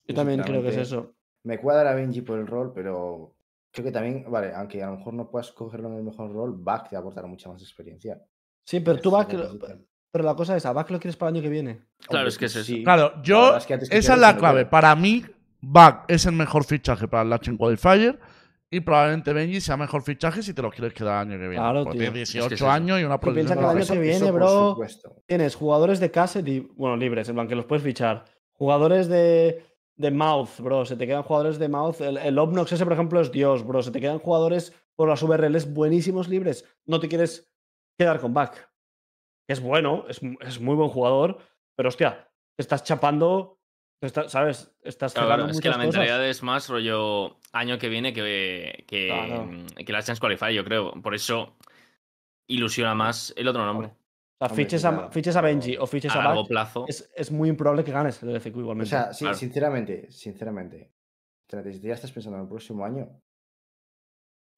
[0.07, 1.15] Yo también creo que es eso.
[1.45, 3.37] Me cuadra a Benji por el rol, pero
[3.73, 6.55] creo que también, vale, aunque a lo mejor no puedas cogerlo en el mejor rol,
[6.57, 8.21] Bach te va a aportar mucha más experiencia.
[8.65, 9.27] Sí, pero tú Sí,
[10.13, 11.81] Pero la cosa es, ¿a Bach lo quieres para el año que viene?
[12.07, 12.65] Claro, Hombre, es que es eso.
[12.65, 12.85] sí.
[12.85, 13.41] Claro, La yo.
[13.43, 14.67] verdad es que antes que Esa es la clave.
[14.67, 15.25] Para mí,
[15.61, 18.19] Bug es el mejor fichaje para el Latin Qualifier.
[18.71, 21.57] Y probablemente Benji sea mejor fichaje si te lo quieres quedar el año que viene.
[21.57, 21.93] Claro, tío.
[21.93, 22.71] tiene Es que 18 es eso.
[22.71, 24.79] años y una proyección que el año que viene, bro.
[25.27, 28.25] Tienes jugadores de casa, li- bueno, libres, en plan que los puedes fichar.
[28.53, 29.63] Jugadores de
[29.97, 30.87] de mouth, bro.
[30.87, 32.01] Se te quedan jugadores de mouth.
[32.01, 33.83] El, el Obnox ese, por ejemplo, es Dios, bro.
[33.83, 36.65] Se te quedan jugadores por las VRLs buenísimos libres.
[36.87, 37.53] No te quieres
[37.99, 38.71] quedar con back.
[39.49, 41.39] Es bueno, es, es muy buen jugador,
[41.77, 43.59] pero hostia, te estás chapando,
[44.01, 44.75] te ¿sabes?
[44.83, 45.87] Estás Claro, claro, es que la cosas.
[45.87, 49.49] mentalidad es más rollo año que viene que, que, Claro.
[49.85, 50.93] que la Chance Qualify, yo creo.
[51.03, 51.57] Por eso
[52.49, 53.89] ilusiona más el otro nombre.
[53.89, 56.85] O sea, Hombre, fiches, a, fiches a Benji o fiches A a largo Back, plazo.
[56.89, 58.91] es, es muy improbable que ganes el LCQ O igualmente.
[58.91, 60.93] sea, sí, sinceramente, sinceramente,
[61.49, 63.21] si ya estás pensando en el próximo año,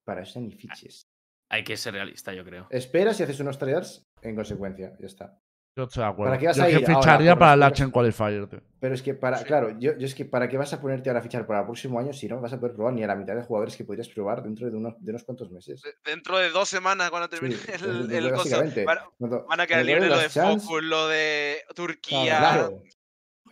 [0.07, 1.07] para eso ni fiches.
[1.55, 2.67] Hay que ser realista, yo creo.
[2.71, 5.39] Esperas y haces unos tryouts en consecuencia, ya está.
[5.77, 6.31] Yo estoy de acuerdo.
[6.33, 8.61] ¿Para qué vas yo a ir ficharía para el Lachen Qualifier, tío.
[8.81, 9.45] Pero es que para, Sí.
[9.45, 11.65] claro, yo, yo es que para qué vas a ponerte ahora a fichar para el
[11.67, 13.85] próximo año si no vas a poder probar ni a la mitad de jugadores que
[13.85, 15.81] podrías probar dentro de unos, de unos cuantos meses.
[15.83, 18.85] De- Dentro de dos semanas, cuando termine el, el básicamente.
[18.85, 22.39] van, a quedar libres lo de Focus, lo de Turquía.
[22.39, 22.83] Claro.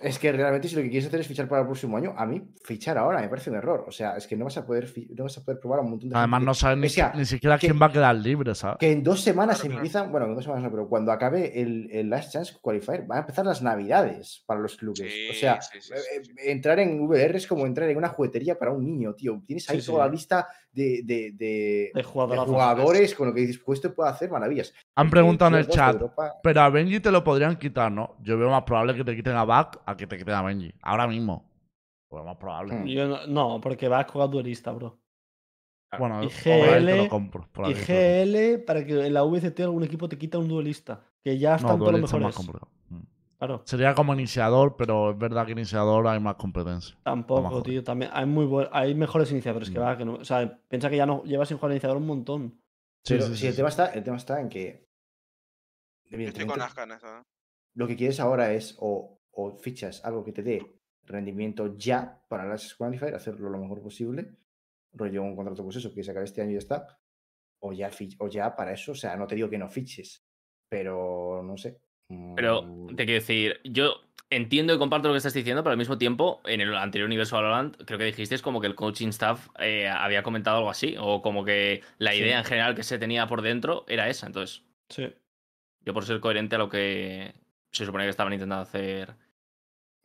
[0.02, 2.26] Es que realmente si lo que quieres hacer es fichar para el próximo año, a
[2.26, 3.84] mí fichar ahora me parece un error.
[3.86, 5.90] O sea, es que no vas a poder, no vas a poder probar a un
[5.90, 7.92] montón de Además, gente no sabes ni, o sea, ni siquiera que- quién va a
[7.92, 8.78] quedar libre, ¿sabes?
[8.78, 9.78] Que en dos semanas Claro, claro.
[9.80, 13.18] empiezan, bueno, en dos semanas no, pero cuando acabe el, el Last Chance Qualifier, van
[13.18, 15.12] a empezar las navidades para los clubes.
[15.30, 18.08] o sea, sí, sí, eh, sí, eh, entrar en VR es como entrar en una
[18.08, 19.40] juguetería para un niño, tío.
[19.46, 20.08] Tienes ahí Sí, toda sí.
[20.08, 22.48] la lista de, de, de- de de jugadorazos.
[22.50, 24.72] jugadores con lo que dices, pues esto puede hacer maravillas.
[24.96, 28.16] Han preguntado en el chat, Europa- pero a Benji te lo podrían quitar, ¿no?
[28.22, 30.72] Yo veo más probable que te quiten a Back a que te quiten a Benji.
[30.82, 31.48] Ahora mismo.
[32.08, 32.74] Pues más probable.
[32.74, 32.86] Hmm.
[32.86, 34.98] Yo no, no, porque va a jugar duelista, bro.
[35.98, 37.48] Bueno, Y ahí te GL lo compro.
[37.52, 41.04] por Y GL, para que en la VCT algún equipo te quita un duelista.
[41.22, 42.62] Que ya están No, todos los más mejores.
[42.88, 43.00] Mm.
[43.38, 43.62] Claro.
[43.66, 46.96] Sería como iniciador, pero es verdad que iniciador hay más competencia.
[47.02, 47.84] Tampoco, tío.
[47.84, 49.82] También hay muy buen- hay mejores iniciadores que Mm.
[49.82, 49.96] va.
[49.98, 52.58] Que no, o sea, piensa que ya no llevas sin jugar iniciador un montón.
[53.04, 53.56] Sí, Pero sí, el, sí.
[53.56, 54.86] tema está, el tema está en que.
[56.10, 56.66] Estoy con ¿no?
[57.74, 60.66] lo que quieres ahora es o, o fichas algo que te dé
[61.04, 64.36] rendimiento ya para las Qualifier, hacerlo lo mejor posible,
[64.92, 66.98] rollo un contrato pues eso, que sacar este año y ya está,
[67.60, 70.24] o ya, o ya para eso, o sea, no te digo que no fiches,
[70.68, 71.80] pero no sé.
[72.36, 73.94] Pero mm, te quiero decir, yo
[74.30, 77.36] entiendo y comparto lo que estás diciendo, pero al mismo tiempo, en el anterior universo
[77.36, 81.20] Valorant, creo que dijiste como que el coaching staff eh, había comentado algo así, o
[81.20, 82.18] como que la Sí.
[82.18, 84.26] idea en general que se tenía por dentro era esa.
[84.26, 85.12] Entonces, Sí.
[85.84, 87.34] yo por ser coherente a lo que
[87.72, 89.16] se supone que estaban intentando hacer.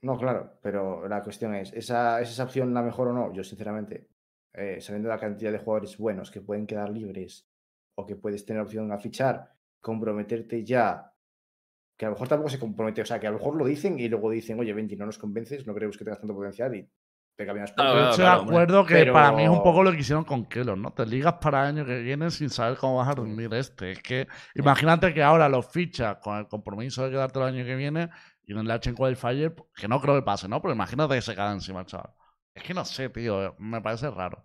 [0.01, 3.33] No, claro, pero la cuestión es, ¿esa, ¿es esa opción la mejor o no?
[3.33, 4.07] Yo, sinceramente,
[4.53, 7.47] eh, sabiendo la cantidad de jugadores buenos que pueden quedar libres
[7.95, 11.13] o que puedes tener opción a fichar, comprometerte ya,
[11.97, 13.99] que a lo mejor tampoco se compromete, o sea, que a lo mejor lo dicen
[13.99, 16.87] y luego dicen, oye, Benji, no nos convences, no creemos que tengas tanto potencial y
[17.37, 18.55] te caminas por Claro, estoy de hombre.
[18.55, 20.91] acuerdo que Pero- para mí es un poco lo que hicieron con Kelos, ¿no?
[20.91, 23.91] Te ligas para el año que viene sin saber cómo vas a rendir este.
[23.91, 27.75] Es que imagínate que ahora los fichas con el compromiso de quedarte el año que
[27.75, 28.09] viene
[28.43, 30.61] y en el Lachen Qualifier, que no creo que pase, ¿no?
[30.61, 32.09] Pero imagínate que se cae encima chaval.
[32.55, 34.43] Es que no sé, tío, me parece raro.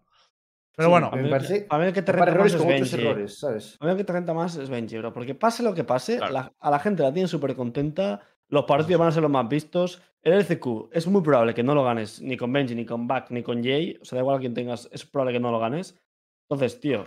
[0.76, 2.26] Pero Sí, bueno, A mí, Me el parece- que, a mí el que te renta
[2.26, 3.06] más errores es Benji.
[3.06, 3.76] errores, ¿sabes?
[3.80, 5.12] A mí el que te renta más es Benji, bro.
[5.12, 6.32] Porque pase lo que pase, Claro.
[6.32, 8.20] la- a la gente la tienen súper contenta.
[8.52, 10.02] Los partidos van a ser los más vistos.
[10.20, 13.30] El LCQ es muy probable que no lo ganes ni con Benji, ni con Back,
[13.30, 13.98] ni con Jay.
[14.02, 15.98] O sea, da igual a quien tengas, es probable que no lo ganes.
[16.50, 17.06] Entonces, tío,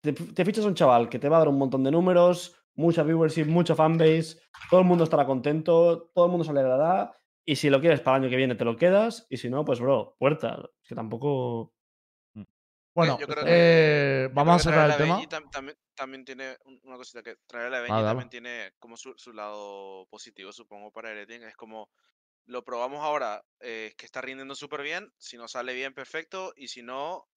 [0.00, 3.44] te, fichas un chaval que te va a dar un montón de números, mucha viewership,
[3.44, 4.38] mucha fanbase,
[4.70, 7.14] todo el mundo estará contento, todo el mundo se alegrará.
[7.44, 9.26] Y si lo quieres para el año que viene, te lo quedas.
[9.28, 10.70] Y si no, pues, bro, puerta.
[10.82, 11.74] Es que tampoco.
[13.06, 15.14] Bueno, yo creo que- eh, Yo vamos a creo que cerrar traer el a tema.
[15.16, 18.08] Benji tam- también, también tiene un- una cosita que traer a Benji Ah, dale.
[18.08, 21.42] también tiene como su, su lado positivo, supongo, para Ereting.
[21.42, 21.90] Es como
[22.46, 25.12] lo probamos ahora, eh, que está rindiendo súper bien.
[25.18, 26.52] Si no sale bien, perfecto.
[26.56, 27.28] Y si no,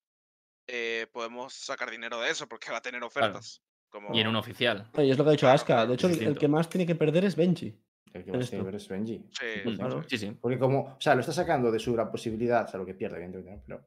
[0.67, 3.61] eh, podemos sacar dinero de eso porque va a tener ofertas.
[3.90, 4.15] Como...
[4.15, 4.90] Y en un oficial.
[4.98, 5.85] Y es lo que ha dicho Aska.
[5.85, 7.77] De hecho, el- que más tiene que perder es Benji.
[8.14, 9.17] El que más tiene que ver es Benji.
[9.38, 10.03] Sí, Mm, sí, claro.
[10.07, 10.17] sí.
[10.17, 10.31] Sí.
[10.40, 12.93] Porque como, o sea, lo está sacando de su gran posibilidad, o sea, lo que
[12.93, 13.81] pierde, evidentemente, ¿no?
[13.81, 13.85] Pero,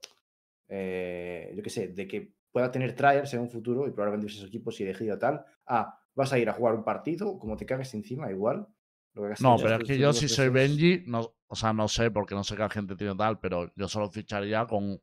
[0.68, 4.46] eh, yo qué sé, de que pueda tener trials en un futuro y probablemente esos
[4.46, 5.44] equipos y elegido tal.
[5.66, 8.66] Ah, vas a ir a jugar un partido, como te cagas encima, igual.
[9.14, 10.48] lo que gastas No, pero es que yo si soy.
[10.50, 13.88] Benji, no, o sea, no sé, porque no sé qué gente tiene tal, pero yo
[13.88, 15.00] solo ficharía con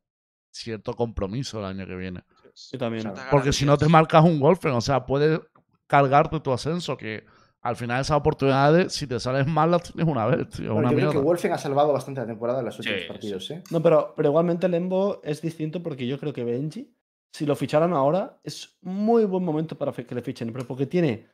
[0.49, 2.23] cierto compromiso el año que viene.
[2.71, 3.11] Yo también.
[3.29, 5.39] Porque si no te marcas un Wolfen, o sea, puedes
[5.87, 7.25] cargarte tu ascenso, que
[7.61, 10.75] al final esas oportunidades, si te sales mal, las tienes una vez, tío.
[10.75, 11.17] Una yo creo que.
[11.19, 13.63] Wolfen ha salvado bastante la temporada en los últimos Sí, partidos, ¿eh?
[13.69, 16.91] No, pero, pero igualmente Lembo es distinto porque yo creo que Benji,
[17.31, 21.27] si lo ficharan ahora, es muy buen momento para que le fichen, pero porque tiene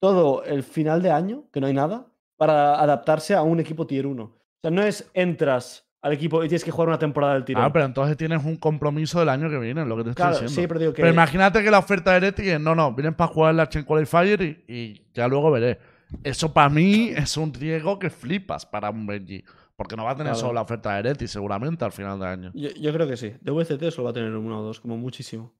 [0.00, 4.06] todo el final de año, que no hay nada, para adaptarse a un equipo tier
[4.06, 4.22] 1.
[4.22, 7.62] O sea, no es entras al equipo y tienes que jugar una temporada del tirón.
[7.64, 10.22] Ah, pero entonces tienes un compromiso del año que viene, es lo que te estoy
[10.22, 10.60] claro, diciendo.
[10.60, 11.02] sí, pero digo que.
[11.02, 13.84] Pero imagínate que la oferta de Ereti es, no, no, vienen para jugar la Chen
[13.84, 15.78] Qualifier y, y ya luego veré.
[16.24, 19.44] Eso para mí es un riesgo que flipas para un Benji.
[19.76, 20.40] Porque no va a tener Claro.
[20.40, 22.50] solo la oferta de Ereti seguramente al final del año.
[22.54, 23.32] Yo, yo creo que sí.
[23.40, 25.54] De VCT solo va a tener uno o dos, como muchísimo.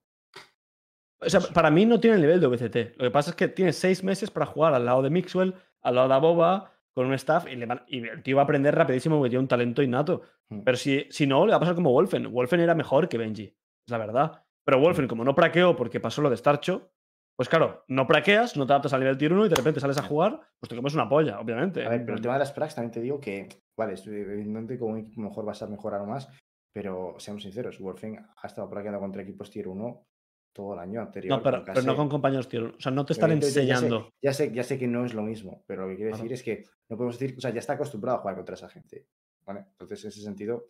[1.19, 2.97] O sea, para mí no tiene el nivel de VCT.
[2.97, 5.95] Lo que pasa es que tiene seis meses para jugar al lado de Mixwell, al
[5.95, 8.75] lado de Boba, con un staff, y, le van- y el tío va a aprender
[8.75, 10.21] rapidísimo porque tiene un talento innato.
[10.49, 10.61] Mm.
[10.61, 12.31] Pero si, si no, le va a pasar como Wolfen.
[12.31, 14.43] Wolfen era mejor que Benji, es la verdad.
[14.65, 16.91] Pero Wolfen, como no praqueó porque pasó lo de Starcho,
[17.35, 19.97] pues claro, no praqueas, no te adaptas al nivel tier 1 y de repente sales
[19.97, 21.83] a jugar, pues te comes una polla, obviamente.
[21.85, 24.97] A ver, pero el tema de las prax también te digo que, vale, evidentemente como
[24.97, 26.29] equipo mejor va a mejorando más,
[26.73, 30.05] pero seamos sinceros, Wolfen ha estado praqueando contra equipos tier 1
[30.53, 31.37] todo el año anterior.
[31.37, 32.73] No, pero, pero no con compañeros 1.
[32.77, 34.13] O sea, no te están Evidentemente, ya sé- enseñando.
[34.21, 36.43] Ya sé, ya sé que no es lo mismo, pero lo que quiero decir es
[36.43, 39.07] que no podemos decir, o sea, ya está acostumbrado a jugar contra esa gente.
[39.45, 39.65] ¿vale?
[39.71, 40.65] Entonces, en ese sentido.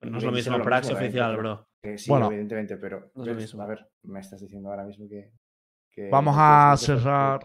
[0.00, 1.68] Pero no es lo mismo la praxis obviamente, oficial, bro.
[1.82, 2.26] que sí, Bueno.
[2.26, 3.10] evidentemente, pero.
[3.14, 3.62] No es lo mismo.
[3.62, 5.30] A ver, me estás diciendo ahora mismo que.
[5.90, 7.40] que Vamos a cerrar,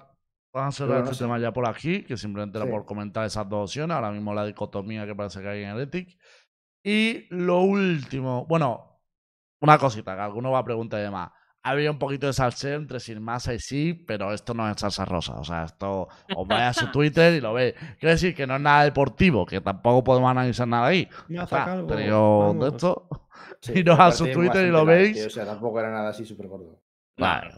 [0.53, 1.23] vamos a cerrar Bueno, no este sé.
[1.25, 2.71] tema ya por aquí, que simplemente era Sí.
[2.71, 3.93] por comentar esas dos opciones.
[3.95, 6.17] Ahora mismo la dicotomía que parece que hay en el Ethic.
[6.83, 8.99] Y lo último, bueno,
[9.61, 11.31] una cosita que alguno va a preguntar y demás.
[11.65, 15.05] Había un poquito de salseo entre sin masa y sí, pero esto no es salsa
[15.05, 15.35] rosa.
[15.35, 17.73] O sea, esto os vais a su Twitter y lo veis.
[17.99, 21.07] Quiero decir que no es nada deportivo, que tampoco podemos analizar nada ahí.
[21.29, 23.07] Me O sea, tenido de esto.
[23.61, 25.15] Sí, a su Twitter y lo veis.
[25.15, 26.81] tío, O sea, tampoco era nada así súper gordo.
[27.17, 27.51] Vale.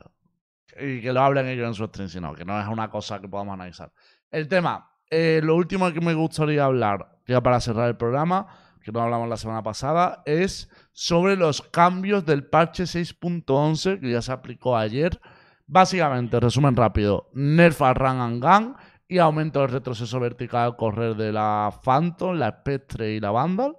[0.79, 3.27] Y que lo hablen ellos en su stream, sino que no es una cosa que
[3.27, 3.91] podamos analizar.
[4.29, 8.47] El tema, eh, lo último que me gustaría hablar, ya para cerrar el programa,
[8.83, 14.21] que no hablamos la semana pasada, es sobre los cambios del parche 6.11 que ya
[14.21, 15.19] se aplicó ayer.
[15.67, 18.75] Básicamente, resumen rápido, nerf al run and gun
[19.07, 23.75] y aumento del retroceso vertical al correr de la Phantom, la Spectre y la Vandal.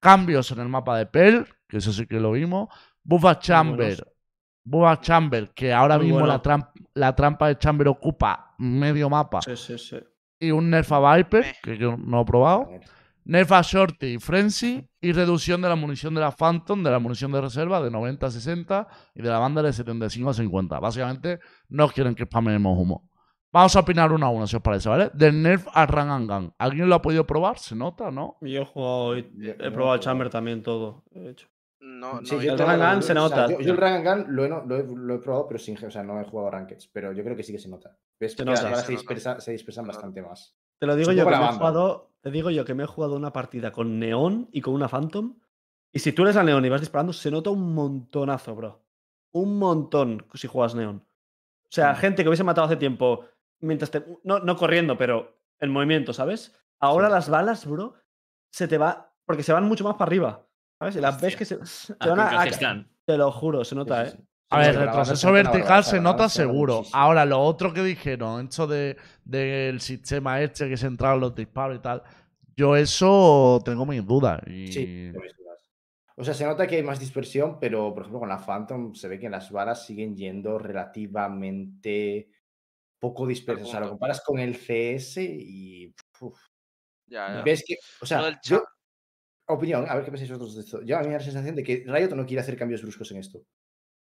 [0.00, 2.68] Cambios en el mapa de Pearl, que eso sí que lo vimos.
[3.02, 4.06] Buffa Chamber,
[4.64, 6.32] Buffa Chamber, que ahora Muy mismo bueno.
[6.34, 9.42] la, tram- la trampa de Chamber ocupa medio mapa.
[9.42, 9.96] Sí, sí, sí.
[10.38, 12.68] Y un nerf a Viper, que yo no he probado.
[13.30, 14.86] A ver, Nerf a Shorty y Frenzy.
[15.00, 18.26] Y reducción de la munición de la Phantom, de la munición de reserva, de 90
[18.26, 18.88] a 60.
[19.14, 20.78] Y de la banda de 75 a 50.
[20.80, 23.08] Básicamente, no quieren que spamemos humo.
[23.52, 25.10] Vamos a opinar uno a uno, si os parece, ¿vale?
[25.12, 26.54] Del nerf a Run and Gun.
[26.58, 27.58] ¿Alguien lo ha podido probar?
[27.58, 28.36] ¿Se nota, no?
[28.42, 31.02] Yo he jugado He yo probado el Chamber también, todo.
[31.10, 31.48] he hecho.
[31.80, 33.48] No, no, Sí, vi yo el Run and Gun se o sea, nota.
[33.52, 35.58] yo, yo el Run and Gun lo he, no- lo he- lo he probado, pero
[35.58, 36.88] sin, o sea, no he jugado Rankeds.
[36.92, 37.96] Pero yo creo que sí que se nota.
[38.20, 38.34] ¿Ves?
[38.34, 38.60] Se nota.
[38.62, 39.02] ahora se, se nota.
[39.02, 40.54] dispersa- se dispersan bastante más.
[40.78, 42.09] Te lo digo yo que he jugado.
[42.22, 45.38] Te digo yo que me he jugado una partida con Neón y con una Phantom.
[45.92, 48.82] Y si tú eres la Neón y vas disparando, se nota un montonazo, bro.
[49.32, 51.04] Un montón si juegas Neón.
[51.64, 53.24] O sea, gente que hubiese matado hace tiempo.
[53.60, 54.04] Mientras te.
[54.24, 56.56] No, no corriendo, pero en movimiento, ¿sabes?
[56.80, 57.12] Ahora Sí.
[57.12, 57.94] las balas, bro,
[58.52, 59.12] se te va.
[59.24, 60.46] Porque se van mucho más para arriba.
[60.78, 60.96] ¿Sabes?
[60.96, 61.58] Y las ves que se.
[61.66, 64.24] se van a- a- te lo juro, se nota, sí, ¿eh?
[64.50, 66.82] A ver, retroceso vertical se nota seguro.
[66.92, 71.76] Ahora, lo otro que dijeron, esto de, del sistema este que se entraron los disparos
[71.76, 72.02] y tal,
[72.56, 74.40] yo eso tengo mis dudas.
[74.48, 74.66] Y...
[74.72, 75.70] Sí, tengo mis dudas.
[76.16, 79.08] O sea, se nota que hay más dispersión, pero por ejemplo con la Phantom se
[79.08, 82.28] ve que las balas siguen yendo relativamente
[82.98, 83.68] poco dispersas.
[83.68, 86.38] O sea, lo comparas con el CS y uf,
[87.06, 87.42] Ya, ya.
[87.42, 88.64] ves que, o sea, del yo-
[89.46, 90.82] opinión, a ver qué pensáis vosotros de esto.
[90.82, 93.10] Yo a mí me da la sensación de que Riot no quiere hacer cambios bruscos
[93.12, 93.42] en esto.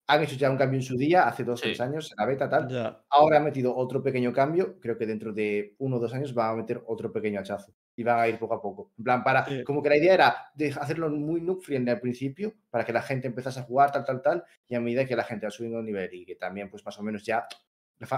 [0.07, 1.69] Han hecho ya un cambio en su día, hace dos o Sí.
[1.69, 2.67] tres años, en la beta tal.
[2.69, 3.01] Ya.
[3.09, 4.79] Ahora han metido otro pequeño cambio.
[4.79, 7.73] Creo que dentro de uno o dos años van a meter otro pequeño hachazo.
[7.95, 8.91] Y van a ir poco a poco.
[8.97, 9.45] En plan, para.
[9.45, 9.63] Sí.
[9.63, 13.01] Como que la idea era de hacerlo muy noob friendly al principio, para que la
[13.01, 14.43] gente empezase a jugar, tal, tal, tal.
[14.67, 16.99] Y a medida que la gente va subiendo el nivel y que también, pues más
[16.99, 17.47] o menos ya.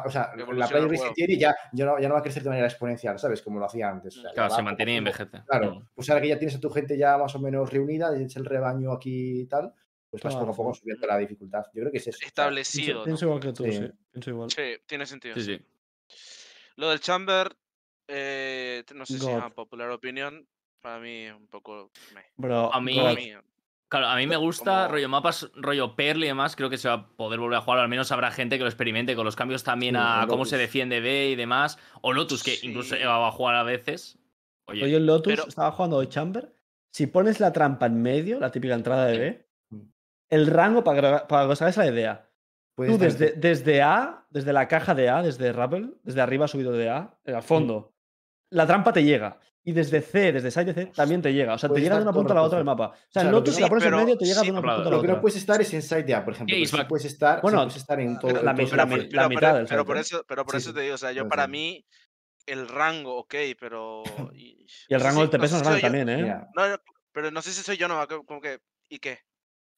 [0.04, 2.50] O sea, la player que tiene ya, ya, no, ya no va a crecer de
[2.50, 3.44] manera exponencial, ¿sabes?
[3.44, 4.18] Como lo hacía antes.
[4.18, 5.44] O sea, Claro, se mantiene y envejece.
[5.46, 5.88] Claro, Mm.
[5.94, 8.46] pues ahora que ya tienes a tu gente ya más o menos reunida, y el
[8.46, 9.72] rebaño aquí y tal,
[10.10, 11.66] pues vas poco a poco subiendo la dificultad.
[11.74, 12.16] Yo creo que es eso.
[12.16, 13.04] o sea, Establecido.
[13.04, 13.72] Pienso, igual que tú, Sí.
[13.74, 13.88] sí.
[14.12, 14.50] Pienso igual.
[14.52, 15.36] Sí, tiene sentido.
[15.36, 15.62] Sí, sí.
[16.76, 17.56] Lo del Chamber,
[18.08, 20.48] eh, no sé si es una popular opinión.
[20.82, 21.92] Para mí, un poco.
[22.36, 23.18] Bro, A mí- God.
[23.90, 26.56] Claro, a mí me gusta Como- rollo mapas, rollo Perl y demás.
[26.58, 27.80] Creo que se va a poder volver a jugar.
[27.80, 30.58] Al menos habrá gente que lo experimente con los cambios también Sí, a cómo se
[30.58, 31.78] defiende B y demás.
[32.02, 32.96] O Lotus, que incluso Sí.
[32.96, 34.20] he llegado a jugar a veces.
[34.66, 36.54] Oye, Oye, el Lotus pero- estaba jugando hoy Chamber.
[36.92, 39.18] Si pones la trampa en medio, la típica entrada de.
[39.18, 39.47] B.
[40.30, 42.30] el rango, para que, para que os hagáis la idea,
[42.76, 46.72] puedes tú desde, desde A, desde la caja de A, desde Rappel, desde arriba subido
[46.72, 47.94] de A, eh, al fondo,
[48.50, 49.40] la trampa te llega.
[49.64, 51.56] Y desde C, desde side de C, también te llega.
[51.56, 52.92] O sea, te llega de una punta a la otra del mapa.
[52.94, 54.78] O sea, no- si la pones en medio, te llega sí, de una punta a
[54.78, 55.16] la Lo que otra.
[55.16, 56.56] no puedes estar es en side A, por ejemplo.
[56.56, 58.32] Sí, sí puedes estar, sí Bueno, puedes estar en todo.
[58.32, 60.00] la todo la pero, pero mitad por, del pero por ¿eh?
[60.00, 61.86] eso, pero por Sí, eso sí, te digo, o sea, yo para mí,
[62.46, 64.04] el rango, ok, pero.
[64.34, 66.34] Y, Y el rango del TP no es grande también, ¿eh?
[66.56, 66.64] No,
[67.12, 68.60] pero no sé si soy yo, no, como que.
[68.88, 69.20] ¿Y qué?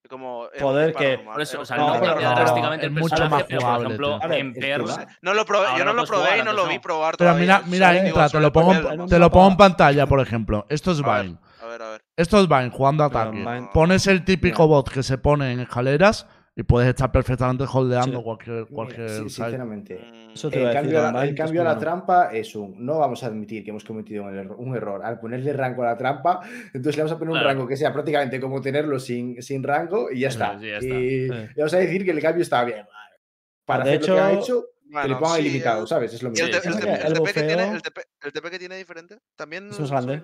[0.08, 3.16] Como Poder que- Por eso, es o sea, No, no, cambia drásticamente el es mucho
[3.16, 4.88] personaje, más pero, por ejemplo, ver, en es que Per...
[4.90, 7.32] va- No lo probé, yo no lo probé jugar, y no lo vi probar Pero
[7.32, 7.60] todavía.
[7.68, 10.66] mira, mira, Intra, te lo pongo, en te lo pongo en pantalla, por ejemplo.
[10.70, 11.02] Esto es.
[11.04, 11.38] Vine.
[11.62, 12.02] A ver, a ver.
[12.16, 13.46] Esto es Vine jugando ataque.
[13.74, 16.26] Pones el típico bot que se pone en escaleras
[16.60, 18.24] y puedes estar perfectamente holdeando Sí.
[18.24, 19.96] cualquier, cualquier sí, sinceramente.
[19.96, 22.86] Mm, Eso te El a decir, cambio, a el cambio a la trampa es un.
[22.86, 25.86] No vamos a admitir que hemos cometido un error, un error al ponerle rango a
[25.88, 26.42] la trampa.
[26.74, 27.48] Entonces le vamos a poner un Claro.
[27.48, 30.54] rango que sea prácticamente como tenerlo sin, sin rango y ya Eso está.
[30.56, 30.96] es, y ya está.
[30.96, 31.28] Y Sí.
[31.30, 32.86] le vamos a decir que el cambio está bien.
[33.66, 36.14] Para De hacer lo que ha hecho, hecho, que le bueno, pongan ilimitado, el- ¿sabes?
[36.14, 36.48] Es lo ¿Y mismo.
[36.48, 36.52] el,
[38.34, 39.18] TP que tiene, diferente?
[39.38, 39.70] También.
[39.70, 40.22] Es más se grande.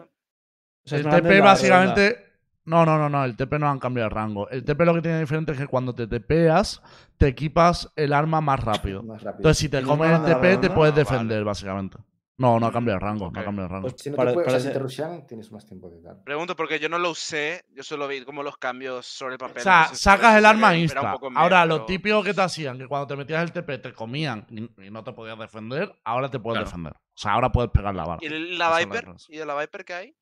[0.83, 2.25] es El grande TP básicamente.
[2.66, 3.24] No, no, no, no.
[3.24, 4.50] El TP no han cambiado el rango.
[4.50, 6.82] El TP lo que tiene diferente es que cuando te tepeas,
[7.18, 9.03] te equipas el arma más rápido.
[9.03, 9.38] Más rápido.
[9.40, 11.03] Entonces, si te ¿Y no comes el TP, te puedes Ah, vale.
[11.11, 11.98] defender, básicamente.
[12.38, 13.32] No, no ha cambiado el rango.
[13.32, 13.88] No ha cambiado el rango.
[13.88, 16.02] Pues si no para- te puede- o sea, si te rushean, tienes más tiempo de
[16.02, 16.22] dar.
[16.26, 19.60] Pregunto porque yo no lo usé, yo solo vi como los cambios sobre el papel.
[19.60, 21.16] O sea, entonces, sacas el arma insta.
[21.35, 24.45] Ahora, lo pero- típico que te hacían, que cuando te metías el TP te comían
[24.50, 26.66] y, y no te podías defender, ahora te puedes Claro.
[26.66, 26.94] defender.
[26.94, 28.19] O sea, ahora puedes pegar la bala.
[28.22, 28.27] ¿Y
[28.58, 29.06] la Viper?
[29.30, 30.16] ¿Y de la Viper qué hay?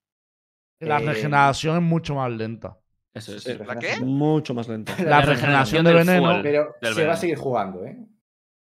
[0.80, 2.78] La Eh, regeneración es mucho más lenta.
[3.14, 3.44] Eso es.
[3.44, 4.00] Sí, ¿La qué?
[4.02, 4.94] Mucho más lenta.
[5.04, 6.42] La, regeneración de veneno fuel.
[6.42, 7.98] Pero se va a seguir jugando, ¿eh?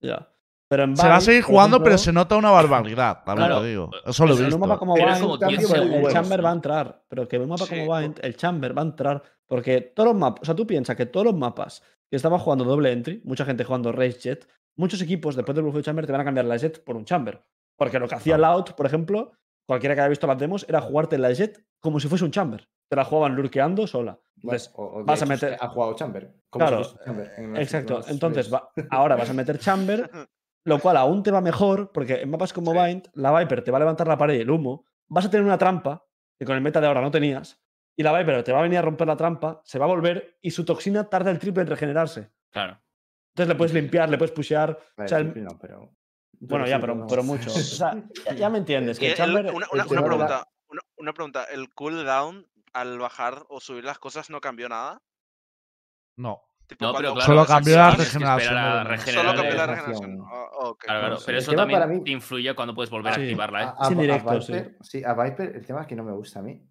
[0.01, 0.29] Ya.
[0.69, 3.61] Pero en se va a seguir jugando, ejemplo, pero se nota una barbaridad, también Claro.
[3.61, 3.91] lo digo.
[4.05, 4.57] Eso lo he visto.
[4.57, 6.11] mapa como Pero Vine, es como un cambio 10 muy el.
[6.13, 7.03] Chamber va a entrar.
[7.09, 9.23] Pero que en un mapa Sí, como Vine, el Chamber va a entrar.
[9.45, 12.63] Porque todos los mapas, o sea, tú piensas que todos los mapas que estaban jugando
[12.63, 16.21] doble entry, mucha gente jugando Race Jet, muchos equipos después del bufeo Chamber te van
[16.21, 17.43] a cambiar la Jet por un Chamber.
[17.77, 19.33] Porque lo que hacía Loud, por ejemplo,
[19.67, 22.67] cualquiera que haya visto las demos, era jugarte la Jet como si fuese un Chamber.
[22.89, 24.13] Te la jugaban lurkeando sola.
[24.37, 26.33] Bueno, Entonces, o- o de vas a meter- Ha jugado Chamber.
[26.49, 27.95] como Claro, si fuese Chamber en Exacto.
[27.95, 30.09] últimas Entonces, va- ahora vas a meter Chamber,
[30.65, 32.77] lo cual aún te va mejor, porque en mapas como Sí.
[32.79, 35.45] Bind, la Viper te va a levantar la pared y el humo, vas a tener
[35.45, 36.05] una trampa,
[36.39, 37.61] que con el meta de ahora no tenías,
[37.97, 40.37] y la Viper te va a venir a romper la trampa, se va a volver,
[40.41, 42.31] y su toxina tarda el triple en regenerarse.
[42.51, 42.79] Claro.
[43.33, 44.77] Entonces le puedes limpiar, le puedes pushear.
[44.95, 45.91] Vale, o sea, el- triple no, pero.
[46.39, 47.07] bueno, ya, sí, pero, no.
[47.07, 47.49] pero mucho.
[47.49, 47.95] O sea,
[48.25, 48.99] ya, ya me entiendes.
[48.99, 50.47] Que el una, el una- una la- pregunta,
[51.03, 51.43] una, pregunta.
[51.45, 55.01] ¿El cooldown al bajar o subir las cosas no cambió nada?
[56.17, 56.41] No.
[56.67, 58.49] Tipo, No, pero cuando claro, Solo cambió la regeneración
[59.13, 60.21] Solo cambió la regeneración.
[60.25, 60.43] Ah.
[60.79, 63.65] Claro, pero El eso también mí- influye cuando puedes volver a activarla, ¿eh?
[63.77, 64.53] A, a- directo, sí.
[64.53, 66.65] Viper, sí, a Viper, el tema que no me gusta a mí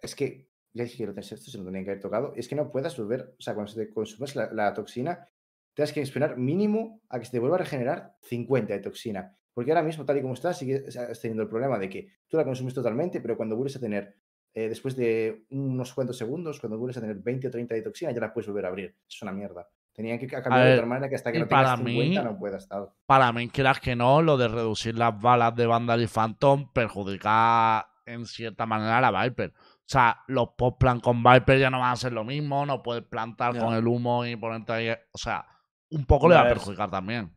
[0.00, 2.54] es que, ya dije que lo esto, se lo tenían que haber tocado, es que
[2.54, 5.28] no puedas volver, o sea, cuando se te consumes la, la toxina,
[5.74, 9.35] tienes que esperar mínimo a que se te vuelva a regenerar 50 de toxina.
[9.56, 10.84] Porque ahora mismo, tal y como estás, sigues
[11.22, 14.14] teniendo el problema de que tú la consumes totalmente, pero cuando vuelves a tener,
[14.52, 18.10] eh, después de unos cuantos segundos, cuando vuelves a tener 20 o 30 de toxina,
[18.12, 18.94] ya la puedes volver a abrir.
[19.08, 19.66] Es una mierda.
[19.94, 22.28] Tenían que ca- cambiar de tal manera que hasta que no tengas para 50 mí-
[22.32, 22.86] no puedas estar.
[23.06, 27.88] Para mí, quieras que no, lo de reducir las balas de Vandal y Phantom perjudica
[28.04, 29.52] en cierta manera a la Viper.
[29.56, 32.82] O sea, los post plan con Viper ya no van a ser lo mismo, no
[32.82, 34.90] puedes plantar con el humo y ponerte ahí.
[35.12, 35.46] O sea,
[35.90, 37.35] un poco le va A perjudicar también.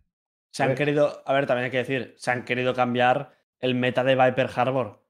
[0.51, 1.21] Se han querido.
[1.25, 4.87] A ver, también hay que decir, se han querido cambiar el meta de Viper Harbor.
[4.87, 5.03] O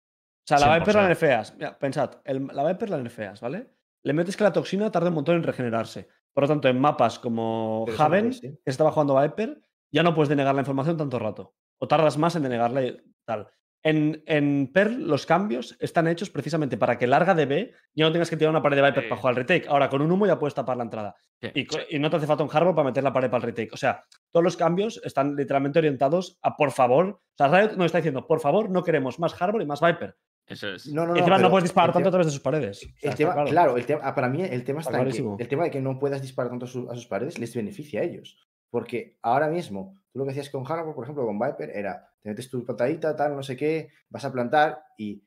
[0.46, 1.08] sea, la Viper la 100%.
[1.08, 1.56] nerfeas.
[1.56, 3.68] Mira, pensad, el- la Viper la nerfeas, ¿vale?
[4.04, 6.08] Le metes que la toxina tarda un montón en regenerarse.
[6.34, 8.50] Por lo tanto, en mapas como Pero no Haven, es, ¿sí?
[8.50, 9.62] que se estaba jugando Viper,
[9.92, 11.56] ya no puedes denegar la información tanto rato.
[11.78, 13.48] O tardas más en denegarla y tal.
[13.82, 18.12] En, en Perl, los cambios están hechos precisamente para que larga de B ya no
[18.12, 19.10] tengas que tirar una pared de Viper Sí.
[19.10, 19.68] para jugar al retake.
[19.70, 21.16] Ahora, con un humo ya puedes tapar la entrada.
[21.42, 21.66] Sí.
[21.90, 23.72] Y, no te hace falta un hardware para meter la pared para el retake.
[23.74, 27.06] O sea, todos los cambios están literalmente orientados a por favor.
[27.08, 30.16] O sea, Riot nos está diciendo, por favor, no queremos más hardware y más Viper.
[30.46, 30.88] Eso es.
[30.88, 32.78] No, no, y encima no, pero puedes disparar tanto a tema- través de sus paredes.
[32.78, 33.50] O sea, El está tema, claro.
[33.50, 35.38] claro, el tema, para mí el tema Está está, en que clarísimo.
[35.40, 38.04] el tema de que no puedas disparar tanto a, a sus paredes les beneficia a
[38.04, 38.49] ellos.
[38.70, 42.30] Porque ahora mismo, tú lo que hacías con Harbor, por ejemplo, con Viper, era te
[42.30, 45.24] metes tu patadita, tal, no sé qué, vas a plantar y,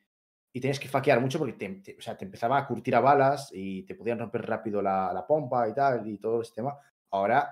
[0.52, 3.00] y tienes que faquear mucho porque te, te- o sea, te empezaba a curtir a
[3.00, 6.76] balas y te podían romper rápido la, la pompa y tal, y todo ese tema.
[7.10, 7.50] Ahora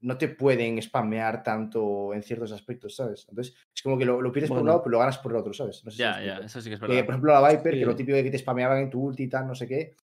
[0.00, 3.26] no te pueden spamear tanto en ciertos aspectos, ¿sabes?
[3.28, 5.38] Entonces, es como que lo, lo pierdes por un lado, pero lo ganas por el
[5.38, 5.84] otro, ¿sabes?
[5.84, 7.04] No sé si Ya, eso sí que es Que, verdad.
[7.04, 9.28] por ejemplo, la Viper, que lo típico de que te spameaban en tu ulti y
[9.28, 9.96] tal, no sé qué.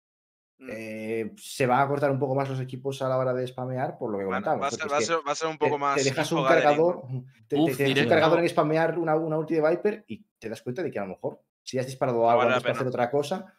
[0.68, 3.98] Eh, se van a cortar un poco más los equipos a la hora de spamear,
[3.98, 4.62] por lo que Bueno, comentamos.
[4.62, 5.78] va, a ser, porque va, a es que ser, va a ser un te- poco
[5.78, 5.96] más.
[5.96, 7.02] te dejas un cargador,
[7.48, 10.24] te, te- Uf, te dejas un cargador en spamear una, una ulti de Viper y
[10.38, 12.62] te das cuenta de que a lo mejor, si has disparado algo vale la antes
[12.64, 13.54] para hacer otra cosa,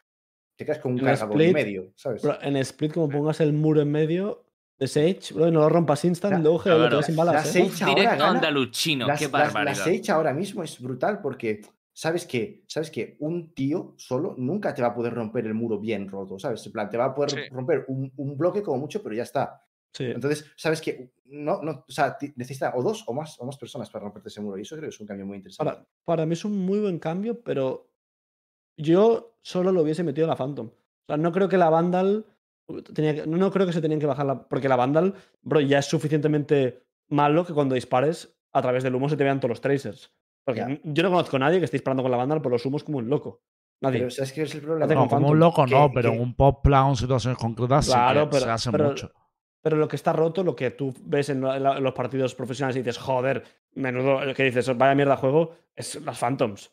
[0.56, 2.22] te quedas con un En cargador Split, en medio, ¿sabes?
[2.22, 4.45] Bro, en Split, como pongas el muro en medio
[4.77, 7.33] de Sage, bro, y no lo rompas instant, La- luego claro, te vas sin balas.
[7.35, 7.45] la ¿eh?
[7.45, 9.75] Sage Uf, ahora directo gana- andaluchino, Las- qué las- la.
[9.75, 11.61] Sage ahora mismo es brutal porque
[11.93, 15.80] sabes que, sabes que un tío solo nunca te va a poder romper el muro
[15.80, 16.65] bien roto, ¿sabes?
[16.65, 17.38] En plan, te va a poder Sí.
[17.51, 19.65] romper un, un bloque como mucho, pero ya está.
[19.93, 20.05] Sí.
[20.05, 23.89] Entonces, sabes que no, no, o sea, necesita o dos o más, o más personas
[23.91, 24.57] para romperte ese muro.
[24.57, 25.72] Y eso creo que es un cambio muy interesante.
[25.72, 27.91] Para, para mí es un muy buen cambio, pero
[28.77, 30.67] yo solo lo hubiese metido en la Phantom.
[30.67, 32.25] O sea, no creo que la Vandal
[32.93, 34.47] tenía que- no, no creo que se tenían que bajar la.
[34.47, 39.09] Porque la Vandal, bro, ya es suficientemente malo que cuando dispares a través del humo
[39.09, 40.11] se te vean todos los tracers.
[40.45, 40.80] Porque Ya.
[40.83, 42.97] yo no conozco a nadie que esté disparando con la Vandal por los humos como
[42.97, 43.41] un loco.
[43.81, 43.99] Nadie.
[43.99, 44.93] Pero ¿sabes qué es el problema?
[44.93, 48.25] No, como un loco no, pero en un pop plan en situaciones concretas sí Claro,
[48.30, 49.11] que pero- se hace pero- mucho.
[49.61, 51.93] Pero lo que está roto, lo que tú ves en, la- en la- en los
[51.93, 53.43] partidos profesionales y dices, joder,
[53.75, 56.69] menudo, que dices, vaya mierda juego, es las Phantoms.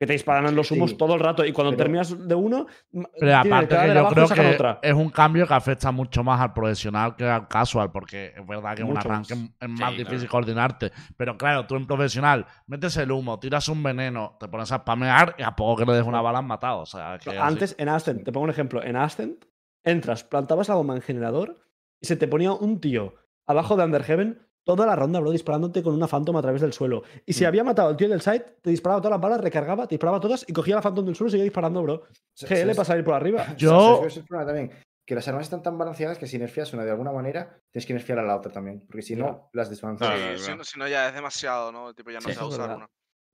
[0.00, 2.34] Que te disparan en los humos Sí, todo el rato y cuando pero- terminas de
[2.34, 4.78] uno, m- Pero aparte que yo creo que otra.
[4.80, 8.76] es un cambio que afecta mucho más al profesional que al casual, porque es verdad
[8.76, 9.50] que en un Mucho arranque más.
[9.60, 10.30] es más Sí, difícil claro.
[10.30, 10.92] coordinarte.
[11.16, 15.34] Pero claro, tú en profesional metes el humo, tiras un veneno, te pones a spamear
[15.36, 16.78] y a poco que le des una bala has matado.
[16.82, 17.30] O sea, así.
[17.36, 19.44] Antes, en Ascent, te pongo un ejemplo, en Ascent,
[19.82, 21.58] entras, plantabas la bomba en generador
[22.00, 23.14] y se te ponía un tío
[23.48, 27.02] abajo de Underheaven toda la ronda, bro, disparándote con una Phantom a través del suelo.
[27.24, 27.46] Y si Mm.
[27.46, 30.44] había matado al tío del site, te disparaba todas las balas, recargaba, te disparaba todas
[30.48, 32.02] y cogía la Phantom del suelo y seguía disparando, bro.
[32.34, 33.44] ¿Sabes- GL para salir por arriba.
[33.56, 34.70] Yo- ¿Sabes cuál es el problema también?
[35.06, 37.94] Que las armas están tan balanceadas que si nerfeas una de alguna manera, tienes que
[37.94, 38.84] nerfear a la otra también.
[38.86, 40.38] Porque si no, las desbalanceas.
[40.40, 41.94] Sí, si, no- si no ya es demasiado, ¿no?
[41.94, 42.86] Tipo, ya no Sí, se va a usar una.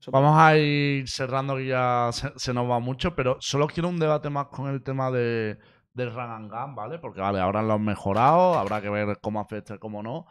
[0.09, 3.99] Vamos a ir cerrando que ya se, se nos va mucho, pero solo quiero un
[3.99, 5.59] debate más con el tema de,
[5.95, 6.99] del run and gun, ¿vale?
[6.99, 10.27] Porque vale, ahora lo han mejorado, habrá que ver cómo afecta y cómo no.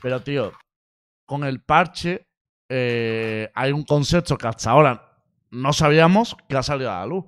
[0.00, 0.52] Pero, tío,
[1.26, 2.26] con el parche
[2.68, 7.24] eh, hay un concepto que hasta ahora no sabíamos que ha salido a la luz.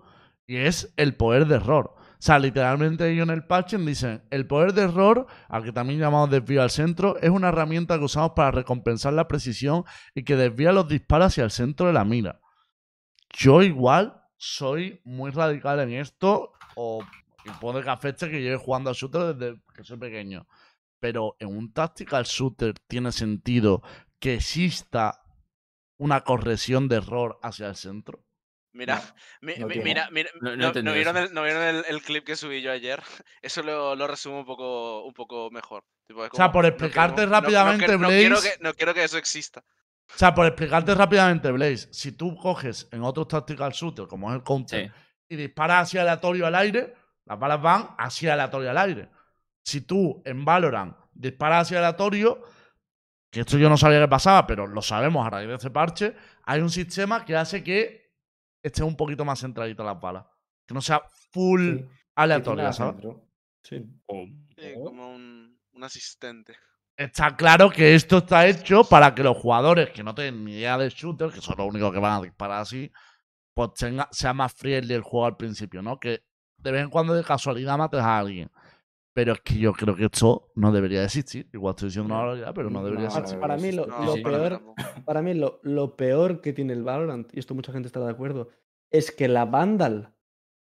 [0.46, 1.94] Y es el poder de error.
[1.96, 5.98] O sea, literalmente ellos en el parche dicen, el poder de error, al que también
[5.98, 10.36] llamamos desvío al centro, es una herramienta que usamos para recompensar la precisión y que
[10.36, 12.40] desvía los disparos hacia el centro de la mira.
[13.30, 17.02] Yo igual soy muy radical en esto, o
[17.44, 20.46] y puede que afecte que lleve jugando al shooter desde que soy pequeño.
[21.00, 23.82] Pero en un tactical shooter tiene sentido
[24.20, 25.22] que exista
[25.98, 28.24] una corrección de error hacia el centro.
[28.74, 29.02] Mira,
[29.42, 31.62] mi- no mi- mira, mira, No- no he ¿no, no entendido vieron, el, no vieron
[31.62, 33.02] el, el clip que subí yo ayer?
[33.42, 35.84] Eso lo, lo resumo un poco, un poco mejor.
[36.06, 38.62] Tipo, O sea, por no explicarte queremos- no- no rápidamente, quer- no quiero Blaze- que-
[38.64, 39.62] no quiero que eso exista.
[40.14, 44.36] O sea, por explicarte rápidamente, Blaze, si tú coges en otros tactical shooter, como es
[44.36, 44.92] el Counter, Sí.
[45.30, 49.10] y disparas así aleatorio al aire, las balas van así aleatorio al aire.
[49.64, 52.42] Si tú en Valorant disparas así aleatorio,
[53.30, 56.14] que esto yo no sabía que pasaba, pero lo sabemos a raíz de este parche,
[56.44, 58.12] hay un sistema que hace que
[58.62, 60.26] esté un poquito más centradito las balas.
[60.66, 62.94] Que no sea full Sí, aleatoria, la ¿sabes?
[62.94, 63.26] centro.
[63.62, 63.84] Sí.
[64.56, 66.56] Sí, como un, un asistente.
[66.96, 70.76] Está claro que esto está hecho para que los jugadores que no tienen ni idea
[70.76, 72.92] de shooter, que son los únicos que van a disparar así,
[73.54, 75.98] pues tenga, sea más friendly el juego al principio, ¿no?
[75.98, 76.22] Que
[76.62, 78.50] de vez en cuando de casualidad mates a alguien.
[79.14, 81.46] Pero es que yo creo que esto no debería de existir.
[81.52, 83.38] Igual estoy diciendo una barbaridad, pero no debería No, existir.
[83.40, 84.22] Para mí lo, No, lo sí.
[84.22, 84.62] para mí peor,
[85.04, 88.12] para mí lo, lo peor que tiene el Valorant, y esto mucha gente estará de
[88.12, 88.48] acuerdo,
[88.90, 90.14] es que la Vandal,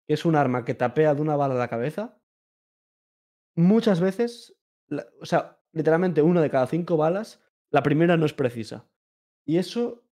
[0.05, 2.17] que es un arma que tapea de una bala a la cabeza,
[3.55, 4.57] muchas veces,
[4.87, 8.85] la- o sea, literalmente una de cada cinco balas, la primera no es precisa.
[9.45, 10.03] Y eso,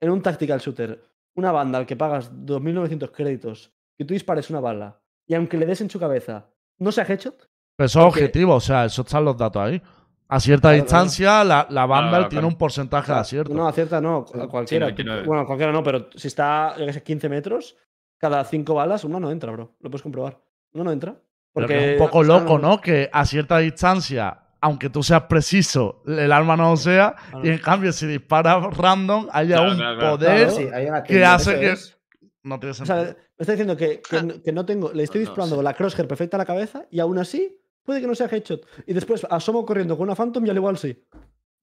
[0.00, 1.02] en un tactical shooter,
[1.36, 5.80] una Vandal que pagas 2.900 créditos, que tú dispares una bala, y aunque le des
[5.80, 6.46] en su cabeza,
[6.78, 7.36] no sea headshot,
[7.76, 9.82] Pero eso es porque- objetivo, o sea, eso están los datos ahí.
[10.26, 10.84] A cierta Claro, claro.
[11.04, 12.46] distancia, la, la claro, tiene claro.
[12.48, 13.52] un porcentaje de acierto.
[13.54, 14.86] No, acierta no, a cualquiera.
[14.86, 15.22] 99.
[15.26, 17.76] Bueno, cualquiera no, pero si está, yo qué sé, 15 metros,
[18.18, 19.74] cada 5 balas, una no entra, bro.
[19.80, 20.40] Lo puedes comprobar.
[20.72, 21.14] Una no entra.
[21.52, 22.80] Porque que es un poco loco, ¿no?
[22.80, 27.14] Que a cierta distancia, aunque tú seas preciso, el arma no lo sea.
[27.32, 30.50] Ah, Y en cambio, si disparas random, haya Claro, un poder.
[30.50, 31.96] Sí, hay que hace que- es.
[32.44, 33.16] No tiene O sea, sentido.
[33.36, 35.62] me está diciendo que, que, no- que no tengo, le estoy No, no, disparando sí.
[35.64, 38.66] la crosshair perfecta a la cabeza y aún así puede que no sea headshot.
[38.86, 41.02] Y después asomo corriendo con una Phantom y al igual sí.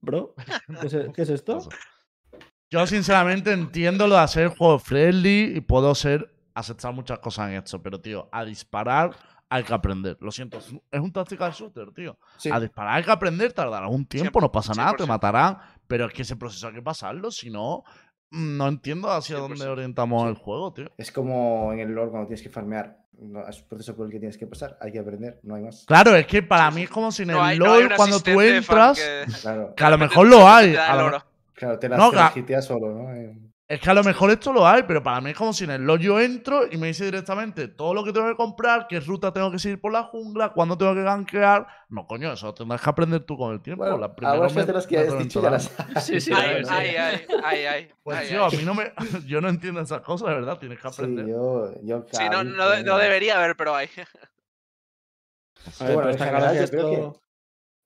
[0.02, 0.34] Bro,
[0.82, 1.60] ¿qué es, qué es esto?
[2.70, 7.56] Yo, sinceramente, entiendo lo de hacer juego friendly y puedo ser aceptar muchas cosas en
[7.58, 7.82] esto.
[7.84, 9.12] Pero, tío, a disparar
[9.50, 10.18] hay que aprender.
[10.22, 12.18] Lo siento, es un- tactical shooter, tío.
[12.38, 12.50] Sí.
[12.50, 15.08] A disparar hay que aprender, tardará un tiempo, no pasa nada, te 100%.
[15.08, 15.58] matarán.
[15.88, 17.84] Pero es que ese proceso hay que pasarlo, si no,
[18.32, 19.72] no entiendo hacia dónde 100%.
[19.72, 20.30] orientamos Sí.
[20.30, 20.90] el juego, tío.
[20.98, 22.98] Es como en el lore cuando tienes que farmear.
[23.20, 24.78] No, es un proceso por el que tienes que pasar.
[24.82, 25.84] Hay que aprender, no hay más.
[25.86, 26.84] Claro, es que para Sí, mí sí.
[26.86, 29.84] es como si en No el no hay un cuando tú entras, que- Claro, que
[29.84, 30.74] a lo mejor lo hay.
[31.54, 32.12] claro, te las, No,
[32.62, 33.51] solo, ¿no?
[33.72, 35.70] Es que a lo mejor esto lo hay, pero para mí es como si en
[35.72, 39.00] el LoL yo entro y me dice directamente todo lo que tengo que comprar, qué
[39.00, 41.66] ruta tengo que seguir por la jungla, cuándo tengo que gankear.
[41.88, 43.84] No, coño, eso lo tendrás que aprender tú con el tiempo.
[43.84, 45.72] Bueno, La primera de las que has dicho ya las.
[46.02, 46.70] Sí, sí, Ay, sí.
[46.70, 48.92] ay, ay, ay, ay, Pues ay, tío, a mí no me.
[49.26, 51.28] Yo no entiendo esas cosas, de verdad, tienes que Sí, aprender.
[51.28, 53.88] yo, yo Sí, no, no, no debería haber, pero hay.
[55.80, 57.22] A ver, bueno, pero en está general yo creo que- esto-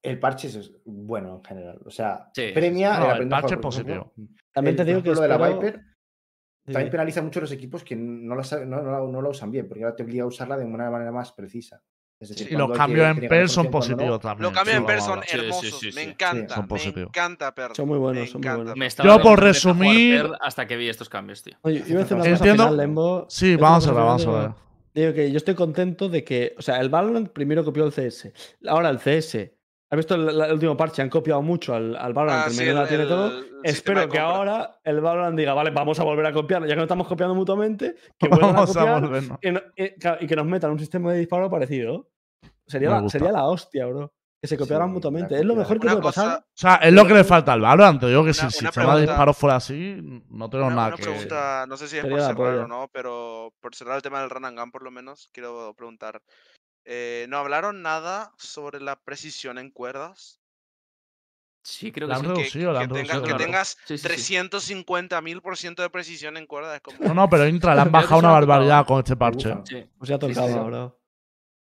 [0.01, 1.79] El parche es bueno en general.
[1.85, 2.99] O sea, Sí, sí, premia sí.
[3.01, 4.13] No, el a parche es ejemplo.
[4.55, 5.81] También te digo que lo de la Viper
[6.65, 9.29] también penaliza mucho a los equipos que no la, saben- no, no la- no la
[9.29, 11.81] usan bien, porque ahora te obliga a usarla de una manera más precisa.
[12.19, 12.53] Es decir, Sí.
[12.53, 14.43] Y los cambios en PER son positivos también.
[14.43, 15.25] Los cambios en PER son hablar.
[15.27, 15.79] Sí, sí, hermosos.
[15.81, 16.09] sí, Me sí.
[16.11, 16.55] encanta.
[16.55, 17.09] Son me positivos.
[17.09, 17.75] encanta PER.
[17.75, 18.75] Son muy buenos, me son muy buenos.
[18.77, 21.55] Me Yo, por resumir- hasta que vi estos cambios, tío.
[21.61, 23.25] Oye, yo voy a decir una cosa Entiendo- final, Lembo.
[23.29, 24.51] Sí, vamos a ver, vamos a ver.
[24.93, 28.31] Digo que yo estoy contento de que, o sea, el Valorant primero copió el CS.
[28.65, 29.53] Ahora el CS.
[29.89, 31.01] ¿Has visto el, el último parche?
[31.01, 33.09] Han copiado mucho al, al Valorant, Ah, que el sí, menú la el- tiene el-
[33.09, 33.27] todo.
[33.39, 36.67] el Espero que ahora el Valorant diga, vale, vamos a volver a copiarlo.
[36.67, 39.39] Ya que nos estamos copiando mutuamente, que a Vamos a copiar volvernos.
[39.41, 42.09] y, no- y- claro, y que nos metan un sistema de disparo parecido.
[42.67, 44.11] Sería, la, sería la hostia, bro.
[44.41, 45.35] Que se copiaran Sí, mutuamente.
[45.35, 46.25] Es lo mejor que puede pasar.
[46.25, 47.99] cosa, O sea, es lo que le falta al Valorant.
[47.99, 49.97] Te digo que si el sistema de disparos fuera así,
[50.29, 51.03] no tenemos una, nada una que.
[51.03, 54.29] pregunta, no sé si es por cerrar o no, pero por cerrar el tema del
[54.31, 56.21] run and gun por lo menos, quiero preguntar.
[56.85, 60.39] Eh, ¿No hablaron nada sobre la precisión en cuerdas?
[61.63, 62.27] Sí, creo La que han sí.
[62.33, 63.21] Que, reducido, la que han tenga- reducido.
[63.23, 63.43] que claro.
[63.43, 64.03] tengas Sí, sí, sí.
[64.07, 66.79] 350 mil por ciento de precisión en cuerdas.
[66.83, 66.97] Como...
[66.99, 68.33] No, no, pero Intra le han que bajado una tocado.
[68.47, 69.49] barbaridad con este parche.
[69.49, 69.65] Bufan.
[69.65, 69.89] Sí.
[69.97, 70.59] Pues ya Sí, sí, tocaba, sí.
[70.59, 70.99] bro.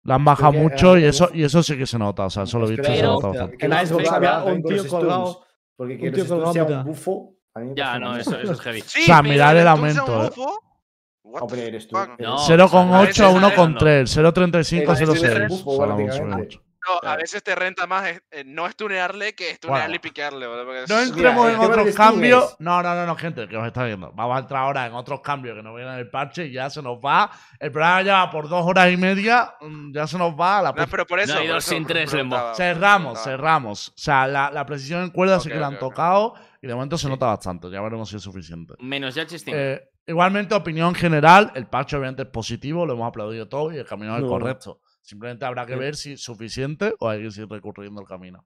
[0.03, 2.25] Le han bajado que mucho era y eso, y eso sí que se nota.
[2.27, 5.45] O sea, eso lo he visto se nota Pero- Icebox pero- había un tío colgado.
[5.75, 7.35] Porque un que tío los colgado sea un bufo.
[7.75, 8.81] Ya, no, eso, es heavy.
[8.81, 10.29] Sí, sea, mirad el aumento, sea un eh.
[10.29, 10.63] bufo.
[11.33, 11.97] Hombre, eres tú.
[12.19, 14.09] No, 0,8 a a veces- 1,3.
[14.09, 15.49] 0,35 a Eres- eres 0,6.
[15.49, 16.55] bufo, O sea, la hemos subido prácticamente.
[16.57, 16.69] mucho.
[16.87, 19.95] No, a veces te renta más eh, eh, no estunearle que estunearle Bueno.
[19.95, 20.47] y piquearle.
[20.47, 22.55] porque No entremos el en otros cambios.
[22.59, 24.11] No, no, no, no, gente, que os está viendo.
[24.15, 26.69] Vamos a entrar ahora en otros cambios que nos vienen en el parche y ya
[26.69, 27.29] se nos va.
[27.59, 29.53] El programa ya va por dos horas y media.
[29.59, 31.37] mm, Ya se nos va a la No, pero por eso.
[31.37, 32.55] hay por eso sin tres, preguntaba.
[32.55, 33.25] Cerramos, preguntaba.
[33.25, 33.89] cerramos.
[33.89, 35.79] O sea, la, la precisión en cuerda sí Ok, que la ok, han ok.
[35.81, 37.69] tocado y de momento se nota bastante.
[37.69, 38.73] Ya veremos si es suficiente.
[38.79, 39.53] Menos ya chistín.
[39.55, 43.85] Eh, igualmente, opinión general, el parche obviamente es positivo, lo hemos aplaudido todo y el
[43.85, 44.27] camino es No.
[44.27, 44.81] correcto.
[45.01, 48.45] Simplemente habrá que ver si es suficiente o hay que seguir recurriendo el camino.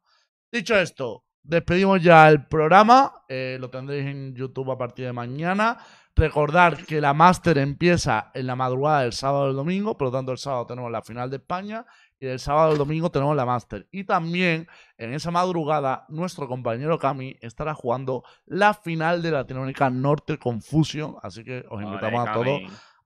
[0.51, 3.11] Dicho esto, despedimos ya el programa.
[3.27, 5.77] eh, lo tendréis en YouTube a partir de mañana.
[6.15, 10.11] Recordar que la Master empieza en la madrugada del sábado y el domingo, por lo
[10.11, 11.85] tanto el sábado tenemos la final de España
[12.23, 13.87] y el sábado el domingo tenemos la Master.
[13.91, 20.37] Y también en esa madrugada nuestro compañero Cami estará jugando la final de Latinoamérica Norte
[20.39, 22.45] Confusion, así que os invitamos a todos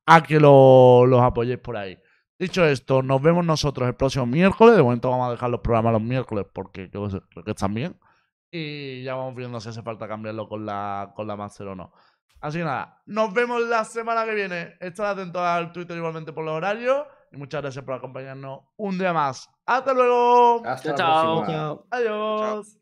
[0.06, 1.98] a que lo- los apoyéis por ahí.
[2.40, 4.76] Dicho esto, nos vemos nosotros el próximo miércoles.
[4.76, 7.74] De momento vamos a dejar los programas los miércoles porque creo que, creo que están
[7.74, 8.00] bien.
[8.52, 11.92] Y ya vamos viendo si hace falta cambiarlo con la, con la Master o no.
[12.40, 14.76] Así que nada, nos vemos la semana que viene.
[14.80, 17.04] Estad atentos al Twitter igualmente por los horarios.
[17.32, 19.50] Y muchas gracias por acompañarnos un día más.
[19.66, 20.66] ¡Hasta luego!
[20.66, 21.46] Hasta la Chao.
[21.46, 21.88] Chao.
[21.92, 22.78] Adiós.